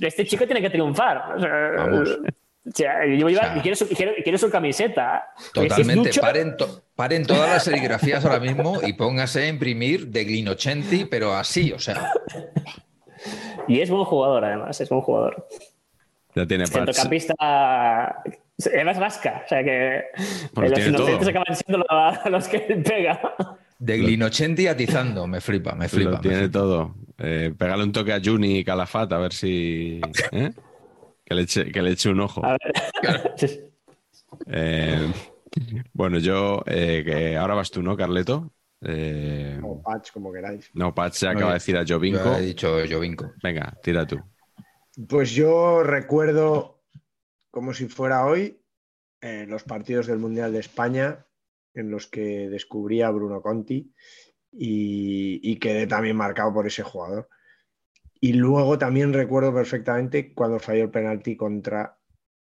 este 0.00 0.24
chico 0.24 0.46
tiene 0.46 0.62
que 0.62 0.70
triunfar. 0.70 1.34
Vamos. 1.76 2.08
O 2.10 2.70
sea, 2.74 3.04
yo 3.04 3.28
iba, 3.28 3.54
y, 3.54 3.60
quiero 3.60 3.76
su, 3.76 3.86
quiero, 3.86 4.38
su, 4.38 4.50
camiseta. 4.50 5.26
Totalmente. 5.52 6.10
paren, 6.20 6.56
paren, 6.98 7.24
todas 7.24 7.48
las 7.48 7.62
serigrafías 7.62 8.24
ahora 8.24 8.40
mismo 8.40 8.80
y 8.84 8.92
póngase 8.94 9.44
a 9.44 9.48
imprimir 9.48 10.08
de 10.08 10.24
Glinochenti, 10.24 11.04
pero 11.04 11.32
así, 11.32 11.70
o 11.70 11.78
sea. 11.78 12.10
Y 13.68 13.80
es 13.80 13.88
buen 13.88 14.04
jugador, 14.04 14.44
además, 14.44 14.80
es 14.80 14.88
buen 14.88 15.02
jugador. 15.02 15.46
Ya 16.34 16.44
tiene 16.44 16.66
Centrocampista. 16.66 17.34
Además 17.38 18.96
rasca, 18.96 19.42
o 19.44 19.48
sea 19.48 19.62
que 19.62 20.06
los 20.56 20.86
inocentes 20.88 21.28
acaban 21.28 21.54
siendo 21.54 21.84
los 22.30 22.48
que 22.48 22.58
pega. 22.58 23.20
De 23.78 23.96
Glinochenti 23.96 24.66
atizando, 24.66 25.28
me 25.28 25.40
flipa, 25.40 25.76
me 25.76 25.88
flipa. 25.88 26.10
Lo 26.10 26.20
tiene 26.20 26.48
todo. 26.48 26.96
Eh, 27.16 27.54
pégale 27.56 27.84
un 27.84 27.92
toque 27.92 28.12
a 28.12 28.20
Juni 28.20 28.58
y 28.58 28.64
Calafat 28.64 29.12
a 29.12 29.18
ver 29.18 29.32
si. 29.32 30.00
¿eh? 30.32 30.50
Que 31.24 31.34
le 31.34 31.42
eche, 31.42 31.70
que 31.70 31.80
le 31.80 31.92
eche 31.92 32.08
un 32.08 32.18
ojo. 32.18 32.42
Eh, 34.46 35.08
bueno, 35.92 36.18
yo, 36.18 36.62
eh, 36.66 37.02
que 37.04 37.36
ahora 37.36 37.54
vas 37.54 37.70
tú, 37.70 37.82
¿no, 37.82 37.96
Carleto? 37.96 38.52
Eh, 38.80 39.60
o 39.62 39.82
Patch, 39.82 40.12
como 40.12 40.32
queráis. 40.32 40.70
No, 40.74 40.94
Patch 40.94 41.14
se 41.14 41.28
acaba 41.28 41.48
de 41.48 41.54
decir 41.54 41.76
a 41.76 41.84
Jovinko. 41.86 42.36
He 42.36 42.42
dicho 42.42 42.76
Jovinko. 42.88 43.32
Venga, 43.42 43.76
tira 43.82 44.06
tú. 44.06 44.20
Pues 45.08 45.32
yo 45.32 45.82
recuerdo, 45.82 46.82
como 47.50 47.72
si 47.72 47.88
fuera 47.88 48.24
hoy, 48.26 48.60
los 49.20 49.64
partidos 49.64 50.06
del 50.06 50.18
Mundial 50.18 50.52
de 50.52 50.60
España 50.60 51.26
en 51.74 51.90
los 51.90 52.06
que 52.06 52.48
descubrí 52.48 53.02
a 53.02 53.10
Bruno 53.10 53.42
Conti 53.42 53.92
y, 54.52 55.40
y 55.42 55.58
quedé 55.58 55.86
también 55.86 56.16
marcado 56.16 56.52
por 56.52 56.66
ese 56.66 56.82
jugador. 56.82 57.28
Y 58.20 58.32
luego 58.32 58.78
también 58.78 59.12
recuerdo 59.12 59.54
perfectamente 59.54 60.34
cuando 60.34 60.58
falló 60.58 60.84
el 60.84 60.90
penalti 60.90 61.36
contra 61.36 61.97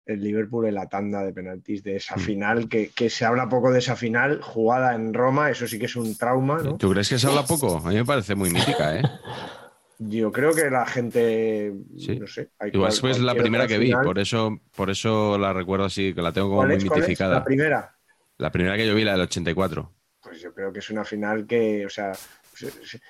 el 0.06 0.20
Liverpool 0.20 0.66
en 0.66 0.74
la 0.74 0.88
tanda 0.88 1.24
de 1.24 1.32
penaltis 1.32 1.82
de 1.82 1.96
esa 1.96 2.16
mm. 2.16 2.20
final, 2.20 2.68
que, 2.68 3.10
se 3.10 3.24
habla 3.24 3.48
poco 3.48 3.70
de 3.70 3.78
esa 3.78 3.96
final, 3.96 4.40
jugada 4.42 4.94
en 4.94 5.14
Roma, 5.14 5.50
eso 5.50 5.66
sí 5.66 5.78
que 5.78 5.86
es 5.86 5.96
un 5.96 6.16
trauma. 6.16 6.60
¿no? 6.62 6.76
¿Tú 6.76 6.90
crees 6.90 7.08
que 7.08 7.18
se 7.18 7.26
habla 7.26 7.44
poco? 7.44 7.78
A 7.78 7.88
mí 7.88 7.96
me 7.96 8.04
parece 8.04 8.34
muy 8.34 8.50
mítica, 8.50 8.96
¿eh? 8.96 9.02
Yo 9.98 10.32
creo 10.32 10.52
que 10.52 10.68
la 10.70 10.86
gente, 10.86 11.72
no 12.18 12.26
sé. 12.26 12.50
Igual 12.72 12.92
es 12.92 13.18
la 13.20 13.34
primera 13.34 13.66
que 13.66 13.78
vi, 13.78 13.92
por 13.92 14.18
eso, 14.18 14.58
por 14.74 14.90
eso 14.90 15.38
la 15.38 15.52
recuerdo 15.52 15.84
así, 15.84 16.12
que 16.12 16.20
la 16.20 16.32
tengo 16.32 16.48
como 16.48 16.64
muy 16.64 16.76
mitificada. 16.76 17.36
La 17.36 17.44
primera. 17.44 17.96
La 18.36 18.50
primera 18.50 18.76
que 18.76 18.86
yo 18.86 18.94
vi, 18.96 19.04
la 19.04 19.12
del 19.12 19.22
84. 19.22 19.92
Pues 20.20 20.40
yo 20.40 20.52
creo 20.52 20.72
que 20.72 20.80
es 20.80 20.90
una 20.90 21.04
final 21.04 21.46
que, 21.46 21.86
o 21.86 21.88
sea, 21.88 22.12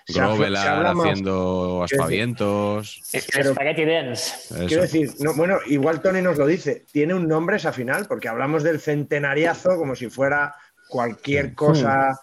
Grovelar 0.08 0.86
haciendo 0.86 1.82
aspavientos. 1.84 3.00
Spaghetti 3.04 3.84
Dance. 3.84 4.54
Quiero 4.66 4.82
decir, 4.82 5.12
bueno, 5.36 5.58
igual 5.66 6.00
Tony 6.00 6.22
nos 6.22 6.38
lo 6.38 6.46
dice, 6.46 6.84
tiene 6.92 7.14
un 7.14 7.28
nombre 7.28 7.56
esa 7.56 7.72
final, 7.72 8.06
porque 8.06 8.28
hablamos 8.28 8.62
del 8.62 8.80
centenariazo 8.80 9.76
como 9.76 9.94
si 9.94 10.08
fuera 10.08 10.54
cualquier 10.88 11.54
cosa 11.54 12.18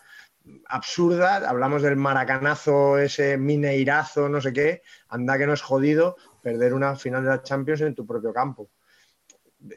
absurda, 0.68 1.48
hablamos 1.48 1.81
del 1.81 1.95
maracanazo, 1.95 2.98
ese 2.98 3.38
mineirazo, 3.38 4.30
no 4.30 4.41
sé 4.41 4.53
qué, 4.53 4.81
anda 5.10 5.38
que 5.38 5.45
no 5.45 5.53
es 5.53 5.61
jodido 5.61 6.15
perder 6.41 6.73
una 6.73 6.95
final 6.95 7.23
de 7.23 7.30
la 7.30 7.43
Champions 7.43 7.81
en 7.81 7.95
tu 7.95 8.06
propio 8.06 8.34
campo. 8.34 8.69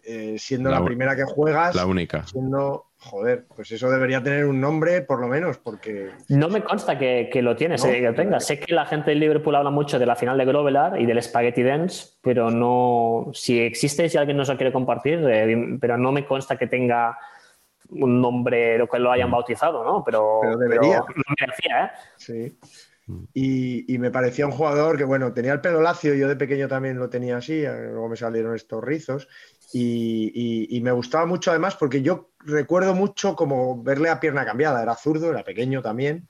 Eh, 0.02 0.36
siendo 0.38 0.70
la, 0.70 0.82
primera 0.82 1.14
que 1.14 1.24
juegas, 1.24 1.74
la 1.74 1.84
única. 1.84 2.26
Siendo, 2.26 2.92
joder, 3.04 3.44
pues 3.54 3.70
eso 3.70 3.90
debería 3.90 4.22
tener 4.22 4.46
un 4.46 4.60
nombre 4.60 5.02
por 5.02 5.20
lo 5.20 5.28
menos, 5.28 5.58
porque... 5.58 6.10
No 6.28 6.48
me 6.48 6.62
consta 6.62 6.98
que, 6.98 7.30
lo 7.42 7.54
tienes, 7.54 7.84
eh, 7.84 7.92
que 7.92 8.00
lo 8.00 8.14
tengas. 8.14 8.46
Sé 8.46 8.58
que 8.58 8.74
la 8.74 8.86
gente 8.86 9.10
del 9.10 9.20
Liverpool 9.20 9.54
habla 9.54 9.70
mucho 9.70 9.98
de 9.98 10.06
la 10.06 10.16
final 10.16 10.38
de 10.38 10.44
Grovelar 10.44 11.00
y 11.00 11.06
del 11.06 11.22
Spaghetti 11.22 11.62
Dance, 11.62 12.14
pero 12.22 12.50
no... 12.50 13.30
Si 13.32 13.60
existe, 13.60 14.08
si 14.08 14.16
alguien 14.16 14.36
nos 14.36 14.48
lo 14.48 14.56
quiere 14.56 14.72
compartir, 14.72 15.22
eh, 15.28 15.78
pero 15.80 15.98
no 15.98 16.12
me 16.12 16.24
consta 16.24 16.56
que 16.56 16.66
tenga 16.66 17.18
un 17.90 18.20
nombre 18.20 18.78
lo 18.78 18.88
que 18.88 18.98
lo 18.98 19.12
hayan 19.12 19.28
mm. 19.28 19.32
bautizado, 19.32 19.84
¿no? 19.84 20.02
Pero, 20.04 20.40
debería. 20.58 20.98
no 20.98 21.34
me 21.38 21.46
decía, 21.46 21.84
¿eh? 21.84 21.90
Sí. 22.16 22.58
Y, 23.34 23.98
me 23.98 24.10
parecía 24.10 24.46
un 24.46 24.52
jugador 24.52 24.96
que, 24.96 25.04
bueno, 25.04 25.32
tenía 25.34 25.52
el 25.52 25.60
pelo 25.60 25.82
lacio, 25.82 26.14
yo 26.14 26.28
de 26.28 26.36
pequeño 26.36 26.68
también 26.68 26.98
lo 26.98 27.10
tenía 27.10 27.36
así, 27.36 27.62
luego 27.62 28.08
me 28.08 28.16
salieron 28.16 28.54
estos 28.54 28.82
rizos, 28.82 29.28
y, 29.72 30.80
me 30.82 30.92
gustaba 30.92 31.26
mucho 31.26 31.50
además 31.50 31.76
porque 31.76 32.02
yo 32.02 32.30
recuerdo 32.40 32.94
mucho 32.94 33.36
como 33.36 33.82
verle 33.82 34.08
a 34.08 34.20
pierna 34.20 34.44
cambiada, 34.44 34.82
era 34.82 34.96
zurdo, 34.96 35.30
era 35.30 35.44
pequeño 35.44 35.82
también, 35.82 36.28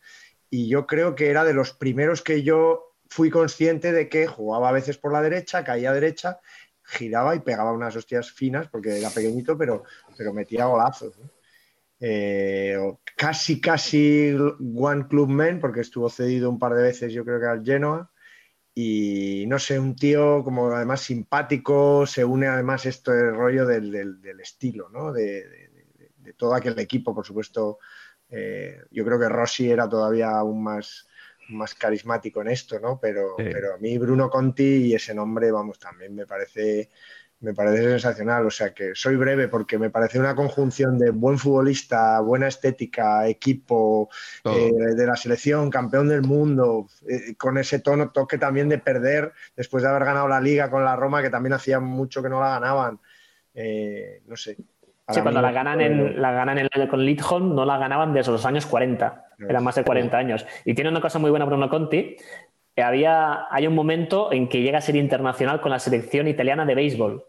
y 0.51 0.69
yo 0.69 0.87
creo 0.87 1.15
que 1.15 1.31
era 1.31 1.45
de 1.45 1.55
los 1.55 1.73
primeros 1.73 2.23
que 2.23 2.43
yo 2.43 2.95
fui 3.09 3.31
consciente 3.31 3.93
de 3.93 4.09
que 4.09 4.27
jugaba 4.27 4.69
a 4.69 4.73
veces 4.73 4.99
por 4.99 5.13
la 5.13 5.23
derecha, 5.23 5.65
caía 5.65 5.91
a 5.91 5.95
derecha, 5.95 6.41
giraba 6.83 7.35
y 7.35 7.41
pegaba 7.41 7.73
unas 7.73 7.97
hostias 7.97 8.31
finas 8.31 8.69
porque 8.69 8.99
era 8.99 9.11
pequeñito, 9.11 9.57
pero, 9.57 9.85
pero 10.17 10.33
metía 10.33 10.67
golazos. 10.67 11.17
Eh, 11.19 11.31
casi, 13.17 13.61
casi 13.61 14.35
One 14.75 15.07
Club 15.09 15.29
Men, 15.29 15.61
porque 15.61 15.81
estuvo 15.81 16.09
cedido 16.11 16.51
un 16.51 16.59
par 16.59 16.75
de 16.75 16.83
veces, 16.83 17.13
yo 17.13 17.25
creo 17.25 17.41
que 17.41 17.47
al 17.47 17.65
Genoa 17.65 18.11
y 18.75 19.45
no 19.47 19.59
sé, 19.61 19.79
un 19.79 19.95
tío 19.95 20.43
como 20.43 20.67
además 20.73 21.01
simpático, 21.01 22.07
se 22.07 22.25
une 22.25 22.49
además 22.49 22.87
esto 22.87 23.13
el 23.13 23.33
rollo 23.33 23.67
del, 23.67 23.93
del, 23.93 24.41
estilo, 24.41 24.89
¿no? 24.89 25.13
De, 25.13 25.49
de, 26.19 26.33
todo 26.33 26.55
aquel 26.55 26.77
equipo, 26.81 27.15
por 27.15 27.25
supuesto. 27.25 27.79
Eh, 28.29 28.81
yo 28.91 29.05
creo 29.05 29.21
que 29.21 29.29
Rossi 29.29 29.71
era 29.71 29.89
todavía 29.89 30.31
aún 30.31 30.65
más, 30.65 31.07
más 31.51 31.75
carismático 31.75 32.41
en 32.41 32.49
esto, 32.49 32.81
¿no? 32.81 32.99
Pero, 33.01 33.37
pero 33.37 33.75
a 33.75 33.79
mí 33.79 33.97
Bruno 33.97 34.29
Conti 34.29 34.87
y 34.87 34.95
ese 34.95 35.15
nombre, 35.15 35.53
vamos, 35.53 35.79
también 35.79 36.13
me 36.13 36.27
parece 36.27 36.91
me 37.45 37.55
parece 37.55 37.83
sensacional. 37.83 38.47
O 38.47 38.51
sea 38.51 38.73
que 38.73 38.95
soy 38.95 39.17
breve 39.17 39.49
porque 39.49 39.79
me 39.79 39.91
parece 39.91 40.19
una 40.19 40.35
conjunción 40.35 40.99
de 40.99 41.11
buen 41.11 41.39
futbolista, 41.39 42.19
buena 42.21 42.49
estética, 42.49 43.29
equipo 43.29 44.09
eh, 44.45 44.73
de 44.73 45.07
la 45.07 45.15
selección, 45.15 45.71
campeón 45.71 46.09
del 46.09 46.23
mundo, 46.23 46.87
eh, 47.09 47.37
con 47.37 47.59
ese 47.59 47.79
tono, 47.79 48.11
toque 48.11 48.39
también 48.39 48.69
de 48.69 48.79
perder 48.79 49.33
después 49.57 49.83
de 49.83 49.91
haber 49.91 50.05
ganado 50.05 50.27
la 50.27 50.41
liga 50.41 50.71
con 50.71 50.85
la 50.85 50.97
Roma, 50.97 51.23
que 51.23 51.31
también 51.31 51.53
hacía 51.53 51.79
mucho 51.79 52.23
que 52.23 52.31
no 52.31 52.41
la 52.41 52.59
ganaban. 52.59 52.99
Eh, 53.55 54.23
no 54.27 54.37
sé. 54.37 54.57
Sí, 55.11 55.21
cuando 55.21 55.43
la 55.43 55.53
ganan, 55.53 55.83
en, 55.83 56.23
la 56.23 56.33
ganan 56.33 56.59
en, 56.59 56.69
con 56.89 57.05
Lidholm 57.05 57.55
no 57.55 57.67
la 57.67 57.77
ganaban 57.77 58.15
desde 58.15 58.33
los 58.33 58.47
años 58.47 58.65
40, 58.65 59.27
eran 59.47 59.63
más 59.63 59.75
de 59.75 59.85
40 59.85 60.17
años. 60.17 60.47
Y 60.65 60.73
tiene 60.73 60.89
una 60.89 61.03
cosa 61.03 61.19
muy 61.19 61.29
buena 61.29 61.45
Bruno 61.45 61.69
Conti, 61.69 62.17
había, 62.83 63.47
hay 63.51 63.67
un 63.67 63.75
momento 63.75 64.33
en 64.33 64.49
que 64.49 64.63
llega 64.63 64.79
a 64.79 64.81
ser 64.81 64.97
internacional 64.97 65.61
con 65.61 65.71
la 65.71 65.79
selección 65.79 66.27
italiana 66.27 66.65
de 66.65 66.75
béisbol. 66.75 67.25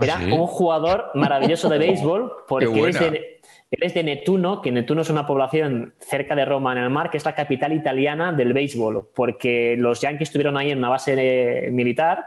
Era 0.00 0.16
un 0.16 0.46
jugador 0.46 1.10
maravilloso 1.14 1.68
de 1.68 1.78
béisbol 1.86 2.32
porque 2.48 2.66
él 2.66 2.88
es, 2.88 3.00
de, 3.00 3.40
es, 3.70 3.94
de, 3.94 4.02
Netuno, 4.02 4.62
que 4.62 4.70
Netuno 4.70 5.02
es 5.02 5.10
una 5.10 5.26
población 5.26 5.94
cerca 5.98 6.34
de 6.34 6.44
Roma 6.44 6.72
en 6.72 6.78
el 6.78 6.90
mar, 6.90 7.10
que 7.10 7.16
es 7.16 7.24
la 7.24 7.34
capital 7.34 7.72
italiana 7.72 8.32
del 8.32 8.52
béisbol, 8.52 9.08
porque 9.14 9.76
los 9.78 10.00
Yankees 10.00 10.28
estuvieron 10.28 10.56
ahí 10.56 10.70
en 10.70 10.78
una 10.78 10.88
base 10.90 11.68
militar 11.72 12.24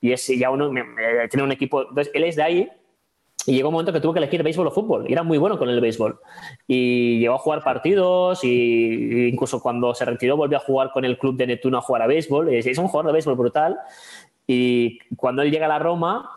y 0.00 0.12
es 0.12 0.26
ya 0.26 0.50
uno 0.50 0.70
tiene 1.30 1.42
un 1.42 1.52
equipo. 1.52 1.82
Entonces, 1.82 2.10
él 2.14 2.24
es 2.24 2.36
de 2.36 2.42
ahí 2.42 2.70
y 3.46 3.54
llegó 3.54 3.68
un 3.68 3.74
momento 3.74 3.92
que 3.92 4.00
tuvo 4.00 4.12
que 4.12 4.18
elegir 4.18 4.42
béisbol 4.42 4.66
o 4.66 4.70
fútbol. 4.72 5.06
Y 5.08 5.12
era 5.12 5.22
muy 5.22 5.38
bueno 5.38 5.56
con 5.56 5.68
el 5.68 5.80
béisbol. 5.80 6.18
Y 6.66 7.20
llegó 7.20 7.34
a 7.34 7.38
jugar 7.38 7.62
partidos 7.62 8.42
y 8.42 9.28
incluso 9.28 9.62
cuando 9.62 9.94
se 9.94 10.04
retiró 10.04 10.36
volvió 10.36 10.58
a 10.58 10.60
jugar 10.60 10.90
con 10.90 11.04
el 11.04 11.16
club 11.16 11.36
de 11.36 11.46
Netuno 11.46 11.78
a 11.78 11.80
jugar 11.80 12.02
a 12.02 12.06
béisbol. 12.08 12.52
Es 12.52 12.78
un 12.78 12.88
jugador 12.88 13.06
de 13.06 13.12
béisbol 13.12 13.36
brutal. 13.36 13.78
Y 14.48 14.98
cuando 15.16 15.42
él 15.42 15.52
llega 15.52 15.66
a 15.66 15.68
la 15.68 15.78
Roma, 15.78 16.30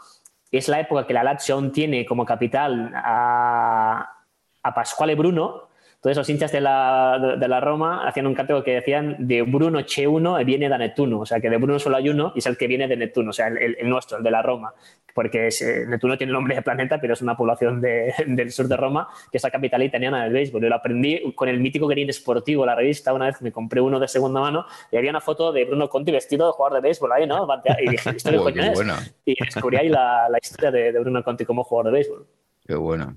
es 0.52 0.68
la 0.68 0.80
época 0.80 1.06
que 1.06 1.14
la 1.14 1.24
Lazio 1.24 1.72
tiene 1.72 2.06
como 2.06 2.26
capital 2.26 2.92
a, 2.96 4.24
a 4.64 4.74
Pasquale 4.74 5.16
Bruno. 5.16 5.69
Entonces 6.00 6.16
los 6.16 6.30
hinchas 6.30 6.54
de 6.54 6.62
la, 6.62 7.36
de, 7.38 7.48
la 7.50 7.60
Roma 7.60 8.08
hacían 8.08 8.26
un 8.26 8.34
cántico 8.34 8.64
que 8.64 8.76
decían 8.76 9.18
de 9.20 9.42
Bruno 9.42 9.82
che 9.82 10.08
uno 10.08 10.38
viene 10.46 10.70
de 10.70 10.78
Netuno, 10.78 11.20
o 11.20 11.26
sea 11.26 11.42
que 11.42 11.50
de 11.50 11.58
Bruno 11.58 11.78
solo 11.78 11.98
hay 11.98 12.08
uno 12.08 12.32
y 12.36 12.40
es 12.40 12.46
el 12.46 12.56
que 12.56 12.68
viene 12.68 12.88
de 12.88 12.96
Netuno, 12.96 13.32
o 13.32 13.34
sea, 13.34 13.48
el, 13.48 13.78
nuestro, 13.84 14.18
el 14.18 14.24
de 14.24 14.32
la 14.32 14.42
Roma, 14.42 14.74
porque 15.14 15.48
es, 15.48 15.62
eh, 15.62 15.86
Netuno 15.86 16.18
tiene 16.18 16.32
nombre 16.32 16.56
de 16.56 16.62
planeta, 16.62 17.02
pero 17.02 17.16
es 17.16 17.22
una 17.22 17.36
población 17.36 17.82
del 18.28 18.50
sur 18.54 18.70
de 18.70 18.78
Roma, 18.78 19.10
que 19.30 19.40
es 19.40 19.44
la 19.44 19.52
capital 19.52 19.84
italiana 19.84 20.24
del 20.24 20.32
béisbol. 20.32 20.62
Yo 20.62 20.70
lo 20.70 20.76
aprendí 20.76 21.34
con 21.34 21.50
el 21.50 21.60
mítico 21.60 21.86
Green 21.86 22.14
Sportivo, 22.14 22.66
la 22.66 22.76
revista, 22.76 23.14
una 23.14 23.26
vez 23.26 23.42
me 23.42 23.52
compré 23.52 23.82
uno 23.82 24.00
de 24.00 24.08
segunda 24.08 24.40
mano 24.40 24.66
y 24.94 24.96
había 24.96 25.10
una 25.10 25.20
foto 25.20 25.52
de 25.52 25.66
Bruno 25.66 25.90
Conti 25.90 26.14
vestido 26.14 26.48
de 26.48 26.54
jugador 26.54 26.78
de 26.78 26.88
béisbol 26.88 27.12
ahí, 27.12 27.28
¿no? 27.28 27.46
Y 27.78 27.90
dije, 27.90 28.12
¿esto 28.12 28.32
qué 28.32 28.38
coño 28.38 28.64
es? 28.64 29.16
Y 29.26 29.36
descubrí 29.44 29.76
ahí 29.76 29.90
la, 29.90 30.30
la 30.30 30.38
historia 30.42 30.72
de, 30.72 30.94
de 30.94 31.00
Bruno 31.00 31.22
Conti 31.26 31.44
como 31.44 31.66
jugador 31.66 31.92
de 31.92 31.98
béisbol. 31.98 32.26
Qué 32.66 32.76
bueno. 32.76 33.14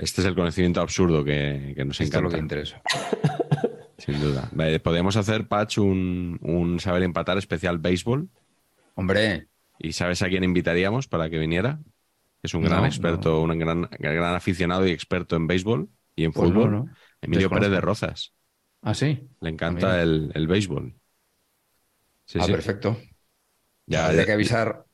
Este 0.00 0.20
es 0.20 0.26
el 0.26 0.34
conocimiento 0.34 0.80
absurdo 0.80 1.24
que, 1.24 1.74
nos 1.84 2.00
encanta. 2.00 2.20
lo 2.20 2.30
que 2.30 2.38
interesa. 2.38 2.82
Sin 3.98 4.20
duda. 4.20 4.50
¿Podemos 4.82 5.16
hacer, 5.16 5.48
Patch, 5.48 5.78
un, 5.78 6.78
saber 6.80 7.02
empatar 7.02 7.38
especial 7.38 7.78
béisbol? 7.78 8.28
Hombre, 8.94 9.48
¿Y 9.78 9.92
sabes 9.92 10.22
a 10.22 10.28
quién 10.28 10.44
invitaríamos 10.44 11.06
para 11.06 11.30
que 11.30 11.38
viniera? 11.38 11.80
Es 12.42 12.54
un 12.54 12.62
gran 12.62 12.84
experto, 12.84 13.42
un 13.42 13.56
gran, 13.58 13.88
gran 13.98 14.34
aficionado 14.34 14.86
y 14.86 14.90
experto 14.90 15.36
en 15.36 15.46
béisbol 15.46 15.88
y 16.16 16.24
en 16.24 16.32
pues 16.32 16.48
fútbol. 16.48 16.90
Emilio 17.20 17.50
Pérez 17.50 17.70
de 17.70 17.80
Rozas. 17.80 18.34
Ah, 18.82 18.94
sí. 18.94 19.28
Le 19.40 19.50
encanta 19.50 20.02
el, 20.02 20.30
el, 20.34 20.46
béisbol. 20.46 20.94
ah, 22.38 22.46
perfecto. 22.46 22.96
Ya, 23.86 24.06
Habría 24.06 24.26
que 24.26 24.32
avisar 24.32 24.84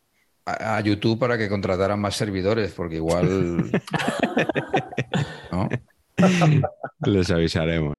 a, 0.47 0.81
YouTube 0.81 1.19
para 1.19 1.39
que 1.39 1.49
contrataran 1.49 2.01
más 2.01 2.17
servidores, 2.17 2.73
porque 2.73 2.97
igual. 2.97 3.71
¿no? 5.53 5.69
Les 7.07 7.31
avisaremos. 7.31 7.95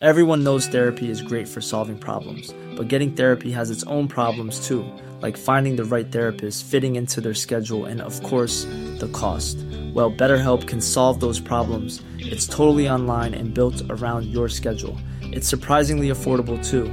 Everyone 0.00 0.44
knows 0.44 0.66
therapy 0.66 1.08
is 1.08 1.22
great 1.22 1.48
for 1.48 1.62
solving 1.62 1.96
problems, 1.96 2.52
but 2.76 2.88
getting 2.88 3.12
therapy 3.12 3.50
has 3.52 3.70
its 3.70 3.84
own 3.84 4.06
problems 4.06 4.66
too, 4.68 4.84
like 5.22 5.36
finding 5.38 5.76
the 5.76 5.84
right 5.84 6.12
therapist, 6.12 6.66
fitting 6.66 6.96
into 6.96 7.22
their 7.22 7.32
schedule, 7.32 7.86
and 7.86 8.02
of 8.02 8.22
course, 8.22 8.64
the 8.98 9.08
cost. 9.14 9.56
Well, 9.94 10.12
BetterHelp 10.12 10.66
can 10.66 10.82
solve 10.82 11.20
those 11.20 11.40
problems. 11.40 12.02
It's 12.18 12.46
totally 12.46 12.86
online 12.86 13.32
and 13.32 13.54
built 13.54 13.80
around 13.88 14.26
your 14.26 14.50
schedule. 14.50 14.98
It's 15.22 15.48
surprisingly 15.48 16.10
affordable 16.10 16.62
too. 16.62 16.84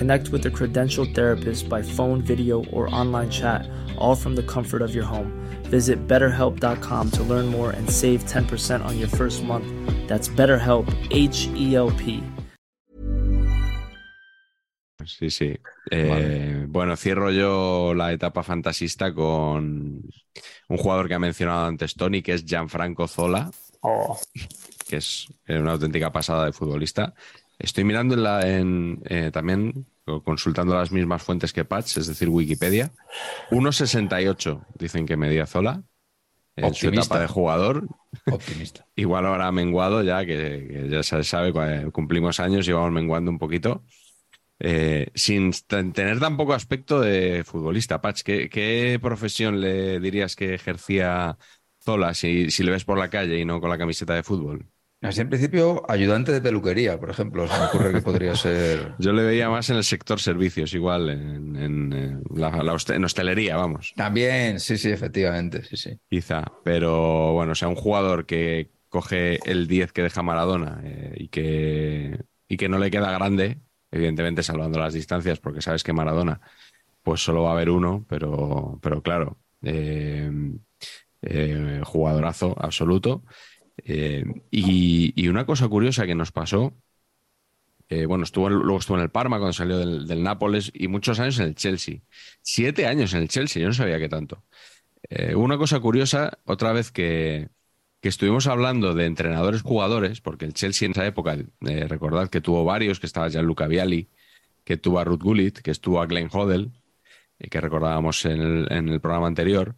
Connect 0.00 0.30
with 0.30 0.46
a 0.46 0.50
credentialed 0.50 1.14
therapist 1.14 1.68
by 1.68 1.82
phone, 1.82 2.22
video, 2.22 2.64
or 2.72 2.88
online 2.88 3.28
chat, 3.28 3.68
all 3.98 4.14
from 4.16 4.34
the 4.34 4.42
comfort 4.42 4.80
of 4.80 4.94
your 4.94 5.04
home. 5.04 5.30
Visit 5.64 6.08
betterhelp.com 6.08 7.10
to 7.10 7.22
learn 7.22 7.46
more 7.48 7.72
and 7.72 7.86
save 7.90 8.24
10% 8.24 8.82
on 8.82 8.98
your 8.98 9.08
first 9.08 9.44
month. 9.44 9.66
That's 10.08 10.30
BetterHelp, 10.30 10.88
H 11.10 11.48
E 11.54 11.74
L 11.74 11.90
P. 11.90 12.22
Sí, 15.04 15.28
sí. 15.28 15.58
Eh, 15.90 16.64
bueno, 16.66 16.96
cierro 16.96 17.30
yo 17.30 17.92
la 17.92 18.10
etapa 18.14 18.42
fantasista 18.42 19.12
con 19.12 20.00
un 20.68 20.76
jugador 20.78 21.08
que 21.08 21.14
ha 21.14 21.18
mencionado 21.18 21.66
antes 21.66 21.94
Tony, 21.94 22.22
que 22.22 22.32
es 22.32 22.46
Gianfranco 22.46 23.06
Zola, 23.06 23.50
oh. 23.82 24.18
que 24.88 24.96
es 24.96 25.26
una 25.46 25.72
auténtica 25.72 26.10
pasada 26.10 26.46
de 26.46 26.54
futbolista. 26.54 27.12
Estoy 27.60 27.84
mirando 27.84 28.14
en 28.14 28.22
la, 28.22 28.48
en, 28.48 29.02
eh, 29.04 29.30
también 29.30 29.86
consultando 30.24 30.74
las 30.74 30.92
mismas 30.92 31.22
fuentes 31.22 31.52
que 31.52 31.64
Patch, 31.64 31.98
es 31.98 32.06
decir, 32.06 32.28
Wikipedia. 32.28 32.92
1.68 33.50 34.66
dicen 34.78 35.06
que 35.06 35.16
medía 35.16 35.46
Zola 35.46 35.82
en 36.56 36.74
su 36.74 36.88
etapa 36.88 37.20
de 37.20 37.26
jugador. 37.26 37.88
Optimista. 38.30 38.86
Igual 38.96 39.26
ahora 39.26 39.46
ha 39.46 39.52
menguado 39.52 40.02
ya, 40.02 40.24
que, 40.24 40.88
ya 40.90 41.02
se 41.02 41.22
sabe, 41.24 41.52
cumplimos 41.92 42.40
años 42.40 42.66
y 42.68 42.72
vamos 42.72 42.92
menguando 42.92 43.30
un 43.30 43.38
poquito. 43.38 43.84
Eh, 44.62 45.10
sin 45.14 45.52
tener 45.52 46.20
tampoco 46.20 46.52
aspecto 46.52 47.00
de 47.00 47.44
futbolista, 47.44 48.02
Patch, 48.02 48.22
¿qué, 48.22 48.98
profesión 49.00 49.60
le 49.60 50.00
dirías 50.00 50.36
que 50.36 50.54
ejercía 50.54 51.38
Zola 51.82 52.12
si, 52.12 52.50
si 52.50 52.62
le 52.62 52.72
ves 52.72 52.84
por 52.84 52.98
la 52.98 53.08
calle 53.08 53.38
y 53.38 53.46
no 53.46 53.60
con 53.60 53.70
la 53.70 53.78
camiseta 53.78 54.14
de 54.14 54.22
fútbol? 54.22 54.69
Así 55.02 55.22
en 55.22 55.30
principio, 55.30 55.82
ayudante 55.88 56.30
de 56.30 56.42
peluquería, 56.42 57.00
por 57.00 57.08
ejemplo, 57.08 57.48
se 57.48 57.58
me 57.58 57.64
ocurre 57.66 57.92
que 57.92 58.02
podría 58.02 58.34
ser. 58.34 58.94
Yo 58.98 59.12
le 59.12 59.22
veía 59.22 59.48
más 59.48 59.70
en 59.70 59.76
el 59.76 59.84
sector 59.84 60.20
servicios, 60.20 60.74
igual, 60.74 61.08
en, 61.08 62.22
la, 62.34 62.74
hostelería, 62.74 63.56
vamos. 63.56 63.94
También, 63.96 64.60
sí, 64.60 64.76
sí, 64.76 64.90
efectivamente, 64.90 65.64
sí, 65.64 65.78
sí. 65.78 65.98
Quizá, 66.08 66.44
pero 66.64 67.32
bueno, 67.32 67.52
o 67.52 67.54
sea, 67.54 67.68
un 67.68 67.76
jugador 67.76 68.26
que 68.26 68.70
coge 68.90 69.38
el 69.50 69.68
10 69.68 69.92
que 69.92 70.02
deja 70.02 70.22
Maradona 70.22 70.82
eh, 70.84 71.14
y, 71.16 71.28
que, 71.28 72.20
y 72.46 72.58
que 72.58 72.68
no 72.68 72.78
le 72.78 72.90
queda 72.90 73.10
grande, 73.10 73.58
evidentemente 73.90 74.42
salvando 74.42 74.78
las 74.78 74.92
distancias, 74.92 75.40
porque 75.40 75.62
sabes 75.62 75.82
que 75.82 75.94
Maradona, 75.94 76.42
pues 77.02 77.22
solo 77.24 77.44
va 77.44 77.50
a 77.50 77.52
haber 77.54 77.70
uno, 77.70 78.04
pero, 78.06 78.78
pero 78.82 79.02
claro, 79.02 79.38
eh, 79.62 80.30
eh, 81.22 81.80
jugadorazo 81.84 82.54
absoluto. 82.58 83.24
Eh, 83.84 84.24
y, 84.50 85.28
una 85.28 85.46
cosa 85.46 85.68
curiosa 85.68 86.06
que 86.06 86.14
nos 86.14 86.32
pasó, 86.32 86.74
eh, 87.88 88.06
bueno, 88.06 88.24
estuvo 88.24 88.48
luego 88.48 88.78
estuvo 88.78 88.96
en 88.96 89.02
el 89.02 89.10
Parma 89.10 89.38
cuando 89.38 89.52
salió 89.52 89.78
del, 89.78 90.22
Nápoles 90.22 90.70
y 90.74 90.88
muchos 90.88 91.18
años 91.20 91.38
en 91.38 91.46
el 91.46 91.54
Chelsea. 91.54 92.00
Siete 92.42 92.86
años 92.86 93.14
en 93.14 93.22
el 93.22 93.28
Chelsea, 93.28 93.60
yo 93.60 93.68
no 93.68 93.74
sabía 93.74 93.98
que 93.98 94.08
tanto. 94.08 94.44
Eh, 95.08 95.34
una 95.34 95.58
cosa 95.58 95.80
curiosa, 95.80 96.38
otra 96.44 96.72
vez 96.72 96.92
que, 96.92 97.48
estuvimos 98.02 98.46
hablando 98.46 98.94
de 98.94 99.06
entrenadores 99.06 99.62
jugadores, 99.62 100.20
porque 100.20 100.46
el 100.46 100.54
Chelsea 100.54 100.86
en 100.86 100.92
esa 100.92 101.06
época, 101.06 101.36
recordad 101.60 102.30
que 102.30 102.40
tuvo 102.40 102.64
varios, 102.64 103.00
que 103.00 103.06
estaba 103.06 103.28
ya 103.28 103.42
Luca 103.42 103.66
Viali, 103.66 104.08
que 104.64 104.76
tuvo 104.76 105.00
a 105.00 105.04
Ruth 105.04 105.22
Gullit, 105.22 105.58
que 105.58 105.70
estuvo 105.70 106.00
a 106.00 106.06
Glenn 106.06 106.30
Hoddle, 106.32 106.70
que 107.38 107.60
recordábamos 107.60 108.24
en 108.24 108.88
el 108.88 109.00
programa 109.00 109.26
anterior, 109.26 109.74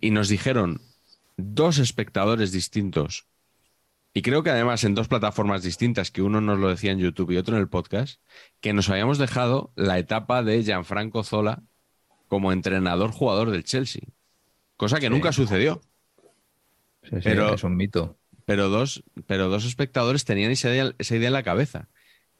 y 0.00 0.10
nos 0.10 0.28
dijeron 0.28 0.80
dos 1.40 1.78
espectadores 1.78 2.52
distintos, 2.52 3.26
y 4.12 4.22
creo 4.22 4.42
que 4.42 4.50
además 4.50 4.82
en 4.84 4.94
dos 4.94 5.08
plataformas 5.08 5.62
distintas, 5.62 6.10
que 6.10 6.22
uno 6.22 6.40
nos 6.40 6.58
lo 6.58 6.68
decía 6.68 6.90
en 6.90 6.98
YouTube 6.98 7.30
y 7.30 7.36
otro 7.36 7.54
en 7.54 7.62
el 7.62 7.68
podcast, 7.68 8.20
que 8.60 8.72
nos 8.72 8.88
habíamos 8.88 9.18
dejado 9.18 9.72
la 9.76 9.98
etapa 9.98 10.42
de 10.42 10.62
Gianfranco 10.64 11.22
Zola 11.22 11.62
como 12.26 12.52
entrenador 12.52 13.12
jugador 13.12 13.50
del 13.50 13.64
Chelsea, 13.64 14.02
cosa 14.76 14.98
que 14.98 15.10
nunca 15.10 15.32
sucedió. 15.32 15.80
pero, 17.22 17.54
es 17.54 17.62
un 17.62 17.76
mito. 17.76 18.18
Pero 18.46 18.68
dos, 18.68 19.04
pero 19.26 19.48
dos 19.48 19.64
espectadores 19.64 20.24
tenían 20.24 20.50
esa 20.50 20.70
idea, 20.70 20.92
esa 20.98 21.16
idea 21.16 21.28
en 21.28 21.34
la 21.34 21.44
cabeza. 21.44 21.88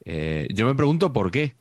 Eh, 0.03 0.47
yo 0.53 0.65
me 0.65 0.75
pregunto 0.75 1.13
por 1.13 1.31
qué 1.31 1.55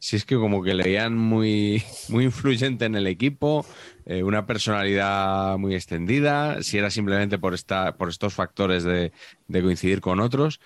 si 0.00 0.16
es 0.16 0.24
que 0.24 0.36
como 0.36 0.62
que 0.62 0.74
le 0.74 0.82
veían 0.82 1.16
muy, 1.16 1.82
muy 2.08 2.24
influyente 2.24 2.86
en 2.86 2.96
el 2.96 3.06
equipo, 3.06 3.64
eh, 4.10 4.24
una 4.24 4.44
personalidad 4.44 5.56
muy 5.56 5.76
extendida, 5.76 6.64
si 6.64 6.76
era 6.78 6.90
simplemente 6.90 7.38
por, 7.38 7.54
esta, 7.54 7.96
por 7.96 8.08
estos 8.08 8.34
factores 8.34 8.82
de, 8.82 9.12
coincidir 9.48 10.00
con 10.00 10.18
otros. 10.18 10.60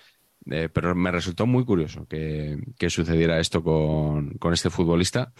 Eh, 0.50 0.70
pero 0.72 0.94
me 0.94 1.10
resultó 1.10 1.46
muy 1.46 1.64
curioso 1.66 2.06
que, 2.06 2.58
sucediera 2.88 3.40
esto 3.40 3.62
con, 3.62 4.38
este 4.54 4.70
futbolista, 4.70 5.34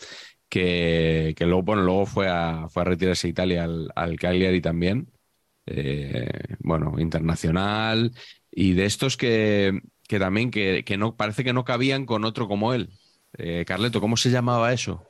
que, 0.51 1.35
luego, 1.41 1.63
bueno, 1.63 1.83
luego 1.83 2.05
fue 2.05 2.29
a, 2.29 2.69
fue 2.69 2.83
a 2.83 2.85
retirarse 2.85 3.27
a 3.27 3.31
Italia 3.31 3.65
al, 3.65 3.91
al 3.95 4.19
Cagliari 4.19 4.61
también. 4.61 5.09
Eh, 5.67 6.29
bueno, 6.59 6.97
internacional, 6.99 8.13
y 8.51 8.75
de 8.75 8.85
estos 8.85 9.17
que, 9.17 9.81
también 10.09 10.51
que, 10.51 10.85
que, 10.85 10.99
no 10.99 11.17
parece 11.17 11.43
que 11.43 11.55
no 11.55 11.65
cabían 11.65 12.05
con 12.05 12.27
otro 12.27 12.49
como 12.49 12.75
él. 12.75 12.91
Eh, 13.39 13.65
Carleto, 13.67 14.03
¿cómo 14.03 14.19
se 14.19 14.31
llamaba 14.31 14.75
eso? 14.75 15.07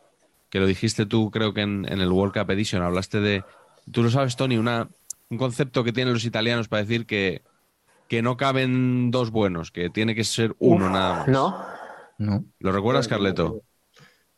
Que 0.55 0.61
lo 0.61 0.69
dijiste 0.69 1.05
tú, 1.05 1.33
creo 1.33 1.53
que 1.53 1.63
en, 1.63 1.85
el 1.85 2.13
World 2.13 2.33
Cup 2.33 2.49
Edition, 2.53 2.81
hablaste 2.81 3.19
de, 3.19 3.43
tú 3.91 4.05
lo 4.05 4.11
sabes, 4.11 4.37
Tony, 4.37 4.57
una, 4.57 4.89
un 5.29 5.37
concepto 5.37 5.83
que 5.83 5.93
tienen 5.93 6.15
los 6.15 6.25
italianos 6.25 6.69
para 6.69 6.83
decir 6.83 7.07
que, 7.07 7.43
que 8.07 8.23
no 8.23 8.37
caben 8.37 9.11
dos 9.11 9.33
buenos, 9.33 9.73
que 9.73 9.91
tiene 9.91 10.15
que 10.15 10.23
ser 10.23 10.55
uno 10.61 10.89
nada 10.89 11.15
más. 11.17 11.27
No. 11.27 11.59
no. 12.19 12.45
¿Lo 12.61 12.71
recuerdas, 12.71 13.09
Carleto? 13.09 13.63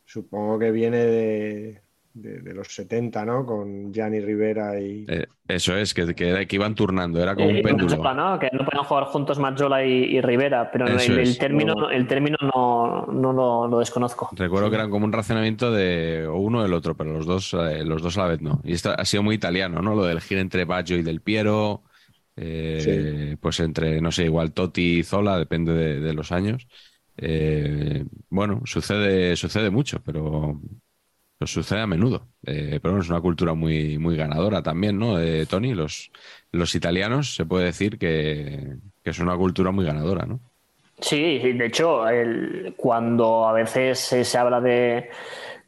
Supongo 0.05 0.57
que 0.57 0.71
viene 0.71 0.97
de, 0.97 1.81
de, 2.21 2.53
los 2.53 2.67
70, 2.67 3.25
¿no? 3.25 3.45
Con 3.45 3.93
Gianni 3.93 4.19
Rivera 4.19 4.79
y. 4.79 5.05
Eh, 5.07 5.27
eso 5.47 5.77
es, 5.77 5.93
que, 5.93 6.13
que, 6.13 6.47
iban 6.51 6.75
turnando, 6.75 7.21
era 7.21 7.35
como 7.35 7.47
un 7.47 7.61
péndulo. 7.61 8.13
¿no? 8.13 8.37
Que 8.37 8.49
no 8.51 8.65
podían 8.65 8.83
jugar 8.83 9.05
juntos 9.05 9.39
Mazzola 9.39 9.85
y, 9.85 10.19
Rivera, 10.19 10.69
pero 10.71 10.87
el, 10.87 11.37
término, 11.37 11.89
el 11.89 12.05
término 12.05 12.37
no, 12.41 13.05
no 13.05 13.67
lo, 13.67 13.79
desconozco. 13.79 14.29
Recuerdo 14.33 14.69
que 14.69 14.75
eran 14.75 14.89
como 14.89 15.05
un 15.05 15.13
racionamiento 15.13 15.71
de 15.71 16.27
uno 16.29 16.59
o 16.59 16.65
el 16.65 16.73
otro, 16.73 16.95
pero 16.97 17.13
los 17.13 17.25
dos, 17.25 17.53
eh, 17.53 17.85
los 17.85 18.01
dos 18.01 18.17
a 18.17 18.23
la 18.23 18.27
vez 18.27 18.41
no. 18.41 18.61
Y 18.65 18.73
esto 18.73 18.93
ha 18.97 19.05
sido 19.05 19.23
muy 19.23 19.35
italiano, 19.35 19.81
¿no? 19.81 19.95
Lo 19.95 20.05
del 20.05 20.19
giro 20.19 20.41
entre 20.41 20.65
Baggio 20.65 20.97
y 20.97 21.03
Del 21.03 21.21
Piero. 21.21 21.83
Eh, 22.35 23.35
pues 23.39 23.59
entre, 23.61 23.99
no 23.99 24.11
sé, 24.11 24.25
igual 24.25 24.53
Totti 24.53 24.99
y 24.99 25.03
Zola, 25.03 25.39
depende 25.39 25.99
de, 25.99 26.13
los 26.13 26.31
años. 26.31 26.67
bueno, 28.29 28.61
sucede, 28.65 29.35
sucede 29.35 29.69
mucho, 29.69 30.01
pero 30.03 30.59
pues 31.37 31.51
sucede 31.51 31.81
a 31.81 31.87
menudo. 31.87 32.27
Eh, 32.45 32.79
pero 32.81 32.99
es 32.99 33.09
una 33.09 33.21
cultura 33.21 33.53
muy, 33.53 33.97
muy 33.97 34.15
ganadora 34.15 34.63
también, 34.63 34.97
¿no? 34.97 35.19
Eh, 35.19 35.45
Tony, 35.45 35.73
los, 35.73 36.11
los 36.51 36.73
italianos 36.75 37.35
se 37.35 37.45
puede 37.45 37.65
decir 37.65 37.97
que, 37.97 38.77
es 39.03 39.19
una 39.19 39.37
cultura 39.37 39.71
muy 39.71 39.85
ganadora, 39.85 40.25
¿no? 40.25 40.39
Sí, 40.99 41.53
de 41.53 41.65
hecho, 41.65 42.03
cuando 42.75 43.47
a 43.47 43.53
veces 43.53 43.99
se, 43.99 44.37
habla 44.37 44.59
de, 44.59 45.09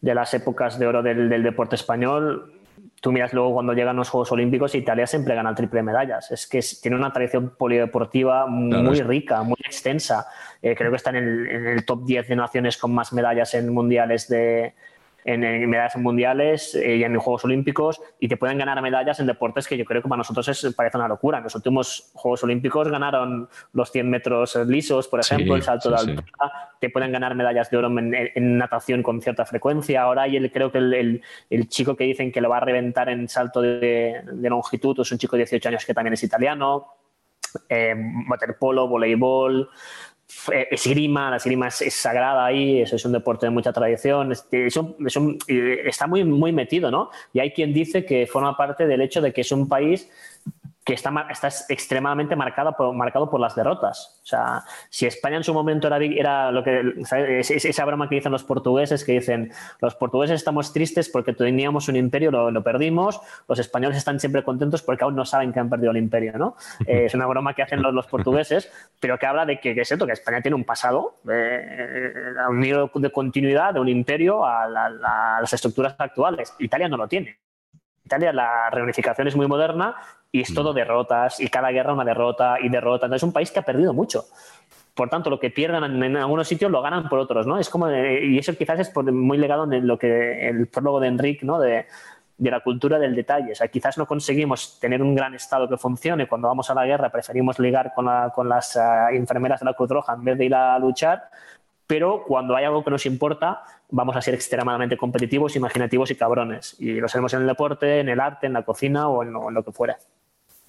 las 0.02 0.34
épocas 0.34 0.78
de 0.78 0.88
oro 0.88 1.04
del, 1.04 1.30
deporte 1.44 1.76
español, 1.76 2.52
tú 3.00 3.14
miras 3.14 3.32
luego 3.32 3.54
cuando 3.54 3.74
llegan 3.74 3.96
los 3.96 4.10
Juegos 4.10 4.32
Olímpicos, 4.34 4.76
Italia 4.76 5.08
siempre 5.08 5.36
gana 5.36 5.56
triple 5.56 5.84
medallas. 5.84 6.32
Es 6.32 6.48
que 6.48 6.60
tiene 6.82 6.98
una 6.98 7.14
tradición 7.14 7.54
polideportiva 7.58 8.48
muy 8.48 9.02
rica, 9.02 9.44
muy 9.44 9.60
extensa. 9.64 10.26
Eh, 10.62 10.76
creo 10.76 10.90
que 10.90 10.98
está 10.98 11.12
en 11.12 11.18
el, 11.18 11.48
en 11.48 11.68
el 11.68 11.86
top 11.86 12.04
10 12.06 12.28
de 12.28 12.36
naciones 12.36 12.76
con 12.78 12.94
más 12.94 13.14
medallas 13.14 13.54
en 13.54 13.72
mundiales 13.72 14.28
de, 14.28 14.74
en, 15.26 15.70
medallas 15.70 15.98
mundiales 15.98 16.76
eh, 16.76 16.98
y 16.98 17.04
en 17.04 17.18
Juegos 17.18 17.46
Olímpicos 17.46 18.02
y 18.20 18.28
te 18.28 18.38
pueden 18.38 18.58
ganar 18.58 18.82
medallas 18.82 19.20
en 19.20 19.28
deportes 19.28 19.68
que 19.68 19.78
yo 19.78 19.86
creo 19.86 20.02
que 20.02 20.10
para 20.10 20.18
nosotros 20.18 20.48
es, 20.48 20.74
parece 20.76 20.98
una 20.98 21.08
locura. 21.08 21.38
En 21.38 21.44
los 21.44 21.56
últimos 21.56 22.12
Juegos 22.14 22.44
Olímpicos 22.44 22.90
ganaron 22.90 23.50
los 23.74 23.92
100 23.92 24.10
metros 24.10 24.56
lisos, 24.68 25.08
por 25.08 25.20
ejemplo, 25.20 25.56
el 25.56 25.64
salto 25.64 25.90
de 25.90 25.96
altura, 25.96 26.26
te 26.80 26.90
pueden 26.90 27.12
ganar 27.12 27.36
medallas 27.36 27.70
de 27.70 27.78
oro 27.78 27.88
en, 27.88 28.58
natación 28.58 29.04
con 29.04 29.22
cierta 29.22 29.46
frecuencia. 29.46 30.02
Ahora 30.02 30.28
y 30.28 30.38
el, 30.38 30.52
creo 30.52 30.72
que 30.72 30.78
el, 30.78 31.22
el, 31.50 31.70
chico 31.70 31.96
que 31.96 32.06
dicen 32.06 32.32
que 32.32 32.42
lo 32.42 32.50
va 32.50 32.58
a 32.58 32.62
reventar 32.62 33.10
en 33.10 33.28
salto 33.28 33.62
de, 33.62 34.22
de 34.32 34.50
longitud 34.50 35.00
es 35.00 35.12
un 35.12 35.18
chico 35.18 35.36
de 35.36 35.44
18 35.44 35.70
años 35.70 35.86
que 35.86 35.94
también 35.94 36.14
es 36.14 36.24
italiano. 36.24 36.88
Eh, 37.68 37.96
waterpolo, 38.30 38.88
voleibol, 38.88 39.70
esgrima, 40.70 41.32
la 41.32 41.38
esgrima 41.38 41.68
es, 41.68 41.94
sagrada 41.94 42.46
ahí, 42.46 42.82
eso 42.82 42.96
es 42.96 43.06
un 43.06 43.12
deporte 43.12 43.48
de 43.48 43.50
mucha 43.50 43.74
tradición, 43.74 44.32
está 44.32 46.08
muy, 46.08 46.24
muy 46.24 46.52
metido, 46.52 46.92
¿no? 46.92 47.10
Y 47.34 47.40
hay 47.40 47.52
quien 47.52 47.74
dice 47.74 48.06
que 48.06 48.28
forma 48.28 48.56
parte 48.56 48.86
del 48.86 49.02
hecho 49.02 49.22
de 49.22 49.34
que 49.34 49.42
es 49.42 49.52
un 49.52 49.68
país 49.68 50.10
que 50.84 50.94
está, 50.94 51.28
está 51.30 51.50
extremadamente 51.70 52.36
marcado 52.36 52.74
por, 52.76 52.94
marcado 52.96 53.30
por 53.30 53.40
las 53.40 53.56
derrotas. 53.56 54.20
O 54.24 54.26
sea, 54.26 54.64
si 54.90 55.06
España 55.06 55.38
en 55.38 55.44
su 55.44 55.54
momento 55.54 55.88
era, 55.88 55.98
era 55.98 56.52
lo 56.52 56.64
que 56.64 56.94
esa 57.02 57.86
broma 57.86 58.10
que 58.10 58.16
dicen 58.16 58.32
los 58.32 58.44
portugueses, 58.44 59.04
que 59.04 59.14
dicen 59.14 59.52
los 59.82 59.96
portugueses 59.96 60.38
estamos 60.38 60.74
tristes 60.74 61.10
porque 61.10 61.34
teníamos 61.34 61.90
un 61.90 61.96
imperio, 61.96 62.32
lo, 62.32 62.50
lo 62.50 62.64
perdimos, 62.64 63.22
los 63.48 63.60
españoles 63.60 63.98
están 63.98 64.20
siempre 64.20 64.44
contentos 64.44 64.82
porque 64.82 65.04
aún 65.04 65.16
no 65.16 65.26
saben 65.26 65.54
que 65.54 65.60
han 65.60 65.70
perdido 65.70 65.92
el 65.92 65.98
imperio, 65.98 66.34
¿no? 66.38 66.56
Eh, 66.88 67.06
es 67.06 67.14
una 67.14 67.28
broma 67.28 67.54
que 67.54 67.62
hacen 67.62 67.82
los, 67.84 67.94
los, 67.94 68.08
portugueses, 68.08 68.72
pero 69.00 69.20
que 69.20 69.26
habla 69.28 69.46
de 69.46 69.60
que, 69.60 69.80
es 69.80 69.88
cierto 69.88 70.08
que 70.08 70.14
España 70.14 70.42
tiene 70.42 70.56
un 70.56 70.64
pasado, 70.64 71.18
eh, 71.30 72.34
a 72.44 72.50
un 72.50 72.60
nivel 72.60 72.90
de 72.96 73.12
continuidad 73.12 73.74
de 73.74 73.80
un 73.80 73.90
imperio 73.90 74.46
a 74.46 74.68
las 74.68 75.54
estructuras 75.54 75.96
actuales. 76.00 76.54
Italia 76.58 76.88
no 76.88 76.98
lo 76.98 77.08
tiene. 77.08 77.38
Italia 78.06 78.34
la 78.34 78.72
reunificación 78.72 79.28
es 79.28 79.36
muy 79.36 79.46
moderna 79.46 79.96
y 80.32 80.42
es 80.42 80.54
todo 80.54 80.74
mm. 80.74 80.76
derrotas 80.76 81.40
y 81.40 81.48
cada 81.48 81.72
guerra 81.72 81.94
una 81.94 82.06
derrota 82.06 82.58
y 82.62 82.70
derrota. 82.70 83.06
Entonces 83.06 83.24
es 83.24 83.28
un 83.28 83.34
país 83.34 83.52
que 83.52 83.60
ha 83.60 83.64
perdido 83.64 83.94
mucho. 83.94 84.26
Por 84.94 85.10
tanto, 85.10 85.30
lo 85.30 85.40
que 85.40 85.50
pierdan 85.50 86.04
en, 86.04 86.18
algunos 86.18 86.48
sitios 86.48 86.70
lo 86.72 86.82
ganan 86.82 87.08
por 87.08 87.20
otros, 87.20 87.48
¿no? 87.48 87.58
Es 87.58 87.70
como, 87.70 87.90
y 87.90 88.38
eso 88.38 88.54
quizás 88.56 88.80
es 88.80 88.96
muy 88.96 89.38
legado 89.38 89.72
en 89.72 89.88
lo 89.88 89.98
que 89.98 90.50
el 90.50 90.68
prólogo 90.68 91.00
de 91.00 91.08
Enrique, 91.08 91.46
¿no? 91.46 91.60
De, 91.60 91.86
de 92.40 92.52
la 92.52 92.62
cultura 92.62 92.98
del 92.98 93.16
detalle. 93.16 93.52
O 93.52 93.56
sea, 93.56 93.68
quizás 93.68 93.98
no 93.98 94.08
conseguimos 94.08 94.80
tener 94.80 95.02
un 95.02 95.14
gran 95.14 95.36
Estado 95.36 95.70
que 95.70 95.78
funcione. 95.78 96.28
Cuando 96.28 96.48
vamos 96.48 96.70
a 96.70 96.74
la 96.74 96.86
guerra 96.86 97.10
preferimos 97.10 97.60
ligar 97.60 97.94
con, 97.94 98.08
con 98.34 98.50
las 98.50 98.76
uh, 98.78 99.14
enfermeras 99.14 99.60
de 99.60 99.66
la 99.66 99.74
Cruz 99.74 99.90
Roja 99.90 100.14
en 100.14 100.24
vez 100.24 100.38
de 100.38 100.46
ir 100.46 100.56
a 100.56 100.80
luchar, 100.80 101.30
pero 101.86 102.24
cuando 102.26 102.56
hay 102.56 102.64
algo 102.66 102.84
que 102.84 102.92
nos 102.92 103.06
importa, 103.06 103.64
vamos 103.90 104.16
a 104.16 104.22
ser 104.22 104.34
extremadamente 104.34 104.96
competitivos, 104.96 105.56
imaginativos 105.56 106.12
y 106.12 106.16
cabrones. 106.16 106.76
Y 106.80 106.94
lo 106.94 107.08
sabemos 107.10 107.34
en 107.34 107.42
el 107.42 107.48
deporte, 107.48 108.00
en 108.00 108.10
el 108.10 108.20
arte, 108.20 108.48
en 108.48 108.54
la 108.54 108.64
cocina 108.64 109.10
o 109.10 109.24
en 109.24 109.34
lo, 109.34 109.64
que 109.64 109.72
fuera. 109.72 109.98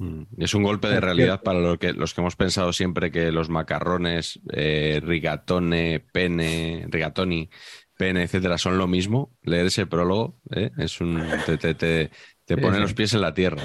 Mm, 0.01 0.22
es 0.39 0.55
un 0.55 0.62
golpe 0.62 0.89
de 0.89 0.98
realidad 0.98 1.43
para 1.43 1.60
lo 1.60 1.78
que, 1.78 1.93
los 1.93 2.14
que 2.14 2.22
hemos 2.22 2.35
pensado 2.35 2.72
siempre 2.72 3.10
que 3.12 3.31
los 3.31 3.51
macarrones, 3.51 4.40
eh, 4.51 4.98
rigatone, 5.05 6.01
pene, 6.01 6.86
rigatoni, 6.89 7.51
pene, 7.98 8.22
etcétera, 8.22 8.56
son 8.56 8.78
lo 8.78 8.86
mismo. 8.86 9.36
Leer 9.43 9.66
ese 9.66 9.85
prólogo 9.85 10.40
eh, 10.56 10.70
es 10.78 11.02
un 11.02 11.22
te, 11.44 11.74
te, 11.74 12.56
pone 12.56 12.81
los 12.81 12.94
pies 12.94 13.12
en 13.12 13.20
la 13.20 13.35
tierra. 13.35 13.62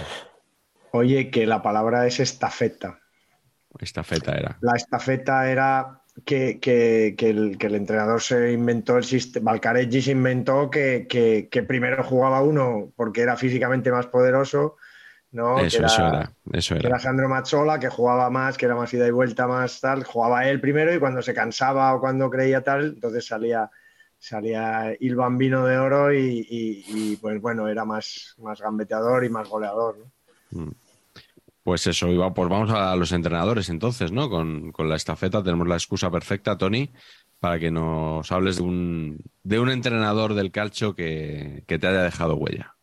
Oye, 0.92 1.32
que 1.32 1.48
la 1.48 1.62
palabra 1.62 2.06
es 2.06 2.20
estafeta. 2.20 3.00
Estafeta 3.80 4.36
era. 4.36 4.58
La 4.60 4.74
estafeta 4.76 5.50
era 5.50 6.02
que, 6.26 7.16
el, 7.18 7.76
entrenador 7.76 8.22
se 8.22 8.52
inventó 8.52 8.98
el 8.98 9.06
sistema, 9.06 9.52
Valcareggi 9.52 10.02
se 10.02 10.12
inventó 10.12 10.70
que, 10.70 11.66
primero 11.66 12.04
jugaba 12.04 12.42
uno 12.42 12.92
porque 12.98 13.22
era 13.22 13.38
físicamente 13.38 13.90
más 13.90 14.08
poderoso, 14.08 14.76
¿no? 15.36 15.60
Eso, 15.60 15.80
era, 15.80 16.32
eso 16.54 16.76
era, 16.76 16.90
era. 16.90 17.00
Sandro 17.00 17.30
Mazzola, 17.30 17.80
que 17.80 17.90
jugaba 17.90 18.30
más, 18.30 18.58
que 18.58 18.66
era 18.66 18.76
más 18.76 18.94
ida 18.94 19.08
y 19.08 19.12
vuelta, 19.12 19.48
más 19.48 19.80
tal, 19.82 20.04
jugaba 20.04 20.48
él 20.48 20.60
primero 20.60 20.94
y 20.94 21.00
cuando 21.00 21.22
se 21.22 21.34
cansaba 21.34 21.94
o 21.94 22.00
cuando 22.00 22.30
creía 22.30 22.64
tal, 22.64 22.86
entonces 22.96 23.28
salía 23.28 23.70
salía 24.18 24.94
el 24.94 25.16
bambino 25.16 25.66
de 25.66 25.78
oro 25.78 26.12
y, 26.12 27.18
pues 27.22 27.40
bueno, 27.42 27.68
era 27.68 27.86
más, 27.86 28.34
más 28.40 28.60
gambeteador 28.60 29.24
y 29.24 29.30
más 29.30 29.48
goleador. 29.48 29.98
¿no? 30.00 30.64
Mm. 30.64 30.72
Pues 31.64 31.88
eso, 31.88 32.08
pues 32.36 32.50
vamos 32.50 32.70
a 32.70 32.96
los 32.96 33.12
entrenadores 33.12 33.70
entonces, 33.70 34.12
¿no? 34.12 34.30
Con, 34.30 34.72
la 34.78 34.96
estafeta 34.96 35.44
tenemos 35.44 35.68
la 35.68 35.76
excusa 35.76 36.12
perfecta, 36.12 36.58
Tony, 36.58 36.92
para 37.40 37.58
que 37.58 37.72
nos 37.72 38.32
hables 38.32 38.58
de 38.58 38.62
un, 38.62 39.18
de 39.42 39.60
un 39.60 39.72
entrenador 39.72 40.36
del 40.36 40.52
calcio 40.52 40.94
que, 40.94 41.64
te 41.66 41.88
haya 41.88 42.04
dejado 42.04 42.36
huella. 42.36 42.75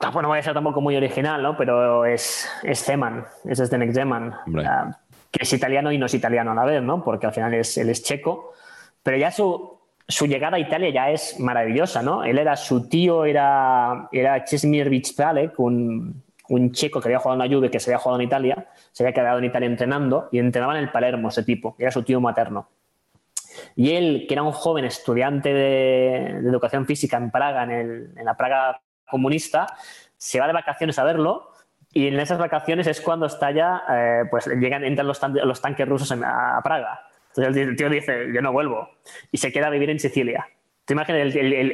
Ah, 0.00 0.10
bueno, 0.10 0.28
voy 0.28 0.38
a 0.38 0.42
ser 0.42 0.54
tampoco 0.54 0.80
muy 0.80 0.96
original, 0.96 1.42
¿no? 1.42 1.56
Pero 1.56 2.04
es, 2.04 2.48
es 2.62 2.84
Zeman, 2.84 3.24
es 3.44 3.58
Zdenek 3.58 3.92
Zeman, 3.92 4.34
ah, 4.64 4.98
que 5.30 5.42
es 5.42 5.52
italiano 5.52 5.90
y 5.90 5.98
no 5.98 6.06
es 6.06 6.14
italiano 6.14 6.52
a 6.52 6.54
la 6.54 6.64
vez, 6.64 6.82
¿no? 6.82 7.02
Porque 7.02 7.26
al 7.26 7.32
final 7.32 7.54
es, 7.54 7.78
él 7.78 7.88
es 7.88 8.02
checo, 8.02 8.52
pero 9.02 9.16
ya 9.16 9.30
su, 9.30 9.78
su 10.06 10.26
llegada 10.26 10.56
a 10.56 10.60
Italia 10.60 10.90
ya 10.90 11.10
es 11.10 11.40
maravillosa, 11.40 12.02
¿no? 12.02 12.24
Él 12.24 12.38
era, 12.38 12.56
su 12.56 12.88
tío 12.88 13.24
era, 13.24 14.08
era 14.12 14.44
Chesmir 14.44 14.90
un 15.56 16.22
un 16.48 16.72
checo 16.72 17.00
que 17.00 17.08
había 17.08 17.18
jugado 17.18 17.42
en 17.42 17.50
la 17.50 17.54
Juve, 17.54 17.70
que 17.70 17.80
se 17.80 17.90
había 17.90 17.98
jugado 17.98 18.20
en 18.20 18.26
Italia, 18.26 18.66
se 18.92 19.02
había 19.02 19.14
quedado 19.14 19.38
en 19.38 19.44
Italia 19.44 19.66
entrenando 19.66 20.28
y 20.30 20.38
entrenaba 20.38 20.76
en 20.76 20.84
el 20.84 20.90
Palermo 20.90 21.28
ese 21.28 21.42
tipo, 21.42 21.76
era 21.78 21.90
su 21.90 22.02
tío 22.02 22.20
materno. 22.20 22.68
Y 23.74 23.92
él, 23.92 24.26
que 24.28 24.34
era 24.34 24.42
un 24.42 24.52
joven 24.52 24.84
estudiante 24.84 25.52
de, 25.52 26.26
educación 26.38 26.86
física 26.86 27.16
en 27.16 27.30
Praga, 27.30 27.64
en, 27.64 28.14
la 28.22 28.36
Praga 28.36 28.80
comunista, 29.08 29.66
se 30.16 30.40
va 30.40 30.46
de 30.46 30.52
vacaciones 30.52 30.98
a 30.98 31.04
verlo 31.04 31.52
y 31.92 32.08
en 32.08 32.20
esas 32.20 32.38
vacaciones 32.38 32.86
es 32.86 33.00
cuando 33.00 33.26
estalla, 33.26 33.82
eh, 33.90 34.24
pues 34.30 34.46
llegan, 34.46 34.84
entran 34.84 35.06
los, 35.06 35.20
tanques 35.60 35.88
rusos 35.88 36.12
a 36.12 36.60
Praga. 36.62 37.06
Entonces 37.36 37.68
el 37.68 37.76
tío 37.76 37.88
dice, 37.90 38.32
yo 38.34 38.40
no 38.40 38.52
vuelvo. 38.52 38.90
Y 39.30 39.38
se 39.38 39.52
queda 39.52 39.66
a 39.66 39.70
vivir 39.70 39.90
en 39.90 39.98
Sicilia. 39.98 40.46
¿Te 40.84 40.94
imaginas 40.94 41.34
el, 41.34 41.52
el, 41.52 41.72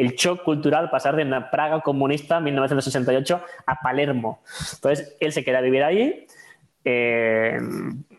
el, 0.00 0.14
shock 0.14 0.42
cultural 0.42 0.90
pasar 0.90 1.16
de 1.16 1.22
una 1.22 1.50
Praga 1.50 1.80
comunista 1.80 2.38
en 2.38 2.44
1968 2.44 3.42
a 3.66 3.80
Palermo? 3.80 4.42
Entonces, 4.74 5.16
él 5.18 5.32
se 5.32 5.44
queda 5.44 5.58
a 5.58 5.62
vivir 5.62 5.82
ahí 5.82 6.26
eh, 6.90 7.60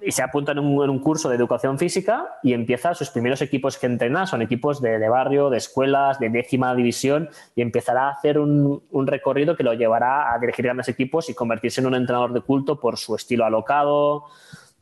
y 0.03 0.11
se 0.11 0.21
apunta 0.21 0.51
en 0.51 0.59
un, 0.59 0.99
curso 0.99 1.27
de 1.27 1.35
educación 1.35 1.79
física 1.79 2.37
y 2.43 2.53
empieza 2.53 2.93
sus 2.93 3.09
primeros 3.09 3.41
equipos 3.41 3.79
que 3.79 3.87
entrena, 3.87 4.27
son 4.27 4.43
equipos 4.43 4.79
de, 4.79 5.09
barrio, 5.09 5.49
de 5.49 5.57
escuelas, 5.57 6.19
de 6.19 6.29
décima 6.29 6.75
división 6.75 7.29
y 7.55 7.63
empezará 7.63 8.09
a 8.09 8.11
hacer 8.11 8.37
un, 8.37 8.83
recorrido 9.07 9.57
que 9.57 9.63
lo 9.63 9.73
llevará 9.73 10.31
a 10.31 10.37
dirigir 10.37 10.65
grandes 10.65 10.87
equipos 10.87 11.31
y 11.31 11.33
convertirse 11.33 11.81
en 11.81 11.87
un 11.87 11.95
entrenador 11.95 12.31
de 12.31 12.41
culto 12.41 12.79
por 12.79 12.97
su 12.97 13.15
estilo 13.15 13.43
alocado, 13.43 14.25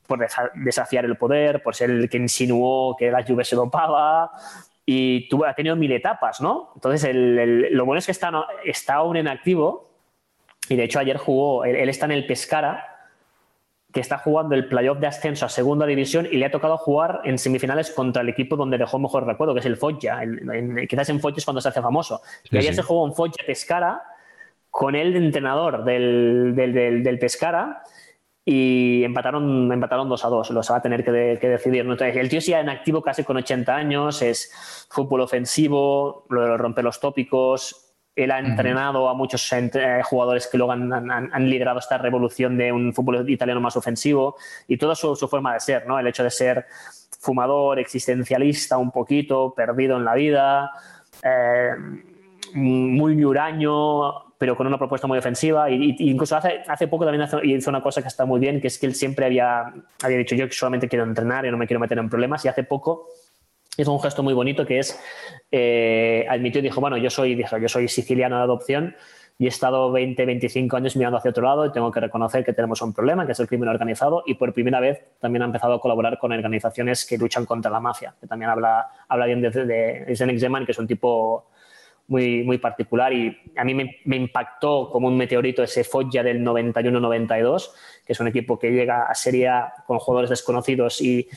por 0.05 0.19
desafiar 0.55 1.05
el 1.05 1.15
poder, 1.15 1.63
por 1.63 1.73
ser 1.73 1.89
el 1.89 2.09
que 2.09 2.17
insinuó 2.17 2.97
que 2.97 3.09
la 3.09 3.21
lluvia 3.21 3.45
se 3.45 3.55
dopaba, 3.55 4.31
y 4.85 5.29
tuvo, 5.29 5.45
ha 5.45 5.53
tenido 5.53 5.77
mil 5.77 5.93
etapas, 5.93 6.41
¿no? 6.41 6.71
Entonces, 6.75 7.09
lo 7.13 7.85
bueno 7.85 7.99
es 7.99 8.05
que 8.05 8.11
está, 8.11 8.31
está 8.65 8.95
aún 8.95 9.15
en 9.15 9.29
activo 9.29 9.87
y 10.67 10.75
de 10.75 10.83
hecho 10.83 10.99
ayer 10.99 11.15
jugó, 11.17 11.63
él, 11.63 11.87
está 11.87 12.05
en 12.05 12.11
el 12.11 12.25
Pescara, 12.25 12.96
que 13.97 14.01
está 14.01 14.19
jugando 14.19 14.53
el 14.53 14.67
playoff 14.67 14.99
de 14.99 15.07
ascenso 15.07 15.47
a 15.47 15.49
segunda 15.49 15.87
división 15.87 16.27
y 16.31 16.37
le 16.37 16.45
ha 16.45 16.51
tocado 16.51 16.77
jugar 16.77 17.21
en 17.23 17.39
semifinales 17.39 17.89
contra 17.89 18.21
el 18.21 18.29
equipo 18.29 18.55
donde 18.55 18.77
dejó 18.77 18.99
mejor 18.99 19.25
recuerdo, 19.25 19.55
que 19.55 19.61
es 19.61 19.65
el 19.65 19.75
Foggia. 19.75 20.19
quizás 20.87 21.09
en 21.09 21.19
Foggia 21.19 21.39
es 21.39 21.45
cuando 21.45 21.61
se 21.61 21.69
hace 21.69 21.81
famoso. 21.81 22.21
y 22.51 22.59
ayer 22.59 22.75
se 22.75 22.83
jugó 22.83 23.03
un 23.03 23.15
Foggia 23.15 23.43
Pescara 23.43 24.03
con 24.69 24.93
de 24.93 24.99
entrenador 25.01 25.83
del, 25.83 26.53
del, 26.55 27.01
del 27.01 27.17
Pescara 27.17 27.81
y 28.45 29.03
empataron, 29.03 29.71
empataron 29.71 30.07
2 30.07 30.25
a 30.25 30.27
2, 30.27 30.51
los 30.51 30.71
va 30.71 30.75
a 30.75 30.81
tener 30.83 31.03
que, 31.03 31.11
decidir. 31.11 31.87
el 31.87 32.29
tío 32.29 32.39
sigue 32.39 32.59
en 32.59 32.69
activo 32.69 33.01
casi 33.01 33.23
con 33.23 33.37
80 33.37 33.75
años, 33.75 34.21
es 34.21 34.85
fútbol 34.91 35.21
ofensivo, 35.21 36.27
lo 36.29 36.41
de 36.43 36.55
romper 36.55 36.83
los 36.83 36.99
tópicos, 36.99 37.86
él 38.17 38.31
ha 38.31 38.39
entrenado 38.39 39.07
a 39.07 39.13
muchos 39.13 39.47
eh, 39.53 40.01
jugadores 40.03 40.47
que 40.47 40.57
luego 40.57 40.73
han, 40.73 41.49
liderado 41.49 41.77
esta 41.77 41.99
revolución 41.99 42.57
de 42.57 42.71
un 42.71 42.91
fútbol 42.91 43.29
italiano 43.29 43.61
más 43.61 43.77
ofensivo 43.77 44.35
y 44.67 44.77
toda 44.77 44.95
su, 44.95 45.15
forma 45.15 45.53
de 45.53 45.59
ser, 45.59 45.85
¿no? 45.85 45.99
el 45.99 46.07
hecho 46.07 46.23
de 46.23 46.31
ser 46.31 46.65
fumador, 47.19 47.77
existencialista 47.77 48.77
un 48.79 48.91
poquito, 48.91 49.53
perdido 49.55 49.97
en 49.97 50.05
la 50.05 50.15
vida, 50.15 50.71
eh, 51.21 51.71
muy 52.53 53.15
ñuraño, 53.15 54.33
pero 54.39 54.57
con 54.57 54.65
una 54.65 54.79
propuesta 54.79 55.05
muy 55.05 55.19
ofensiva. 55.19 55.69
Y, 55.69 55.95
incluso 55.99 56.35
hace, 56.35 56.63
hace 56.67 56.87
poco 56.87 57.05
también 57.05 57.27
hizo 57.43 57.69
una 57.69 57.83
cosa 57.83 58.01
que 58.01 58.07
está 58.07 58.25
muy 58.25 58.39
bien, 58.39 58.59
que 58.59 58.67
es 58.67 58.79
que 58.79 58.87
él 58.87 58.95
siempre 58.95 59.25
había, 59.25 59.73
había 60.01 60.17
dicho, 60.17 60.33
yo 60.33 60.45
solamente 60.49 60.87
quiero 60.87 61.05
entrenar 61.05 61.45
y 61.45 61.51
no 61.51 61.57
me 61.57 61.67
quiero 61.67 61.79
meter 61.79 61.99
en 61.99 62.09
problemas. 62.09 62.43
Y 62.45 62.47
hace 62.47 62.63
poco 62.63 63.07
hizo 63.77 63.93
un 63.93 64.01
gesto 64.01 64.23
muy 64.23 64.33
bonito 64.33 64.65
que 64.65 64.79
es, 64.79 64.99
eh, 65.51 66.25
admitió 66.29 66.59
y 66.59 66.63
dijo, 66.63 66.81
bueno, 66.81 66.97
yo 66.97 67.09
soy, 67.09 67.35
dijo, 67.35 67.57
yo 67.57 67.69
soy 67.69 67.87
siciliano 67.87 68.37
de 68.37 68.43
adopción, 68.43 68.95
y 69.39 69.45
he 69.45 69.49
estado 69.49 69.91
20, 69.91 70.25
25 70.25 70.77
años 70.77 70.95
mirando 70.95 71.17
hacia 71.17 71.29
otro 71.29 71.43
lado 71.43 71.65
y 71.65 71.71
tengo 71.71 71.91
que 71.91 71.99
reconocer 71.99 72.43
que 72.43 72.53
tenemos 72.53 72.81
un 72.81 72.93
problema, 72.93 73.25
que 73.25 73.33
es 73.33 73.39
el 73.39 73.47
crimen 73.47 73.69
organizado 73.69 74.23
y 74.25 74.33
por 74.33 74.53
primera 74.53 74.79
vez 74.79 75.01
también 75.19 75.43
ha 75.43 75.45
empezado 75.45 75.73
a 75.73 75.81
colaborar 75.81 76.17
con 76.17 76.31
organizaciones 76.31 77.05
que 77.05 77.17
luchan 77.17 77.45
contra 77.45 77.69
la 77.69 77.79
mafia, 77.79 78.15
que 78.19 78.25
también 78.25 78.49
habla, 78.49 78.87
habla 79.07 79.25
bien 79.27 79.41
de, 79.41 79.49
de 79.51 80.15
Zdenek 80.15 80.39
Zeman, 80.39 80.65
que 80.65 80.71
es 80.71 80.79
un 80.79 80.87
tipo 80.87 81.45
muy, 82.07 82.43
muy 82.43 82.57
particular 82.57 83.13
y 83.13 83.37
a 83.55 83.63
mí 83.63 83.73
me, 83.73 83.97
me 84.05 84.15
impactó 84.15 84.89
como 84.89 85.07
un 85.07 85.17
meteorito 85.17 85.61
ese 85.61 85.83
Foggia 85.83 86.23
del 86.23 86.43
91-92, 86.43 87.71
que 88.05 88.13
es 88.13 88.19
un 88.19 88.27
equipo 88.27 88.57
que 88.57 88.71
llega 88.71 89.03
a 89.03 89.13
Serie 89.13 89.49
A 89.49 89.73
con 89.85 89.99
jugadores 89.99 90.29
desconocidos 90.29 91.01
y 91.01 91.27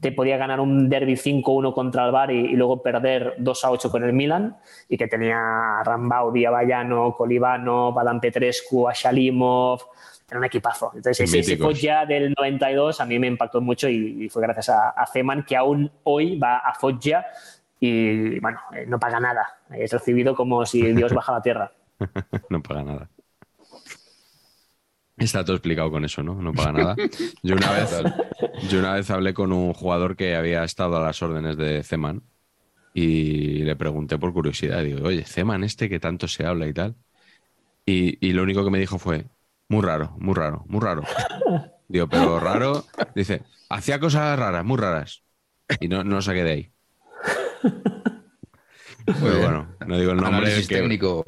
te 0.00 0.12
podía 0.12 0.36
ganar 0.36 0.60
un 0.60 0.88
derby 0.88 1.14
5-1 1.14 1.72
contra 1.72 2.06
el 2.06 2.12
Bari 2.12 2.52
y, 2.52 2.56
luego 2.56 2.82
perder 2.82 3.36
2-8 3.38 3.90
con 3.90 4.04
el 4.04 4.12
Milan 4.12 4.56
y 4.88 4.96
que 4.96 5.08
tenía 5.08 5.80
a 5.80 5.84
Rambau, 5.84 6.32
Diavallano, 6.32 7.14
Colibano, 7.16 7.92
Badam 7.92 8.20
Petrescu, 8.20 8.88
Ashalimov, 8.88 9.80
era 10.28 10.38
un 10.38 10.44
equipazo. 10.44 10.92
Entonces 10.94 11.20
ese, 11.20 11.38
ese 11.38 11.56
Foggia 11.56 12.04
del 12.04 12.34
92 12.36 13.00
a 13.00 13.06
mí 13.06 13.18
me 13.18 13.28
impactó 13.28 13.60
mucho 13.60 13.88
y, 13.88 14.28
fue 14.28 14.42
gracias 14.42 14.68
a, 14.70 14.90
a 14.90 15.06
Zeman 15.06 15.44
que 15.44 15.56
aún 15.56 15.90
hoy 16.02 16.38
va 16.38 16.58
a 16.58 16.74
Foggia 16.74 17.26
y 17.80 18.38
bueno, 18.40 18.58
eh, 18.74 18.84
no 18.86 18.98
paga 18.98 19.20
nada. 19.20 19.58
Es 19.70 19.92
recibido 19.92 20.34
como 20.34 20.64
si 20.66 20.92
Dios 20.92 21.12
baja 21.12 21.32
la 21.32 21.42
tierra. 21.42 21.72
no 22.50 22.62
paga 22.62 22.82
nada. 22.82 23.08
Está 25.16 25.44
todo 25.44 25.56
explicado 25.56 25.90
con 25.90 26.04
eso, 26.04 26.22
¿no? 26.22 26.34
No 26.34 26.52
paga 26.52 26.72
nada. 26.72 26.96
Yo 27.42 27.54
una 27.54 27.72
vez, 27.72 27.90
yo 28.68 28.78
una 28.78 28.94
vez 28.94 29.10
hablé 29.10 29.32
con 29.32 29.52
un 29.52 29.72
jugador 29.72 30.14
que 30.16 30.36
había 30.36 30.62
estado 30.64 30.96
a 30.96 31.00
las 31.00 31.22
órdenes 31.22 31.56
de 31.56 31.82
Zeman 31.82 32.22
y 32.92 33.64
le 33.64 33.76
pregunté 33.76 34.18
por 34.18 34.32
curiosidad, 34.32 34.82
digo, 34.82 35.06
oye, 35.06 35.24
Zeman 35.24 35.64
este 35.64 35.88
que 35.88 36.00
tanto 36.00 36.28
se 36.28 36.44
habla 36.44 36.66
y 36.66 36.72
tal. 36.74 36.96
Y, 37.86 38.26
y 38.26 38.32
lo 38.32 38.42
único 38.42 38.64
que 38.64 38.70
me 38.70 38.78
dijo 38.78 38.98
fue, 38.98 39.26
muy 39.68 39.82
raro, 39.82 40.14
muy 40.18 40.34
raro, 40.34 40.64
muy 40.68 40.80
raro. 40.80 41.02
Digo, 41.88 42.08
pero 42.08 42.40
raro, 42.40 42.84
dice, 43.14 43.42
hacía 43.68 44.00
cosas 44.00 44.36
raras, 44.36 44.64
muy 44.64 44.76
raras. 44.76 45.22
Y 45.78 45.86
no, 45.86 46.02
no 46.02 46.20
saqué 46.20 46.42
de 46.42 46.50
ahí. 46.50 46.72
Muy 49.20 49.30
bueno, 49.30 49.68
no 49.86 49.98
digo 49.98 50.10
el 50.10 50.16
nombre. 50.16 50.62
técnico, 50.62 51.24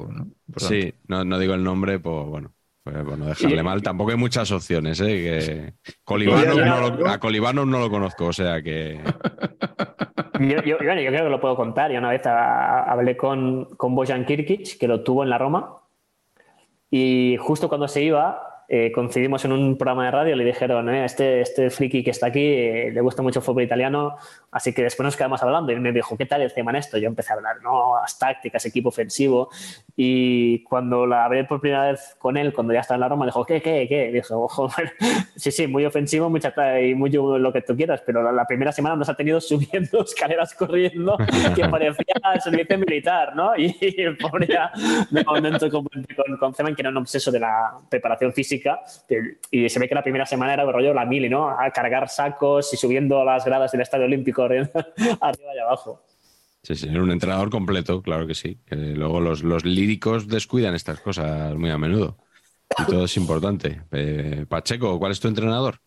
Sí, 0.57 0.93
no, 1.07 1.39
digo 1.39 1.53
el 1.53 1.63
nombre, 1.63 1.97
pues 1.97 2.27
bueno. 2.27 2.53
Pues, 2.91 3.05
bueno, 3.05 3.25
dejarle 3.25 3.63
mal. 3.63 3.81
Tampoco 3.81 4.11
hay 4.11 4.17
muchas 4.17 4.51
opciones, 4.51 4.99
¿eh? 5.01 5.05
Que 5.05 5.73
a 7.05 7.19
Colibano 7.19 7.65
no 7.65 7.79
lo 7.79 7.89
conozco, 7.89 8.27
o 8.27 8.33
sea 8.33 8.61
que. 8.61 8.99
Yo, 10.39 10.77
creo 10.77 10.95
que 10.95 11.29
lo 11.29 11.41
puedo 11.41 11.55
contar. 11.55 11.91
Yo 11.91 11.99
una 11.99 12.09
vez 12.09 12.25
hablé 12.25 13.17
con, 13.17 13.65
con 13.75 13.93
Bojan 13.95 14.25
Kirkic, 14.25 14.77
que 14.77 14.87
lo 14.87 15.03
tuvo 15.03 15.23
en 15.23 15.29
la 15.29 15.37
Roma, 15.37 15.79
y 16.89 17.37
justo 17.39 17.67
cuando 17.67 17.87
se 17.87 18.01
iba, 18.01 18.49
eh, 18.67 18.91
coincidimos 18.91 19.43
en 19.45 19.51
un 19.51 19.77
programa 19.77 20.05
de 20.05 20.11
radio, 20.11 20.35
le 20.35 20.45
dijeron, 20.45 20.89
eh, 20.89 21.05
este, 21.05 21.41
este 21.41 21.69
friki 21.71 22.03
que 22.03 22.11
está 22.11 22.27
aquí 22.27 22.43
eh, 22.43 22.91
le 22.93 23.01
gusta 23.01 23.21
mucho 23.21 23.39
el 23.39 23.45
fútbol 23.45 23.63
italiano, 23.63 24.17
así 24.51 24.73
que 24.73 24.83
después 24.83 25.05
nos 25.05 25.15
quedamos 25.15 25.41
hablando 25.43 25.71
y 25.71 25.79
me 25.79 25.91
dijo, 25.91 26.17
¿qué 26.17 26.25
tal 26.25 26.41
el 26.41 26.53
tema 26.53 26.71
en 26.71 26.77
esto? 26.77 26.97
Yo 26.97 27.07
empecé 27.07 27.33
a 27.33 27.35
hablar, 27.35 27.57
no, 27.61 27.99
las 28.01 28.17
tácticas, 28.17 28.65
equipo 28.65 28.89
ofensivo, 28.89 29.49
y 29.95 30.63
cuando 30.63 31.05
la 31.05 31.25
hablé 31.25 31.43
por 31.43 31.59
primera 31.59 31.91
vez 31.91 32.15
con 32.17 32.37
él, 32.37 32.53
cuando 32.53 32.73
ya 32.73 32.79
estaba 32.79 32.95
en 32.95 33.01
la 33.01 33.09
Roma, 33.09 33.25
dijo, 33.25 33.45
¿qué, 33.45 33.61
qué, 33.61 33.85
qué? 33.87 34.11
Dijo, 34.11 34.43
ojo, 34.43 34.69
sí, 35.35 35.51
sí, 35.51 35.67
muy 35.67 35.85
ofensivo 35.85 36.29
mucha, 36.29 36.53
y 36.79 36.95
muy 36.95 37.09
lo 37.11 37.51
que 37.51 37.61
tú 37.61 37.75
quieras, 37.75 38.01
pero 38.05 38.31
la, 38.31 38.45
primera 38.45 38.71
semana 38.71 38.95
nos 38.95 39.09
ha 39.09 39.15
tenido 39.15 39.39
subiendo 39.41 40.01
escaleras 40.03 40.53
corriendo 40.53 41.17
que 41.55 41.67
parecía 41.69 42.15
servicio 42.39 42.77
militar, 42.77 43.35
¿no? 43.35 43.55
Y, 43.57 43.75
el 43.97 44.17
pobre 44.17 44.47
ya 44.47 44.71
me 45.11 45.23
con, 45.23 45.43
con, 45.43 46.37
con 46.39 46.53
Zeman, 46.53 46.75
que 46.75 46.81
era 46.81 46.89
un 46.89 46.97
obseso 46.97 47.31
de 47.31 47.39
la 47.39 47.79
preparación 47.89 48.33
física, 48.33 48.79
y 49.51 49.67
se 49.69 49.79
ve 49.79 49.89
que 49.89 49.95
la 49.95 50.03
primera 50.03 50.25
semana 50.25 50.53
era 50.53 50.63
rollo 50.63 50.93
la 50.93 51.05
mili, 51.05 51.29
¿no? 51.29 51.49
A 51.49 51.69
cargar 51.71 52.07
sacos 52.09 52.73
y 52.73 52.77
subiendo 52.77 53.23
las 53.23 53.45
gradas 53.45 53.71
del 53.71 53.81
Estadio 53.81 54.05
Olímpico 54.05 54.38
arriba 55.21 55.55
y 55.55 55.59
abajo. 55.59 56.03
Sí, 56.63 56.75
sí, 56.75 56.87
un 56.89 57.11
entrenador 57.11 57.49
completo, 57.49 58.01
claro 58.01 58.27
que 58.27 58.35
sí. 58.35 58.59
luego 58.69 59.21
los, 59.21 59.43
los 59.43 59.63
líricos 59.63 60.27
descuidan 60.27 60.75
estas 60.75 60.99
cosas 60.99 61.55
muy 61.55 61.69
a 61.69 61.77
menudo. 61.77 62.17
Y 62.77 62.83
todo 62.85 63.05
es 63.05 63.17
importante. 63.17 63.81
Eh, 63.91 64.45
Pacheco, 64.47 64.99
¿cuál 64.99 65.11
es 65.11 65.19
tu 65.19 65.27
entrenador? 65.27 65.81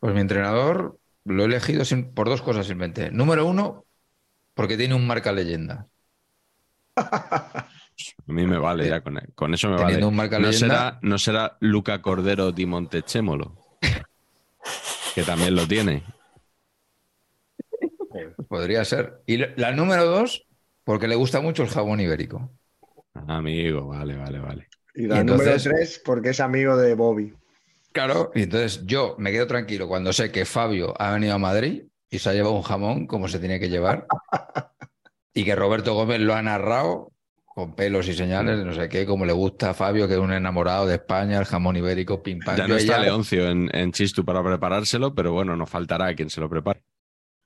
Pues 0.00 0.14
mi 0.14 0.20
entrenador 0.20 0.98
lo 1.24 1.42
he 1.42 1.46
elegido 1.46 1.84
por 2.14 2.28
dos 2.28 2.42
cosas 2.42 2.66
simplemente. 2.66 3.10
Número 3.10 3.46
uno, 3.46 3.84
porque 4.54 4.76
tiene 4.76 4.94
un 4.94 5.06
marca 5.06 5.32
leyenda. 5.32 5.86
A 8.28 8.32
mí 8.32 8.46
me 8.46 8.56
vale 8.56 8.88
ya, 8.88 9.02
con, 9.02 9.54
eso 9.54 9.68
me 9.68 9.76
vale. 9.76 10.02
Un 10.02 10.16
marca 10.16 10.38
no, 10.38 10.52
será, 10.52 10.98
no 11.02 11.18
será 11.18 11.58
Luca 11.60 12.00
Cordero 12.00 12.50
di 12.50 12.64
Montechemolo, 12.64 13.54
que 15.14 15.22
también 15.22 15.54
lo 15.54 15.68
tiene. 15.68 16.02
Podría 18.50 18.84
ser. 18.84 19.22
Y 19.26 19.36
la 19.36 19.70
número 19.70 20.04
dos, 20.06 20.44
porque 20.82 21.06
le 21.06 21.14
gusta 21.14 21.40
mucho 21.40 21.62
el 21.62 21.68
jabón 21.68 22.00
ibérico. 22.00 22.50
Amigo, 23.28 23.86
vale, 23.86 24.16
vale, 24.16 24.40
vale. 24.40 24.68
Y 24.92 25.06
la 25.06 25.22
número 25.22 25.56
tres, 25.56 26.02
porque 26.04 26.30
es 26.30 26.40
amigo 26.40 26.76
de 26.76 26.94
Bobby. 26.94 27.32
Claro, 27.92 28.32
y 28.34 28.42
entonces 28.42 28.84
yo 28.86 29.14
me 29.18 29.30
quedo 29.30 29.46
tranquilo 29.46 29.86
cuando 29.86 30.12
sé 30.12 30.32
que 30.32 30.44
Fabio 30.44 31.00
ha 31.00 31.12
venido 31.12 31.34
a 31.34 31.38
Madrid 31.38 31.84
y 32.10 32.18
se 32.18 32.28
ha 32.28 32.32
llevado 32.32 32.56
un 32.56 32.62
jamón 32.62 33.06
como 33.06 33.28
se 33.28 33.38
tiene 33.38 33.60
que 33.60 33.68
llevar 33.68 34.08
y 35.32 35.44
que 35.44 35.54
Roberto 35.54 35.94
Gómez 35.94 36.18
lo 36.18 36.34
ha 36.34 36.42
narrado 36.42 37.12
con 37.44 37.76
pelos 37.76 38.08
y 38.08 38.14
señales, 38.14 38.64
no 38.64 38.74
sé 38.74 38.88
qué, 38.88 39.06
como 39.06 39.26
le 39.26 39.32
gusta 39.32 39.70
a 39.70 39.74
Fabio, 39.74 40.08
que 40.08 40.14
es 40.14 40.20
un 40.20 40.32
enamorado 40.32 40.86
de 40.86 40.96
España, 40.96 41.38
el 41.38 41.44
jamón 41.44 41.76
ibérico, 41.76 42.20
pim 42.20 42.40
pam. 42.40 42.56
Ya 42.56 42.66
no 42.66 42.74
está 42.74 42.98
Leoncio 42.98 43.48
en, 43.48 43.70
en 43.72 43.92
Chistu 43.92 44.24
para 44.24 44.42
preparárselo, 44.42 45.14
pero 45.14 45.32
bueno, 45.32 45.54
no 45.54 45.66
faltará 45.66 46.12
quien 46.16 46.30
se 46.30 46.40
lo 46.40 46.50
prepare. 46.50 46.82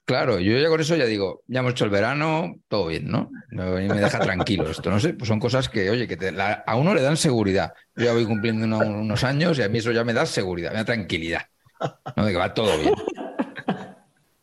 Claro, 0.05 0.39
yo 0.39 0.59
ya 0.59 0.69
con 0.69 0.81
eso 0.81 0.97
ya 0.97 1.07
digo, 1.07 1.43
ya 1.47 1.61
hemos 1.61 1.73
hecho 1.73 1.87
el 1.87 1.91
verano, 1.91 2.57
todo 2.69 2.89
bien, 2.89 3.09
¿no? 3.09 3.31
Me, 3.49 3.89
deja 3.89 4.19
tranquilo 4.21 4.69
esto, 4.69 4.91
no 4.91 5.01
sé, 5.01 5.15
pues 5.15 5.29
son 5.29 5.41
cosas 5.41 5.71
que, 5.71 5.89
oye, 5.89 6.07
que 6.07 6.35
a 6.67 6.77
uno 6.77 6.95
le 6.95 7.01
dan 7.01 7.17
seguridad. 7.17 7.73
Yo 7.97 8.05
ya 8.05 8.13
voy 8.13 8.27
cumpliendo 8.27 8.67
unos 8.67 9.25
años 9.25 9.59
y 9.59 9.63
a 9.63 9.69
mí 9.71 9.79
eso 9.79 9.93
ya 9.93 10.05
me 10.05 10.13
da 10.13 10.27
seguridad, 10.27 10.73
me 10.73 10.79
da 10.79 10.85
tranquilidad, 10.85 11.43
¿no? 12.17 12.27
De 12.27 12.33
que 12.33 12.39
va 12.39 12.53
todo 12.53 12.77
bien. 12.79 12.93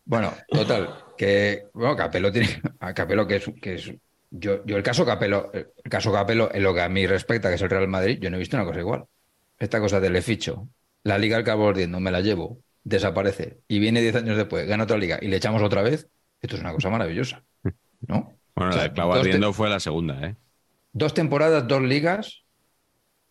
Bueno, 0.03 0.33
total, 0.49 0.89
que, 1.15 1.67
bueno, 1.73 1.95
Capelo 1.95 2.31
tiene, 2.31 2.59
Capelo 2.95 3.27
que 3.27 3.35
es, 3.35 3.45
que 3.61 3.75
es 3.75 3.93
yo, 4.31 4.65
yo 4.65 4.77
el 4.77 4.83
caso 4.83 5.05
Capelo, 5.05 5.51
el 5.53 5.89
caso 5.89 6.11
Capelo, 6.11 6.49
en 6.53 6.63
lo 6.63 6.73
que 6.73 6.81
a 6.81 6.89
mí 6.89 7.05
respecta, 7.05 7.49
que 7.49 7.55
es 7.55 7.61
el 7.61 7.69
Real 7.69 7.87
Madrid, 7.87 8.17
yo 8.19 8.29
no 8.29 8.37
he 8.37 8.39
visto 8.39 8.57
una 8.57 8.65
cosa 8.65 8.79
igual. 8.79 9.05
Esta 9.59 9.79
cosa 9.79 9.99
de 9.99 10.09
le 10.09 10.21
ficho, 10.21 10.67
la 11.03 11.19
liga 11.19 11.37
al 11.37 11.43
cabo 11.43 11.71
no 11.71 11.99
me 11.99 12.11
la 12.11 12.21
llevo, 12.21 12.59
desaparece 12.83 13.61
y 13.67 13.79
viene 13.79 14.01
10 14.01 14.15
años 14.15 14.37
después, 14.37 14.67
gana 14.67 14.83
otra 14.83 14.97
liga 14.97 15.19
y 15.21 15.27
le 15.27 15.37
echamos 15.37 15.61
otra 15.61 15.81
vez, 15.81 16.09
esto 16.41 16.55
es 16.55 16.61
una 16.61 16.73
cosa 16.73 16.89
maravillosa. 16.89 17.43
¿no? 18.07 18.33
Bueno, 18.55 18.75
la 18.75 18.83
de 18.83 18.93
Clavo 18.93 19.53
fue 19.53 19.69
la 19.69 19.79
segunda, 19.79 20.25
¿eh? 20.25 20.35
Dos 20.93 21.13
temporadas, 21.13 21.67
dos 21.67 21.81
ligas, 21.81 22.43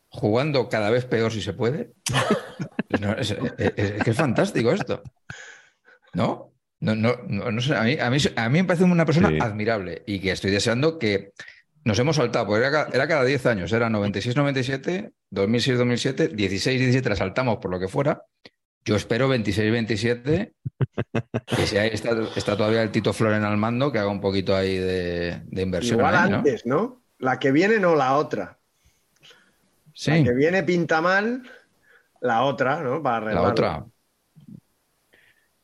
jugando 0.08 0.68
cada 0.68 0.90
vez 0.90 1.04
peor 1.04 1.30
si 1.30 1.42
se 1.42 1.52
puede. 1.52 1.92
es, 3.18 3.34
que 3.36 4.10
es 4.10 4.16
fantástico 4.16 4.72
esto. 4.72 5.02
¿No? 6.14 6.52
No, 6.80 6.94
no, 6.94 7.14
no, 7.26 7.60
sé, 7.60 7.76
a 7.76 7.82
mí, 7.82 7.98
a, 8.00 8.08
mí, 8.08 8.16
a 8.36 8.48
mí 8.48 8.58
me 8.58 8.64
parece 8.64 8.84
una 8.84 9.04
persona 9.04 9.44
admirable 9.44 10.02
y 10.06 10.18
que 10.18 10.32
estoy 10.32 10.50
deseando 10.50 10.98
que 10.98 11.32
nos 11.84 11.98
hemos 11.98 12.16
saltado, 12.16 12.46
porque 12.46 12.66
era, 12.66 12.88
era 12.90 13.06
cada 13.06 13.24
10 13.24 13.46
años, 13.46 13.72
era 13.72 13.90
96-97, 13.90 15.12
2006-2007, 15.30 16.32
16-17 16.32 17.08
la 17.08 17.16
saltamos 17.16 17.58
por 17.58 17.70
lo 17.70 17.78
que 17.78 17.88
fuera, 17.88 18.22
yo 18.84 18.96
espero 18.96 19.32
26-27, 19.32 20.52
que 21.46 21.66
si 21.66 21.76
ahí 21.76 21.90
está, 21.92 22.56
todavía 22.56 22.82
el 22.82 22.90
Tito 22.90 23.12
Floren 23.12 23.44
al 23.44 23.56
mando, 23.56 23.92
que 23.92 23.98
haga 23.98 24.10
un 24.10 24.20
poquito 24.20 24.56
ahí 24.56 24.76
de, 24.76 25.42
inversión. 25.52 25.98
Igual 25.98 26.14
antes, 26.14 26.66
¿no? 26.66 27.02
La 27.18 27.38
que 27.38 27.52
viene 27.52 27.78
no 27.78 27.94
la 27.94 28.16
otra. 28.16 28.58
Sí. 29.92 30.10
La 30.10 30.24
que 30.24 30.34
viene 30.34 30.62
pinta 30.62 31.00
mal, 31.00 31.42
la 32.20 32.42
otra, 32.42 32.82
¿no? 32.82 33.02
Para 33.02 33.32
La 33.34 33.42
otra. 33.42 33.84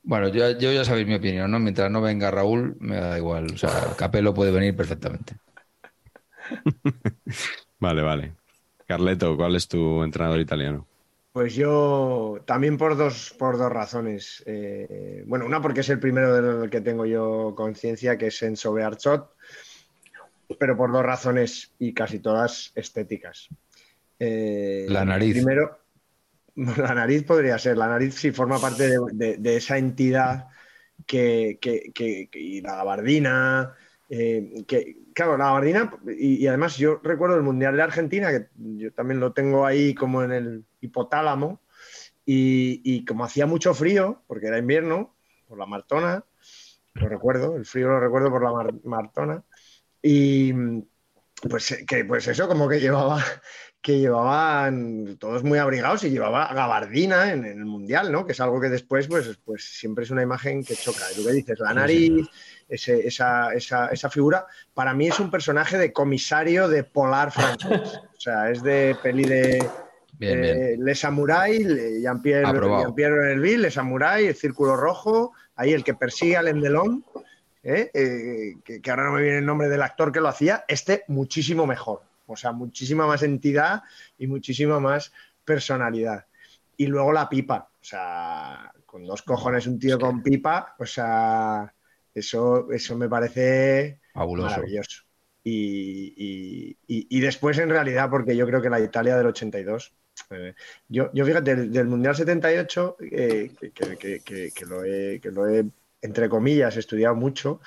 Bueno, 0.03 0.29
yo, 0.29 0.57
yo, 0.59 0.73
ya 0.73 0.85
sabéis 0.85 1.07
mi 1.07 1.15
opinión, 1.15 1.51
¿no? 1.51 1.59
Mientras 1.59 1.91
no 1.91 2.01
venga 2.01 2.31
Raúl, 2.31 2.77
me 2.79 2.97
da 2.97 3.19
igual. 3.19 3.47
O 3.53 3.59
sea, 3.59 3.71
Capelo 3.97 4.35
puede 4.35 4.53
venir 4.53 4.77
perfectamente. 4.77 5.35
vale, 7.81 8.03
vale. 8.03 8.35
Carleto, 8.87 9.37
¿cuál 9.37 9.57
es 9.57 9.67
tu 9.67 10.05
entrenador 10.05 10.39
italiano? 10.39 10.87
Pues 11.37 11.55
yo 11.55 12.43
también 12.47 12.79
por 12.79 12.97
dos, 12.97 13.35
por 13.39 13.59
dos 13.59 13.71
razones. 13.71 14.43
Eh, 14.47 15.23
bueno, 15.27 15.45
una 15.45 15.61
porque 15.61 15.81
es 15.81 15.91
el 15.91 16.01
primero 16.01 16.33
del 16.33 16.71
que 16.71 16.81
tengo 16.81 17.05
yo 17.05 17.53
conciencia, 17.55 18.17
que 18.17 18.29
es 18.29 18.43
Enzo 18.43 18.73
Bearchot, 18.73 19.35
pero 20.59 20.79
por 20.79 20.93
dos 20.93 21.05
razones 21.05 21.75
y 21.79 21.93
casi 21.93 22.21
todas 22.21 22.73
estéticas. 22.75 23.51
Eh, 24.19 24.87
la 24.89 25.05
nariz. 25.05 25.35
Primero, 25.35 25.79
la 26.55 26.95
nariz 26.95 27.25
podría 27.25 27.59
ser. 27.59 27.77
La 27.77 27.89
nariz 27.89 28.15
sí 28.15 28.31
forma 28.31 28.59
parte 28.59 28.97
de, 29.13 29.57
esa 29.57 29.77
entidad 29.77 30.47
que, 31.07 31.59
y 32.33 32.63
la 32.63 32.77
gabardina 32.77 33.77
Eh, 34.09 34.65
que, 34.67 34.97
claro, 35.13 35.37
la 35.37 35.47
gabardina, 35.47 35.93
y, 36.17 36.47
además 36.47 36.77
yo 36.77 37.01
recuerdo 37.03 37.37
el 37.37 37.43
Mundial 37.43 37.77
de 37.77 37.83
Argentina, 37.83 38.31
que 38.31 38.47
yo 38.57 38.93
también 38.93 39.19
lo 39.19 39.33
tengo 39.33 39.67
ahí 39.67 39.95
como 39.95 40.23
en 40.23 40.33
el 40.33 40.65
hipotálamo, 40.87 41.61
y, 42.29 43.05
como 43.05 43.25
hacía 43.25 43.47
mucho 43.47 43.73
frío, 43.73 44.23
porque 44.27 44.49
era 44.49 44.59
invierno, 44.59 45.15
por 45.47 45.59
la 45.59 45.67
Martona, 45.67 46.25
lo 46.95 47.09
recuerdo, 47.09 47.57
el 47.57 47.65
frío 47.65 47.89
lo 47.89 48.01
recuerdo 48.01 48.31
por 48.31 48.43
la 48.43 48.73
Martona, 48.85 49.45
y 50.03 50.53
pues, 51.49 51.85
que, 51.87 52.05
pues 52.05 52.27
eso, 52.27 52.49
como 52.49 52.69
que 52.69 52.81
llevaba 52.81 53.23
que 53.81 54.01
llevaban 54.01 55.17
todos 55.19 55.45
muy 55.45 55.61
abrigados 55.61 56.03
y 56.03 56.11
llevaba 56.11 56.53
gabardina 56.53 57.33
en, 57.33 57.45
el 57.45 57.65
mundial, 57.65 58.11
¿no? 58.11 58.27
Que 58.27 58.33
es 58.33 58.41
algo 58.41 58.61
que 58.61 58.69
después, 58.69 59.07
pues, 59.07 59.39
pues 59.45 59.63
siempre 59.63 60.03
es 60.03 60.11
una 60.11 60.23
imagen 60.23 60.65
que 60.65 60.75
choca. 60.75 61.05
Lo 61.17 61.25
que 61.25 61.33
dices, 61.33 61.61
la 61.61 61.73
nariz, 61.73 62.27
esa, 62.69 63.53
esa, 63.55 64.11
figura, 64.11 64.45
para 64.75 64.93
mí 64.93 65.07
es 65.07 65.21
un 65.21 65.31
personaje 65.31 65.79
de 65.79 65.93
comisario 65.93 66.69
de 66.69 66.83
Polar 66.83 67.31
francés. 67.31 68.01
O 68.17 68.21
sea, 68.21 68.51
es 68.51 68.61
de 68.61 68.97
peli 69.01 69.23
de 69.23 69.65
eh, 70.21 70.77
Le 70.79 70.95
Samurai, 70.95 71.59
Jean-Pierre 72.01 72.45
Jean 72.45 73.41
Le 73.41 73.71
Samurai, 73.71 74.27
el 74.27 74.35
Círculo 74.35 74.77
Rojo, 74.77 75.33
ahí 75.57 75.73
el 75.73 75.85
que 75.85 75.95
persigue 75.95 76.37
al 76.37 76.49
Endelón. 76.49 77.05
¿eh? 77.63 77.91
Eh, 77.93 78.55
que, 78.65 78.81
que 78.81 78.91
ahora 78.91 79.05
no 79.05 79.13
me 79.13 79.23
viene 79.23 79.39
el 79.39 79.47
nombre 79.47 79.69
del 79.69 79.83
actor 79.83 80.13
que 80.13 80.21
lo 80.21 80.29
hacía, 80.29 80.65
este 80.69 81.05
muchísimo 81.09 81.67
mejor. 81.67 82.03
O 82.27 82.37
sea, 82.37 82.53
muchísima 82.53 83.07
más 83.07 83.23
entidad 83.23 83.83
y 84.19 84.27
muchísima 84.27 84.81
más 84.81 85.13
personalidad. 85.45 86.27
Y 86.77 86.87
luego 86.87 87.13
la 87.13 87.29
pipa, 87.29 87.71
o 87.73 87.85
sea, 87.85 88.73
con 88.85 89.07
dos 89.07 89.23
cojones 89.23 89.67
un 89.67 89.79
tío 89.79 89.99
con 89.99 90.23
pipa, 90.23 90.75
o 90.79 90.87
sea, 90.87 91.73
eso, 92.15 92.71
eso 92.71 92.97
me 92.97 93.09
parece 93.09 94.01
maravilloso. 94.15 95.07
Y, 95.49 97.21
después, 97.21 97.59
en 97.59 97.69
realidad, 97.69 98.11
porque 98.11 98.37
yo 98.37 98.47
creo 98.47 98.61
que 98.61 98.71
la 98.71 98.81
Italia 98.81 99.17
del 99.17 99.27
82, 99.27 99.95
eh, 100.31 100.55
yo, 100.89 101.11
yo 101.13 101.25
fíjate, 101.25 101.55
del, 101.57 101.87
Mundial 101.87 102.17
78, 102.17 102.97
eh, 103.01 103.51
que, 103.75 104.67
lo 104.67 104.85
he, 104.85 105.21
que 105.21 105.31
lo 105.31 105.49
he, 105.49 105.65
entre 106.03 106.29
comillas, 106.29 106.77
estudiado 106.77 107.15
mucho, 107.15 107.61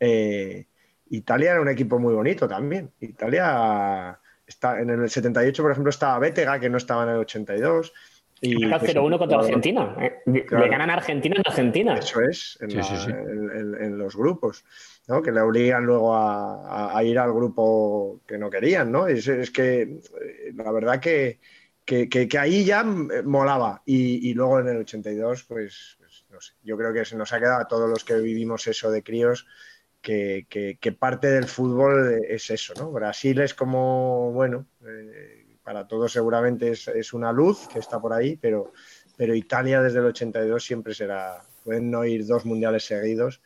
eh, 0.00 0.66
Italia 1.10 1.52
era 1.52 1.60
un 1.60 1.68
equipo 1.68 1.98
muy 1.98 2.14
bonito 2.14 2.48
también. 2.48 2.90
Italia 3.00 4.18
está 4.46 4.80
en 4.80 4.90
el 4.90 5.08
78, 5.08 5.62
por 5.62 5.72
ejemplo, 5.72 5.90
estaba 5.90 6.18
Bétega, 6.18 6.58
que 6.60 6.70
no 6.70 6.76
estaba 6.76 7.04
en 7.04 7.10
el 7.10 7.16
82. 7.16 7.92
Y 8.40 8.54
0-1 8.54 9.18
contra 9.18 9.38
Argentina. 9.38 9.96
Le 10.26 10.42
ganan 10.68 10.90
a 10.90 10.94
Argentina 10.94 11.36
en 11.36 11.42
Argentina. 11.44 11.98
Eso 11.98 12.20
es, 12.20 12.56
en, 12.60 13.98
los 13.98 14.14
grupos, 14.14 14.64
¿no? 15.08 15.20
que 15.22 15.32
le 15.32 15.40
obligan 15.40 15.84
luego 15.84 16.14
a, 16.14 17.02
ir 17.02 17.18
al 17.18 17.32
grupo 17.32 18.20
que 18.26 18.38
no 18.38 18.48
querían. 18.48 18.92
¿no? 18.92 19.08
Es, 19.08 19.50
que 19.50 19.82
eh, 19.82 20.52
la 20.54 20.70
verdad 20.70 21.00
que, 21.00 21.40
que, 21.88 22.38
ahí 22.38 22.64
ya 22.64 22.84
molaba. 22.84 23.82
Y, 23.86 24.34
luego 24.34 24.60
en 24.60 24.68
el 24.68 24.76
82, 24.78 25.44
pues, 25.44 25.96
pues, 25.98 26.26
no 26.28 26.40
sé, 26.40 26.52
yo 26.62 26.76
creo 26.76 26.92
que 26.92 27.04
se 27.04 27.16
nos 27.16 27.32
ha 27.32 27.38
quedado 27.38 27.62
a 27.62 27.68
todos 27.68 27.88
los 27.88 28.04
que 28.04 28.14
vivimos 28.18 28.66
eso 28.66 28.90
de 28.90 29.02
críos 29.02 29.46
que, 30.02 30.96
parte 30.98 31.28
del 31.28 31.46
fútbol 31.46 32.22
es 32.28 32.50
eso, 32.50 32.74
¿no? 32.76 32.92
Brasil 32.92 33.40
es 33.40 33.54
como, 33.54 34.32
bueno, 34.32 34.66
eh, 34.86 35.56
para 35.62 35.86
todos 35.86 36.12
seguramente 36.12 36.70
es, 36.72 37.12
una 37.12 37.32
luz 37.32 37.68
que 37.68 37.78
está 37.78 38.00
por 38.00 38.12
ahí, 38.12 38.36
pero, 38.36 38.72
pero 39.16 39.34
Italia 39.34 39.82
desde 39.82 39.98
el 39.98 40.06
82 40.06 40.62
siempre 40.62 40.94
será, 40.94 41.42
pueden 41.64 41.90
no 41.90 42.04
ir 42.04 42.26
dos 42.26 42.44
mundiales 42.44 42.84
seguidos 42.84 43.42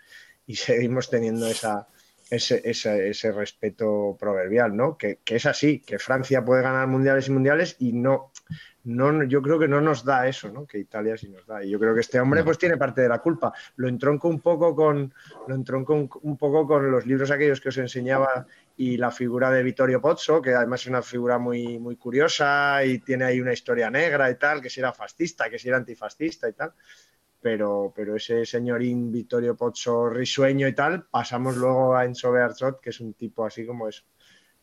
y 0.47 0.57
seguimos 0.57 1.11
teniendo 1.11 1.47
esa, 1.47 1.89
ese, 2.33 2.63
ese, 2.65 3.33
respeto 3.33 4.17
proverbial, 4.19 4.75
¿no? 4.75 4.97
Que, 4.97 5.19
es 5.27 5.47
así, 5.47 5.81
que 5.81 5.99
Francia 5.99 6.45
puede 6.45 6.63
ganar 6.63 6.89
mundiales 6.89 7.29
y 7.29 7.31
mundiales 7.31 7.77
y 7.79 7.93
no, 7.93 8.32
no, 8.85 9.23
yo 9.25 9.41
creo 9.43 9.59
que 9.59 9.69
no 9.69 9.81
nos 9.81 10.05
da 10.05 10.27
eso, 10.27 10.51
¿no? 10.51 10.67
Que 10.67 10.79
Italia 10.79 11.17
sí 11.17 11.29
nos 11.29 11.47
da. 11.47 11.65
Y 11.65 11.71
yo 11.71 11.79
creo 11.79 11.95
que 11.95 12.01
este 12.01 12.19
hombre 12.21 12.43
pues 12.43 12.59
tiene 12.59 12.77
parte 12.77 13.03
de 13.03 13.09
la 13.09 13.21
culpa. 13.21 13.53
Lo 13.77 13.89
entronco 13.89 14.29
un 14.29 14.41
poco 14.41 14.75
con, 14.75 15.13
lo 15.47 15.55
entronco 15.55 16.09
un, 16.23 16.37
poco 16.37 16.67
con 16.67 16.91
los 16.91 17.07
libros 17.07 17.31
aquellos 17.31 17.61
que 17.61 17.69
os 17.69 17.79
enseñaba 17.79 18.47
y 18.77 18.97
la 18.97 19.11
figura 19.11 19.51
de 19.51 19.63
Vittorio 19.63 20.01
Pozzo, 20.01 20.43
que 20.43 20.55
además 20.55 20.81
es 20.83 20.89
una 20.89 21.03
figura 21.03 21.39
muy, 21.39 21.79
muy 21.79 21.97
curiosa 21.97 22.85
y 22.85 22.99
tiene 22.99 23.25
ahí 23.25 23.41
una 23.41 23.53
historia 23.53 23.91
negra 23.91 24.31
y 24.31 24.35
tal, 24.37 24.61
que 24.61 24.71
si 24.71 24.81
era 24.81 24.93
fascista, 24.93 25.49
que 25.49 25.59
si 25.59 25.69
era 25.69 25.77
antifascista 25.77 26.49
y 26.49 26.53
tal. 26.53 26.73
Pero, 27.41 27.93
pero 27.95 28.17
ese 28.17 28.47
señorín 28.47 29.11
Vittorio 29.11 29.57
Pozzo 29.57 30.09
risueño 30.09 30.69
y 30.69 30.75
tal, 30.75 31.05
pasamos 31.05 31.57
luego 31.57 31.97
a 31.97 32.05
Enzo 32.05 32.31
Bearzot, 32.31 32.81
que 32.81 32.91
es 32.91 33.01
un 33.01 33.15
tipo 33.15 33.45
así 33.45 33.67
como 33.67 33.89
eso 33.89 34.05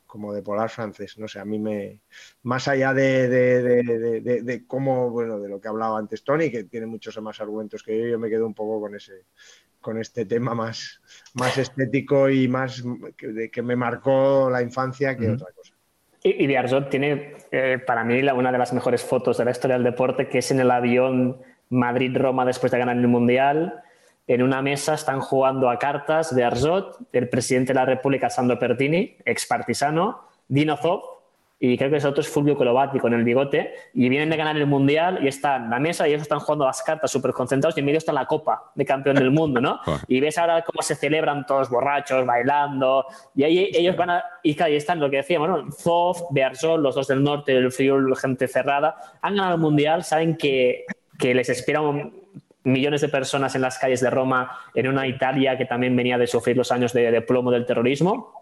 como 0.10 0.34
de 0.34 0.42
polar 0.42 0.72
francés. 0.72 1.20
No 1.20 1.28
sé, 1.28 1.40
a 1.40 1.46
mí 1.46 1.60
me. 1.60 2.02
Más 2.42 2.68
allá 2.68 2.96
de, 2.96 3.30
de, 3.30 4.42
de, 4.42 4.66
cómo, 4.66 5.12
bueno, 5.12 5.40
de 5.40 5.48
lo 5.48 5.62
que 5.62 5.68
hablaba 5.68 6.00
antes 6.00 6.24
Tony, 6.24 6.50
que 6.50 6.64
tiene 6.64 6.88
muchos 6.88 7.22
más 7.22 7.40
argumentos 7.40 7.84
que 7.84 7.96
yo, 7.96 8.08
yo 8.08 8.20
me 8.20 8.28
quedo 8.28 8.48
un 8.48 8.56
poco 8.56 8.82
con 8.82 8.96
ese 8.96 9.26
con 9.80 9.98
este 10.00 10.26
tema 10.26 10.56
más, 10.56 11.00
más 11.36 11.58
estético 11.60 12.28
y 12.28 12.48
más 12.48 12.84
que, 13.16 13.52
que 13.52 13.62
me 13.62 13.76
marcó 13.76 14.50
la 14.50 14.64
infancia 14.64 15.16
que 15.16 15.30
otra 15.30 15.52
cosa. 15.56 15.76
Y, 16.24 16.52
y 16.52 16.90
tiene, 16.90 17.36
eh, 17.52 17.78
para 17.86 18.04
mí, 18.04 18.20
una 18.20 18.52
de 18.52 18.58
las 18.58 18.74
mejores 18.74 19.04
fotos 19.04 19.38
de 19.38 19.46
la 19.46 19.52
historia 19.52 19.78
del 19.78 19.86
deporte, 19.86 20.28
que 20.28 20.40
es 20.40 20.52
en 20.52 20.60
el 20.60 20.72
avión 20.72 21.38
Madrid-Roma 21.70 22.46
después 22.46 22.72
de 22.72 22.80
ganar 22.80 22.98
el 22.98 23.08
Mundial 23.08 23.84
en 24.30 24.44
una 24.44 24.62
mesa 24.62 24.94
están 24.94 25.22
jugando 25.22 25.72
a 25.72 25.80
cartas 25.80 26.36
de 26.36 26.44
Arzot, 26.44 27.00
el 27.12 27.30
presidente 27.30 27.74
de 27.74 27.80
la 27.80 27.86
República, 27.86 28.30
Sandro 28.30 28.60
Pertini, 28.60 29.18
ex 29.26 29.48
partisano, 29.48 30.22
Dino 30.48 30.78
Zoff, 30.78 31.04
y 31.58 31.76
creo 31.80 31.90
que 31.90 31.98
es 31.98 32.06
otro 32.06 32.22
es 32.22 32.30
Fulvio 32.30 32.56
Colovati 32.56 33.00
con 33.00 33.12
el 33.16 33.24
bigote, 33.24 33.74
y 33.96 34.08
vienen 34.08 34.30
de 34.30 34.38
ganar 34.38 34.56
el 34.56 34.68
Mundial 34.68 35.18
y 35.24 35.28
están 35.28 35.64
en 35.64 35.70
la 35.72 35.80
mesa 35.80 36.08
y 36.08 36.12
ellos 36.12 36.22
están 36.22 36.38
jugando 36.38 36.66
las 36.66 36.84
cartas 36.84 37.10
súper 37.10 37.34
concentrados 37.34 37.76
y 37.76 37.80
en 37.80 37.88
medio 37.88 37.98
está 37.98 38.14
la 38.14 38.28
copa 38.28 38.72
de 38.76 38.86
campeón 38.86 39.16
del 39.16 39.32
mundo, 39.32 39.60
¿no? 39.60 39.80
y 40.08 40.20
ves 40.20 40.38
ahora 40.38 40.62
cómo 40.62 40.84
se 40.84 40.94
celebran 40.94 41.48
todos 41.48 41.68
borrachos, 41.72 42.24
bailando, 42.24 43.08
y 43.34 43.44
ahí 43.46 43.72
ellos 43.74 43.98
van 43.98 44.12
a... 44.12 44.24
Y 44.44 44.62
ahí 44.62 44.76
están 44.76 45.00
lo 45.00 45.10
que 45.10 45.18
decíamos, 45.18 45.50
¿no? 45.50 45.72
Zoff, 45.72 46.22
Bearzot, 46.30 46.80
los 46.80 46.94
dos 46.94 47.08
del 47.08 47.24
norte, 47.24 47.52
el 47.54 47.72
frío, 47.72 47.98
gente 48.16 48.48
cerrada, 48.48 48.96
han 49.24 49.36
ganado 49.36 49.56
el 49.56 49.62
Mundial, 49.62 50.04
saben 50.04 50.38
que, 50.38 50.86
que 51.18 51.34
les 51.34 51.50
espera 51.50 51.82
un, 51.82 52.19
millones 52.64 53.02
de 53.02 53.10
personas 53.10 53.56
en 53.56 53.62
las 53.62 53.78
calles 53.78 54.02
de 54.02 54.10
Roma, 54.10 54.60
en 54.74 54.88
una 54.88 55.08
Italia 55.08 55.58
que 55.58 55.66
también 55.66 55.96
venía 55.96 56.18
de 56.18 56.28
sufrir 56.28 56.58
los 56.58 56.72
años 56.72 56.94
de, 56.94 57.22
plomo 57.22 57.52
del 57.52 57.66
terrorismo. 57.66 58.34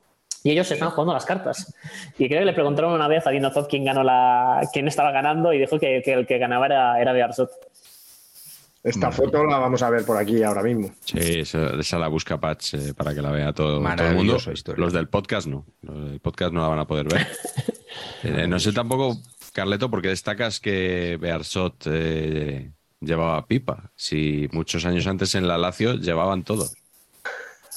Y 0.44 0.52
ellos 0.52 0.68
se 0.68 0.76
están 0.76 0.92
jugando 0.92 1.14
las 1.14 1.26
cartas. 1.26 1.74
Y 2.18 2.28
creo 2.28 2.40
que 2.40 2.46
le 2.46 2.54
preguntaron 2.54 2.94
una 2.94 3.08
vez 3.08 3.26
a 3.28 3.32
Dinozov 3.32 3.68
quién, 3.68 3.84
ganó 3.84 4.04
la, 4.04 4.62
quién 4.72 4.88
estaba 4.88 5.12
ganando 5.12 5.52
y 5.52 5.60
dijo 5.60 5.80
que, 5.80 5.98
el 6.06 6.26
que 6.26 6.38
ganaba 6.38 6.68
era, 6.68 7.02
era 7.02 7.12
Bearzot. 7.12 7.50
Esta 8.84 9.12
foto 9.12 9.44
la 9.44 9.58
vamos 9.58 9.82
a 9.82 9.90
ver 9.90 10.06
por 10.06 10.16
aquí 10.16 10.44
ahora 10.44 10.64
mismo. 10.64 10.92
Sí, 11.04 11.40
esa, 11.40 12.00
la 12.00 12.08
busca 12.08 12.40
Patch 12.40 12.76
eh, 12.76 12.94
para 12.96 13.14
que 13.14 13.22
la 13.22 13.32
vea 13.32 13.52
todo, 13.52 13.86
el 13.86 14.16
mundo. 14.16 14.38
Los 14.78 14.94
del 14.94 15.10
podcast 15.10 15.48
no. 15.48 15.66
Los 15.82 16.12
del 16.12 16.20
podcast 16.22 16.54
no 16.54 16.62
la 16.62 16.70
van 16.70 16.80
a 16.80 16.88
poder 16.88 17.08
ver. 17.08 17.28
Eh, 18.24 18.48
no 18.48 18.60
sé 18.60 18.74
tampoco, 18.74 19.18
Carleto, 19.54 19.90
porque 19.90 20.10
destacas 20.10 20.60
que 20.60 21.18
Bearzot 21.20 21.88
eh, 21.88 22.72
llevaba 23.00 23.46
pipa. 23.48 23.92
Si 23.96 24.48
muchos 24.52 24.86
años 24.86 25.08
antes 25.08 25.36
en 25.36 25.48
la 25.48 25.58
Lazio 25.58 25.96
llevaban 25.96 26.44
todo. 26.44 26.70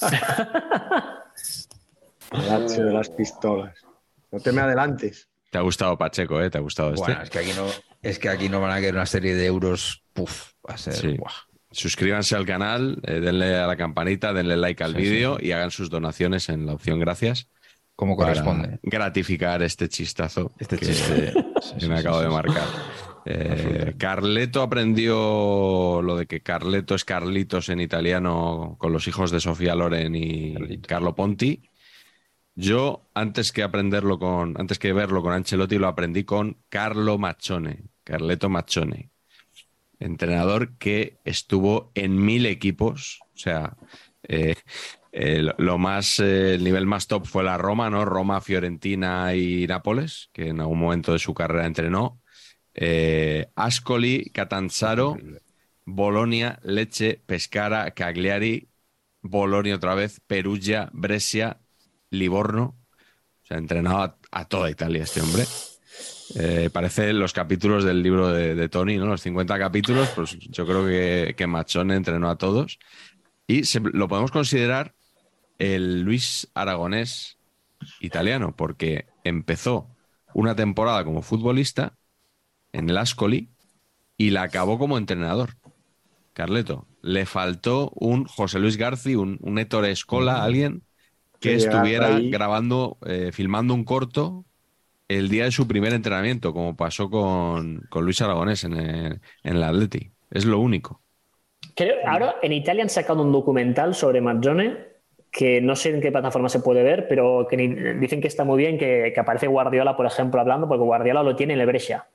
Lazio 2.31 2.85
de 2.85 2.93
las 2.93 3.09
pistolas. 3.09 3.75
No 4.31 4.39
te 4.39 4.51
me 4.51 4.61
adelantes. 4.61 5.27
Te 5.49 5.57
ha 5.57 5.61
gustado 5.61 5.97
Pacheco, 5.97 6.41
¿eh? 6.41 6.49
Te 6.49 6.57
ha 6.57 6.61
gustado 6.61 6.93
este. 6.93 7.11
es 7.11 7.29
que 7.29 7.39
aquí 7.39 7.51
no, 7.55 7.67
es 8.01 8.19
que 8.19 8.29
aquí 8.29 8.47
no 8.47 8.61
van 8.61 8.71
a 8.71 8.79
querer 8.79 8.95
una 8.95 9.05
serie 9.05 9.35
de 9.35 9.45
euros. 9.45 10.03
Puf, 10.13 10.53
va 10.67 10.75
a 10.75 10.77
ser. 10.77 11.19
Suscríbanse 11.71 12.35
al 12.35 12.45
canal, 12.45 12.99
eh, 13.03 13.19
denle 13.19 13.55
a 13.55 13.67
la 13.67 13.77
campanita, 13.77 14.33
denle 14.33 14.57
like 14.57 14.83
al 14.83 14.93
vídeo 14.93 15.37
y 15.39 15.51
hagan 15.51 15.71
sus 15.71 15.89
donaciones 15.89 16.49
en 16.49 16.65
la 16.65 16.73
opción 16.73 16.99
gracias. 16.99 17.47
Como 17.95 18.15
corresponde. 18.15 18.79
Gratificar 18.83 19.61
este 19.61 19.87
chistazo 19.87 20.53
este 20.57 20.77
chiste 20.77 21.33
que 21.79 21.87
me 21.87 21.99
acabo 21.99 22.21
de 22.21 22.29
marcar. 22.29 22.63
Eh, 23.25 23.95
Carleto 23.97 24.61
aprendió 24.61 26.01
lo 26.01 26.15
de 26.17 26.25
que 26.25 26.41
Carleto 26.41 26.95
es 26.95 27.05
Carlitos 27.05 27.69
en 27.69 27.79
italiano 27.79 28.75
con 28.79 28.91
los 28.91 29.07
hijos 29.07 29.31
de 29.31 29.39
Sofía 29.39 29.75
Loren 29.75 30.15
y 30.15 30.79
Carlo 30.79 31.15
Ponti. 31.15 31.61
Yo, 32.55 33.09
antes 33.13 33.51
que 33.51 33.63
aprenderlo 33.63 34.19
con, 34.19 34.59
antes 34.59 34.77
que 34.77 34.93
verlo 34.93 35.21
con 35.21 35.33
Ancelotti, 35.33 35.77
lo 35.77 35.87
aprendí 35.87 36.25
con 36.25 36.57
Carlo 36.69 37.17
Machone, 37.17 37.85
Carleto 38.03 38.49
Machone, 38.49 39.09
entrenador 39.99 40.77
que 40.77 41.17
estuvo 41.23 41.91
en 41.95 42.23
mil 42.23 42.45
equipos. 42.45 43.19
O 43.33 43.37
sea, 43.37 43.77
eh, 44.23 44.55
lo 45.57 45.77
más, 45.77 46.19
eh, 46.19 46.55
el 46.55 46.63
nivel 46.63 46.85
más 46.85 47.07
top 47.07 47.25
fue 47.25 47.43
la 47.43 47.57
Roma, 47.57 47.89
¿no? 47.89 48.05
Roma, 48.05 48.41
Fiorentina 48.41 49.33
y 49.33 49.65
Nápoles, 49.67 50.29
que 50.33 50.49
en 50.49 50.59
algún 50.59 50.79
momento 50.79 51.13
de 51.13 51.19
su 51.19 51.33
carrera 51.33 51.65
entrenó 51.65 52.20
eh, 52.73 53.49
Ascoli, 53.55 54.29
Catanzaro, 54.33 55.17
Bolonia, 55.85 56.59
Leche, 56.63 57.21
Pescara, 57.25 57.91
Cagliari 57.91 58.67
Bolonia 59.21 59.75
otra 59.75 59.95
vez, 59.95 60.19
Perugia, 60.25 60.89
Brescia, 60.93 61.59
Livorno. 62.09 62.75
O 63.43 63.45
sea, 63.45 63.57
entrenado 63.57 64.17
a, 64.31 64.45
toda 64.45 64.69
Italia 64.69 65.03
este 65.03 65.21
hombre. 65.21 65.43
Eh, 66.35 66.69
parece 66.71 67.13
los 67.13 67.33
capítulos 67.33 67.83
del 67.83 68.01
libro 68.01 68.29
de, 68.29 68.69
Tony, 68.69 68.97
¿no? 68.97 69.05
Los 69.05 69.21
50 69.21 69.59
capítulos, 69.59 70.09
pues 70.15 70.37
yo 70.39 70.65
creo 70.65 70.85
que, 70.85 71.35
que 71.35 71.43
entrenó 71.43 72.29
a 72.29 72.37
todos. 72.37 72.79
Y 73.47 73.63
lo 73.93 74.07
podemos 74.07 74.31
considerar 74.31 74.95
el 75.59 76.01
Luis 76.01 76.49
Aragonés 76.53 77.37
italiano, 77.99 78.55
porque 78.55 79.05
empezó 79.23 79.89
una 80.33 80.55
temporada 80.55 81.03
como 81.03 81.21
futbolista 81.21 81.97
en 82.73 82.89
el 82.89 82.97
Ascoli 82.97 83.49
y 84.17 84.29
la 84.31 84.43
acabó 84.43 84.77
como 84.77 84.97
entrenador. 84.97 85.51
Carleto, 86.33 86.87
le 87.01 87.25
faltó 87.25 87.91
un 87.95 88.25
José 88.25 88.59
Luis 88.59 88.77
García, 88.77 89.19
un, 89.19 89.37
un 89.41 89.59
Héctor 89.59 89.85
Escola, 89.85 90.43
alguien 90.43 90.83
que 91.39 91.55
estuviera 91.55 92.19
grabando, 92.19 92.97
eh, 93.05 93.31
filmando 93.33 93.73
un 93.73 93.83
corto 93.83 94.45
el 95.07 95.27
día 95.27 95.45
de 95.45 95.51
su 95.51 95.67
primer 95.67 95.91
entrenamiento, 95.91 96.53
como 96.53 96.75
pasó 96.75 97.09
con, 97.09 97.83
Luis 97.93 98.21
Aragonés 98.21 98.63
en 98.63 98.73
el, 98.73 99.19
en 99.43 99.55
el 99.55 99.63
Atleti. 99.63 100.11
Es 100.29 100.45
lo 100.45 100.59
único. 100.59 101.01
Creo, 101.75 101.95
ahora 102.07 102.35
en 102.41 102.53
Italia 102.53 102.83
han 102.83 102.89
sacado 102.89 103.21
un 103.21 103.31
documental 103.31 103.93
sobre 103.95 104.21
Mazzone 104.21 104.91
que 105.31 105.61
no 105.61 105.75
sé 105.75 105.89
en 105.89 106.01
qué 106.01 106.11
plataforma 106.11 106.49
se 106.49 106.59
puede 106.59 106.83
ver, 106.83 107.07
pero 107.07 107.47
que 107.49 107.55
dicen 107.99 108.19
que 108.19 108.27
está 108.27 108.43
muy 108.43 108.57
bien, 108.57 108.77
que, 108.77 109.13
aparece 109.17 109.47
Guardiola, 109.47 109.95
por 109.95 110.05
ejemplo, 110.05 110.41
hablando, 110.41 110.67
porque 110.67 110.83
Guardiola 110.83 111.23
lo 111.23 111.35
tiene 111.35 111.53
en 111.53 111.61
el 111.61 111.65
Brescia. 111.65 112.05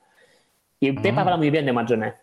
Y 0.79 0.91
Pep 0.91 1.17
ah. 1.17 1.21
habla 1.21 1.37
muy 1.37 1.49
bien 1.49 1.65
de 1.65 1.73
Mazzone. 1.73 2.13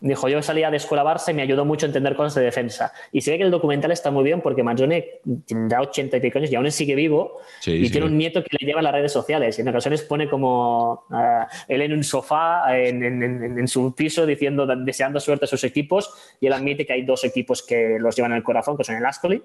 Dijo, 0.00 0.28
yo 0.28 0.40
salía 0.40 0.70
de 0.70 0.78
escuela 0.78 1.04
Barça 1.04 1.30
y 1.30 1.34
me 1.34 1.42
ayudó 1.42 1.64
mucho 1.66 1.84
a 1.84 1.88
entender 1.88 2.16
cosas 2.16 2.34
de 2.36 2.42
defensa. 2.42 2.92
Y 3.12 3.20
se 3.20 3.30
ve 3.30 3.38
que 3.38 3.44
el 3.44 3.50
documental 3.50 3.90
está 3.90 4.10
muy 4.10 4.24
bien 4.24 4.40
porque 4.40 4.62
Mazzone 4.62 5.20
tendrá 5.46 5.82
80 5.82 6.16
y 6.16 6.20
pico 6.20 6.38
años 6.38 6.50
y 6.50 6.54
aún 6.54 6.70
sigue 6.70 6.94
vivo 6.94 7.40
y 7.66 7.90
tiene 7.90 8.06
un 8.06 8.16
nieto 8.16 8.42
que 8.42 8.56
le 8.58 8.66
lleva 8.66 8.80
a 8.80 8.82
las 8.82 8.92
redes 8.92 9.12
sociales. 9.12 9.58
Y 9.58 9.62
en 9.62 9.68
ocasiones 9.68 10.02
pone 10.02 10.28
como 10.28 11.04
uh, 11.10 11.44
él 11.68 11.82
en 11.82 11.92
un 11.92 12.02
sofá 12.02 12.78
en, 12.78 13.02
en, 13.02 13.68
su 13.68 13.94
piso 13.94 14.24
diciendo, 14.24 14.66
deseando 14.66 15.20
suerte 15.20 15.44
a 15.44 15.48
sus 15.48 15.64
equipos 15.64 16.36
y 16.40 16.46
él 16.46 16.54
admite 16.54 16.86
que 16.86 16.94
hay 16.94 17.02
dos 17.02 17.24
equipos 17.24 17.62
que 17.62 17.98
los 18.00 18.16
llevan 18.16 18.32
en 18.32 18.38
el 18.38 18.42
corazón, 18.42 18.76
que 18.78 18.84
son 18.84 18.96
el 18.96 19.04
Ascoli 19.04 19.42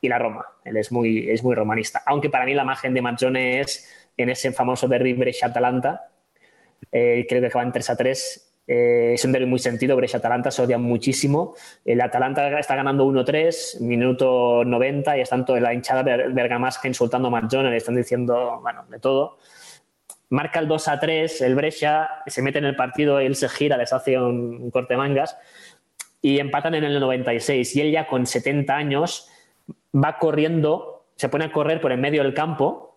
y 0.00 0.08
la 0.08 0.18
Roma. 0.18 0.44
Él 0.64 0.76
es 0.76 0.92
muy, 0.92 1.30
es 1.30 1.42
muy 1.42 1.54
romanista. 1.54 2.02
Aunque 2.06 2.30
para 2.30 2.44
mí 2.44 2.54
la 2.54 2.62
imagen 2.62 2.94
de 2.94 3.02
Mazzone 3.02 3.60
es 3.60 3.88
en 4.16 4.30
ese 4.30 4.52
famoso 4.52 4.88
derby 4.88 5.12
Brescia-Atalanta. 5.14 6.08
Eh, 6.92 7.26
creo 7.28 7.40
que 7.40 7.48
acaban 7.48 7.72
3 7.72 7.90
a 7.90 7.96
3 7.96 8.48
eh, 8.68 9.12
es 9.14 9.24
un 9.24 9.32
derby 9.32 9.46
muy 9.46 9.58
sentido, 9.58 9.96
Brescia-Atalanta 9.96 10.50
se 10.50 10.60
odian 10.60 10.82
muchísimo. 10.82 11.54
El 11.86 12.02
Atalanta 12.02 12.58
está 12.58 12.76
ganando 12.76 13.06
1-3, 13.06 13.80
minuto 13.80 14.62
90, 14.62 15.16
y 15.16 15.20
están 15.22 15.46
toda 15.46 15.58
la 15.58 15.72
hinchada 15.72 16.02
bergamasca 16.02 16.86
insultando 16.86 17.28
a 17.28 17.30
Mazzone, 17.30 17.70
le 17.70 17.78
están 17.78 17.96
diciendo, 17.96 18.60
bueno, 18.60 18.84
de 18.90 18.98
todo. 19.00 19.38
Marca 20.28 20.60
el 20.60 20.68
2 20.68 20.90
3, 21.00 21.40
el 21.40 21.54
Brescia 21.54 22.10
se 22.26 22.42
mete 22.42 22.58
en 22.58 22.66
el 22.66 22.76
partido, 22.76 23.18
él 23.18 23.34
se 23.34 23.48
gira, 23.48 23.78
les 23.78 23.94
hace 23.94 24.18
un, 24.18 24.60
un 24.60 24.70
corte 24.70 24.94
mangas 24.98 25.38
y 26.20 26.38
empatan 26.38 26.74
en 26.74 26.84
el 26.84 27.00
96. 27.00 27.74
Y 27.74 27.80
él 27.80 27.90
ya 27.90 28.06
con 28.06 28.26
70 28.26 28.76
años 28.76 29.30
va 29.94 30.18
corriendo, 30.18 31.06
se 31.16 31.30
pone 31.30 31.46
a 31.46 31.52
correr 31.52 31.80
por 31.80 31.92
el 31.92 31.98
medio 31.98 32.22
del 32.22 32.34
campo 32.34 32.87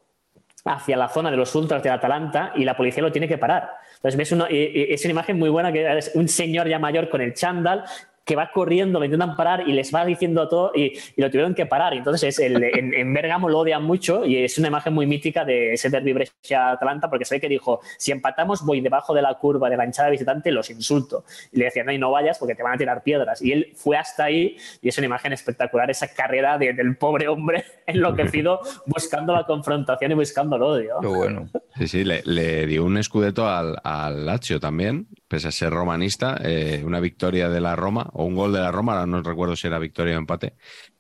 hacia 0.66 0.98
la 0.98 1.10
zona 1.10 1.32
de 1.32 1.38
los 1.38 1.54
ultras 1.56 1.82
de 1.84 1.90
Atalanta 1.90 2.54
y 2.56 2.64
la 2.64 2.78
policía 2.78 3.04
lo 3.04 3.12
tiene 3.12 3.28
que 3.28 3.38
parar. 3.38 3.72
Entonces 3.96 4.18
ves 4.18 4.32
una, 4.32 4.48
es 4.50 5.04
una 5.06 5.12
imagen 5.12 5.40
muy 5.40 5.50
buena 5.50 5.72
que 5.72 5.98
es 5.98 6.12
un 6.16 6.28
señor 6.28 6.68
ya 6.68 6.80
mayor 6.80 7.10
con 7.10 7.22
el 7.22 7.34
chándal 7.34 7.86
que 8.26 8.36
va 8.36 8.52
corriendo, 8.52 9.00
lo 9.00 9.06
intentan 9.06 9.36
parar 9.36 9.68
y 9.68 9.74
les 9.74 9.94
va 9.94 10.06
diciendo 10.06 10.48
todo 10.48 10.72
y, 10.76 10.94
lo 11.18 11.30
tuvieron 11.30 11.54
que 11.54 11.66
parar. 11.66 11.94
entonces 11.94 12.40
el, 12.40 12.64
en, 12.64 12.94
en, 12.94 13.14
Bergamo 13.14 13.50
lo 13.50 13.60
odian 13.60 13.84
mucho 13.84 14.26
y 14.26 14.38
es 14.38 14.58
una 14.58 14.68
imagen 14.68 14.94
muy 14.94 15.06
mítica 15.06 15.46
de 15.46 15.74
ese 15.74 15.90
derby 15.90 16.14
Brescia-Atalanta 16.14 17.10
porque 17.10 17.26
sé 17.26 17.40
que 17.40 17.50
dijo, 17.50 17.82
si 17.98 18.12
empatamos 18.12 18.66
voy 18.66 18.82
debajo 18.82 19.14
de 19.14 19.22
la 19.22 19.34
curva 19.36 19.70
de 19.70 19.78
la 19.78 19.86
hinchada 19.86 20.10
visitante, 20.10 20.52
los 20.52 20.70
insulto. 20.70 21.24
Y 21.52 21.60
le 21.60 21.66
decían, 21.66 21.86
no, 21.86 21.92
y 21.92 21.98
no 21.98 22.12
vayas 22.12 22.40
porque 22.40 22.56
te 22.56 22.64
van 22.64 22.74
a 22.74 22.78
tirar 22.78 23.04
piedras. 23.04 23.42
Y 23.42 23.52
él 23.52 23.74
fue 23.76 23.98
hasta 23.98 24.26
ahí 24.26 24.58
y 24.82 24.90
es 24.90 24.98
una 24.98 25.08
imagen 25.08 25.34
espectacular, 25.34 25.90
esa 25.90 26.14
carrera 26.14 26.58
del 26.58 26.98
pobre 26.98 27.28
hombre 27.28 27.66
enloquecido 27.88 28.62
buscando 28.86 29.34
la 29.34 29.46
confrontación 29.46 30.12
y 30.12 30.16
buscando 30.16 30.56
el 30.56 30.62
odio. 30.62 30.96
Qué 31.02 31.08
bueno. 31.08 31.50
Sí, 31.78 31.88
sí, 31.88 32.04
le, 32.04 32.66
dio 32.66 32.86
un 32.86 32.98
escudeto 32.98 33.48
al, 33.48 33.78
al 33.84 34.26
Lazio 34.26 34.60
también, 34.60 35.08
pese 35.32 35.48
a 35.48 35.52
ser 35.54 35.72
romanista, 35.72 36.42
eh, 36.44 36.84
una 36.86 37.00
victoria 37.00 37.48
de 37.48 37.62
la 37.62 37.74
Roma 37.78 38.10
o 38.12 38.26
un 38.26 38.36
gol 38.36 38.52
de 38.52 38.60
la 38.60 38.70
Roma, 38.70 38.96
ahora 38.96 39.06
no 39.08 39.24
recuerdo 39.24 39.56
si 39.56 39.66
era 39.66 39.80
victoria 39.80 40.18
o 40.18 40.20
empate, 40.20 40.56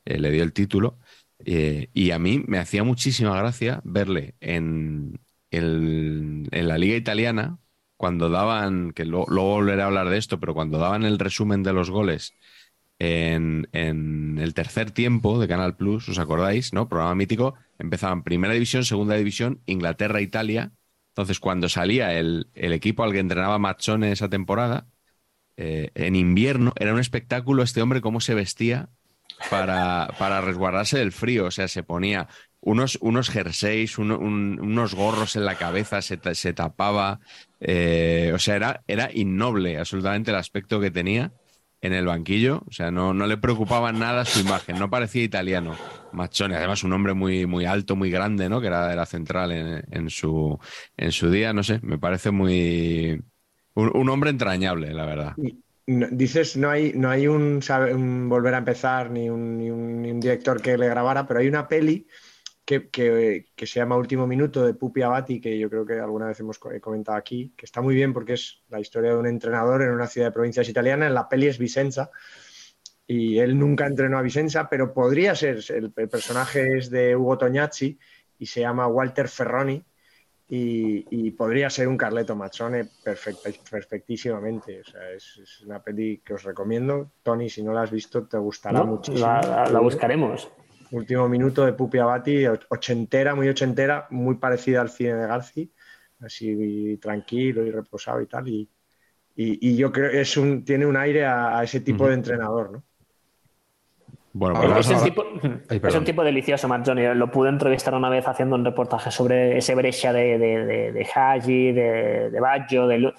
eh, 0.06 0.20
le 0.20 0.32
dio 0.32 0.42
el 0.44 0.54
título. 0.54 1.00
Eh, 1.44 1.90
y 1.94 2.12
a 2.12 2.20
mí 2.20 2.42
me 2.48 2.58
hacía 2.58 2.86
muchísima 2.86 3.36
gracia 3.38 3.82
verle 3.84 4.36
en, 4.40 5.20
en 5.52 6.48
la 6.50 6.78
liga 6.78 6.96
italiana, 6.96 7.60
cuando 7.98 8.30
daban, 8.30 8.94
que 8.94 9.04
luego 9.04 9.28
volveré 9.28 9.82
a 9.82 9.88
hablar 9.88 10.10
de 10.10 10.18
esto, 10.18 10.40
pero 10.40 10.54
cuando 10.54 10.78
daban 10.78 11.04
el 11.04 11.20
resumen 11.20 11.62
de 11.62 11.74
los 11.74 11.90
goles 11.90 12.34
en, 13.00 13.68
en, 13.74 14.40
el 14.40 14.54
tercer 14.54 14.92
tiempo 14.92 15.42
de 15.42 15.50
Canal 15.50 15.76
Plus, 15.76 16.08
¿os 16.08 16.20
acordáis? 16.20 16.72
¿No? 16.72 16.88
Programa 16.88 17.16
mítico, 17.16 17.56
empezaban 17.80 18.24
primera 18.24 18.54
división, 18.54 18.86
segunda 18.86 19.16
división, 19.16 19.62
Inglaterra, 19.66 20.22
Italia. 20.22 20.72
Entonces, 21.22 21.40
cuando 21.40 21.70
salía 21.70 22.14
el, 22.14 22.48
el 22.56 22.74
equipo 22.74 23.04
al 23.04 23.12
que 23.12 23.20
entrenaba 23.20 23.60
Machone 23.60 24.12
esa 24.12 24.28
temporada, 24.28 24.88
eh, 25.56 25.92
en 25.94 26.16
invierno 26.16 26.74
era 26.80 26.94
un 26.94 27.00
espectáculo 27.00 27.62
este 27.62 27.84
hombre 27.84 28.02
cómo 28.02 28.20
se 28.22 28.34
vestía 28.34 28.90
para, 29.52 30.10
para 30.18 30.42
resguardarse 30.42 30.98
del 30.98 31.12
frío. 31.12 31.46
O 31.46 31.52
sea, 31.52 31.68
se 31.68 31.84
ponía 31.84 32.28
unos, 32.60 32.98
unos 33.02 33.30
jerseys, 33.30 34.00
unos 34.00 34.96
gorros 34.96 35.36
en 35.36 35.46
la 35.46 35.56
cabeza, 35.56 36.02
se, 36.02 36.20
se 36.34 36.54
tapaba. 36.54 37.20
Eh, 37.60 38.32
o 38.34 38.40
sea, 38.40 38.56
era, 38.56 38.84
era 38.88 39.12
innoble 39.14 39.78
absolutamente 39.78 40.32
el 40.32 40.38
aspecto 40.38 40.80
que 40.80 40.90
tenía 40.90 41.32
en 41.82 41.94
el 41.94 42.06
banquillo. 42.06 42.64
O 42.68 42.72
sea, 42.72 42.92
no, 42.92 43.14
no 43.14 43.28
le 43.28 43.38
preocupaba 43.38 43.92
nada 43.92 44.26
su 44.26 44.40
imagen, 44.40 44.80
no 44.80 44.90
parecía 44.90 45.24
italiano. 45.24 45.76
Machone, 46.14 46.56
además 46.56 46.84
un 46.84 46.94
hombre 46.94 47.14
muy, 47.14 47.46
muy 47.46 47.66
alto, 47.66 47.96
muy 47.96 48.10
grande, 48.10 48.50
¿no? 48.50 48.62
Que 48.62 48.68
era 48.68 48.88
de 48.88 48.96
la 48.96 49.06
central 49.06 49.52
en, 49.52 49.84
en, 49.92 50.10
su, 50.10 50.58
en 50.98 51.12
su 51.12 51.30
día, 51.30 51.54
no 51.54 51.64
sé, 51.64 51.80
me 51.82 51.98
parece 51.98 52.32
muy, 52.32 53.22
un, 53.74 54.10
hombre 54.10 54.30
entrañable, 54.30 54.94
la 54.94 55.06
verdad. 55.06 55.36
dices, 55.86 56.58
no 56.58 56.70
hay, 56.70 56.94
no 56.94 57.10
hay 57.10 57.28
un, 57.28 57.60
volver 58.30 58.56
a 58.56 58.60
empezar 58.60 59.10
ni 59.12 59.30
un, 59.30 60.20
director 60.20 60.62
que 60.62 60.78
le 60.78 60.88
grabara, 60.88 61.26
pero 61.28 61.40
hay 61.40 61.48
una 61.48 61.68
peli 61.68 62.08
que, 62.90 63.46
se 63.58 63.80
llama 63.80 63.98
Último 63.98 64.28
Minuto 64.28 64.66
de 64.66 64.74
Pupi 64.74 65.02
Abati, 65.02 65.40
que 65.40 65.58
yo 65.58 65.70
creo 65.70 65.86
que 65.86 66.00
alguna 66.00 66.28
vez 66.28 66.40
hemos 66.40 66.60
comentado 66.60 67.18
aquí, 67.18 67.54
que 67.56 67.66
está 67.66 67.82
muy 67.82 67.96
bien 67.96 68.14
porque 68.14 68.34
es 68.34 68.64
la 68.70 68.80
historia 68.80 69.12
de 69.12 69.18
un 69.18 69.28
entrenador 69.28 69.82
en 69.82 69.92
una 69.92 70.08
ciudad 70.08 70.28
de 70.28 70.34
provincias 70.34 70.70
italiana. 70.70 71.08
En 71.08 71.14
la 71.14 71.28
peli 71.28 71.48
es 71.48 71.58
Vicenza 71.58 72.12
y 73.06 73.40
él 73.40 73.58
nunca 73.58 73.86
entrenó 73.86 74.18
a 74.18 74.22
Vicenza, 74.22 74.70
pero 74.70 74.94
podría 74.94 75.36
ser, 75.36 75.60
el, 75.70 75.92
el 75.96 76.10
personaje 76.10 76.78
es 76.78 76.90
de 76.90 77.16
Hugo 77.16 77.38
Tognazzi 77.38 77.98
y 78.40 78.46
se 78.46 78.62
llama 78.62 78.88
Walter 78.88 79.28
Ferroni 79.28 79.84
y, 80.54 81.32
podría 81.32 81.70
ser 81.70 81.88
un 81.88 81.96
Carleto 81.98 82.36
Machone 82.36 82.90
perfectísimamente. 83.70 84.82
O 84.82 84.84
sea, 84.84 85.10
es, 85.12 85.62
una 85.66 85.82
peli 85.82 86.22
que 86.26 86.34
os 86.34 86.44
recomiendo. 86.44 87.12
Tony, 87.24 87.50
si 87.50 87.64
no 87.64 87.72
la 87.72 87.84
has 87.84 87.92
visto, 87.92 88.28
te 88.28 88.38
gustará 88.38 88.84
muchísimo. 88.84 89.26
La, 89.26 89.80
buscaremos. 89.80 90.52
Último 90.92 91.30
minuto 91.30 91.66
de 91.66 91.74
Pupi 91.74 92.00
Abati, 92.00 92.46
ochentera, 92.70 93.34
muy 93.34 93.48
ochentera, 93.48 94.08
muy 94.10 94.36
parecida 94.36 94.82
al 94.82 94.90
cine 94.90 95.14
de 95.14 95.28
Garci, 95.28 95.72
así 96.20 96.98
tranquilo 97.02 97.66
y 97.66 97.72
reposado 97.72 98.22
y 98.22 98.28
tal. 98.28 98.48
Y, 98.48 98.70
y, 99.36 99.78
yo 99.78 99.92
creo 99.92 100.12
que 100.12 100.22
es 100.22 100.36
un, 100.36 100.66
tiene 100.66 100.86
un 100.86 100.98
aire 100.98 101.26
a, 101.26 101.64
ese 101.64 101.80
tipo 101.80 102.08
de 102.08 102.16
entrenador, 102.16 102.72
¿no? 102.72 102.84
Bueno, 104.34 104.62
pues 104.62 104.90
es, 104.90 105.96
un 105.96 106.06
tipo, 106.06 106.24
delicioso, 106.24 106.66
Mazzoni. 106.70 107.04
Lo 107.16 107.30
pude 107.30 107.50
entrevistar 107.50 107.94
una 107.94 108.10
vez 108.10 108.26
haciendo 108.26 108.56
un 108.56 108.64
reportaje 108.64 109.12
sobre 109.12 109.58
ese 109.58 109.76
Brescia 109.76 110.14
de, 110.14 110.38
de, 110.38 110.92
de, 110.94 111.08
Hagi, 111.14 111.74
de, 111.74 112.30
de 112.30 112.40
Baggio, 112.40 112.88
de, 112.88 113.14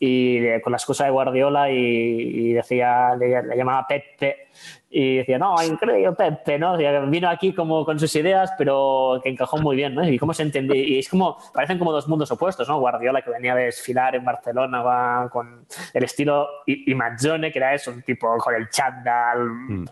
y 0.00 0.60
con 0.60 0.70
la 0.70 0.76
excusa 0.76 1.04
de 1.04 1.10
Guardiola 1.10 1.70
y, 1.70 2.52
decía, 2.52 3.16
le, 3.16 3.56
llamaba 3.56 3.86
Pepe 3.88 4.48
y 4.90 5.16
decía, 5.16 5.38
no, 5.38 5.56
increíble 5.62 6.12
Pepe, 6.12 6.58
¿no? 6.58 6.76
vino 7.08 7.28
aquí 7.28 7.52
como 7.52 7.84
con 7.84 7.98
sus 7.98 8.14
ideas, 8.14 8.52
pero 8.56 9.20
que 9.22 9.28
encajó 9.28 9.58
muy 9.58 9.76
bien, 9.76 9.94
¿no? 9.94 10.08
Y 10.08 10.18
cómo 10.18 10.32
se 10.32 10.44
entiende, 10.44 10.76
y 10.76 11.00
es 11.00 11.08
como, 11.08 11.36
parecen 11.52 11.78
como 11.78 11.92
dos 11.92 12.08
mundos 12.08 12.30
opuestos, 12.30 12.68
¿no? 12.68 12.78
Guardiola 12.78 13.22
que 13.22 13.30
venía 13.30 13.52
a 13.52 13.56
desfilar 13.56 14.14
en 14.14 14.24
Barcelona 14.24 14.82
va 14.82 15.28
con 15.30 15.66
el 15.92 16.04
estilo, 16.04 16.48
y, 16.64 16.92
y 16.92 16.94
que 16.94 17.58
era 17.58 17.74
eso, 17.74 17.90
un 17.90 18.02
tipo 18.02 18.36
con 18.38 18.54
el 18.54 18.68
chandal, 18.70 19.44
mm 19.44 19.84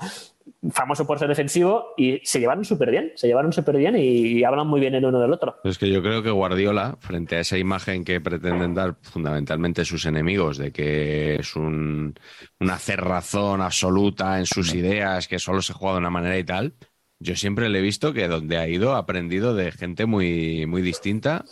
famoso 0.70 1.06
por 1.06 1.18
ser 1.18 1.28
defensivo, 1.28 1.94
y 1.96 2.20
se 2.24 2.40
llevaron 2.40 2.64
súper 2.64 2.90
bien, 2.90 3.12
se 3.14 3.26
llevaron 3.26 3.52
súper 3.52 3.76
bien 3.76 3.96
y, 3.96 4.44
hablan 4.44 4.66
muy 4.66 4.80
bien 4.80 4.94
el 4.94 5.04
uno 5.04 5.20
del 5.20 5.32
otro. 5.32 5.56
Es 5.64 5.78
que 5.78 5.90
yo 5.90 6.02
creo 6.02 6.22
que 6.22 6.30
Guardiola, 6.30 6.96
frente 7.00 7.36
a 7.36 7.40
esa 7.40 7.58
imagen 7.58 8.04
que 8.04 8.20
pretenden 8.20 8.74
dar 8.74 8.96
fundamentalmente 9.02 9.84
sus 9.84 10.06
enemigos, 10.06 10.58
de 10.58 10.72
que 10.72 11.36
es 11.36 11.56
un, 11.56 12.14
una 12.60 12.78
cerrazón 12.78 13.60
absoluta 13.60 14.38
en 14.38 14.46
sus 14.46 14.74
ideas, 14.74 15.28
que 15.28 15.38
solo 15.38 15.62
se 15.62 15.72
juega 15.72 15.94
de 15.94 16.00
una 16.00 16.10
manera 16.10 16.38
y 16.38 16.44
tal, 16.44 16.74
yo 17.18 17.34
siempre 17.34 17.68
le 17.68 17.78
he 17.78 17.82
visto 17.82 18.12
que 18.12 18.28
donde 18.28 18.58
ha 18.58 18.68
ido 18.68 18.94
ha 18.94 18.98
aprendido 18.98 19.54
de 19.54 19.72
gente 19.72 20.06
muy, 20.06 20.66
muy 20.66 20.82
distinta 20.82 21.44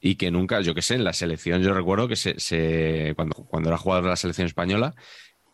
y 0.00 0.16
que 0.16 0.30
nunca, 0.30 0.60
yo 0.60 0.74
qué 0.74 0.82
sé, 0.82 0.94
en 0.96 1.04
la 1.04 1.12
selección, 1.12 1.62
yo 1.62 1.74
recuerdo 1.74 2.08
que 2.08 2.16
se, 2.16 3.12
cuando, 3.14 3.36
cuando 3.44 3.68
era 3.68 3.78
jugador 3.78 4.04
de 4.04 4.10
la 4.10 4.16
selección 4.16 4.46
española, 4.46 4.94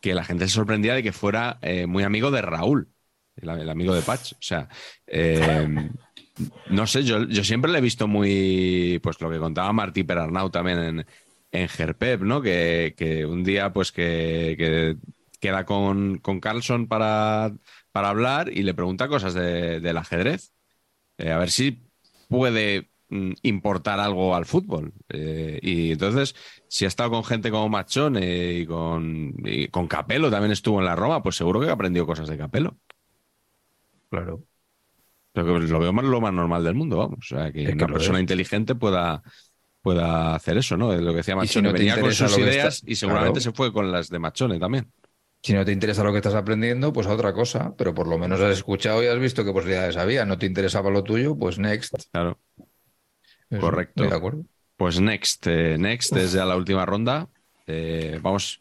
que 0.00 0.14
la 0.14 0.24
gente 0.24 0.46
se 0.46 0.54
sorprendía 0.54 0.94
de 0.94 1.02
que 1.02 1.12
fuera 1.12 1.58
eh, 1.62 1.86
muy 1.86 2.04
amigo 2.04 2.30
de 2.30 2.42
Raúl, 2.42 2.88
el, 3.36 3.68
amigo 3.68 3.94
de 3.94 4.02
Patch. 4.02 4.32
O 4.32 4.36
sea, 4.40 4.68
em, 5.06 5.90
no 6.70 6.86
sé, 6.86 7.04
yo, 7.04 7.26
siempre 7.44 7.70
le 7.70 7.78
he 7.78 7.82
visto 7.82 8.06
muy, 8.06 9.00
pues 9.02 9.20
lo 9.20 9.30
que 9.30 9.38
contaba 9.38 9.72
Martí 9.72 10.04
Perarnau 10.04 10.50
también 10.50 10.78
en, 10.78 11.06
en 11.52 11.68
Gerpep, 11.68 12.22
¿no? 12.22 12.42
Que, 12.42 12.94
que, 12.96 13.26
un 13.26 13.44
día, 13.44 13.72
pues 13.72 13.92
que, 13.92 14.96
queda 15.40 15.64
con, 15.64 16.18
con 16.18 16.40
Carlson 16.40 16.88
para, 16.88 17.52
para, 17.92 18.08
hablar 18.10 18.50
y 18.52 18.62
le 18.62 18.74
pregunta 18.74 19.08
cosas 19.08 19.34
del 19.34 19.96
ajedrez. 19.96 20.52
Eh, 21.18 21.32
a 21.32 21.38
ver 21.38 21.50
si 21.50 21.82
puede 22.28 22.87
importar 23.10 24.00
algo 24.00 24.34
al 24.34 24.44
fútbol. 24.44 24.92
Eh, 25.08 25.58
y 25.62 25.92
entonces, 25.92 26.34
si 26.68 26.84
ha 26.84 26.88
estado 26.88 27.10
con 27.10 27.24
gente 27.24 27.50
como 27.50 27.68
Machone 27.68 28.52
y 28.52 28.66
con, 28.66 29.34
con 29.70 29.86
Capello, 29.86 30.30
también 30.30 30.52
estuvo 30.52 30.78
en 30.78 30.86
la 30.86 30.96
Roma, 30.96 31.22
pues 31.22 31.36
seguro 31.36 31.60
que 31.60 31.68
ha 31.68 31.72
aprendido 31.72 32.06
cosas 32.06 32.28
de 32.28 32.36
Capello. 32.36 32.76
Claro. 34.10 34.42
Lo, 35.34 35.78
veo 35.78 35.92
más 35.92 36.04
lo 36.04 36.20
más 36.20 36.32
normal 36.32 36.64
del 36.64 36.74
mundo, 36.74 36.96
vamos. 36.96 37.18
O 37.20 37.36
sea, 37.36 37.52
que 37.52 37.68
una 37.70 37.86
persona 37.86 38.20
inteligente 38.20 38.74
pueda, 38.74 39.22
pueda 39.82 40.34
hacer 40.34 40.58
eso, 40.58 40.76
¿no? 40.76 40.94
Lo 40.96 41.12
que 41.12 41.18
decía 41.18 41.36
Machone, 41.36 41.72
venía 41.72 42.00
con 42.00 42.12
sus 42.12 42.38
ideas 42.38 42.82
y 42.84 42.96
seguramente 42.96 43.40
se 43.40 43.52
fue 43.52 43.72
con 43.72 43.92
las 43.92 44.08
de 44.08 44.18
Machone 44.18 44.58
también. 44.58 44.90
Si 45.42 45.52
no 45.52 45.64
te 45.64 45.70
interesa 45.70 46.02
lo 46.02 46.10
que 46.10 46.18
estás 46.18 46.34
aprendiendo, 46.34 46.92
pues 46.92 47.06
a 47.06 47.12
otra 47.12 47.32
cosa, 47.32 47.72
pero 47.76 47.94
por 47.94 48.08
lo 48.08 48.18
menos 48.18 48.40
has 48.40 48.56
escuchado 48.56 49.02
y 49.04 49.06
has 49.06 49.20
visto 49.20 49.44
qué 49.44 49.52
posibilidades 49.52 49.96
había. 49.96 50.24
No 50.24 50.36
te 50.36 50.46
interesaba 50.46 50.90
lo 50.90 51.04
tuyo, 51.04 51.36
pues 51.36 51.58
next. 51.58 51.94
Claro. 52.10 52.38
Correcto. 53.60 54.04
de 54.04 54.14
acuerdo. 54.14 54.44
Pues 54.76 55.00
next, 55.00 55.46
eh, 55.46 55.76
next 55.78 56.14
es 56.16 56.32
ya 56.32 56.44
la 56.44 56.56
última 56.56 56.86
ronda. 56.86 57.28
Eh, 57.66 58.18
vamos, 58.22 58.60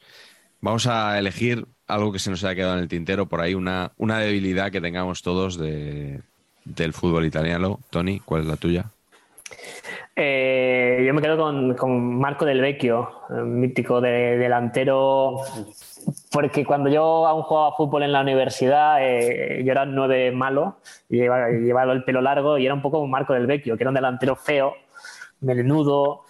vamos 0.61 0.87
a 0.87 1.19
elegir 1.19 1.67
algo 1.87 2.11
que 2.11 2.19
se 2.19 2.29
nos 2.29 2.43
haya 2.43 2.55
quedado 2.55 2.73
en 2.73 2.79
el 2.79 2.87
tintero 2.87 3.27
por 3.27 3.41
ahí, 3.41 3.53
una, 3.53 3.91
una 3.97 4.19
debilidad 4.19 4.71
que 4.71 4.81
tengamos 4.81 5.21
todos 5.21 5.57
de, 5.57 6.21
del 6.65 6.93
fútbol 6.93 7.25
italiano. 7.25 7.79
Tony, 7.89 8.19
¿cuál 8.19 8.41
es 8.41 8.47
la 8.47 8.57
tuya? 8.57 8.85
Eh, 10.15 11.03
yo 11.05 11.13
me 11.13 11.21
quedo 11.21 11.37
con, 11.37 12.19
Marco 12.19 12.45
Del 12.45 12.61
Vecchio, 12.61 13.11
mítico 13.29 14.01
de, 14.01 14.37
delantero, 14.37 15.41
porque 16.31 16.65
cuando 16.65 16.89
yo 16.89 17.27
aún 17.27 17.43
jugaba 17.43 17.75
fútbol 17.75 18.03
en 18.03 18.11
la 18.11 18.21
universidad, 18.21 18.99
yo 18.99 19.71
era 19.71 19.85
nueve 19.85 20.31
malo, 20.31 20.77
llevaba, 21.09 21.93
el 21.93 22.03
pelo 22.03 22.21
largo 22.21 22.57
y 22.57 22.65
era 22.65 22.73
un 22.73 22.81
poco 22.81 22.99
un 22.99 23.09
Marco 23.09 23.33
Del 23.33 23.47
Vecchio, 23.47 23.75
que 23.75 23.83
era 23.83 23.89
un 23.89 23.95
delantero 23.95 24.35
feo, 24.35 24.73
melenudo, 25.41 26.23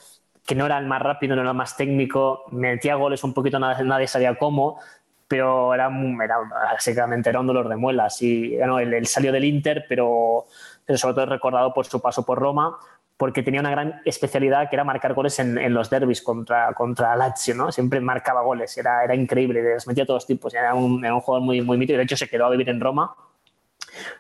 que 0.46 0.56
no 0.56 0.66
era 0.66 0.78
el 0.78 0.86
más 0.86 1.02
rápido, 1.02 1.36
no 1.36 1.42
era 1.42 1.52
el 1.52 1.58
más 1.58 1.76
técnico, 1.76 2.44
metía 2.52 2.96
goles 2.96 3.24
un 3.24 3.34
poquito, 3.34 3.60
nadie, 3.60 3.84
nadie 3.84 4.08
sabía 4.08 4.36
cómo, 4.36 4.80
pero 5.28 5.74
era, 5.74 5.90
era, 6.24 6.38
básicamente 6.72 7.30
era 7.30 7.40
un 7.40 7.48
dolor 7.48 7.68
de 7.68 7.76
muelas. 7.76 8.22
Y, 8.22 8.56
bueno, 8.56 8.80
él, 8.80 9.06
salió 9.08 9.32
del 9.32 9.44
Inter, 9.44 9.86
pero, 9.90 10.46
pero 10.86 10.98
sobre 10.98 11.16
todo 11.16 11.26
recordado 11.26 11.74
por 11.74 11.86
su 11.86 12.02
paso 12.02 12.26
por 12.26 12.40
Roma, 12.40 12.78
porque 13.18 13.42
tenía 13.42 13.60
una 13.60 13.72
gran 13.72 14.02
especialidad 14.06 14.70
que 14.70 14.76
era 14.76 14.84
marcar 14.84 15.14
goles 15.16 15.40
en, 15.40 15.74
los 15.74 15.90
derbis 15.90 16.22
contra, 16.22 16.72
contra 16.74 17.16
Lazio, 17.16 17.56
¿no? 17.56 17.72
Siempre 17.72 18.00
marcaba 18.00 18.42
goles, 18.42 18.78
era, 18.78 19.04
era 19.04 19.16
increíble, 19.16 19.62
les 19.64 19.88
metía 19.88 20.04
a 20.04 20.08
todos 20.08 20.28
tipos, 20.28 20.54
era 20.54 20.76
un, 20.76 21.04
era 21.04 21.16
un 21.16 21.22
jugador 21.22 21.44
muy, 21.44 21.62
muy 21.62 21.78
mítico, 21.78 21.98
de 21.98 22.04
hecho 22.04 22.16
se 22.16 22.30
quedó 22.30 22.46
a 22.46 22.52
vivir 22.52 22.70
en 22.70 22.80
Roma 22.80 23.16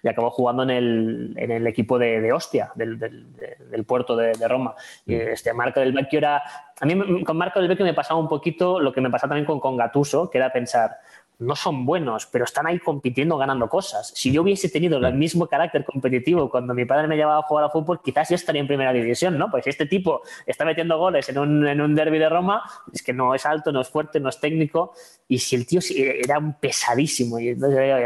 y 0.02 0.08
acabó 0.08 0.32
jugando 0.32 0.64
en 0.64 0.72
el, 0.72 1.34
en 1.38 1.52
el 1.52 1.68
equipo 1.68 2.00
de, 2.00 2.22
de 2.22 2.34
Ostia, 2.34 2.72
del, 2.74 2.98
del, 2.98 3.86
puerto 3.86 4.16
de, 4.16 4.34
de, 4.34 4.48
Roma. 4.48 4.74
Y 5.06 5.16
mm. 5.16 5.28
este 5.30 5.54
Marco 5.54 5.80
del 5.80 5.94
Vecchio 5.94 6.18
era... 6.18 6.42
A 6.80 6.86
mí 6.86 7.24
con 7.24 7.38
Marco 7.38 7.60
del 7.60 7.68
Vecchio 7.68 7.86
me 7.86 7.94
pasaba 7.94 8.20
un 8.20 8.28
poquito 8.28 8.80
lo 8.80 8.92
que 8.92 9.02
me 9.02 9.12
pasaba 9.12 9.30
también 9.30 9.46
con, 9.46 9.60
con 9.60 9.78
Gatuso, 9.78 10.30
que 10.32 10.40
era 10.40 10.52
pensar, 10.52 10.98
no 11.40 11.56
son 11.56 11.86
buenos, 11.86 12.26
pero 12.26 12.46
están 12.46 12.66
ahí 12.66 12.80
compitiendo, 12.80 13.38
ganando 13.38 13.70
cosas. 13.70 14.12
Si 14.16 14.32
yo 14.32 14.42
hubiese 14.42 14.70
tenido 14.70 14.98
el 14.98 15.14
mismo 15.14 15.48
carácter 15.48 15.86
competitivo 15.86 16.50
cuando 16.50 16.74
mi 16.74 16.86
padre 16.86 17.08
me 17.08 17.16
llevaba 17.16 17.40
a 17.40 17.44
jugar 17.44 17.66
a 17.66 17.70
fútbol, 17.70 18.02
quizás 18.04 18.30
yo 18.30 18.36
estaría 18.36 18.62
en 18.62 18.68
primera 18.68 18.92
división, 18.92 19.38
¿no? 19.38 19.52
Pues 19.52 19.64
si 19.64 19.70
este 19.70 19.86
tipo 19.86 20.22
está 20.48 20.66
metiendo 20.66 20.98
goles 20.98 21.30
en 21.30 21.38
un, 21.38 21.68
en 21.68 21.80
un 21.80 21.94
derby 21.94 22.18
de 22.18 22.30
Roma, 22.30 22.64
es 22.92 23.04
que 23.04 23.14
no 23.14 23.36
es 23.36 23.46
alto, 23.46 23.72
no 23.72 23.82
es 23.82 23.90
fuerte, 23.90 24.20
no 24.20 24.30
es 24.30 24.40
técnico, 24.40 24.94
y 25.28 25.38
si 25.38 25.56
el 25.56 25.68
tío 25.68 25.80
era 25.96 26.40
un 26.40 26.54
pesadísimo, 26.54 27.40
y 27.40 27.50
entonces 27.50 27.80
era, 27.80 28.00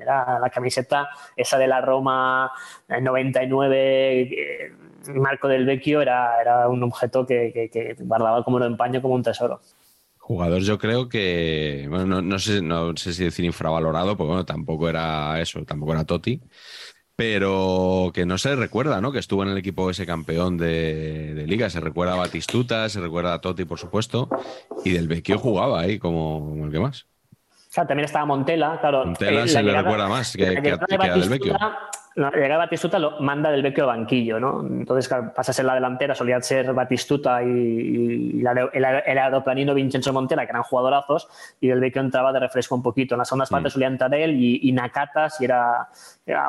era 0.00 0.38
la 0.38 0.50
camiseta 0.50 1.08
esa 1.34 1.58
de 1.58 1.66
la 1.66 1.80
Roma 1.80 2.52
99, 2.88 4.20
eh, 4.22 4.72
Marco 5.14 5.48
del 5.48 5.66
Vecchio, 5.66 6.00
era, 6.00 6.40
era 6.40 6.68
un 6.68 6.82
objeto 6.84 7.26
que, 7.26 7.50
que, 7.52 7.68
que 7.68 7.96
guardaba 7.98 8.44
como 8.44 8.58
un 8.58 8.62
empaño, 8.62 9.02
como 9.02 9.14
un 9.14 9.22
tesoro. 9.22 9.60
Jugador 10.26 10.60
yo 10.62 10.76
creo 10.76 11.08
que, 11.08 11.86
bueno, 11.88 12.20
no, 12.20 12.38
sé, 12.40 12.60
no 12.60 12.96
sé 12.96 13.14
si 13.14 13.22
decir 13.22 13.44
infravalorado, 13.44 14.16
porque 14.16 14.26
bueno, 14.26 14.44
tampoco 14.44 14.88
era 14.88 15.40
eso, 15.40 15.64
tampoco 15.64 15.92
era 15.92 16.02
Totti, 16.02 16.40
pero 17.14 18.10
que 18.12 18.26
no 18.26 18.36
se 18.36 18.56
recuerda, 18.56 19.00
¿no? 19.00 19.12
Que 19.12 19.20
estuvo 19.20 19.44
en 19.44 19.50
el 19.50 19.56
equipo 19.56 19.88
ese 19.88 20.04
campeón 20.04 20.56
de, 20.58 21.44
liga, 21.46 21.70
se 21.70 21.78
recuerda 21.78 22.14
a 22.14 22.16
Batistuta, 22.16 22.88
se 22.88 23.00
recuerda 23.00 23.34
a 23.34 23.40
Totti, 23.40 23.66
por 23.66 23.78
supuesto, 23.78 24.28
y 24.84 24.90
del 24.90 25.06
Vecchio 25.06 25.38
jugaba 25.38 25.80
ahí 25.80 26.00
como, 26.00 26.64
el 26.64 26.72
que 26.72 26.80
más. 26.80 27.06
Claro, 27.72 27.86
también 27.86 28.06
estaba 28.06 28.24
Montela, 28.24 28.80
claro. 28.80 29.04
Montela 29.04 29.44
eh, 29.44 29.48
se 29.48 29.62
le 29.62 29.80
recuerda 29.80 30.08
más 30.08 30.36
que, 30.36 30.60
que, 30.60 30.72
a 30.72 31.16
del 31.18 31.28
Vecchio 31.28 31.56
la 32.16 32.30
llegada 32.30 32.56
Batistuta 32.56 32.98
lo 32.98 33.20
manda 33.20 33.50
del 33.50 33.60
Vecchio 33.60 33.86
banquillo, 33.86 34.40
¿no? 34.40 34.66
Entonces, 34.66 35.06
claro, 35.06 35.34
pasa 35.34 35.50
a 35.50 35.54
ser 35.54 35.66
la 35.66 35.74
delantera, 35.74 36.14
solía 36.14 36.40
ser 36.40 36.72
Batistuta 36.72 37.42
y, 37.42 38.40
el, 38.40 38.84
aeroplanino 38.86 39.74
Vincenzo 39.74 40.14
Montera, 40.14 40.46
que 40.46 40.50
eran 40.50 40.62
jugadorazos, 40.62 41.28
y 41.60 41.68
del 41.68 41.78
Vecchio 41.78 42.00
entraba 42.00 42.32
de 42.32 42.40
refresco 42.40 42.74
un 42.74 42.82
poquito. 42.82 43.14
En 43.14 43.18
las 43.18 43.28
segundas 43.28 43.50
partes 43.50 43.74
solía 43.74 43.88
entrar 43.88 44.14
él 44.14 44.34
y, 44.34 44.72
Nakata 44.72 45.28
si 45.28 45.44
era, 45.44 45.88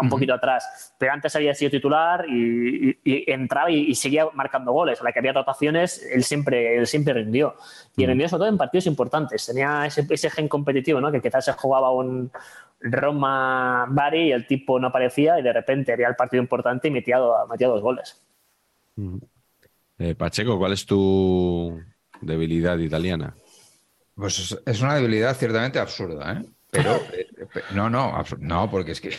un 0.01 0.07
poquito 0.07 0.33
atrás. 0.33 0.95
Pero 0.97 1.11
antes 1.11 1.35
había 1.35 1.53
sido 1.53 1.69
titular 1.69 2.25
y, 2.29 2.97
entraba 3.29 3.69
y, 3.69 3.93
seguía 3.93 4.25
marcando 4.33 4.71
goles. 4.71 5.01
A 5.01 5.03
la 5.03 5.11
que 5.11 5.19
había 5.19 5.33
rotaciones, 5.33 6.01
él 6.13 6.23
siempre, 6.23 6.77
él 6.77 6.87
siempre 6.87 7.13
rindió. 7.13 7.55
Y 7.97 8.05
rindió 8.05 8.29
sobre 8.29 8.39
todo 8.39 8.49
en 8.49 8.57
partidos 8.57 8.87
importantes. 8.87 9.45
Tenía 9.45 9.85
ese, 9.85 10.07
ese 10.09 10.29
gen 10.29 10.47
competitivo, 10.47 11.01
¿no? 11.01 11.11
Que 11.11 11.19
quizás 11.19 11.43
se 11.43 11.51
jugaba 11.51 11.91
un 11.91 12.31
Roma 12.79 13.85
Bari 13.89 14.29
y 14.29 14.31
el 14.31 14.45
tipo 14.45 14.79
no 14.79 14.87
aparecía 14.87 15.39
y 15.39 15.43
de 15.43 15.53
repente 15.53 15.93
había 15.93 16.07
el 16.07 16.15
partido 16.15 16.41
importante 16.41 16.87
y 16.87 16.91
metía, 16.91 17.17
dos 17.17 17.81
goles. 17.81 18.21
Eh, 19.99 20.15
Pacheco, 20.15 20.57
¿cuál 20.57 20.73
es 20.73 20.85
tu 20.85 21.79
debilidad 22.21 22.77
italiana? 22.77 23.35
Pues 24.15 24.57
es 24.65 24.81
una 24.81 24.95
debilidad 24.95 25.35
ciertamente 25.35 25.79
absurda, 25.79 26.33
¿eh? 26.33 26.45
Pero 26.71 26.95
eh, 27.13 27.27
no, 27.73 27.89
no, 27.89 28.23
no, 28.39 28.69
porque 28.69 28.91
es 28.91 29.01
que, 29.01 29.11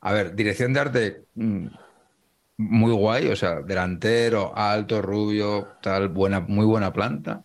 a 0.00 0.12
ver, 0.12 0.34
dirección 0.34 0.72
de 0.72 0.80
arte 0.80 1.24
mm, 1.34 1.66
muy 2.58 2.92
guay, 2.92 3.28
o 3.28 3.36
sea, 3.36 3.60
delantero, 3.62 4.56
alto, 4.56 5.02
rubio, 5.02 5.68
tal, 5.82 6.08
buena, 6.08 6.40
muy 6.40 6.64
buena 6.64 6.92
planta. 6.92 7.42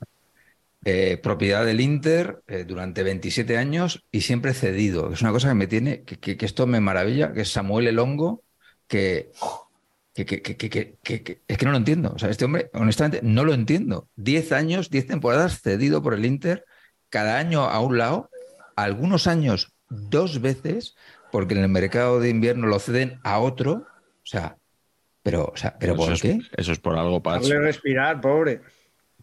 Eh, 0.83 1.19
propiedad 1.21 1.63
del 1.63 1.79
Inter 1.79 2.41
eh, 2.47 2.63
durante 2.63 3.03
27 3.03 3.55
años 3.57 4.03
y 4.11 4.21
siempre 4.21 4.55
cedido. 4.55 5.13
Es 5.13 5.21
una 5.21 5.31
cosa 5.31 5.49
que 5.49 5.53
me 5.53 5.67
tiene, 5.67 6.01
que, 6.03 6.37
esto 6.43 6.65
me 6.65 6.79
maravilla, 6.79 7.33
que 7.33 7.41
es 7.41 7.51
Samuel 7.51 7.87
Elongo, 7.87 8.43
que, 8.87 9.29
que, 10.15 10.25
es 11.47 11.57
que 11.57 11.65
no 11.65 11.71
lo 11.71 11.77
entiendo. 11.77 12.13
O 12.15 12.17
sea, 12.17 12.29
este 12.31 12.45
hombre, 12.45 12.71
honestamente, 12.73 13.19
no 13.21 13.45
lo 13.45 13.53
entiendo. 13.53 14.09
10 14.15 14.51
años, 14.53 14.89
10 14.89 15.05
temporadas 15.05 15.61
cedido 15.61 16.01
por 16.01 16.15
el 16.15 16.25
Inter, 16.25 16.65
cada 17.09 17.37
año 17.37 17.61
a 17.61 17.79
un 17.79 17.99
lado, 17.99 18.31
algunos 18.75 19.27
años 19.27 19.73
dos 19.89 20.41
veces, 20.41 20.95
porque 21.31 21.53
en 21.53 21.61
el 21.61 21.69
mercado 21.69 22.19
de 22.19 22.29
invierno 22.29 22.65
lo 22.65 22.79
ceden 22.79 23.19
a 23.23 23.37
otro. 23.37 23.85
O 24.23 24.25
sea, 24.25 24.57
pero, 25.21 25.51
o 25.53 25.57
sea, 25.57 25.77
¿pero 25.79 25.95
por 25.95 26.19
qué? 26.19 26.39
eso 26.57 26.71
es 26.71 26.79
por 26.79 26.97
algo, 26.97 27.21
para 27.21 27.39
respirar, 27.39 28.19
pobre. 28.19 28.61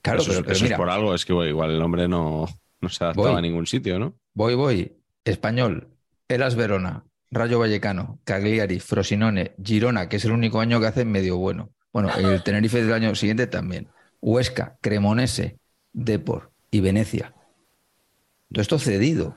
Claro, 0.02 0.20
eso, 0.20 0.42
pero, 0.42 0.52
es 0.52 0.72
por 0.74 0.90
algo, 0.90 1.14
es 1.14 1.24
que 1.24 1.32
igual 1.32 1.70
el 1.70 1.82
hombre 1.82 2.08
no, 2.08 2.46
no 2.80 2.88
se 2.88 3.04
adaptaba 3.04 3.38
a 3.38 3.42
ningún 3.42 3.66
sitio, 3.66 3.98
¿no? 3.98 4.14
Voy, 4.34 4.54
voy. 4.54 4.96
Español, 5.24 5.88
Eras 6.28 6.54
Verona, 6.54 7.04
Rayo 7.30 7.58
Vallecano, 7.58 8.20
Cagliari, 8.24 8.80
Frosinone, 8.80 9.54
Girona, 9.62 10.08
que 10.08 10.16
es 10.16 10.24
el 10.24 10.32
único 10.32 10.60
año 10.60 10.80
que 10.80 10.86
hace 10.86 11.04
medio 11.04 11.36
bueno. 11.36 11.70
Bueno, 11.92 12.10
el 12.16 12.42
Tenerife 12.42 12.82
del 12.82 12.92
año 12.92 13.14
siguiente 13.14 13.46
también. 13.46 13.88
Huesca, 14.20 14.78
Cremonese, 14.80 15.58
Depor 15.92 16.52
y 16.70 16.80
Venecia. 16.80 17.34
Todo 18.52 18.62
esto 18.62 18.78
cedido. 18.78 19.34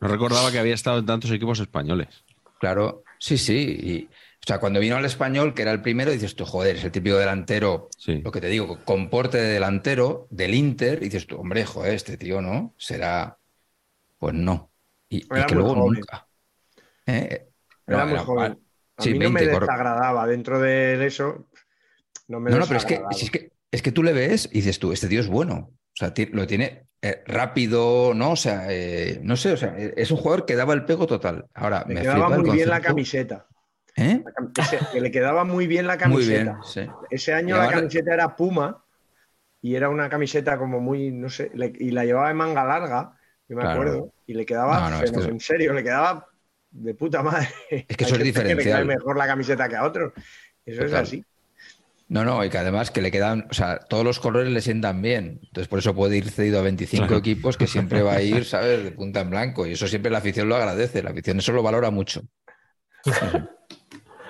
No 0.00 0.08
recordaba 0.08 0.50
que 0.52 0.58
había 0.58 0.74
estado 0.74 0.98
en 0.98 1.06
tantos 1.06 1.30
equipos 1.30 1.60
españoles. 1.60 2.24
Claro, 2.58 3.02
sí, 3.18 3.38
sí. 3.38 3.54
Y, 3.56 4.08
o 4.46 4.48
sea, 4.48 4.60
cuando 4.60 4.78
vino 4.78 4.94
al 4.94 5.04
español, 5.04 5.54
que 5.54 5.62
era 5.62 5.72
el 5.72 5.82
primero, 5.82 6.12
dices 6.12 6.36
tú, 6.36 6.44
joder, 6.44 6.76
es 6.76 6.84
el 6.84 6.92
típico 6.92 7.16
delantero, 7.16 7.88
lo 8.06 8.30
que 8.30 8.40
te 8.40 8.46
digo, 8.46 8.78
comporte 8.84 9.38
de 9.38 9.48
delantero 9.48 10.28
del 10.30 10.54
Inter, 10.54 10.98
y 11.02 11.06
dices 11.06 11.26
tú, 11.26 11.40
hombre, 11.40 11.64
joder, 11.64 11.94
este 11.94 12.16
tío 12.16 12.40
no, 12.40 12.72
será. 12.78 13.38
Pues 14.18 14.34
no. 14.34 14.70
Y, 15.08 15.22
que 15.22 15.52
luego 15.56 15.74
nunca. 15.74 16.28
¿Eh? 17.06 17.48
Era 17.88 18.06
muy 18.06 18.18
joven. 18.20 18.60
A 18.98 19.04
mí 19.04 19.18
no 19.18 19.30
me 19.30 19.44
desagradaba 19.44 20.28
dentro 20.28 20.60
de 20.60 21.04
eso. 21.04 21.48
No, 22.28 22.38
me 22.38 22.52
no, 22.52 22.58
no, 22.58 22.66
pero 22.66 22.78
es 22.78 22.84
que, 22.84 23.02
es 23.10 23.30
que, 23.32 23.50
es 23.72 23.82
que 23.82 23.90
tú 23.90 24.04
le 24.04 24.12
ves 24.12 24.48
y 24.52 24.58
dices 24.58 24.78
tú, 24.78 24.92
este 24.92 25.08
tío 25.08 25.18
es 25.18 25.26
bueno. 25.26 25.72
O 25.72 25.96
sea, 25.96 26.14
lo 26.30 26.46
tiene 26.46 26.86
eh, 27.02 27.24
rápido, 27.26 28.14
¿no? 28.14 28.30
O 28.30 28.36
sea, 28.36 28.66
eh, 28.68 29.18
no 29.24 29.36
sé, 29.36 29.54
o 29.54 29.56
sea, 29.56 29.76
es 29.76 30.12
un 30.12 30.18
jugador 30.18 30.46
que 30.46 30.54
daba 30.54 30.72
el 30.72 30.84
pego 30.84 31.08
total. 31.08 31.46
Ahora, 31.52 31.84
me 31.88 32.02
quedaba 32.02 32.28
muy 32.28 32.50
bien 32.50 32.68
la 32.68 32.80
camiseta. 32.80 33.45
¿Eh? 33.96 34.22
que 34.92 35.00
le 35.00 35.10
quedaba 35.10 35.44
muy 35.44 35.66
bien 35.66 35.86
la 35.86 35.96
camiseta. 35.96 36.58
Muy 36.58 36.72
bien, 36.74 36.92
Ese 37.10 37.32
año 37.32 37.56
la 37.56 37.68
camiseta 37.70 38.12
era 38.12 38.36
Puma 38.36 38.84
y 39.62 39.74
era 39.74 39.88
una 39.88 40.08
camiseta 40.08 40.58
como 40.58 40.80
muy, 40.80 41.10
no 41.10 41.30
sé, 41.30 41.50
y 41.54 41.90
la 41.90 42.04
llevaba 42.04 42.28
de 42.28 42.34
manga 42.34 42.64
larga, 42.64 43.16
yo 43.48 43.56
me 43.56 43.64
acuerdo, 43.64 44.12
y 44.26 44.34
le 44.34 44.44
quedaba, 44.44 45.02
en 45.04 45.40
serio, 45.40 45.72
le 45.72 45.82
quedaba 45.82 46.28
de 46.70 46.94
puta 46.94 47.22
madre. 47.22 47.48
Es 47.70 47.96
que 47.96 48.04
eso 48.04 48.14
es 48.16 48.22
diferencial. 48.22 48.82
Que 48.82 48.84
mejor 48.84 49.16
la 49.16 49.26
camiseta 49.26 49.68
que 49.68 49.76
a 49.76 49.84
otro. 49.84 50.12
Eso 50.64 50.84
es 50.84 50.92
así. 50.92 51.24
No, 52.08 52.24
no, 52.24 52.44
y 52.44 52.50
que 52.50 52.58
además 52.58 52.92
que 52.92 53.02
le 53.02 53.10
quedan, 53.10 53.48
o 53.50 53.54
sea, 53.54 53.78
todos 53.78 54.04
los 54.04 54.20
colores 54.20 54.52
le 54.52 54.60
sientan 54.60 55.02
bien. 55.02 55.40
Entonces, 55.42 55.66
por 55.66 55.80
eso 55.80 55.94
puede 55.94 56.16
ir 56.16 56.30
cedido 56.30 56.60
a 56.60 56.62
25 56.62 57.16
equipos 57.16 57.56
que 57.56 57.66
siempre 57.66 58.02
va 58.02 58.14
a 58.14 58.22
ir, 58.22 58.44
¿sabes?, 58.44 58.84
de 58.84 58.92
punta 58.92 59.20
en 59.20 59.30
blanco. 59.30 59.66
Y 59.66 59.72
eso 59.72 59.88
siempre 59.88 60.12
la 60.12 60.18
afición 60.18 60.48
lo 60.48 60.54
agradece. 60.54 61.02
La 61.02 61.10
afición 61.10 61.38
eso 61.38 61.52
lo 61.52 61.64
valora 61.64 61.90
mucho. 61.90 62.22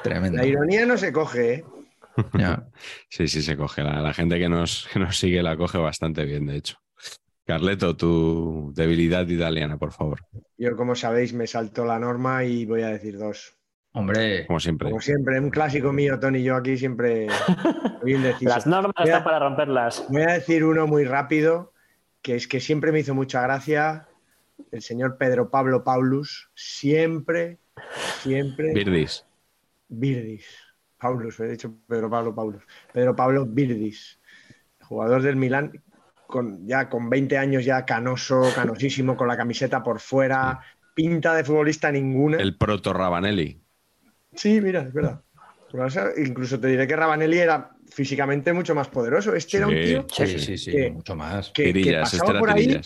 Tremendo. 0.09 0.39
La 0.39 0.47
ironía 0.47 0.87
no 0.87 0.97
se 0.97 1.13
coge, 1.13 1.55
¿eh? 1.55 1.65
Sí, 3.09 3.29
sí, 3.29 3.43
se 3.43 3.57
coge. 3.57 3.83
La, 3.83 4.13
gente 4.15 4.39
que 4.39 4.49
nos, 4.49 4.89
que 4.93 4.99
nos 4.99 5.19
sigue 5.19 5.43
la 5.43 5.57
coge 5.57 5.79
bastante 5.79 6.25
bien, 6.25 6.47
de 6.47 6.57
hecho. 6.57 6.79
Carleto, 7.45 7.97
tu 7.97 8.73
debilidad 8.75 9.29
italiana, 9.29 9.77
por 9.77 9.93
favor. 9.93 10.21
Yo, 10.59 10.77
como 10.77 10.95
sabéis, 10.95 11.33
me 11.33 11.47
salto 11.47 11.85
la 11.85 11.99
norma 11.99 12.45
y 12.45 12.67
voy 12.67 12.83
a 12.83 12.89
decir 12.89 13.19
dos. 13.19 13.57
Hombre, 13.93 14.47
como 14.47 14.61
siempre. 14.61 14.91
Como 14.91 15.01
siempre, 15.01 15.41
un 15.41 15.51
clásico 15.51 15.93
mío, 15.93 16.19
Tony 16.19 16.41
y 16.41 16.43
yo 16.45 16.57
aquí 16.57 16.77
siempre 16.77 17.29
Las 18.41 18.67
normas 18.67 18.95
están 19.03 19.25
para 19.25 19.39
romperlas. 19.39 20.05
Voy 20.11 20.23
a 20.23 20.35
decir 20.35 20.65
uno 20.65 20.87
muy 20.87 21.05
rápido, 21.05 21.73
que 22.21 22.35
es 22.35 22.49
que 22.49 22.61
siempre 22.61 22.93
me 22.93 23.01
hizo 23.01 23.15
mucha 23.15 23.41
gracia 23.41 24.09
el 24.71 24.83
señor 24.83 25.17
Pedro 25.19 25.51
Pablo 25.51 25.85
Paulus, 25.85 26.51
siempre, 26.55 27.59
siempre. 28.21 28.73
Birdis. 28.73 29.26
Birdis. 29.89 30.47
Paulus, 30.99 31.39
he 31.41 31.49
dicho 31.49 31.75
Pedro 31.87 32.09
Pablo 32.11 32.35
Paulus. 32.35 32.63
Pedro 32.93 33.15
Pablo 33.15 33.47
Birdis, 33.47 34.19
jugador 34.83 35.23
del 35.23 35.37
Milán, 35.37 35.73
con, 36.27 36.67
ya 36.67 36.89
con 36.89 37.11
20 37.11 37.37
años 37.39 37.65
ya 37.65 37.85
canoso, 37.85 38.43
canosísimo, 38.55 39.17
con 39.17 39.29
la 39.29 39.37
camiseta 39.37 39.83
por 39.83 40.01
fuera, 40.01 40.61
pinta 40.95 41.35
de 41.35 41.45
futbolista 41.45 41.93
ninguna. 41.93 42.39
El 42.39 42.57
proto 42.57 42.93
Rabanelli. 42.93 43.61
Sí, 44.35 44.61
mira, 44.61 44.83
es 44.83 44.93
verdad. 44.93 45.23
Incluso 46.17 46.59
te 46.59 46.69
diré 46.69 46.87
que 46.87 46.97
Rabanelli 46.97 47.39
era 47.39 47.71
físicamente 47.91 48.53
mucho 48.53 48.75
más 48.75 48.89
poderoso. 48.89 49.35
Este 49.35 49.59
era 49.59 49.67
un 49.67 49.75
tío 49.75 50.07
sí, 50.11 50.39
sí, 50.39 50.57
sí, 50.59 50.91
mucho 50.91 51.15
más. 51.15 51.51
Que, 51.51 51.99
pasaba 52.01 52.39
por 52.39 52.51
ahí 52.51 52.81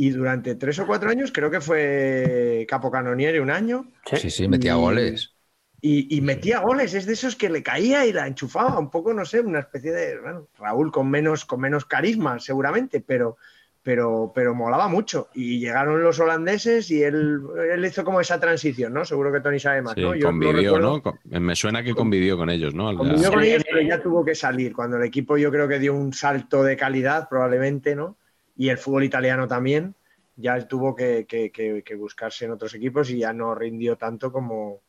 y 0.00 0.10
durante 0.10 0.54
tres 0.54 0.78
o 0.78 0.86
cuatro 0.86 1.10
años 1.10 1.32
creo 1.32 1.50
que 1.50 1.60
fue 1.60 2.64
capo 2.68 2.90
canoniere 2.90 3.40
un 3.40 3.50
año. 3.50 3.90
Sí, 4.14 4.30
sí, 4.30 4.46
metía 4.46 4.74
goles. 4.74 5.34
Y, 5.80 6.20
metía 6.22 6.58
goles, 6.58 6.92
es 6.94 7.06
de 7.06 7.12
esos 7.12 7.36
que 7.36 7.48
le 7.48 7.62
caía 7.62 8.04
y 8.04 8.12
la 8.12 8.26
enchufaba, 8.26 8.78
un 8.80 8.90
poco, 8.90 9.14
no 9.14 9.24
sé, 9.24 9.40
una 9.40 9.60
especie 9.60 9.92
de 9.92 10.18
bueno, 10.18 10.48
Raúl 10.58 10.90
con 10.90 11.08
menos, 11.08 11.44
con 11.44 11.60
menos 11.60 11.84
carisma, 11.84 12.40
seguramente, 12.40 13.00
pero, 13.00 13.36
pero, 13.84 14.32
pero 14.34 14.56
molaba 14.56 14.88
mucho. 14.88 15.28
Y 15.34 15.60
llegaron 15.60 16.02
los 16.02 16.18
holandeses 16.18 16.90
y 16.90 17.04
él, 17.04 17.40
él 17.72 17.84
hizo 17.84 18.02
como 18.04 18.20
esa 18.20 18.40
transición, 18.40 18.92
¿no? 18.92 19.04
Seguro 19.04 19.32
que 19.32 19.40
Tony 19.40 19.60
sabe 19.60 19.80
más, 19.82 19.96
¿no? 19.96 20.16
Yo 20.16 20.26
convivió, 20.26 20.80
¿no? 20.80 21.00
Me 21.24 21.54
suena 21.54 21.84
que 21.84 21.94
convivió 21.94 22.36
con 22.36 22.50
ellos, 22.50 22.74
¿no? 22.74 22.96
Convivió 22.96 23.30
con 23.30 23.44
ellos, 23.44 23.62
pero 23.64 23.80
ya 23.80 24.02
tuvo 24.02 24.24
que 24.24 24.34
salir. 24.34 24.74
Cuando 24.74 24.96
el 24.96 25.04
equipo 25.04 25.36
yo 25.36 25.52
creo 25.52 25.68
que 25.68 25.78
dio 25.78 25.94
un 25.94 26.12
salto 26.12 26.64
de 26.64 26.76
calidad, 26.76 27.28
probablemente, 27.28 27.94
¿no? 27.94 28.16
Y 28.56 28.70
el 28.70 28.78
fútbol 28.78 29.04
italiano 29.04 29.46
también, 29.46 29.94
ya 30.34 30.56
él 30.56 30.66
tuvo 30.66 30.96
que, 30.96 31.24
que, 31.28 31.94
buscarse 31.94 32.46
en 32.46 32.50
otros 32.50 32.74
equipos 32.74 33.10
y 33.10 33.18
ya 33.18 33.32
no 33.32 33.54
rindió 33.54 33.96
tanto 33.96 34.32
como, 34.32 34.80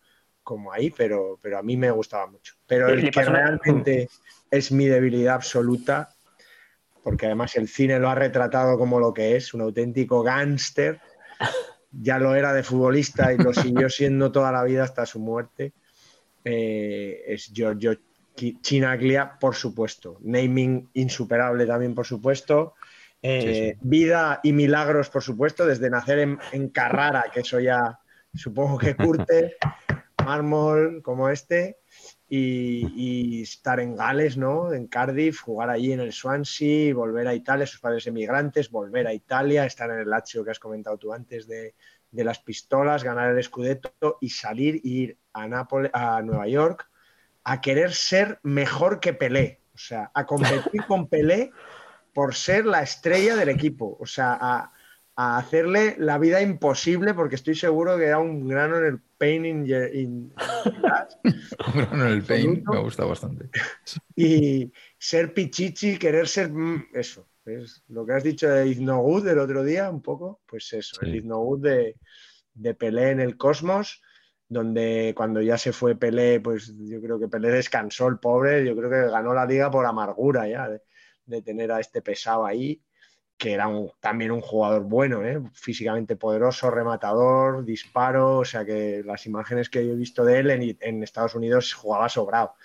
como 0.49 0.73
ahí, 0.73 0.89
pero, 0.89 1.37
pero 1.39 1.59
a 1.59 1.61
mí 1.61 1.77
me 1.77 1.91
gustaba 1.91 2.25
mucho. 2.25 2.55
Pero 2.65 2.89
el 2.89 3.11
que 3.11 3.23
realmente 3.23 4.09
es 4.49 4.71
mi 4.71 4.87
debilidad 4.87 5.35
absoluta 5.35 6.09
porque 7.03 7.27
además 7.27 7.55
el 7.55 7.67
cine 7.67 7.99
lo 7.99 8.09
ha 8.09 8.15
retratado 8.15 8.79
como 8.79 8.99
lo 8.99 9.13
que 9.13 9.35
es, 9.35 9.53
un 9.53 9.61
auténtico 9.61 10.23
gángster. 10.23 10.99
Ya 11.91 12.17
lo 12.17 12.33
era 12.33 12.51
de 12.51 12.63
futbolista 12.63 13.31
y 13.31 13.37
lo 13.37 13.53
siguió 13.53 13.89
siendo 13.89 14.31
toda 14.31 14.51
la 14.51 14.63
vida 14.63 14.83
hasta 14.83 15.05
su 15.05 15.19
muerte. 15.19 15.73
Eh, 16.43 17.23
es 17.27 17.51
Giorgio 17.53 17.95
Chinaglia, 18.35 19.37
por 19.39 19.55
supuesto. 19.55 20.17
Naming 20.21 20.89
insuperable 20.93 21.67
también, 21.67 21.93
por 21.93 22.07
supuesto. 22.07 22.73
Eh, 23.21 23.77
vida 23.81 24.39
y 24.41 24.53
milagros, 24.53 25.09
por 25.09 25.21
supuesto, 25.21 25.65
desde 25.65 25.91
nacer 25.91 26.19
en, 26.19 26.39
en 26.53 26.69
Carrara, 26.69 27.25
que 27.31 27.41
eso 27.41 27.59
ya 27.59 27.99
supongo 28.33 28.77
que 28.77 28.95
curte, 28.95 29.57
mármol 30.29 31.01
como 31.01 31.29
este 31.29 31.79
y, 32.29 33.41
estar 33.41 33.79
en 33.79 33.95
Gales, 33.95 34.37
¿no? 34.37 34.71
En 34.71 34.85
Cardiff, 34.87 35.41
jugar 35.41 35.71
allí 35.71 35.91
en 35.91 36.01
el 36.01 36.13
Swansea, 36.13 36.93
volver 36.93 37.27
a 37.27 37.33
Italia, 37.33 37.65
sus 37.65 37.79
padres 37.79 38.05
emigrantes, 38.05 38.69
volver 38.69 39.07
a 39.07 39.13
Italia, 39.13 39.65
estar 39.65 39.89
en 39.89 39.99
el 39.99 40.09
Lazio 40.09 40.45
que 40.45 40.51
has 40.51 40.59
comentado 40.59 40.97
tú 40.97 41.13
antes 41.13 41.47
de, 41.47 41.73
las 42.11 42.39
pistolas, 42.39 43.03
ganar 43.03 43.35
el 43.35 43.43
Scudetto 43.43 44.17
y 44.21 44.29
salir 44.29 44.75
e 44.75 44.87
ir 44.87 45.17
a, 45.33 45.47
Nápoles, 45.47 45.89
a 45.93 46.21
Nueva 46.21 46.47
York 46.47 46.87
a 47.43 47.61
querer 47.61 47.93
ser 47.93 48.39
mejor 48.43 48.99
que 48.99 49.13
Pelé, 49.13 49.61
o 49.73 49.77
sea, 49.77 50.11
a 50.13 50.25
competir 50.25 50.85
con 50.87 51.07
Pelé 51.07 51.51
por 52.13 52.35
ser 52.35 52.65
la 52.65 52.83
estrella 52.83 53.35
del 53.35 53.49
equipo, 53.49 53.97
o 53.99 54.05
sea, 54.05 54.37
a, 54.39 54.71
a 55.21 55.37
hacerle 55.37 55.97
la 55.99 56.17
vida 56.17 56.41
imposible 56.41 57.13
porque 57.13 57.35
estoy 57.35 57.53
seguro 57.53 57.97
que 57.97 58.05
era 58.05 58.19
un 58.19 58.47
grano 58.47 58.77
en 58.77 58.85
el 58.85 58.99
pain 59.17 59.45
in, 59.45 59.63
un 61.67 61.73
grano 61.73 62.05
en 62.05 62.13
el 62.13 62.23
pain 62.23 62.63
me 62.65 62.79
gusta 62.79 63.03
bastante. 63.03 63.49
Y 64.15 64.71
ser 64.97 65.33
pichichi, 65.33 65.97
querer 65.97 66.25
ser 66.25 66.53
mm, 66.53 66.91
eso. 66.93 67.27
Es 67.43 67.83
lo 67.89 68.05
que 68.05 68.13
has 68.13 68.23
dicho 68.23 68.47
de 68.47 68.69
Iznogut 68.69 69.27
el 69.27 69.39
otro 69.39 69.61
día, 69.61 69.89
un 69.89 70.01
poco, 70.01 70.39
pues 70.45 70.71
eso, 70.71 71.01
el 71.01 71.15
Iznogut 71.15 71.63
de, 71.63 71.97
de 72.53 72.73
Pelé 72.73 73.09
en 73.09 73.19
el 73.19 73.35
Cosmos, 73.35 74.01
donde 74.47 75.13
cuando 75.17 75.41
ya 75.41 75.57
se 75.57 75.73
fue 75.73 75.97
Pelé, 75.97 76.39
pues 76.39 76.73
yo 76.77 77.01
creo 77.01 77.19
que 77.19 77.27
Pelé 77.27 77.49
descansó 77.49 78.07
el 78.07 78.19
pobre, 78.19 78.65
yo 78.65 78.73
creo 78.73 78.89
que 78.89 79.11
ganó 79.11 79.33
la 79.33 79.45
liga 79.45 79.69
por 79.69 79.85
amargura 79.85 80.47
ya 80.47 80.69
de, 80.69 80.81
de 81.25 81.41
tener 81.41 81.73
a 81.73 81.81
este 81.81 82.01
pesado 82.01 82.45
ahí 82.45 82.81
que 83.39 83.53
era 83.53 83.69
también 84.01 84.31
un 84.31 84.41
jugador 84.41 84.83
bueno, 84.83 85.25
¿eh? 85.25 85.41
físicamente 85.53 86.17
poderoso, 86.17 86.69
rematador, 86.69 87.63
disparo, 87.63 88.39
o 88.39 88.45
sea 88.45 88.65
que 88.65 89.01
las 89.05 89.25
imágenes 89.25 89.69
que 89.69 89.87
yo 89.87 89.93
he 89.93 89.95
visto 89.95 90.25
de 90.25 90.39
él 90.39 90.77
en, 90.81 91.03
Estados 91.03 91.35
Unidos 91.35 91.73
jugaba 91.73 92.09
sobrado. 92.09 92.55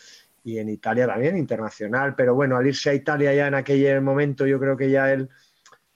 Y 0.43 0.59
en 0.59 0.69
Italia 0.69 1.07
también, 1.07 1.37
internacional, 1.37 2.17
pero 2.17 2.35
bueno, 2.35 2.57
al 2.57 2.67
irse 2.67 2.91
a 2.91 2.95
Italia 2.95 3.33
ya 3.33 3.47
en 3.47 3.55
aquel 3.55 4.01
momento 4.03 4.47
yo 4.47 4.59
creo 4.59 4.77
que 4.77 4.91
ya 4.91 5.13
él, 5.13 5.31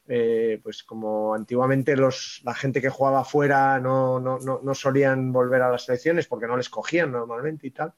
eh, 0.07 0.61
pues 0.63 0.85
como 0.85 1.35
antiguamente 1.35 1.97
los, 1.97 2.41
la 2.45 2.55
gente 2.55 2.81
que 2.81 2.89
jugaba 2.89 3.23
afuera 3.23 3.81
no, 3.81 4.21
no, 4.21 4.39
no, 4.39 4.61
no 4.63 4.75
solían 4.75 5.33
volver 5.33 5.61
a 5.61 5.73
las 5.73 5.87
selecciones 5.87 6.29
porque 6.29 6.47
no 6.47 6.57
les 6.57 6.69
cogían 6.69 7.11
normalmente 7.11 7.67
y 7.67 7.73
tal, 7.73 7.95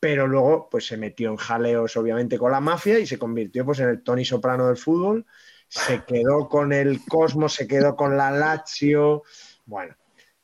pero 0.00 0.26
luego 0.26 0.68
pues 0.68 0.88
se 0.88 0.96
metió 0.96 1.30
en 1.30 1.36
jaleos 1.36 1.96
obviamente 1.96 2.36
con 2.36 2.50
la 2.50 2.60
mafia 2.60 2.98
y 2.98 3.06
se 3.06 3.18
convirtió 3.18 3.64
pues 3.64 3.78
en 3.78 3.90
el 3.90 4.02
Tony 4.02 4.24
Soprano 4.24 4.66
del 4.66 4.76
fútbol 4.76 5.24
se 5.70 6.04
quedó 6.04 6.48
con 6.48 6.72
el 6.72 7.00
Cosmos, 7.04 7.54
se 7.54 7.68
quedó 7.68 7.94
con 7.94 8.16
la 8.16 8.32
Lazio. 8.32 9.22
Bueno, 9.66 9.96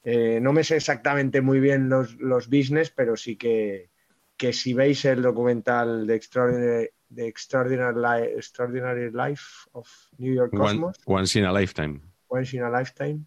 eh, 0.04 0.38
no 0.40 0.52
me 0.52 0.62
sé 0.62 0.76
exactamente 0.76 1.40
muy 1.40 1.58
bien 1.58 1.88
los, 1.88 2.14
los 2.14 2.48
business, 2.48 2.90
pero 2.90 3.16
sí 3.16 3.36
que, 3.36 3.90
que, 4.36 4.52
si 4.52 4.72
veis 4.72 5.04
el 5.04 5.22
documental 5.22 6.06
de 6.06 6.14
Extraordinary, 6.14 6.90
de 7.08 7.26
Extraordinary, 7.26 9.10
Life 9.10 9.68
of 9.72 9.88
New 10.18 10.32
York 10.32 10.52
Cosmos. 10.56 10.96
once 11.04 11.36
in 11.36 11.44
a 11.44 11.52
Lifetime. 11.52 12.00
Once 12.28 12.56
in 12.56 12.62
a 12.62 12.70
Lifetime. 12.70 13.26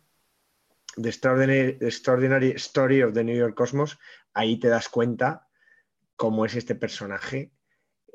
The 0.96 1.10
Extraordinary, 1.10 1.78
Extraordinary 1.82 2.52
Story 2.56 3.02
of 3.02 3.14
the 3.14 3.26
New 3.26 3.36
York 3.36 3.56
Cosmos. 3.56 4.00
Ahí 4.34 4.58
te 4.58 4.70
das 4.70 4.88
cuenta 4.88 5.50
cómo 6.16 6.46
es 6.46 6.56
este 6.56 6.76
personaje 6.76 7.52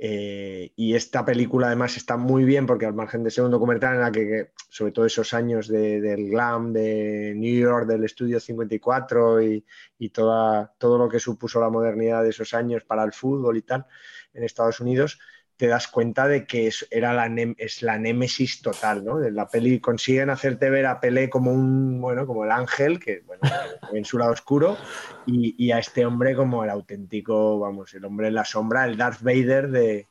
Eh, 0.06 0.70
y 0.76 0.94
esta 0.94 1.24
película 1.24 1.68
además 1.68 1.96
está 1.96 2.18
muy 2.18 2.44
bien 2.44 2.66
porque 2.66 2.84
al 2.84 2.92
margen 2.92 3.24
de 3.24 3.30
ser 3.30 3.42
un 3.44 3.50
documental 3.50 3.94
en 3.94 4.00
la 4.02 4.12
que, 4.12 4.50
sobre 4.68 4.92
todo 4.92 5.06
esos 5.06 5.32
años 5.32 5.66
del 5.66 6.28
glam 6.28 6.74
de 6.74 7.32
New 7.34 7.58
York, 7.58 7.86
del 7.86 8.04
estudio 8.04 8.38
54 8.38 9.40
y, 9.42 9.64
y 9.98 10.10
toda, 10.10 10.74
todo 10.76 10.98
lo 10.98 11.08
que 11.08 11.18
supuso 11.18 11.58
la 11.58 11.70
modernidad 11.70 12.22
de 12.22 12.28
esos 12.28 12.52
años 12.52 12.84
para 12.84 13.02
el 13.02 13.14
fútbol 13.14 13.56
y 13.56 13.62
tal 13.62 13.86
en 14.34 14.44
Estados 14.44 14.78
Unidos, 14.80 15.18
te 15.56 15.68
das 15.68 15.86
cuenta 15.88 16.26
de 16.26 16.46
que 16.46 16.66
es, 16.66 16.86
era 16.90 17.12
la, 17.12 17.32
es 17.58 17.82
la 17.82 17.98
némesis 17.98 18.60
total, 18.60 19.04
¿no? 19.04 19.18
La 19.18 19.48
peli 19.48 19.80
consiguen 19.80 20.30
hacerte 20.30 20.68
ver 20.68 20.86
a 20.86 21.00
Pelé 21.00 21.30
como 21.30 21.52
un, 21.52 22.00
bueno, 22.00 22.26
como 22.26 22.44
el 22.44 22.50
ángel, 22.50 22.98
que, 22.98 23.20
bueno, 23.20 23.42
en 23.92 24.04
su 24.04 24.18
lado 24.18 24.32
oscuro, 24.32 24.76
y, 25.26 25.70
a 25.70 25.78
este 25.78 26.04
hombre 26.04 26.34
como 26.34 26.64
el 26.64 26.70
auténtico, 26.70 27.58
vamos, 27.58 27.94
el 27.94 28.04
hombre 28.04 28.28
en 28.28 28.34
la 28.34 28.44
sombra, 28.44 28.84
el 28.84 28.96
Darth 28.96 29.22
Vader 29.22 29.70
de, 29.70 30.08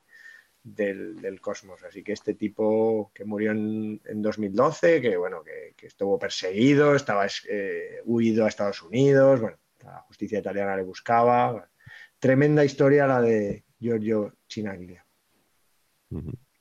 del, 0.63 1.39
cosmos. 1.41 1.83
Así 1.83 2.03
que 2.03 2.13
este 2.13 2.35
tipo 2.35 3.11
que 3.13 3.25
murió 3.25 3.51
en, 3.51 3.99
2012, 4.21 5.01
que, 5.01 5.17
bueno, 5.17 5.43
que, 5.43 5.85
estuvo 5.85 6.17
perseguido, 6.17 6.95
estaba 6.95 7.27
eh, 7.49 7.99
huido 8.05 8.45
a 8.45 8.47
Estados 8.47 8.81
Unidos, 8.81 9.41
bueno, 9.41 9.57
la 9.83 9.99
justicia 10.07 10.39
italiana 10.39 10.77
le 10.77 10.83
buscaba. 10.83 11.69
Tremenda 12.17 12.63
historia 12.63 13.05
la 13.05 13.21
de 13.21 13.65
Giorgio 13.79 14.37
Chinaglia. 14.47 15.02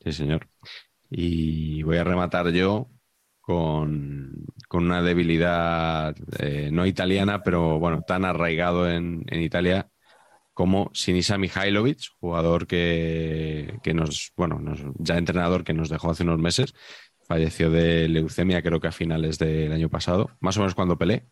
Sí, 0.05 0.13
señor. 0.13 0.49
Y 1.11 1.83
voy 1.83 1.99
a 1.99 2.05
rematar 2.05 2.51
yo 2.51 2.89
con, 3.41 4.47
una 4.71 5.03
debilidad 5.03 6.15
eh, 6.39 6.71
no 6.73 6.87
italiana, 6.87 7.43
pero 7.43 7.79
bueno, 7.79 8.03
tan 8.03 8.25
arraigado 8.25 8.91
en, 8.91 9.25
Italia 9.31 9.91
como 10.55 10.91
Sinisa 10.95 11.39
Mihailovic, 11.39 12.01
jugador 12.21 12.67
que, 12.67 13.79
nos, 13.95 14.33
bueno, 14.37 14.61
ya 14.99 15.19
entrenador 15.19 15.65
que 15.65 15.75
nos 15.75 15.89
dejó 15.89 16.11
hace 16.11 16.23
unos 16.25 16.39
meses. 16.39 16.75
Falleció 17.27 17.71
de 17.71 18.09
leucemia, 18.09 18.63
creo 18.63 18.81
que 18.81 18.89
a 18.89 18.93
finales 18.93 19.39
del 19.39 19.73
año 19.73 19.89
pasado, 19.89 20.31
más 20.41 20.57
o 20.57 20.61
menos 20.61 20.75
cuando 20.75 20.99
pelé. 20.99 21.27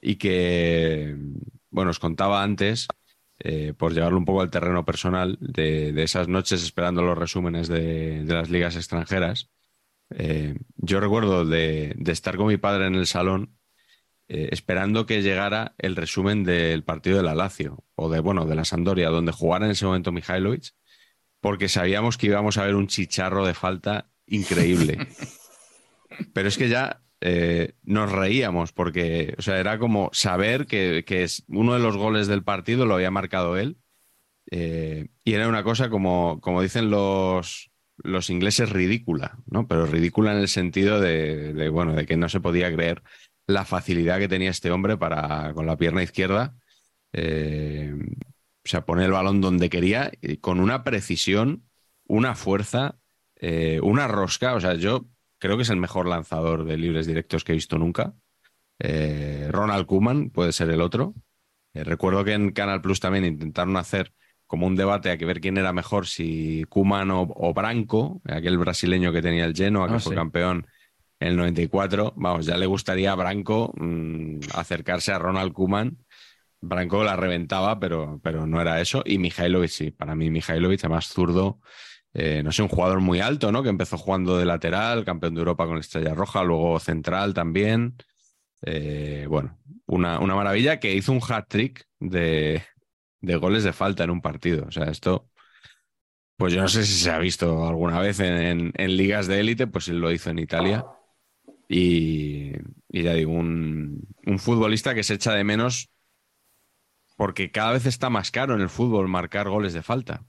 Y 0.00 0.16
que, 0.16 1.16
bueno, 1.70 1.90
os 1.90 1.98
contaba 1.98 2.42
antes 2.42 2.88
eh, 3.40 3.72
por 3.76 3.94
llevarlo 3.94 4.18
un 4.18 4.24
poco 4.24 4.40
al 4.40 4.50
terreno 4.50 4.84
personal, 4.84 5.38
de, 5.40 6.02
esas 6.02 6.26
noches 6.28 6.62
esperando 6.62 7.02
los 7.02 7.16
resúmenes 7.16 7.68
de, 7.68 8.24
las 8.26 8.50
ligas 8.50 8.76
extranjeras. 8.76 9.50
Eh, 10.10 10.56
yo 10.76 11.00
recuerdo 11.00 11.44
de, 11.44 11.96
estar 12.06 12.36
con 12.36 12.48
mi 12.48 12.56
padre 12.56 12.86
en 12.86 12.94
el 12.94 13.06
salón 13.06 13.56
eh, 14.28 14.48
esperando 14.52 15.06
que 15.06 15.22
llegara 15.22 15.74
el 15.78 15.96
resumen 15.96 16.44
del 16.44 16.82
partido 16.82 17.18
de 17.18 17.22
la 17.22 17.34
Lazio 17.34 17.84
o 17.94 18.10
de, 18.10 18.20
bueno, 18.20 18.44
de 18.44 18.56
la 18.56 18.64
Sandoria, 18.64 19.08
donde 19.08 19.32
jugara 19.32 19.66
en 19.66 19.72
ese 19.72 19.86
momento 19.86 20.12
Mihailovic, 20.12 20.74
porque 21.40 21.68
sabíamos 21.68 22.18
que 22.18 22.26
íbamos 22.26 22.58
a 22.58 22.64
ver 22.64 22.74
un 22.74 22.88
chicharro 22.88 23.46
de 23.46 23.54
falta 23.54 24.10
increíble. 24.26 24.98
Pero 26.34 26.48
es 26.48 26.58
que 26.58 26.68
ya 26.68 27.02
eh, 27.20 27.74
nos 27.82 28.12
reíamos 28.12 28.72
porque, 28.72 29.34
o 29.38 29.42
sea, 29.42 29.58
era 29.58 29.78
como 29.78 30.10
saber 30.12 30.66
que, 30.66 31.04
es 31.08 31.44
uno 31.48 31.74
de 31.74 31.80
los 31.80 31.96
goles 31.96 32.28
del 32.28 32.44
partido 32.44 32.86
lo 32.86 32.94
había 32.94 33.10
marcado 33.10 33.56
él. 33.56 33.78
Eh, 34.50 35.08
y 35.24 35.34
era 35.34 35.48
una 35.48 35.62
cosa 35.62 35.90
como, 35.90 36.40
como 36.40 36.62
dicen 36.62 36.90
los, 36.90 37.70
los 37.98 38.30
ingleses, 38.30 38.70
ridícula, 38.70 39.38
¿no? 39.46 39.66
Pero 39.66 39.86
ridícula 39.86 40.32
en 40.32 40.38
el 40.38 40.48
sentido 40.48 41.00
de, 41.00 41.68
bueno, 41.70 41.94
de 41.94 42.06
que 42.06 42.16
no 42.16 42.28
se 42.28 42.40
podía 42.40 42.72
creer 42.72 43.02
la 43.46 43.64
facilidad 43.64 44.18
que 44.18 44.28
tenía 44.28 44.50
este 44.50 44.70
hombre 44.70 44.96
para, 44.96 45.52
con 45.54 45.66
la 45.66 45.76
pierna 45.76 46.02
izquierda, 46.02 46.56
eh, 47.12 47.92
o 47.94 48.68
sea, 48.68 48.84
poner 48.86 49.06
el 49.06 49.12
balón 49.12 49.40
donde 49.40 49.70
quería, 49.70 50.12
con 50.40 50.60
una 50.60 50.84
precisión, 50.84 51.64
una 52.06 52.34
fuerza, 52.34 52.98
una 53.82 54.08
rosca. 54.08 54.54
O 54.54 54.60
sea, 54.60 54.74
yo 54.74 55.06
creo 55.38 55.56
que 55.56 55.62
es 55.62 55.70
el 55.70 55.76
mejor 55.76 56.06
lanzador 56.06 56.64
de 56.64 56.76
libres 56.76 57.06
directos 57.06 57.44
que 57.44 57.52
he 57.52 57.54
visto 57.54 57.78
nunca. 57.78 58.14
Eh, 58.78 59.48
Ronald 59.50 59.86
Kuman 59.86 60.30
puede 60.30 60.52
ser 60.52 60.70
el 60.70 60.80
otro. 60.80 61.14
Eh, 61.74 61.84
recuerdo 61.84 62.24
que 62.24 62.32
en 62.32 62.52
Canal 62.52 62.80
Plus 62.80 63.00
también 63.00 63.24
intentaron 63.24 63.76
hacer 63.76 64.12
como 64.46 64.66
un 64.66 64.76
debate 64.76 65.10
a 65.10 65.18
que 65.18 65.26
ver 65.26 65.40
quién 65.40 65.58
era 65.58 65.72
mejor, 65.72 66.06
si 66.06 66.64
Kuman 66.70 67.10
o, 67.10 67.52
Branco, 67.52 68.22
aquel 68.24 68.56
brasileño 68.56 69.12
que 69.12 69.20
tenía 69.20 69.44
el 69.44 69.54
Genoa, 69.54 69.88
que 69.88 69.94
ah, 69.94 70.00
fue 70.00 70.14
campeón 70.14 70.66
en 71.20 71.28
el 71.28 71.36
94. 71.36 72.14
Vamos, 72.16 72.46
ya 72.46 72.56
le 72.56 72.64
gustaría 72.64 73.12
a 73.12 73.14
Branco 73.14 73.74
mm, 73.76 74.38
acercarse 74.54 75.12
a 75.12 75.18
Ronald 75.18 75.52
Kuman. 75.52 75.98
Branco 76.60 77.04
la 77.04 77.14
reventaba, 77.14 77.78
pero, 77.78 78.20
pero 78.22 78.46
no 78.46 78.60
era 78.60 78.80
eso. 78.80 79.02
Y 79.04 79.18
Mihailovic, 79.18 79.70
sí, 79.70 79.90
para 79.90 80.14
mí 80.14 80.30
Mihailovic, 80.30 80.80
además 80.80 81.08
zurdo, 81.08 81.60
eh, 82.20 82.42
no 82.42 82.50
sé, 82.50 82.62
un 82.62 82.68
jugador 82.68 83.00
muy 83.00 83.20
alto, 83.20 83.52
¿no? 83.52 83.62
Que 83.62 83.68
empezó 83.68 83.96
jugando 83.96 84.36
de 84.38 84.44
lateral, 84.44 85.04
campeón 85.04 85.34
de 85.34 85.38
Europa 85.38 85.66
con 85.66 85.76
la 85.76 85.80
Estrella 85.80 86.14
Roja, 86.14 86.42
luego 86.42 86.80
central 86.80 87.32
también. 87.32 87.94
Eh, 88.62 89.26
bueno, 89.28 89.56
una, 89.86 90.18
maravilla 90.18 90.80
que 90.80 90.92
hizo 90.94 91.12
un 91.12 91.20
hat-trick 91.22 91.86
de, 92.00 92.60
goles 93.20 93.62
de 93.62 93.72
falta 93.72 94.02
en 94.02 94.10
un 94.10 94.20
partido. 94.20 94.66
O 94.66 94.72
sea, 94.72 94.90
esto, 94.90 95.30
pues 96.36 96.52
yo 96.52 96.60
no 96.60 96.66
sé 96.66 96.84
si 96.84 96.94
se 96.94 97.12
ha 97.12 97.18
visto 97.18 97.68
alguna 97.68 98.00
vez 98.00 98.18
en, 98.18 98.72
ligas 98.76 99.28
de 99.28 99.38
élite, 99.38 99.68
pues 99.68 99.86
él 99.86 100.00
lo 100.00 100.10
hizo 100.10 100.30
en 100.30 100.40
Italia. 100.40 100.84
Y, 101.68 102.50
ya 102.88 103.14
digo, 103.14 103.30
un, 103.30 104.08
un 104.26 104.38
futbolista 104.40 104.92
que 104.92 105.04
se 105.04 105.14
echa 105.14 105.34
de 105.34 105.44
menos 105.44 105.92
porque 107.16 107.52
cada 107.52 107.74
vez 107.74 107.86
está 107.86 108.10
más 108.10 108.32
caro 108.32 108.56
en 108.56 108.60
el 108.60 108.70
fútbol 108.70 109.06
marcar 109.06 109.48
goles 109.48 109.72
de 109.72 109.82
falta. 109.82 110.24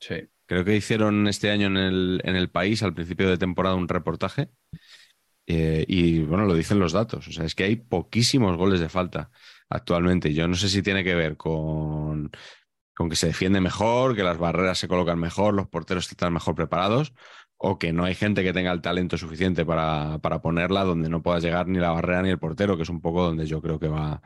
Sí. 0.00 0.28
Creo 0.50 0.64
que 0.64 0.74
hicieron 0.74 1.28
este 1.28 1.48
año 1.48 1.68
en 1.68 1.76
el, 1.76 2.20
en 2.24 2.34
el 2.34 2.50
país, 2.50 2.82
al 2.82 2.92
principio 2.92 3.30
de 3.30 3.38
temporada, 3.38 3.76
un 3.76 3.86
reportaje. 3.86 4.50
Eh, 5.46 5.84
y 5.86 6.22
bueno, 6.22 6.44
lo 6.44 6.54
dicen 6.54 6.80
los 6.80 6.90
datos. 6.92 7.28
O 7.28 7.30
sea, 7.30 7.44
es 7.44 7.54
que 7.54 7.62
hay 7.62 7.76
poquísimos 7.76 8.56
goles 8.56 8.80
de 8.80 8.88
falta 8.88 9.30
actualmente. 9.68 10.34
Yo 10.34 10.48
no 10.48 10.56
sé 10.56 10.68
si 10.68 10.82
tiene 10.82 11.04
que 11.04 11.14
ver 11.14 11.36
con, 11.36 12.32
con 12.96 13.08
que 13.08 13.14
se 13.14 13.28
defiende 13.28 13.60
mejor, 13.60 14.16
que 14.16 14.24
las 14.24 14.38
barreras 14.38 14.76
se 14.80 14.88
colocan 14.88 15.20
mejor, 15.20 15.54
los 15.54 15.68
porteros 15.68 16.10
están 16.10 16.32
mejor 16.32 16.56
preparados, 16.56 17.14
o 17.56 17.78
que 17.78 17.92
no 17.92 18.04
hay 18.04 18.16
gente 18.16 18.42
que 18.42 18.52
tenga 18.52 18.72
el 18.72 18.80
talento 18.80 19.16
suficiente 19.18 19.64
para, 19.64 20.18
para 20.18 20.42
ponerla 20.42 20.82
donde 20.82 21.08
no 21.08 21.22
pueda 21.22 21.38
llegar 21.38 21.68
ni 21.68 21.78
la 21.78 21.92
barrera 21.92 22.22
ni 22.22 22.30
el 22.30 22.40
portero, 22.40 22.76
que 22.76 22.82
es 22.82 22.88
un 22.88 23.00
poco 23.00 23.22
donde 23.22 23.46
yo 23.46 23.62
creo 23.62 23.78
que 23.78 23.86
va, 23.86 24.20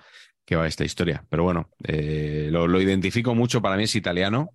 que 0.47 0.57
va 0.57 0.67
esta 0.67 0.87
historia. 0.87 1.27
Pero 1.29 1.43
bueno, 1.45 1.69
eh, 1.87 2.49
lo, 2.51 2.67
lo, 2.67 2.81
identifico 2.81 3.35
mucho, 3.35 3.61
para 3.61 3.77
mí 3.77 3.83
es 3.83 3.95
italiano, 3.95 4.55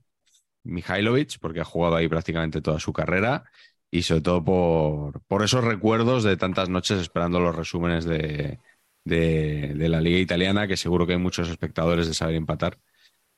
Mihailovic, 0.64 1.40
porque 1.40 1.61
ha 1.61 1.65
jugado 1.65 1.95
ahí 1.95 2.07
prácticamente 2.07 2.61
toda 2.61 2.80
su 2.80 2.94
carrera 2.94 3.44
y 3.91 4.03
sobre 4.03 4.22
todo 4.22 4.44
por, 4.44 5.22
por 5.23 5.44
esos 5.44 5.64
recuerdos 5.64 6.23
de 6.23 6.38
tantas 6.38 6.69
noches 6.69 6.99
esperando 6.99 7.40
los 7.40 7.56
resúmenes 7.56 8.06
de, 8.06 8.60
de, 9.03 9.90
la 9.90 10.02
liga 10.02 10.19
italiana, 10.19 10.68
que 10.68 10.77
seguro 10.77 11.07
que 11.07 11.14
hay 11.14 11.19
muchos 11.19 11.49
espectadores 11.49 12.07
de 12.07 12.14
saber 12.14 12.36
empatar 12.36 12.77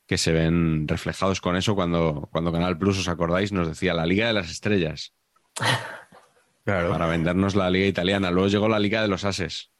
que 0.07 0.17
se 0.17 0.33
ven 0.33 0.87
reflejados 0.87 1.39
con 1.39 1.55
eso 1.55 1.73
cuando, 1.73 2.27
cuando 2.31 2.51
Canal 2.51 2.77
Plus, 2.77 2.99
os 2.99 3.07
acordáis, 3.07 3.53
nos 3.53 3.67
decía 3.67 3.93
la 3.93 4.05
Liga 4.05 4.27
de 4.27 4.33
las 4.33 4.51
Estrellas. 4.51 5.13
Para 6.65 7.07
vendernos 7.07 7.55
la 7.55 7.69
Liga 7.69 7.87
Italiana. 7.87 8.29
Luego 8.29 8.49
llegó 8.49 8.67
la 8.67 8.79
Liga 8.79 9.01
de 9.01 9.07
los 9.07 9.23
Ases 9.23 9.70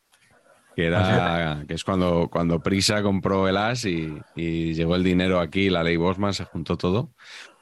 que 0.75 0.85
era 0.85 1.63
que 1.67 1.73
es 1.73 1.83
cuando, 1.83 2.29
cuando 2.31 2.59
Prisa 2.59 3.01
compró 3.01 3.47
el 3.47 3.57
AS 3.57 3.85
y, 3.85 4.21
llegó 4.35 4.95
el 4.95 5.03
dinero 5.03 5.39
aquí, 5.39 5.69
la 5.69 5.83
ley 5.83 5.97
Bosman, 5.97 6.33
se 6.33 6.45
juntó 6.45 6.77
todo, 6.77 7.13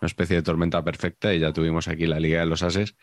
una 0.01 0.07
especie 0.07 0.35
de 0.35 0.41
tormenta 0.41 0.83
perfecta 0.83 1.33
y 1.33 1.39
ya 1.39 1.51
tuvimos 1.51 1.87
aquí 1.87 2.05
la 2.05 2.19
Liga 2.19 2.39
de 2.41 2.45
los 2.45 2.63
Ases. 2.63 2.95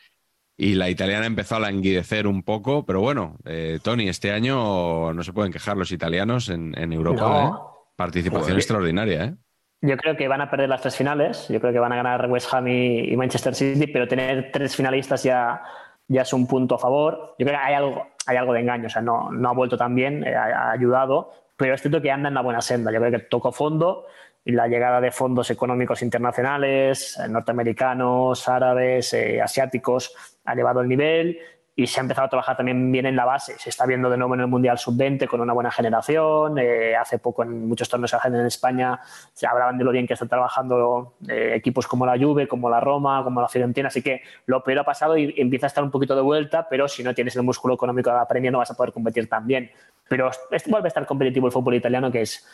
Y 0.59 0.75
la 0.75 0.89
italiana 0.89 1.27
empezó 1.27 1.57
a 1.57 1.61
languidecer 1.61 2.27
un 2.27 2.43
poco, 2.43 2.87
pero 2.87 3.01
bueno, 3.01 3.37
eh, 3.45 3.79
Tony, 3.83 4.09
este 4.09 4.33
año 4.33 5.13
no 5.13 5.23
se 5.23 5.35
pueden 5.35 5.53
quejar 5.53 5.77
los 5.77 5.93
italianos 5.93 6.49
en, 6.49 6.75
Europa. 6.93 7.45
¿eh? 7.45 7.51
Participación 7.95 8.57
extraordinaria, 8.57 9.25
¿eh? 9.25 9.35
Yo 9.83 9.99
creo 9.99 10.17
que 10.17 10.27
van 10.27 10.41
a 10.41 10.51
perder 10.51 10.71
las 10.71 10.81
tres 10.81 10.97
finales. 10.97 11.47
Yo 11.51 11.61
creo 11.61 11.75
que 11.75 11.79
van 11.79 11.93
a 11.93 11.97
ganar 11.97 12.31
West 12.31 12.53
Ham 12.55 12.67
y 12.69 13.15
Manchester 13.17 13.55
City, 13.55 13.87
pero 13.87 14.09
tener 14.09 14.51
tres 14.51 14.75
finalistas 14.75 15.23
ya 15.23 15.61
ya 16.09 16.23
es 16.23 16.33
un 16.33 16.47
punto 16.47 16.77
a 16.77 16.79
favor. 16.79 17.35
Yo 17.39 17.47
creo 17.47 17.59
que 17.59 17.65
hay 17.65 17.75
algo, 17.75 18.07
hay 18.27 18.37
algo 18.37 18.53
de 18.53 18.61
engaño, 18.61 18.87
o 18.87 18.91
sea, 18.91 19.03
no, 19.03 19.31
no 19.31 19.49
ha 19.49 19.53
vuelto 19.53 19.77
tan 19.77 19.95
bien, 19.95 20.25
eh, 20.27 20.35
ha, 20.35 20.73
ayudado, 20.73 21.33
pero 21.57 21.75
es 21.75 21.81
cierto 21.81 22.03
que 22.03 22.11
anda 22.11 22.29
en 22.29 22.35
la 22.35 22.43
buena 22.43 22.61
senda. 22.61 22.93
Yo 22.93 22.99
creo 23.01 23.13
que 23.13 23.19
tocó 23.21 23.53
fondo 23.53 24.07
y 24.45 24.53
la 24.53 24.69
llegada 24.69 25.01
de 25.01 25.11
fondos 25.11 25.51
económicos 25.51 26.03
internacionales, 26.03 27.19
eh, 27.19 27.29
norteamericanos, 27.29 28.49
árabes, 28.49 29.15
eh, 29.15 29.41
asiáticos, 29.41 30.15
ha 30.45 30.53
elevado 30.53 30.81
el 30.81 30.89
nivel 30.89 31.39
y 31.79 31.87
se 31.87 32.01
ha 32.01 32.03
empezado 32.03 32.25
a 32.25 32.31
trabajar 32.31 32.57
también 32.57 32.91
bien 32.91 33.05
en 33.05 33.15
la 33.15 33.27
base. 33.27 33.59
Se 33.59 33.69
está 33.69 33.85
viendo 33.85 34.09
de 34.09 34.17
nuevo 34.17 34.35
en 34.35 34.41
el 34.41 34.47
Mundial 34.47 34.79
Sub-20 34.79 35.29
con 35.29 35.43
una 35.43 35.53
buena 35.53 35.71
generación. 35.71 36.57
Eh, 36.59 36.97
hace 36.97 37.19
poco 37.19 37.43
en 37.43 37.69
muchos 37.69 37.87
torneos 37.87 38.17
en 38.25 38.35
España 38.47 38.99
se 39.35 39.47
hablaban 39.47 39.77
de 39.77 39.85
lo 39.85 39.91
bien 39.91 40.07
que 40.07 40.15
están 40.15 40.31
trabajando 40.31 41.17
eh, 41.29 41.53
equipos 41.55 41.87
como 41.87 42.07
la 42.07 42.19
Juve, 42.19 42.49
como 42.49 42.71
la 42.71 42.81
Roma, 42.81 43.23
como 43.23 43.43
la 43.43 43.49
Fiorentina. 43.49 43.89
Así 43.89 44.01
que 44.01 44.23
lo 44.47 44.65
peor 44.65 44.79
ha 44.79 44.85
pasado 44.85 45.19
y 45.19 45.35
empieza 45.37 45.67
a 45.67 45.69
estar 45.69 45.85
un 45.85 45.91
poquito 45.91 46.17
de 46.17 46.23
vuelta, 46.23 46.67
pero 46.67 46.89
si 46.89 47.03
no 47.03 47.15
tienes 47.15 47.37
el 47.37 47.43
músculo 47.43 47.75
económico 47.75 48.09
de 48.09 48.17
la 48.17 48.27
premia 48.27 48.51
no 48.51 48.57
vas 48.57 48.71
a 48.71 48.75
poder 48.75 48.95
competir 48.95 49.29
tan 49.29 49.47
bien. 49.47 49.71
Pero 50.09 50.31
vuelve 50.69 50.87
a 50.87 50.89
estar 50.89 51.05
competitivo 51.05 51.47
el 51.47 51.53
fútbol 51.53 51.75
italiano, 51.75 52.11
que 52.11 52.23
es, 52.23 52.49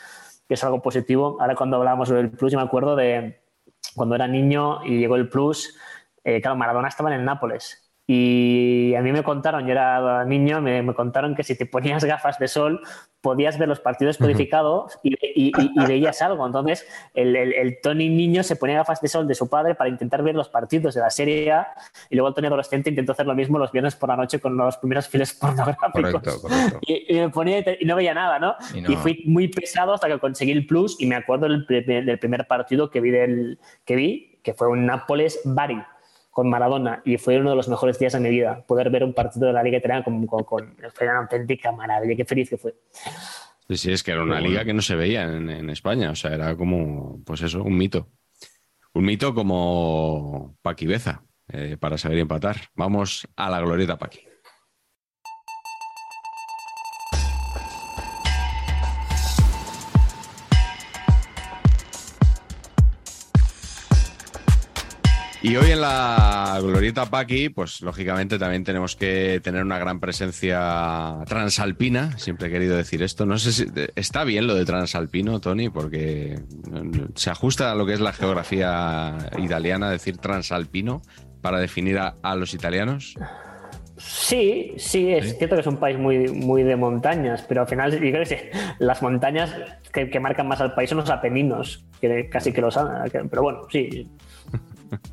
que 0.49 0.55
es 0.55 0.63
algo 0.65 0.81
positivo. 0.81 1.37
Ahora 1.39 1.55
cuando 1.55 1.77
hablábamos 1.77 2.09
del 2.09 2.29
Plus, 2.29 2.51
yo 2.51 2.59
me 2.59 2.65
acuerdo 2.65 2.97
de 2.97 3.39
cuando 3.95 4.15
era 4.15 4.27
niño 4.27 4.83
y 4.83 4.97
llegó 4.97 5.15
el 5.15 5.29
Plus, 5.29 5.77
eh, 6.25 6.41
claro, 6.41 6.57
Maradona 6.57 6.89
estaba 6.89 7.13
en 7.13 7.21
el 7.21 7.25
Nápoles. 7.25 7.82
Y 8.05 8.93
a 8.95 9.01
mí 9.01 9.13
me 9.13 9.23
contaron, 9.23 9.65
yo 9.65 9.71
era 9.71 10.25
niño, 10.25 10.61
me, 10.61 10.85
contaron 10.93 11.35
que 11.35 11.43
si 11.43 11.57
te 11.57 11.65
ponías 11.65 12.03
gafas 12.03 12.37
de 12.37 12.49
sol 12.49 12.81
podías 13.21 13.57
ver 13.57 13.69
los 13.69 13.79
partidos 13.79 14.17
codificados 14.17 14.99
y, 15.01 15.53
veías 15.87 16.21
algo. 16.21 16.45
Entonces, 16.45 16.85
el, 17.13 17.77
Tony 17.81 18.09
niño 18.09 18.43
se 18.43 18.57
ponía 18.57 18.75
gafas 18.75 18.99
de 18.99 19.07
sol 19.07 19.25
de 19.25 19.35
su 19.35 19.49
padre 19.49 19.75
para 19.75 19.89
intentar 19.89 20.21
ver 20.21 20.35
los 20.35 20.49
partidos 20.49 20.93
de 20.95 20.99
la 20.99 21.09
Serie 21.09 21.49
A 21.53 21.67
y 22.09 22.15
luego 22.15 22.27
el 22.27 22.33
Tony 22.33 22.47
adolescente 22.47 22.89
intentó 22.89 23.13
hacer 23.13 23.25
lo 23.25 23.35
mismo 23.35 23.57
los 23.57 23.71
viernes 23.71 23.95
por 23.95 24.09
la 24.09 24.17
noche 24.17 24.41
con 24.41 24.57
los 24.57 24.75
primeros 24.77 25.07
files 25.07 25.33
pornográficos. 25.39 26.43
Y, 26.81 27.13
me 27.13 27.29
ponía 27.29 27.63
y 27.79 27.85
no 27.85 27.95
veía 27.95 28.13
nada, 28.13 28.37
¿no? 28.37 28.55
Y, 28.73 28.97
fui 28.97 29.23
muy 29.25 29.47
pesado 29.47 29.93
hasta 29.93 30.09
que 30.09 30.19
conseguí 30.19 30.51
el 30.51 30.67
plus 30.67 30.97
y 30.99 31.05
me 31.05 31.15
acuerdo 31.15 31.47
del, 31.47 31.65
del 31.65 32.19
primer 32.19 32.45
partido 32.47 32.89
que 32.89 32.99
vi, 32.99 33.11
del, 33.11 33.59
que 33.85 33.95
vi, 33.95 34.39
que 34.43 34.53
fue 34.53 34.67
un 34.67 34.85
Nápoles-Bari 34.85 35.81
con 36.33 36.49
Maradona 36.49 37.01
y 37.05 37.17
fue 37.17 37.37
uno 37.37 37.51
de 37.51 37.55
los 37.55 37.69
mejores 37.69 37.99
días 37.99 38.13
de 38.13 38.19
mi 38.19 38.29
vida. 38.29 38.65
Poder 38.65 38.89
ver 38.89 39.03
un 39.03 39.13
partido 39.13 39.47
de 39.47 39.53
la 39.53 39.63
Liga 39.63 39.77
Italiana 39.77 40.03
con, 40.03 40.25
con, 40.25 40.75
fue 40.93 41.07
una 41.07 41.19
auténtica 41.19 41.71
maravilla. 41.71 42.15
Qué 42.15 42.25
feliz 42.25 42.49
que 42.49 42.57
fue. 42.57 42.75
Sí, 43.69 43.77
sí, 43.77 43.91
es 43.91 44.03
que 44.03 44.11
era 44.11 44.23
una 44.23 44.41
liga 44.41 44.65
que 44.65 44.73
no 44.73 44.81
se 44.81 44.95
veía 44.95 45.23
en, 45.23 45.69
España. 45.69 46.11
O 46.11 46.15
sea, 46.15 46.33
era 46.33 46.57
como, 46.57 47.21
pues 47.23 47.41
eso, 47.41 47.63
un 47.63 47.77
mito. 47.77 48.09
Un 48.93 49.05
mito 49.05 49.33
como 49.33 50.57
Paqui 50.61 50.85
Beza, 50.87 51.23
eh, 51.47 51.77
para 51.79 51.97
saber 51.97 52.17
empatar. 52.17 52.57
Vamos 52.75 53.27
a 53.35 53.49
la 53.49 53.61
glorieta 53.61 53.97
Paqui. 53.97 54.32
Y 65.43 65.57
hoy 65.57 65.71
en 65.71 65.81
la 65.81 66.57
Glorieta 66.61 67.07
Paqui, 67.07 67.49
pues 67.49 67.81
lógicamente 67.81 68.39
también 68.39 68.63
tenemos 68.63 68.95
que 68.95 69.41
tener 69.43 69.61
una 69.61 69.77
gran 69.77 69.99
presencia 69.99 71.17
transalpina. 71.27 72.17
Siempre 72.17 72.47
he 72.47 72.49
querido 72.49 72.77
decir 72.77 73.03
esto. 73.03 73.25
No 73.25 73.37
sé 73.37 73.51
si 73.51 73.65
está 73.97 74.23
bien 74.23 74.47
lo 74.47 74.55
de 74.55 74.63
transalpino, 74.63 75.41
Tony, 75.41 75.69
porque 75.69 76.39
se 77.15 77.29
ajusta 77.29 77.73
a 77.73 77.75
lo 77.75 77.85
que 77.85 77.91
es 77.91 77.99
la 77.99 78.13
geografía 78.13 79.17
italiana 79.37 79.89
decir 79.89 80.15
transalpino 80.15 81.01
para 81.41 81.59
definir 81.59 81.99
a, 81.99 82.35
los 82.37 82.53
italianos. 82.53 83.15
Sí, 83.97 84.73
sí, 84.77 85.11
es 85.11 85.37
cierto 85.37 85.57
que 85.57 85.61
es 85.61 85.67
un 85.67 85.77
país 85.77 85.99
muy, 85.99 86.29
muy 86.29 86.63
de 86.63 86.77
montañas, 86.77 87.43
pero 87.49 87.61
al 87.61 87.67
final 87.67 87.91
yo 87.91 87.99
creo 87.99 88.23
que 88.23 88.49
las 88.79 89.01
montañas 89.01 89.53
que, 89.91 90.09
que, 90.09 90.19
marcan 90.21 90.47
más 90.47 90.61
al 90.61 90.73
país 90.73 90.89
son 90.89 90.99
los 90.99 91.09
apeninos, 91.09 91.85
que 91.99 92.29
casi 92.29 92.53
que 92.53 92.61
los 92.61 92.77
han. 92.77 93.09
Pero 93.11 93.41
bueno, 93.41 93.67
sí, 93.69 94.09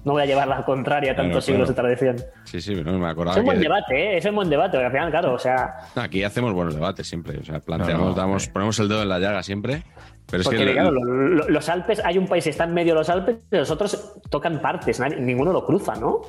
no 0.05 0.13
voy 0.13 0.23
a 0.23 0.27
llevar 0.27 0.49
la 0.49 0.65
contraria 0.65 1.15
tantos 1.15 1.45
siglos 1.45 1.69
de 1.69 1.75
tradición. 1.75 2.17
Sí, 2.45 2.61
sí, 2.61 2.75
pero 2.75 2.93
no 2.93 2.99
me 2.99 3.09
acordaba. 3.09 3.37
Es 3.37 3.41
un 3.41 3.47
buen 3.47 3.61
debate, 3.61 3.95
¿eh? 3.95 4.17
es 4.19 4.25
un 4.25 4.35
buen 4.35 4.51
debate, 4.51 4.77
al 4.77 4.91
final, 4.91 5.11
claro, 5.11 5.35
o 5.35 5.39
sea. 5.39 5.75
Aquí 5.97 6.23
hacemos 6.23 6.53
buenos 6.53 6.75
debates 6.75 7.09
siempre, 7.09 7.39
o 7.39 7.45
sea, 7.45 7.61
planteamos, 7.61 8.17
damos, 8.17 8.49
ponemos 8.49 8.79
el 8.79 8.89
dedo 8.89 9.03
en 9.03 9.09
la 9.09 9.19
llaga 9.19 9.43
siempre. 9.43 9.85
Pero 10.31 10.43
es 10.43 10.49
que 10.49 10.73
claro, 10.73 10.93
los 10.93 11.69
Alpes, 11.69 12.01
hay 12.05 12.17
un 12.17 12.29
país 12.29 12.45
que 12.45 12.51
está 12.51 12.65
en 12.65 12.75
medio 12.75 12.95
de 12.95 13.01
los 13.01 13.09
Alpes, 13.11 13.39
y 13.51 13.57
los 13.57 13.71
otros 13.71 14.15
tocan 14.31 14.61
partes, 14.61 15.01
ninguno 15.19 15.53
lo 15.53 15.67
cruza, 15.67 15.95
¿no? 15.97 16.21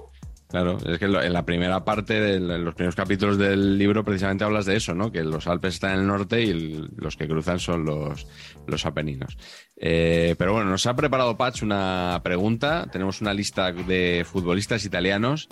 Claro, 0.51 0.77
es 0.85 0.99
que 0.99 1.05
en 1.05 1.33
la 1.33 1.45
primera 1.45 1.85
parte, 1.85 2.19
de 2.19 2.39
los 2.59 2.75
primeros 2.75 2.95
capítulos 2.95 3.37
del 3.37 3.77
libro, 3.77 4.03
precisamente 4.03 4.43
hablas 4.43 4.65
de 4.65 4.75
eso, 4.75 4.93
¿no? 4.93 5.09
Que 5.09 5.23
los 5.23 5.47
Alpes 5.47 5.75
están 5.75 5.93
en 5.93 5.99
el 6.01 6.07
norte 6.07 6.41
y 6.41 6.89
los 6.97 7.15
que 7.15 7.25
cruzan 7.25 7.57
son 7.59 7.85
los, 7.85 8.27
los 8.67 8.85
Apeninos. 8.85 9.37
Eh, 9.77 10.35
pero 10.37 10.51
bueno, 10.51 10.69
nos 10.69 10.85
ha 10.87 10.95
preparado 10.95 11.37
Patch 11.37 11.63
una 11.63 12.19
pregunta. 12.21 12.85
Tenemos 12.91 13.21
una 13.21 13.33
lista 13.33 13.71
de 13.71 14.25
futbolistas 14.29 14.83
italianos 14.83 15.47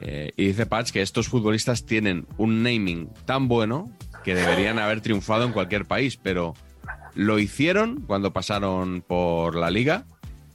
eh, 0.00 0.32
y 0.34 0.46
dice 0.46 0.64
Patch 0.64 0.92
que 0.92 1.02
estos 1.02 1.28
futbolistas 1.28 1.84
tienen 1.84 2.26
un 2.38 2.62
naming 2.62 3.10
tan 3.26 3.48
bueno 3.48 3.92
que 4.24 4.34
deberían 4.34 4.78
haber 4.78 5.02
triunfado 5.02 5.44
en 5.44 5.52
cualquier 5.52 5.84
país, 5.84 6.16
pero 6.16 6.54
lo 7.14 7.38
hicieron 7.38 8.00
cuando 8.06 8.32
pasaron 8.32 9.04
por 9.06 9.56
la 9.56 9.70
liga 9.70 10.06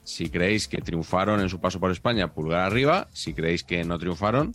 si 0.03 0.29
creéis 0.29 0.67
que 0.67 0.81
triunfaron 0.81 1.39
en 1.41 1.49
su 1.49 1.59
paso 1.59 1.79
por 1.79 1.91
España, 1.91 2.33
pulgar 2.33 2.61
arriba. 2.61 3.07
Si 3.13 3.33
creéis 3.33 3.63
que 3.63 3.83
no 3.83 3.97
triunfaron, 3.97 4.53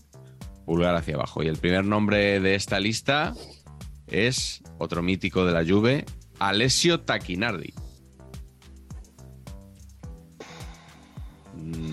pulgar 0.66 0.94
hacia 0.94 1.14
abajo. 1.14 1.42
Y 1.42 1.48
el 1.48 1.56
primer 1.56 1.84
nombre 1.84 2.40
de 2.40 2.54
esta 2.54 2.78
lista 2.78 3.34
es 4.06 4.62
otro 4.78 5.02
mítico 5.02 5.44
de 5.44 5.52
la 5.52 5.64
Juve, 5.64 6.04
Alessio 6.38 7.00
Tacchinardi. 7.00 7.72
Mm, 11.54 11.92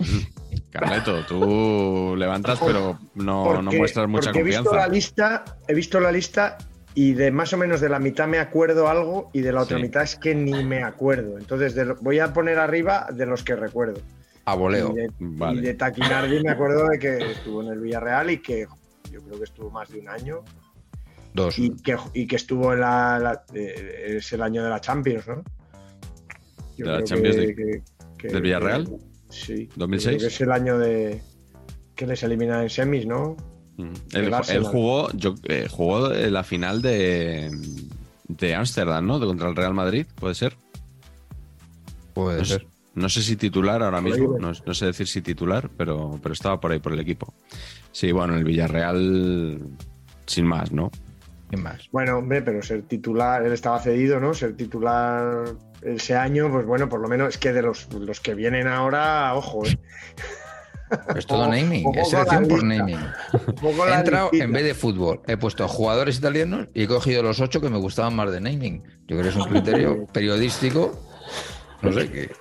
Carleto, 0.70 1.26
tú 1.26 2.16
levantas, 2.18 2.60
pero 2.60 3.00
no, 3.16 3.62
muestras 3.64 4.10
mucha 4.10 4.32
confianza. 4.32 4.40
He 4.40 4.62
visto 4.62 4.76
la 4.76 4.88
lista, 4.88 5.46
he 5.68 5.74
visto 5.74 6.00
la 6.00 6.12
lista 6.12 6.58
y 6.96 7.14
de 7.14 7.30
más 7.30 7.52
o 7.52 7.58
menos 7.58 7.82
de 7.82 7.90
la 7.90 8.00
mitad 8.00 8.26
me 8.26 8.40
acuerdo 8.40 8.88
algo 8.88 9.30
y 9.34 9.42
de 9.42 9.52
la 9.52 9.62
otra 9.62 9.78
mitad 9.78 10.04
es 10.04 10.16
que 10.16 10.34
ni 10.34 10.64
me 10.64 10.82
acuerdo. 10.82 11.38
Entonces 11.38 11.76
voy 12.00 12.20
a 12.20 12.34
poner 12.34 12.58
arriba 12.58 13.08
de 13.14 13.26
los 13.26 13.44
que 13.44 13.56
recuerdo. 13.56 14.00
A 14.46 14.56
voleo. 14.56 14.96
Y 15.20 15.60
de, 15.60 15.74
Taquinardi 15.74 16.42
me 16.42 16.52
acuerdo 16.52 16.88
de 16.88 16.98
que 16.98 17.32
estuvo 17.32 17.62
en 17.62 17.74
el 17.74 17.80
Villarreal 17.80 18.32
y 18.32 18.38
que 18.42 18.66
yo 19.12 19.22
creo 19.22 19.38
que 19.38 19.44
estuvo 19.44 19.70
más 19.70 19.90
de 19.90 20.00
un 20.00 20.08
año. 20.08 20.44
Dos. 21.34 21.60
Y 21.60 21.76
que, 21.76 21.98
y 22.14 22.28
que 22.28 22.38
estuvo 22.38 22.72
en 22.72 22.80
la, 22.80 23.44
eh, 23.54 24.16
es 24.18 24.32
el 24.32 24.42
año 24.42 24.64
de 24.64 24.70
la 24.70 24.80
Champions, 24.80 25.28
¿no? 25.28 25.44
¿De 26.78 26.86
la 26.86 27.04
Champions 27.04 27.36
del 27.36 28.42
Villarreal? 28.42 28.88
Sí. 29.30 29.68
¿2006? 29.76 30.24
es 30.24 30.40
el 30.40 30.52
año 30.52 30.78
de 30.78 31.22
que 31.94 32.08
les 32.08 32.24
eliminan 32.24 32.62
en 32.62 32.70
semis, 32.70 33.06
¿no? 33.06 33.36
Él, 34.14 34.64
jugó, 34.64 35.12
yo, 35.12 35.36
eh, 35.44 35.68
jugó 35.70 36.10
la 36.10 36.44
final 36.44 36.82
de 36.82 37.52
de 38.28 38.56
Ámsterdam, 38.56 39.06
¿no? 39.06 39.20
De 39.20 39.26
contra 39.26 39.50
el 39.50 39.56
Real 39.56 39.74
Madrid, 39.74 40.06
¿puede 40.16 40.36
ser? 40.36 40.56
Puede 42.14 42.40
no, 42.40 42.46
ser. 42.46 42.68
No 42.94 43.10
sé 43.10 43.22
si 43.22 43.36
titular 43.36 43.84
ahora 43.84 44.02
mismo, 44.02 44.38
no, 44.40 44.54
sé 44.54 44.86
decir 44.86 45.08
si 45.08 45.22
titular, 45.22 45.70
pero, 45.78 46.20
pero 46.24 46.34
estaba 46.34 46.60
por 46.60 46.72
ahí 46.72 46.80
por 46.80 46.94
el 46.94 47.00
equipo. 47.00 47.34
Sí, 47.92 48.12
bueno, 48.12 48.34
en 48.34 48.40
el 48.40 48.46
Villarreal, 48.46 49.60
sin 50.26 50.46
más, 50.46 50.72
¿no? 50.72 50.92
Sin 51.50 51.62
más. 51.62 51.90
Bueno, 51.92 52.18
hombre, 52.18 52.42
pero 52.42 52.62
ser 52.62 52.84
titular, 52.84 53.46
él 53.46 53.52
estaba 53.52 53.80
cedido, 53.80 54.20
¿no? 54.20 54.34
Ser 54.34 54.56
titular 54.56 55.56
ese 55.82 56.16
año, 56.16 56.50
pues 56.50 56.66
bueno, 56.66 56.88
por 56.88 57.02
lo 57.02 57.10
menos 57.10 57.30
es 57.30 57.38
que 57.38 57.52
de 57.52 57.62
los, 57.62 57.94
los 57.94 58.22
que 58.22 58.34
vienen 58.34 58.68
ahora, 58.68 59.34
ojo, 59.36 59.66
¿eh? 59.66 59.78
Es 61.16 61.26
todo 61.26 61.48
naming, 61.48 61.96
es 61.96 62.10
selección 62.10 62.48
por 62.48 62.64
naming. 62.64 63.00
He 63.90 63.94
entrado 63.94 64.30
en 64.34 64.52
vez 64.52 64.64
de 64.64 64.74
fútbol, 64.74 65.22
he 65.28 65.38
puesto 65.38 65.68
jugadores 65.68 66.18
italianos 66.18 66.68
y 66.74 66.84
he 66.84 66.88
cogido 66.88 67.24
los 67.24 67.40
ocho 67.40 67.60
que 67.62 67.70
me 67.70 67.78
gustaban 67.78 68.16
más 68.16 68.32
de 68.32 68.42
naming. 68.42 68.84
Yo 69.08 69.18
creo 69.18 69.24
que 69.24 69.30
es 69.30 69.36
un 69.36 69.50
criterio 69.50 70.06
periodístico. 70.14 71.00
No 71.82 71.92
sé 71.92 72.10
qué. 72.10 72.32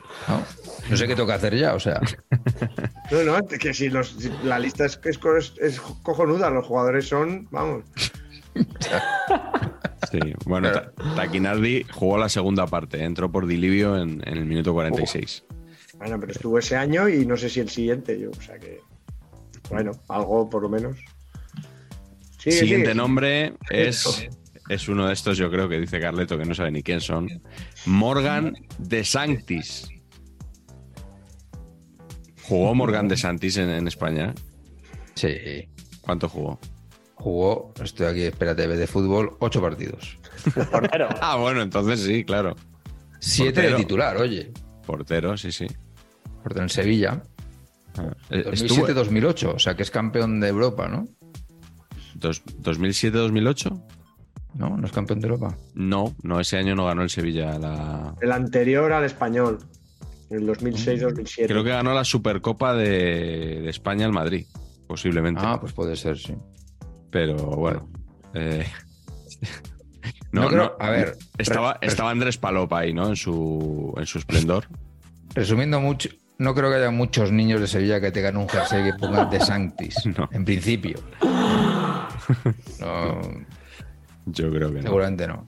No, 0.90 0.96
sé 0.96 1.06
qué 1.06 1.14
tengo 1.14 1.26
que 1.26 1.34
hacer 1.34 1.56
ya, 1.56 1.74
o 1.74 1.80
sea. 1.80 2.00
No, 3.10 3.22
no, 3.22 3.46
que 3.46 3.72
si, 3.72 3.90
la 3.90 4.58
lista 4.58 4.84
es, 4.84 5.00
es, 5.60 5.80
cojonuda, 6.02 6.50
los 6.50 6.66
jugadores 6.66 7.08
son, 7.08 7.48
vamos. 7.50 7.84
Sí, 10.10 10.20
bueno, 10.44 10.70
Taquinardi 11.16 11.86
jugó 11.92 12.18
la 12.18 12.28
segunda 12.28 12.66
parte, 12.66 13.02
entró 13.02 13.32
por 13.32 13.46
Dilivio 13.46 14.00
en, 14.00 14.22
el 14.26 14.44
minuto 14.44 14.72
46. 14.72 15.44
Bueno, 15.98 16.18
pero 16.20 16.32
estuvo 16.32 16.58
ese 16.58 16.76
año 16.76 17.08
y 17.08 17.24
no 17.26 17.36
sé 17.36 17.48
si 17.48 17.60
el 17.60 17.68
siguiente, 17.68 18.18
yo, 18.18 18.30
o 18.30 18.40
sea 18.40 18.58
que. 18.58 18.80
Bueno, 19.70 19.92
algo 20.08 20.48
por 20.50 20.62
lo 20.62 20.68
menos. 20.68 20.98
Siguiente 22.38 22.94
nombre 22.94 23.54
es, 23.70 24.28
es 24.68 24.88
uno 24.88 25.06
de 25.06 25.14
estos, 25.14 25.38
yo 25.38 25.50
creo 25.50 25.68
que 25.68 25.80
dice 25.80 25.98
Carleto, 25.98 26.36
que 26.36 26.44
no 26.44 26.54
sabe 26.54 26.72
ni 26.72 26.82
quién 26.82 27.00
son. 27.00 27.28
Morgan 27.86 28.54
de 28.78 29.04
Sanctis. 29.04 29.88
¿Jugó 32.42 32.74
Morgan 32.74 33.08
de 33.08 33.16
Santis 33.16 33.56
en, 33.56 33.88
España? 33.88 34.34
Sí. 35.14 35.66
¿Cuánto 36.02 36.28
jugó? 36.28 36.60
Jugó, 37.14 37.72
estoy 37.82 38.06
aquí, 38.06 38.22
espérate, 38.24 38.68
de 38.68 38.86
fútbol, 38.86 39.38
ocho 39.40 39.62
partidos. 39.62 40.18
ah, 41.22 41.36
bueno, 41.36 41.62
entonces 41.62 42.00
sí, 42.00 42.22
claro. 42.24 42.54
Siete 43.20 43.62
de 43.62 43.74
titular, 43.76 44.18
oye. 44.18 44.52
Portero, 44.84 45.38
sí, 45.38 45.50
sí 45.50 45.66
en 46.54 46.68
Sevilla. 46.68 47.22
2007-2008, 48.28 49.46
ah, 49.46 49.52
o 49.54 49.58
sea 49.58 49.76
que 49.76 49.82
es 49.82 49.90
campeón 49.90 50.40
de 50.40 50.48
Europa, 50.48 50.88
¿no? 50.88 51.06
¿2007-2008? 52.18 53.82
No, 54.54 54.76
no 54.76 54.86
es 54.86 54.92
campeón 54.92 55.20
de 55.20 55.28
Europa. 55.28 55.56
No, 55.74 56.14
no, 56.22 56.40
ese 56.40 56.56
año 56.56 56.74
no 56.74 56.86
ganó 56.86 57.02
el 57.02 57.10
Sevilla. 57.10 57.58
La... 57.58 58.14
El 58.20 58.32
anterior 58.32 58.92
al 58.92 59.04
español, 59.04 59.58
el 60.30 60.46
2006-2007. 60.46 61.46
Creo 61.46 61.64
que 61.64 61.70
ganó 61.70 61.92
la 61.92 62.04
Supercopa 62.04 62.74
de, 62.74 63.68
España 63.68 64.06
al 64.06 64.12
Madrid, 64.12 64.46
posiblemente. 64.86 65.42
Ah, 65.44 65.58
pues 65.60 65.72
puede 65.72 65.96
ser, 65.96 66.18
sí. 66.18 66.34
Pero 67.10 67.36
bueno. 67.36 67.88
Eh, 68.34 68.66
no, 70.32 70.50
no, 70.50 70.72
a 70.78 70.90
ver. 70.90 71.16
Estaba, 71.36 71.78
estaba 71.80 72.10
Andrés 72.10 72.38
Palop 72.38 72.72
ahí, 72.72 72.92
¿no? 72.92 73.08
En 73.08 73.16
su, 73.16 73.92
en 73.96 74.06
su 74.06 74.18
esplendor. 74.18 74.66
Resumiendo 75.34 75.80
mucho, 75.80 76.10
no 76.38 76.54
creo 76.54 76.70
que 76.70 76.76
haya 76.76 76.90
muchos 76.90 77.32
niños 77.32 77.60
de 77.60 77.66
Sevilla 77.66 78.00
que 78.00 78.10
tengan 78.10 78.36
un 78.36 78.48
jersey 78.48 78.84
que 78.84 78.94
pongan 78.94 79.30
de 79.30 79.40
Sanctis, 79.40 79.96
en 80.32 80.44
principio. 80.44 80.98
Yo 84.26 84.50
creo 84.50 84.68
que 84.72 84.76
no. 84.76 84.82
Seguramente 84.82 85.26
no. 85.28 85.46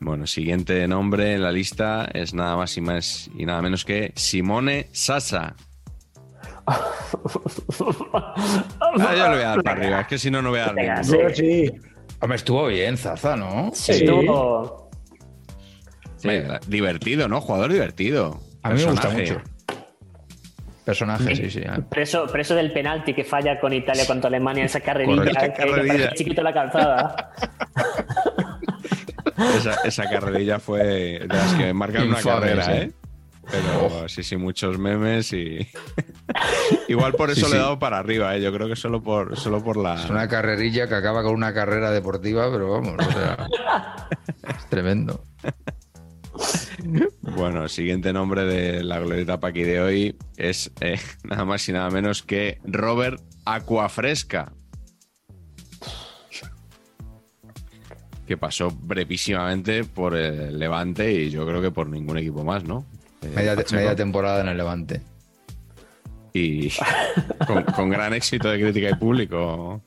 Bueno, 0.00 0.26
siguiente 0.26 0.88
nombre 0.88 1.34
en 1.34 1.42
la 1.42 1.52
lista 1.52 2.08
es 2.14 2.32
nada 2.32 2.56
más 2.56 2.76
y 2.76 2.80
más 2.80 3.30
y 3.36 3.44
nada 3.44 3.60
menos 3.60 3.84
que 3.84 4.12
Simone 4.16 4.88
Sasa. 4.92 5.56
ah, 6.66 8.34
yo 9.16 9.28
le 9.28 9.34
voy 9.34 9.44
a 9.44 9.48
dar 9.48 9.62
para 9.62 9.80
arriba, 9.80 10.00
es 10.02 10.06
que 10.06 10.18
si 10.18 10.30
no, 10.30 10.40
no 10.40 10.50
voy 10.50 10.60
a 10.60 10.66
dar 10.66 10.74
Venga, 10.74 11.02
sí. 11.02 11.16
sí. 11.34 11.70
Hombre, 12.20 12.36
estuvo 12.36 12.66
bien, 12.66 12.96
Zaza, 12.98 13.34
¿no? 13.34 13.70
Sí, 13.72 13.92
estuvo. 13.92 14.90
Divertido, 16.66 17.28
¿no? 17.28 17.40
Jugador 17.40 17.72
divertido. 17.72 18.40
A 18.62 18.70
mí 18.70 18.84
me 18.84 18.90
gusta 18.90 19.08
mucho. 19.08 19.40
Personaje, 20.90 21.36
sí, 21.36 21.50
sí. 21.50 21.62
Preso, 21.88 22.26
preso 22.26 22.54
del 22.54 22.72
penalti 22.72 23.14
que 23.14 23.24
falla 23.24 23.60
con 23.60 23.72
Italia 23.72 24.06
contra 24.06 24.28
Alemania 24.28 24.62
en 24.62 24.66
esa 24.66 24.80
carrerilla, 24.80 25.52
que, 25.52 26.10
chiquito 26.16 26.42
la 26.42 26.52
calzada. 26.52 27.32
esa, 29.56 29.74
esa, 29.84 30.10
carrerilla 30.10 30.58
fue 30.58 30.82
de 30.84 31.26
las 31.28 31.54
que 31.54 31.72
marcan 31.72 32.08
una 32.08 32.20
carrera, 32.20 32.76
¿eh? 32.76 32.92
Pero 33.50 34.08
sí, 34.08 34.22
sí, 34.22 34.36
muchos 34.36 34.78
memes 34.78 35.32
y. 35.32 35.66
Igual 36.88 37.14
por 37.14 37.30
eso 37.30 37.48
le 37.48 37.56
he 37.56 37.58
dado 37.58 37.78
para 37.78 37.98
arriba, 37.98 38.36
¿eh? 38.36 38.40
Yo 38.40 38.52
creo 38.52 38.68
que 38.68 38.76
solo 38.76 39.02
por, 39.02 39.36
solo 39.36 39.62
por 39.62 39.76
la. 39.76 39.94
Es 39.94 40.10
una 40.10 40.28
carrerilla 40.28 40.88
que 40.88 40.94
acaba 40.94 41.22
con 41.22 41.34
una 41.34 41.52
carrera 41.52 41.90
deportiva, 41.90 42.50
pero 42.50 42.70
vamos, 42.70 42.94
o 42.98 43.12
sea. 43.12 43.46
es 44.56 44.66
tremendo. 44.68 45.24
Bueno, 47.20 47.64
el 47.64 47.68
siguiente 47.68 48.12
nombre 48.12 48.44
de 48.44 48.82
la 48.82 48.98
glorieta 48.98 49.38
aquí 49.42 49.62
de 49.62 49.80
hoy 49.80 50.16
es 50.36 50.70
eh, 50.80 50.98
nada 51.24 51.44
más 51.44 51.68
y 51.68 51.72
nada 51.72 51.90
menos 51.90 52.22
que 52.22 52.58
Robert 52.64 53.20
Acuafresca. 53.44 54.52
Que 58.26 58.36
pasó 58.36 58.70
brevísimamente 58.70 59.84
por 59.84 60.14
el 60.14 60.58
Levante 60.58 61.12
y 61.12 61.30
yo 61.30 61.46
creo 61.46 61.60
que 61.60 61.70
por 61.70 61.88
ningún 61.88 62.18
equipo 62.18 62.44
más, 62.44 62.64
¿no? 62.64 62.86
Eh, 63.22 63.32
media, 63.72 63.96
temporada 63.96 64.40
en 64.40 64.48
el 64.48 64.56
Levante. 64.56 65.02
Y 66.32 66.70
con, 67.76 67.90
gran 67.90 68.14
éxito 68.14 68.48
de 68.48 68.60
crítica 68.60 68.90
y 68.90 68.94
público. 68.94 69.82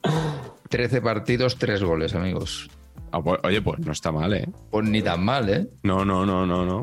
13 0.69 1.01
partidos, 1.01 1.57
3 1.57 1.83
goles, 1.83 2.15
amigos. 2.15 2.69
Ah, 3.13 3.21
pues, 3.21 3.39
oye, 3.43 3.61
pues 3.61 3.79
no 3.79 3.91
está 3.91 4.11
mal, 4.11 4.33
¿eh? 4.33 4.49
Pues 4.71 4.89
ni 4.89 5.03
tan 5.03 5.23
mal, 5.23 5.47
¿eh? 5.47 5.69
No, 5.83 6.03
no, 6.03 6.25
no, 6.25 6.47
no, 6.47 6.65
no. 6.65 6.81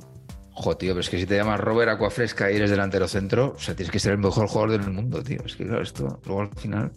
Joder, 0.52 0.78
tío, 0.78 0.92
pero 0.92 1.00
es 1.00 1.10
que 1.10 1.18
si 1.18 1.26
te 1.26 1.36
llamas 1.36 1.58
Robert 1.58 1.90
Acuafresca 1.90 2.52
y 2.52 2.56
eres 2.56 2.70
delantero 2.70 3.08
centro, 3.08 3.54
o 3.56 3.58
sea, 3.58 3.74
tienes 3.74 3.90
que 3.90 3.98
ser 3.98 4.12
el 4.12 4.18
mejor 4.18 4.46
jugador 4.46 4.70
del 4.70 4.92
mundo, 4.92 5.24
tío. 5.24 5.40
Es 5.44 5.56
que 5.56 5.66
claro, 5.66 5.82
esto, 5.82 6.20
luego 6.24 6.42
al 6.42 6.50
final. 6.56 6.92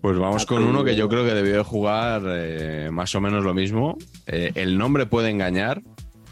Pues 0.00 0.18
vamos 0.18 0.46
con 0.46 0.62
uno 0.64 0.84
que 0.84 0.94
yo 0.94 1.08
creo 1.08 1.24
que 1.24 1.32
debió 1.32 1.56
de 1.56 1.64
jugar 1.64 2.22
eh, 2.26 2.90
más 2.92 3.14
o 3.14 3.20
menos 3.20 3.42
lo 3.42 3.54
mismo. 3.54 3.96
Eh, 4.26 4.52
el 4.54 4.78
nombre 4.78 5.06
puede 5.06 5.30
engañar, 5.30 5.82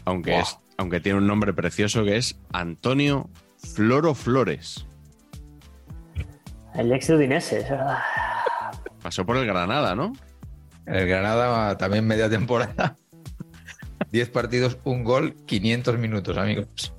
aunque, 0.05 0.39
es, 0.39 0.59
aunque 0.77 1.01
tiene 1.01 1.17
un 1.17 1.27
nombre 1.27 1.53
precioso 1.53 2.05
que 2.05 2.15
es 2.17 2.39
Antonio 2.53 3.29
Floro 3.57 4.13
Flores. 4.13 4.85
El 6.75 6.91
ex 6.93 7.09
udinese. 7.09 7.65
Pasó 9.03 9.25
por 9.25 9.37
el 9.37 9.45
Granada, 9.45 9.95
¿no? 9.95 10.13
El 10.85 11.07
Granada 11.07 11.77
también 11.77 12.07
media 12.07 12.29
temporada. 12.29 12.97
10 14.11 14.29
partidos, 14.29 14.77
un 14.85 15.03
gol, 15.03 15.35
500 15.45 15.97
minutos, 15.97 16.37
amigos. 16.37 16.93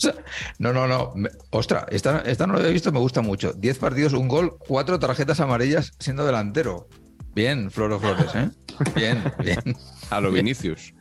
no, 0.58 0.72
no, 0.72 0.86
no. 0.86 1.14
Ostras, 1.50 1.84
esta, 1.90 2.20
esta 2.20 2.46
no 2.46 2.54
lo 2.54 2.58
había 2.58 2.72
visto, 2.72 2.90
me 2.90 2.98
gusta 2.98 3.22
mucho. 3.22 3.52
10 3.52 3.78
partidos, 3.78 4.12
un 4.12 4.28
gol, 4.28 4.56
cuatro 4.58 4.98
tarjetas 4.98 5.40
amarillas 5.40 5.92
siendo 5.98 6.26
delantero. 6.26 6.88
Bien, 7.34 7.70
Floro 7.70 8.00
Flores, 8.00 8.34
¿eh? 8.34 8.50
Bien, 8.94 9.22
bien. 9.38 9.76
A 10.10 10.20
lo 10.20 10.32
Vinicius. 10.32 10.94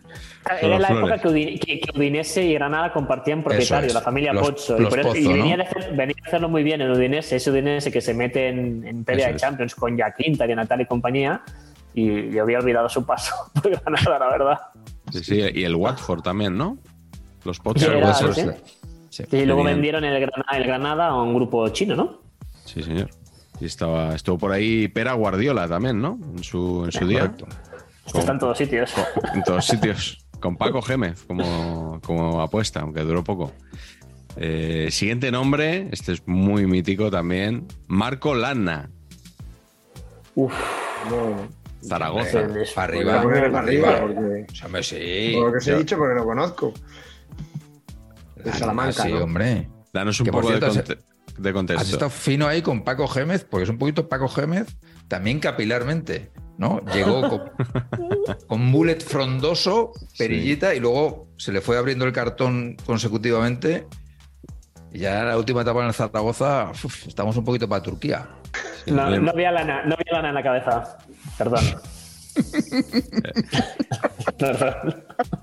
Era 0.61 0.79
la 0.79 0.89
época 0.89 1.17
que, 1.19 1.81
Udinese 1.95 2.45
y 2.45 2.53
Granada 2.53 2.91
compartían 2.91 3.43
propietario, 3.43 3.93
la 3.93 4.01
familia 4.01 4.33
Pozzo. 4.33 4.77
Y, 4.77 5.27
venía, 5.27 5.57
a 5.57 6.27
hacerlo 6.27 6.49
muy 6.49 6.63
bien 6.63 6.81
en 6.81 6.91
Udinese, 6.91 7.35
ese 7.35 7.51
Udinese 7.51 7.91
que 7.91 8.01
se 8.01 8.13
mete 8.13 8.49
en, 8.49 8.85
en 8.85 9.03
pelea 9.03 9.31
de 9.31 9.35
Champions 9.35 9.75
con 9.75 9.97
Jaquinta, 9.97 10.45
y 10.45 10.55
Natal 10.55 10.81
y 10.81 10.85
compañía. 10.85 11.41
Y 11.93 12.31
yo 12.31 12.43
había 12.43 12.59
olvidado 12.59 12.87
su 12.89 13.05
paso 13.05 13.33
por 13.53 13.69
Granada, 13.69 14.19
la 14.19 14.29
verdad. 14.29 14.59
Sí, 15.11 15.23
sí, 15.23 15.41
y 15.53 15.63
el 15.63 15.75
Watford 15.75 16.21
también, 16.21 16.57
¿no? 16.57 16.77
Los 17.43 17.59
Pozzo. 17.59 17.87
Sí, 19.09 19.23
y 19.31 19.45
luego 19.45 19.63
vendieron 19.63 20.03
el 20.03 20.19
Granada, 20.19 20.57
el 20.57 20.63
Granada 20.63 21.07
a 21.07 21.21
un 21.21 21.33
grupo 21.33 21.67
chino, 21.69 21.95
¿no? 21.95 22.21
Sí, 22.65 22.83
señor. 22.83 23.09
Y 23.59 23.65
estaba, 23.65 24.15
estuvo 24.15 24.37
por 24.37 24.51
ahí 24.51 24.87
Pera 24.87 25.13
Guardiola 25.13 25.67
también, 25.67 25.99
¿no? 25.99 26.19
En 26.37 26.43
su, 26.43 26.85
en 26.85 26.91
su 26.91 27.07
día. 27.07 27.33
Está 28.13 28.31
en 28.31 28.39
todos 28.39 28.57
sitios. 28.57 28.93
En 29.33 29.43
todos 29.43 29.65
sitios. 29.65 30.25
Con 30.39 30.55
Paco 30.55 30.81
Gémez 30.81 31.23
como, 31.25 31.99
como 32.01 32.41
apuesta, 32.41 32.81
aunque 32.81 33.01
duró 33.01 33.23
poco. 33.23 33.51
Eh, 34.37 34.87
siguiente 34.91 35.31
nombre, 35.31 35.89
este 35.91 36.13
es 36.13 36.25
muy 36.25 36.65
mítico 36.65 37.11
también, 37.11 37.67
Marco 37.87 38.35
Lana. 38.35 38.89
Uf, 40.35 40.53
Zaragoza. 41.81 42.47
para 42.75 42.93
arriba. 42.93 43.21
Para 43.21 43.59
arriba. 43.59 44.01
Porque, 44.01 44.83
sí. 44.83 45.31
Por 45.35 45.45
lo 45.45 45.51
que 45.51 45.57
os 45.57 45.67
he 45.67 45.77
dicho, 45.77 45.97
porque 45.97 46.15
lo 46.15 46.25
conozco. 46.25 46.73
De 48.35 48.53
Salamanca. 48.53 49.03
Sí, 49.03 49.11
hombre. 49.11 49.69
Danos 49.91 50.19
un 50.19 50.27
poco 50.27 50.51
de, 50.51 51.53
contexto. 51.53 51.81
Has 51.81 51.91
estado 51.91 52.09
fino 52.09 52.47
ahí 52.47 52.61
con 52.61 52.83
Paco 52.83 53.07
Gémez, 53.07 53.43
porque 53.43 53.63
es 53.63 53.69
un 53.69 53.77
poquito 53.77 54.07
Paco 54.07 54.27
Gémez, 54.27 54.67
también 55.07 55.39
capilarmente. 55.39 56.31
¿No? 56.59 56.81
Llegó 56.93 57.21
con, 57.29 57.41
un 58.49 58.71
bullet 58.71 58.99
frondoso, 58.99 59.93
perillita, 60.17 60.75
y 60.75 60.79
luego 60.79 61.29
se 61.37 61.53
le 61.53 61.61
fue 61.61 61.77
abriendo 61.77 62.05
el 62.05 62.11
cartón 62.11 62.75
consecutivamente. 62.85 63.87
Y 64.91 64.99
ya 64.99 65.21
en 65.21 65.29
la 65.29 65.37
última 65.37 65.61
etapa 65.61 65.79
en 65.81 65.87
el 65.87 65.93
Zaragoza, 65.93 66.71
estamos 67.07 67.37
un 67.37 67.45
poquito 67.45 67.67
para 67.67 67.81
Turquía. 67.81 68.27
no, 68.87 69.01
había 69.01 69.51
lana, 69.51 69.83
no 69.85 69.95
había 69.95 70.11
lana 70.11 70.29
en 70.29 70.35
la 70.35 70.43
cabeza. 70.43 70.97
Perdón. 71.37 71.63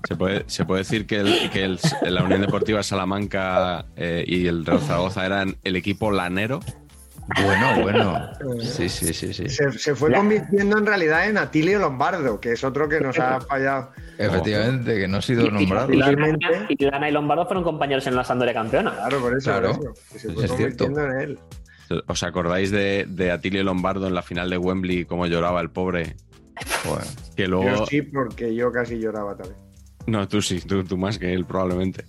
Se 0.07 0.15
puede, 0.15 0.43
se 0.47 0.65
puede 0.65 0.79
decir 0.81 1.05
que, 1.05 1.23
la 2.03 2.23
Unión 2.23 2.41
Deportiva 2.41 2.81
Salamanca 2.81 3.85
eh, 3.95 4.23
y 4.25 4.47
el 4.47 4.65
Real 4.65 4.79
Zaragoza 4.79 5.25
eran 5.25 5.57
el 5.63 5.75
equipo 5.75 6.09
lanero. 6.11 6.61
Bueno, 7.43 7.81
bueno. 7.81 8.29
Sí, 8.61 8.89
sí, 8.89 9.13
sí. 9.13 9.33
sí. 9.33 9.49
Se, 9.49 9.95
fue 9.95 10.13
convirtiendo 10.13 10.77
en 10.77 10.85
realidad 10.85 11.27
en 11.27 11.37
Atilio 11.37 11.79
Lombardo, 11.79 12.39
que 12.39 12.53
es 12.53 12.63
otro 12.63 12.87
que 12.87 12.99
nos 12.99 13.17
ha 13.19 13.41
fallado. 13.41 13.91
Efectivamente, 14.17 14.97
que 14.97 15.07
no 15.07 15.17
ha 15.17 15.21
sido 15.21 15.49
nombrado. 15.51 15.91
Y, 15.91 15.97
y, 15.97 16.85
Lana 16.85 17.09
y 17.09 17.11
Lombardo 17.11 17.45
fueron 17.45 17.63
compañeros 17.63 18.07
en 18.07 18.15
la 18.15 18.23
Sandoria 18.23 18.53
campeona. 18.53 18.91
Claro, 18.91 19.19
por 19.19 19.37
eso. 19.37 19.51
Claro. 19.51 19.79
se 20.15 20.29
fue 20.31 20.47
convirtiendo 20.47 21.03
en 21.03 21.19
él. 21.19 21.39
¿Os 22.07 22.23
acordáis 22.23 22.71
de, 22.71 23.05
de, 23.07 23.31
Atilio 23.31 23.63
Lombardo 23.63 24.07
en 24.07 24.13
la 24.13 24.21
final 24.21 24.49
de 24.49 24.57
Wembley, 24.57 25.05
cómo 25.05 25.25
lloraba 25.25 25.61
el 25.61 25.69
pobre? 25.69 26.15
que 27.35 27.47
luego... 27.47 27.65
Yo 27.65 27.85
sí, 27.85 28.01
porque 28.01 28.53
yo 28.53 28.71
casi 28.71 28.99
lloraba 28.99 29.37
también. 29.37 29.57
No, 30.07 30.27
tú 30.27 30.41
sí, 30.41 30.59
tú, 30.61 30.83
tú 30.83 30.97
más 30.97 31.19
que 31.19 31.33
él 31.33 31.45
probablemente. 31.45 32.05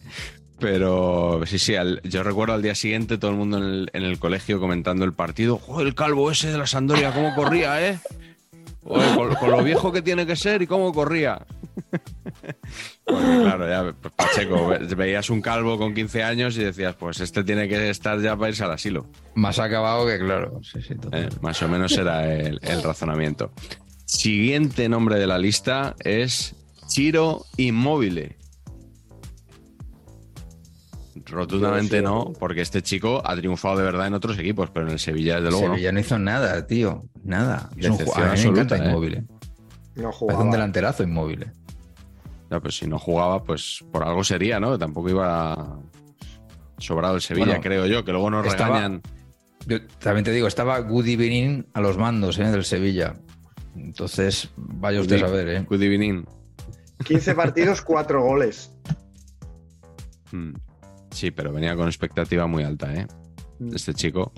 Pero 0.59 1.41
sí, 1.47 1.59
sí, 1.59 1.75
yo 2.05 2.23
recuerdo 2.23 2.55
al 2.55 2.63
día 2.63 2.75
siguiente 2.75 3.17
todo 3.17 3.31
el 3.31 3.37
mundo 3.37 3.59
en 3.59 3.89
el, 3.93 4.19
colegio 4.19 4.59
comentando 4.59 5.05
el 5.05 5.13
partido. 5.13 5.59
¡Joder, 5.59 5.87
el 5.87 5.95
calvo 5.95 6.31
ese 6.31 6.51
de 6.51 6.59
la 6.59 6.67
Sandoria, 6.67 7.13
cómo 7.13 7.35
corría, 7.35 7.89
eh! 7.89 7.99
con, 8.83 9.51
lo 9.51 9.63
viejo 9.63 9.93
que 9.93 10.03
tiene 10.03 10.27
que 10.27 10.35
ser 10.35 10.63
y 10.63 10.67
cómo 10.67 10.93
corría. 10.93 11.47
claro, 13.05 13.69
ya, 13.69 13.95
Pacheco, 14.17 14.75
veías 14.97 15.31
un 15.31 15.41
calvo 15.41 15.79
con 15.79 15.95
15 15.95 16.23
años 16.23 16.57
y 16.57 16.65
decías, 16.65 16.95
pues 16.97 17.21
este 17.21 17.45
tiene 17.45 17.69
que 17.69 17.91
estar 17.91 18.21
ya 18.21 18.37
para 18.37 18.51
irse 18.51 18.65
al 18.65 18.73
asilo. 18.73 19.07
Más 19.35 19.59
acabado 19.59 20.07
que 20.07 20.19
claro. 20.19 20.61
Eh, 21.13 21.29
más 21.41 21.63
o 21.63 21.69
menos 21.69 21.97
era 21.97 22.33
el, 22.33 22.59
el 22.63 22.83
razonamiento. 22.83 23.53
Siguiente 24.07 24.89
nombre 24.89 25.19
de 25.19 25.27
la 25.27 25.39
lista 25.39 25.95
es 26.01 26.55
Chiro 26.89 27.45
Inmóvil. 27.57 28.38
Rotundamente 31.31 32.03
no, 32.03 32.33
porque 32.39 32.61
este 32.63 32.83
chico 32.83 33.23
ha 33.25 33.37
triunfado 33.37 33.77
de 33.77 33.85
verdad 33.85 34.07
en 34.07 34.15
otros 34.15 34.39
equipos, 34.39 34.71
pero 34.71 34.87
en 34.87 34.93
el 34.93 34.99
Sevilla, 34.99 35.37
desde 35.37 35.51
luego. 35.51 35.75
Sevilla 35.75 35.93
no, 35.93 36.01
hizo 36.01 36.19
nada, 36.19 36.67
tío. 36.67 37.05
Nada. 37.23 37.71
Es 37.77 37.89
un 37.89 37.99
jugador 37.99 38.31
absoluta, 38.31 38.77
¿eh? 38.77 38.89
inmóvil. 38.89 39.27
No 39.97 40.13
jugaba. 40.13 40.39
Es 40.39 40.45
un 40.45 40.51
delanterazo 40.51 41.03
inmóvil. 41.03 41.47
Ya, 42.51 42.61
pues 42.61 42.79
si 42.79 42.87
no 42.87 42.99
jugaba, 42.99 43.43
pues 43.45 43.85
por 43.93 44.05
algo 44.05 44.25
sería, 44.25 44.59
¿no? 44.59 44.79
Tampoco 44.79 45.11
iba 45.11 45.79
sobrado 46.79 47.17
el 47.17 47.21
Sevilla, 47.21 47.61
creo 47.61 47.87
yo, 47.87 48.05
que 48.05 48.13
luego 48.13 48.31
nos 48.31 48.51
regañan. 48.51 49.03
Yo 49.67 49.85
también 49.99 50.25
te 50.25 50.31
digo, 50.31 50.47
estaba 50.47 50.79
Good 50.81 51.09
Evening 51.09 51.65
a 51.75 51.81
los 51.81 51.99
mandos 51.99 52.39
¿eh? 52.39 52.45
del 52.45 52.65
Sevilla. 52.65 53.17
Entonces, 53.77 54.49
vaya 54.57 55.01
usted 55.01 55.23
a 55.23 55.29
ver, 55.29 55.49
¿eh? 55.49 55.67
Good 55.69 55.83
Evening. 55.83 56.25
15 57.05 57.35
partidos, 57.35 57.83
4 57.83 58.23
goles. 58.23 58.73
Mm. 60.33 60.55
Sí, 61.11 61.31
pero 61.31 61.53
venía 61.53 61.75
con 61.77 61.87
expectativa 61.89 62.47
muy 62.47 62.65
alta, 62.65 62.95
¿eh? 62.95 63.07
Mm. 63.59 63.75
Este 63.75 63.95
chico 63.95 64.33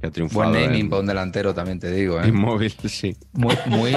que 0.00 0.06
ha 0.06 0.10
triunfado. 0.10 0.50
Buen 0.50 0.62
naming 0.62 0.90
para 0.90 1.00
un 1.00 1.06
delantero, 1.06 1.54
también 1.54 1.78
te 1.78 1.90
digo, 1.90 2.20
¿eh? 2.20 2.28
Inmóvil, 2.28 2.70
sí. 2.84 3.16
Muy, 3.32 3.56
muy, 3.66 3.94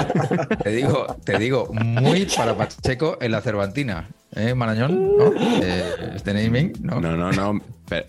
te 0.63 0.69
digo, 0.71 1.17
te 1.26 1.38
digo, 1.38 1.69
muy 1.73 2.26
para 2.26 2.55
Pacheco 2.55 3.17
en 3.21 3.31
la 3.31 3.41
Cervantina. 3.41 4.09
¿Eh, 4.35 4.53
Marañón? 4.53 5.17
¿No? 5.17 5.34
Eh, 5.35 6.13
este 6.15 6.34
naming, 6.34 6.73
¿no? 6.81 7.01
No, 7.01 7.17
no, 7.17 7.31
no. 7.31 7.61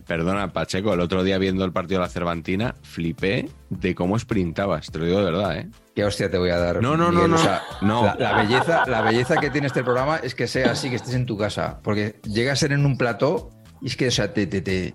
perdona, 0.06 0.52
Pacheco, 0.52 0.92
el 0.92 1.00
otro 1.00 1.24
día 1.24 1.38
viendo 1.38 1.64
el 1.64 1.72
partido 1.72 2.00
de 2.00 2.06
la 2.06 2.12
Cervantina, 2.12 2.74
flipé 2.82 3.48
de 3.70 3.94
cómo 3.94 4.18
sprintabas, 4.18 4.90
te 4.90 4.98
lo 4.98 5.06
digo 5.06 5.18
de 5.18 5.24
verdad, 5.24 5.56
¿eh? 5.56 5.68
Qué 5.94 6.04
hostia 6.04 6.30
te 6.30 6.38
voy 6.38 6.50
a 6.50 6.58
dar. 6.58 6.80
No, 6.82 6.96
no, 6.96 7.10
no, 7.10 7.26
no. 7.26 7.36
no. 7.82 8.14
La, 8.18 8.34
belleza, 8.34 8.84
la 8.86 9.02
belleza 9.02 9.36
que 9.38 9.50
tiene 9.50 9.66
este 9.66 9.82
programa 9.82 10.18
es 10.18 10.34
que 10.34 10.46
sea 10.46 10.72
así, 10.72 10.88
que 10.88 10.96
estés 10.96 11.14
en 11.14 11.26
tu 11.26 11.36
casa. 11.36 11.80
Porque 11.82 12.20
llega 12.22 12.52
a 12.52 12.56
ser 12.56 12.72
en 12.72 12.86
un 12.86 12.96
plató 12.96 13.50
y 13.80 13.86
es 13.86 13.96
que, 13.96 14.08
o 14.08 14.10
sea, 14.10 14.32
te. 14.32 14.46
te, 14.46 14.60
te... 14.60 14.94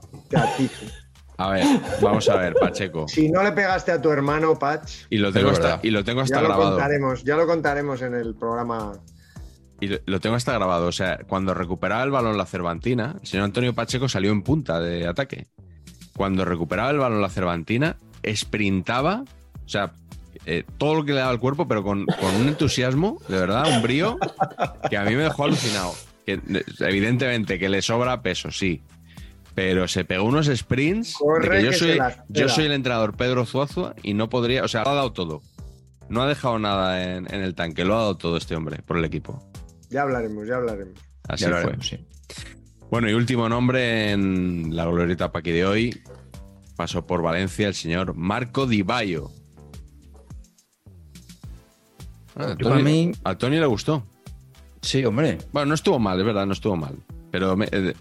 A 1.38 1.50
ver, 1.50 1.66
vamos 2.02 2.30
a 2.30 2.38
ver, 2.38 2.54
Pacheco. 2.54 3.08
Si 3.08 3.30
no 3.30 3.44
le 3.44 3.52
pegaste 3.52 3.92
a 3.92 4.02
tu 4.02 4.10
hermano, 4.10 4.58
Pach. 4.58 4.90
Y 5.10 5.18
lo 5.18 5.34
tengo, 5.34 5.50
hasta, 5.50 5.80
y 5.84 5.92
lo 5.92 6.04
tengo 6.04 6.22
hasta 6.22 6.38
ya 6.38 6.42
grabado. 6.42 6.64
Lo 6.64 6.76
contaremos, 6.78 7.24
ya 7.24 7.36
lo 7.36 7.46
contaremos 7.46 8.02
en 8.02 8.14
el 8.14 8.36
programa. 8.36 8.94
Y 9.82 9.90
lo 10.06 10.20
tengo 10.22 10.36
hasta 10.36 10.54
grabado. 10.54 10.88
O 10.88 10.92
sea, 10.94 11.20
cuando 11.28 11.54
recuperaba 11.54 12.04
el 12.04 12.12
balón 12.12 12.38
la 12.38 12.46
Cervantina, 12.46 13.18
el 13.20 13.28
señor 13.28 13.46
Antonio 13.46 13.76
Pacheco 13.76 14.08
salió 14.08 14.32
en 14.32 14.44
punta 14.44 14.80
de 14.80 15.08
ataque. 15.08 15.48
Cuando 16.16 16.46
recuperaba 16.46 16.92
el 16.92 17.00
balón 17.00 17.22
la 17.22 17.30
Cervantina, 17.30 17.98
sprintaba. 18.34 19.26
O 19.66 19.70
sea, 19.70 19.92
eh, 20.46 20.64
todo 20.78 20.96
lo 20.96 21.06
que 21.06 21.12
le 21.12 21.20
daba 21.20 21.32
al 21.32 21.40
cuerpo, 21.40 21.68
pero 21.68 21.84
con, 21.84 22.02
un 22.02 22.48
entusiasmo, 22.48 23.20
de 23.28 23.40
verdad, 23.40 23.66
un 23.76 23.82
brío, 23.82 24.18
que 24.90 24.96
a 24.96 25.04
mí 25.04 25.16
me 25.16 25.24
dejó 25.24 25.44
alucinado. 25.44 25.94
Que, 26.26 26.40
evidentemente 26.80 27.60
que 27.60 27.70
le 27.70 27.82
sobra 27.82 28.22
peso, 28.22 28.52
sí. 28.52 28.82
Pero 29.54 29.88
se 29.88 30.04
pegó 30.04 30.26
unos 30.26 30.48
sprints. 30.48 31.18
yo, 31.62 31.72
soy, 31.72 31.98
yo 32.30 32.50
soy 32.50 32.66
el 32.66 32.74
entrenador 32.74 33.16
Pedro 33.16 33.46
Zuazua 33.46 33.96
y 34.04 34.14
no 34.14 34.30
podría. 34.30 34.64
O 34.64 34.68
sea, 34.68 34.84
lo 34.84 34.90
ha 34.90 34.96
dado 34.96 35.14
todo. 35.14 35.42
No 36.10 36.22
ha 36.22 36.28
dejado 36.28 36.60
nada 36.60 37.16
en, 37.16 37.28
el 37.32 37.56
tanque, 37.56 37.86
lo 37.86 37.96
ha 37.96 38.00
dado 38.00 38.18
todo 38.18 38.38
este 38.38 38.56
hombre 38.56 38.82
por 38.86 38.98
el 38.98 39.06
equipo. 39.06 39.44
Ya 39.90 40.02
hablaremos, 40.02 40.48
ya 40.48 40.56
hablaremos. 40.56 41.00
Así 41.28 41.46
fue. 41.46 41.76
Sí. 41.82 42.06
Bueno, 42.90 43.10
y 43.10 43.14
último 43.14 43.50
nombre 43.50 44.12
en 44.12 44.76
la 44.76 44.86
glorieta 44.86 45.32
aquí 45.34 45.52
de 45.52 45.66
hoy. 45.66 46.02
Pasó 46.76 47.06
por 47.08 47.22
Valencia 47.22 47.68
el 47.68 47.74
señor 47.74 48.16
Marco 48.16 48.68
Di 48.68 48.82
Baio. 48.82 49.32
Ah, 52.36 52.56
a, 53.24 53.38
Tony, 53.38 53.58
le 53.58 53.66
gustó. 53.66 54.06
Sí, 54.86 55.04
hombre. 55.04 55.40
Bueno, 55.52 55.70
no 55.70 55.74
estuvo 55.74 55.98
mal, 55.98 56.20
es 56.20 56.26
verdad, 56.26 56.46
no 56.46 56.54
estuvo 56.54 56.76
mal. 56.76 56.96
Pero 57.32 57.58
eh, 57.60 57.94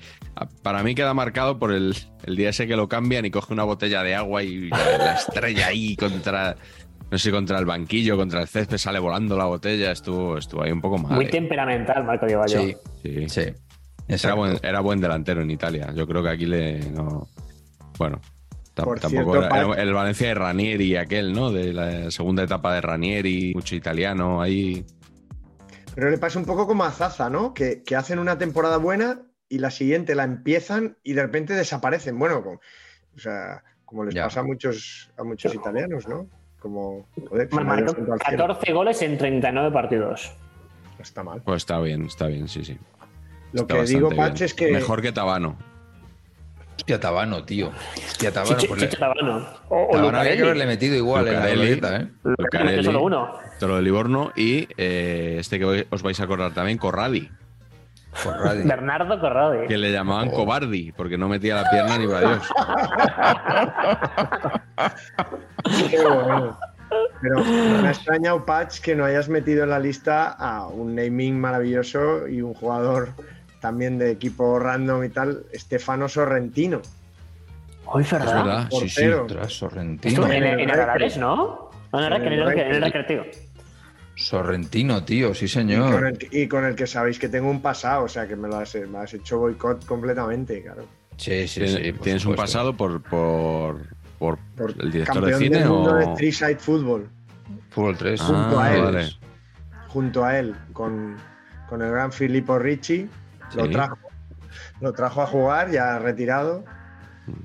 para 0.62 0.82
mí 0.82 0.94
queda 0.94 1.14
marcado 1.14 1.58
por 1.58 1.72
el, 1.72 1.96
día 2.26 2.50
ese 2.50 2.66
que 2.66 2.76
lo 2.76 2.88
cambian 2.88 3.24
y 3.24 3.30
coge 3.30 3.54
una 3.54 3.64
botella 3.64 4.02
de 4.02 4.14
agua 4.14 4.42
y 4.42 4.68
la, 4.68 5.14
estrella 5.14 5.68
ahí 5.68 5.96
contra, 5.96 6.56
no 7.10 7.16
sé, 7.16 7.30
contra 7.30 7.58
el 7.58 7.64
banquillo, 7.64 8.18
contra 8.18 8.42
el 8.42 8.48
césped, 8.48 8.76
sale 8.76 8.98
volando 8.98 9.34
la 9.34 9.46
botella. 9.46 9.92
Estuvo, 9.92 10.36
estuvo 10.36 10.62
ahí 10.62 10.72
un 10.72 10.82
poco 10.82 10.98
mal. 10.98 11.14
Muy 11.14 11.30
temperamental, 11.30 12.04
Marco 12.04 12.26
Di 12.26 12.34
Sí, 12.48 12.76
sí. 13.02 13.28
sí. 13.28 13.42
Era, 14.06 14.34
buen, 14.34 14.58
era 14.62 14.80
buen 14.80 15.00
delantero 15.00 15.40
en 15.40 15.50
Italia. 15.50 15.90
Yo 15.96 16.06
creo 16.06 16.22
que 16.22 16.28
aquí 16.28 16.44
le. 16.44 16.80
No... 16.90 17.26
Bueno, 17.98 18.20
tampoco 18.74 19.42
era, 19.42 19.82
el 19.82 19.94
Valencia 19.94 20.28
de 20.28 20.34
Ranieri 20.34 20.96
aquel, 20.96 21.32
¿no? 21.32 21.50
De 21.50 21.72
la 21.72 22.10
segunda 22.10 22.42
etapa 22.42 22.74
de 22.74 22.82
Ranieri, 22.82 23.54
mucho 23.54 23.74
italiano 23.74 24.42
ahí. 24.42 24.84
Pero 25.94 26.10
le 26.10 26.18
pasa 26.18 26.38
un 26.38 26.44
poco 26.44 26.66
como 26.66 26.84
a 26.84 26.90
Zaza, 26.90 27.30
¿no? 27.30 27.54
Que, 27.54 27.82
hacen 27.96 28.18
una 28.18 28.38
temporada 28.38 28.78
buena 28.78 29.22
y 29.48 29.58
la 29.58 29.70
siguiente 29.70 30.14
la 30.14 30.24
empiezan 30.24 30.96
y 31.02 31.12
de 31.12 31.22
repente 31.22 31.54
desaparecen. 31.54 32.18
Bueno, 32.18 32.42
como, 32.42 32.60
o 33.14 33.18
sea, 33.18 33.62
como 33.84 34.04
les 34.04 34.14
pasa 34.14 34.40
a 34.40 34.42
muchos, 34.42 35.10
a 35.16 35.24
muchos 35.24 35.54
italianos, 35.54 36.08
¿no? 36.08 36.28
Como, 36.58 37.06
14 38.18 38.72
goles 38.72 39.02
en 39.02 39.18
39 39.18 39.70
partidos. 39.70 40.34
está 40.98 41.22
mal. 41.22 41.42
Pues 41.42 41.58
está 41.58 41.78
bien, 41.80 42.06
está 42.06 42.26
bien, 42.26 42.48
sí, 42.48 42.64
sí. 42.64 42.78
Lo 43.52 43.66
que 43.66 43.82
digo, 43.84 44.10
Pach, 44.10 44.40
es 44.40 44.54
que. 44.54 44.72
Mejor 44.72 45.00
que 45.00 45.12
Tabano. 45.12 45.56
Hostia, 46.76 47.00
Tabano, 47.00 47.44
tío. 47.44 47.70
Hostia, 47.96 48.32
Tabano. 48.32 48.56
Chicho, 48.56 48.74
pues 48.74 48.98
Tabano. 48.98 49.46
O, 49.68 49.88
Tabano 49.92 50.18
había 50.18 50.36
que 50.36 50.42
haberle 50.42 50.66
metido 50.66 50.96
igual 50.96 51.28
en 51.28 51.40
la 51.40 51.46
glorieta, 51.48 51.96
¿eh? 51.96 52.08
Lucarelli, 52.24 52.84
solo 52.84 53.02
uno. 53.02 53.38
Toro 53.58 53.76
de 53.76 53.82
Livorno 53.82 54.32
y 54.36 54.68
eh, 54.76 55.36
este 55.38 55.58
que 55.58 55.86
os 55.88 56.02
vais 56.02 56.18
a 56.20 56.24
acordar 56.24 56.52
también, 56.52 56.78
Corradi. 56.78 57.30
Corradi. 58.22 58.62
Bernardo 58.68 59.18
Corradi. 59.20 59.66
Que 59.66 59.78
le 59.78 59.92
llamaban 59.92 60.28
oh. 60.28 60.32
Cobardi, 60.32 60.92
porque 60.92 61.16
no 61.16 61.28
metía 61.28 61.54
la 61.56 61.70
pierna 61.70 61.98
ni 61.98 62.06
para 62.06 62.20
Dios. 62.20 62.48
Qué 65.90 66.04
bueno. 66.04 66.58
Pero 67.20 67.42
me 67.42 67.88
ha 67.88 67.90
extrañado, 67.90 68.44
Patch, 68.44 68.80
que 68.80 68.94
no 68.94 69.04
hayas 69.04 69.28
metido 69.28 69.64
en 69.64 69.70
la 69.70 69.78
lista 69.78 70.28
a 70.30 70.66
un 70.68 70.94
naming 70.94 71.40
maravilloso 71.40 72.28
y 72.28 72.42
un 72.42 72.54
jugador 72.54 73.14
también 73.64 73.96
de 73.96 74.10
equipo 74.10 74.58
random 74.58 75.04
y 75.04 75.08
tal, 75.08 75.46
Stefano 75.54 76.06
Sorrentino. 76.06 76.82
Hoy, 77.86 78.04
¿verdad? 78.04 78.28
Es 78.28 78.34
verdad, 78.34 78.68
sí, 78.70 78.88
sí, 78.90 79.04
Sorrentino. 79.48 80.30
en, 80.30 80.60
el 80.60 80.70
Arares, 80.70 81.16
¿no? 81.16 81.70
No, 81.90 82.10
no, 82.10 82.14
en 82.14 82.22
el 82.24 82.82
recreativo. 82.82 83.24
Sorrentino, 84.16 85.02
tío, 85.02 85.32
sí, 85.32 85.48
señor. 85.48 86.12
Y 86.30 86.46
con, 86.46 86.66
el, 86.66 86.74
que 86.74 86.86
sabéis 86.86 87.18
que 87.18 87.30
tengo 87.30 87.48
un 87.48 87.62
pasado, 87.62 88.04
o 88.04 88.08
sea, 88.08 88.28
que 88.28 88.36
me 88.36 88.48
lo 88.48 88.58
has, 88.58 88.74
hecho 89.14 89.38
boicot 89.38 89.86
completamente, 89.86 90.62
claro. 90.62 90.84
Sí, 91.16 91.48
sí, 91.48 91.66
sí. 91.66 91.92
¿Tienes 92.02 92.26
un 92.26 92.34
pasado 92.34 92.76
por, 92.76 93.02
por, 93.02 93.80
por, 94.18 94.38
el 94.78 94.92
director 94.92 95.24
de 95.24 95.38
cine 95.38 95.60
del 95.60 95.70
mundo 95.70 95.92
o...? 95.92 95.96
de 95.96 96.06
Three 96.16 96.32
Side 96.32 96.58
Football. 96.58 97.08
Fútbol 97.70 97.96
3. 97.96 98.20
Junto 98.20 98.60
a 98.60 98.66
ah, 98.66 98.76
él. 98.76 99.16
Junto 99.88 100.22
a 100.22 100.38
él, 100.38 100.54
con, 100.74 101.16
con 101.66 101.80
el 101.80 101.90
gran 101.90 102.12
Filippo 102.12 102.58
Ricci 102.58 103.08
lo 103.56 103.70
trajo, 103.70 103.98
lo 104.80 104.92
trajo 104.92 105.22
a 105.22 105.26
jugar, 105.26 105.70
ya 105.70 105.98
retirado, 105.98 106.64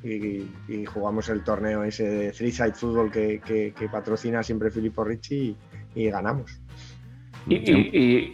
y, 0.03 0.85
jugamos 0.85 1.29
el 1.29 1.43
torneo 1.43 1.83
ese 1.83 2.09
de 2.09 2.31
Three 2.31 2.51
Side 2.51 2.73
Football 2.73 3.11
que, 3.11 3.73
patrocina 3.91 4.43
siempre 4.43 4.71
Filippo 4.71 5.03
Ricci 5.03 5.55
y, 5.95 6.09
ganamos. 6.09 6.59
Y, 7.47 8.33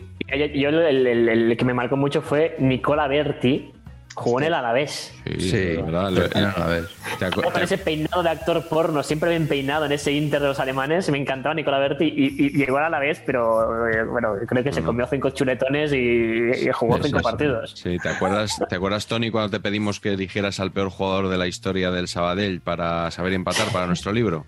yo 0.59 0.69
el, 0.69 1.55
que 1.57 1.65
me 1.65 1.73
marcó 1.73 1.97
mucho 1.97 2.21
fue 2.21 2.55
Nicola 2.59 3.07
Berti, 3.07 3.71
Jugó 4.15 4.39
en 4.39 4.45
el 4.45 4.53
Alavés. 4.53 5.13
Sí, 5.25 5.49
sí 5.49 5.57
verdad, 5.75 6.07
en 6.07 6.37
el 6.37 6.45
Alavés. 6.45 6.85
Con 7.33 7.61
ese 7.61 7.77
peinado 7.77 8.23
de 8.23 8.29
actor 8.29 8.65
porno, 8.69 9.03
siempre 9.03 9.29
bien 9.29 9.45
peinado 9.47 9.85
en 9.85 9.91
ese 9.91 10.13
Inter 10.13 10.41
de 10.41 10.47
los 10.47 10.59
alemanes. 10.59 11.09
Me 11.09 11.17
encantaba 11.17 11.53
Nicola 11.53 11.79
Berti 11.79 12.05
y, 12.15 12.49
llegó 12.57 12.77
al 12.77 12.85
Alavés, 12.85 13.21
pero 13.25 13.89
eh, 13.89 14.05
bueno, 14.05 14.35
creo 14.47 14.63
que 14.63 14.71
se 14.71 14.81
comió 14.81 15.05
cinco 15.07 15.31
chuletones 15.31 15.91
y, 15.91 16.69
jugó 16.71 16.97
cinco 17.03 17.19
partidos. 17.19 17.73
Sí, 17.75 17.97
¿te 17.99 18.07
acuerdas, 18.07 18.57
¿te 18.69 18.75
acuerdas, 18.75 19.05
Tony, 19.07 19.31
cuando 19.31 19.49
te 19.49 19.59
pedimos 19.59 19.99
que 19.99 20.15
dijeras 20.15 20.61
al 20.61 20.71
peor 20.71 20.89
jugador 20.89 21.27
de 21.27 21.37
la 21.37 21.47
historia 21.47 21.91
del 21.91 22.07
Sabadell 22.07 22.61
para 22.61 23.11
saber 23.11 23.33
empatar 23.33 23.67
para 23.73 23.85
nuestro 23.85 24.13
libro? 24.13 24.45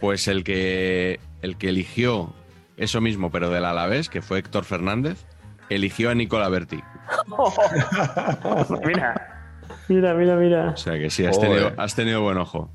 Pues 0.00 0.28
el 0.28 0.44
que, 0.44 1.18
el 1.42 1.56
que 1.56 1.68
eligió 1.68 2.32
eso 2.76 3.00
mismo, 3.00 3.30
pero 3.30 3.50
del 3.50 3.64
Alavés, 3.64 4.08
que 4.08 4.22
fue 4.22 4.38
Héctor 4.38 4.64
Fernández, 4.64 5.26
eligió 5.70 6.10
a 6.10 6.14
Nicola 6.14 6.48
Berti. 6.48 6.82
mira, 8.84 9.46
mira, 9.88 10.14
mira, 10.14 10.36
mira. 10.36 10.70
O 10.70 10.76
sea 10.76 10.98
que 10.98 11.08
sí, 11.08 11.24
has, 11.24 11.40
tenido, 11.40 11.72
has 11.76 11.94
tenido, 11.94 12.20
buen 12.20 12.38
ojo. 12.38 12.68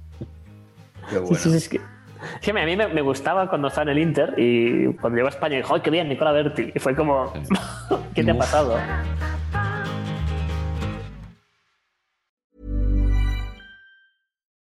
Qué 1.09 1.19
bueno. 1.19 1.35
es 1.35 1.69
que, 1.69 1.79
a 1.79 2.65
mí 2.65 2.75
me, 2.75 3.01
gustaba 3.01 3.47
cuando 3.47 3.67
estaba 3.67 3.91
en 3.91 3.97
el 3.97 4.03
Inter 4.03 4.33
y 4.37 4.93
cuando 4.95 5.17
llegó 5.17 5.27
a 5.27 5.31
España 5.31 5.57
dijo, 5.57 5.75
¡ay, 5.75 5.81
qué 5.81 5.91
bien, 5.91 6.09
Nicola 6.09 6.31
Berti! 6.31 6.71
Y 6.73 6.79
fue 6.79 6.95
como, 6.95 7.31
¿qué 8.15 8.23
te 8.23 8.31
ha 8.31 8.37
pasado? 8.37 8.77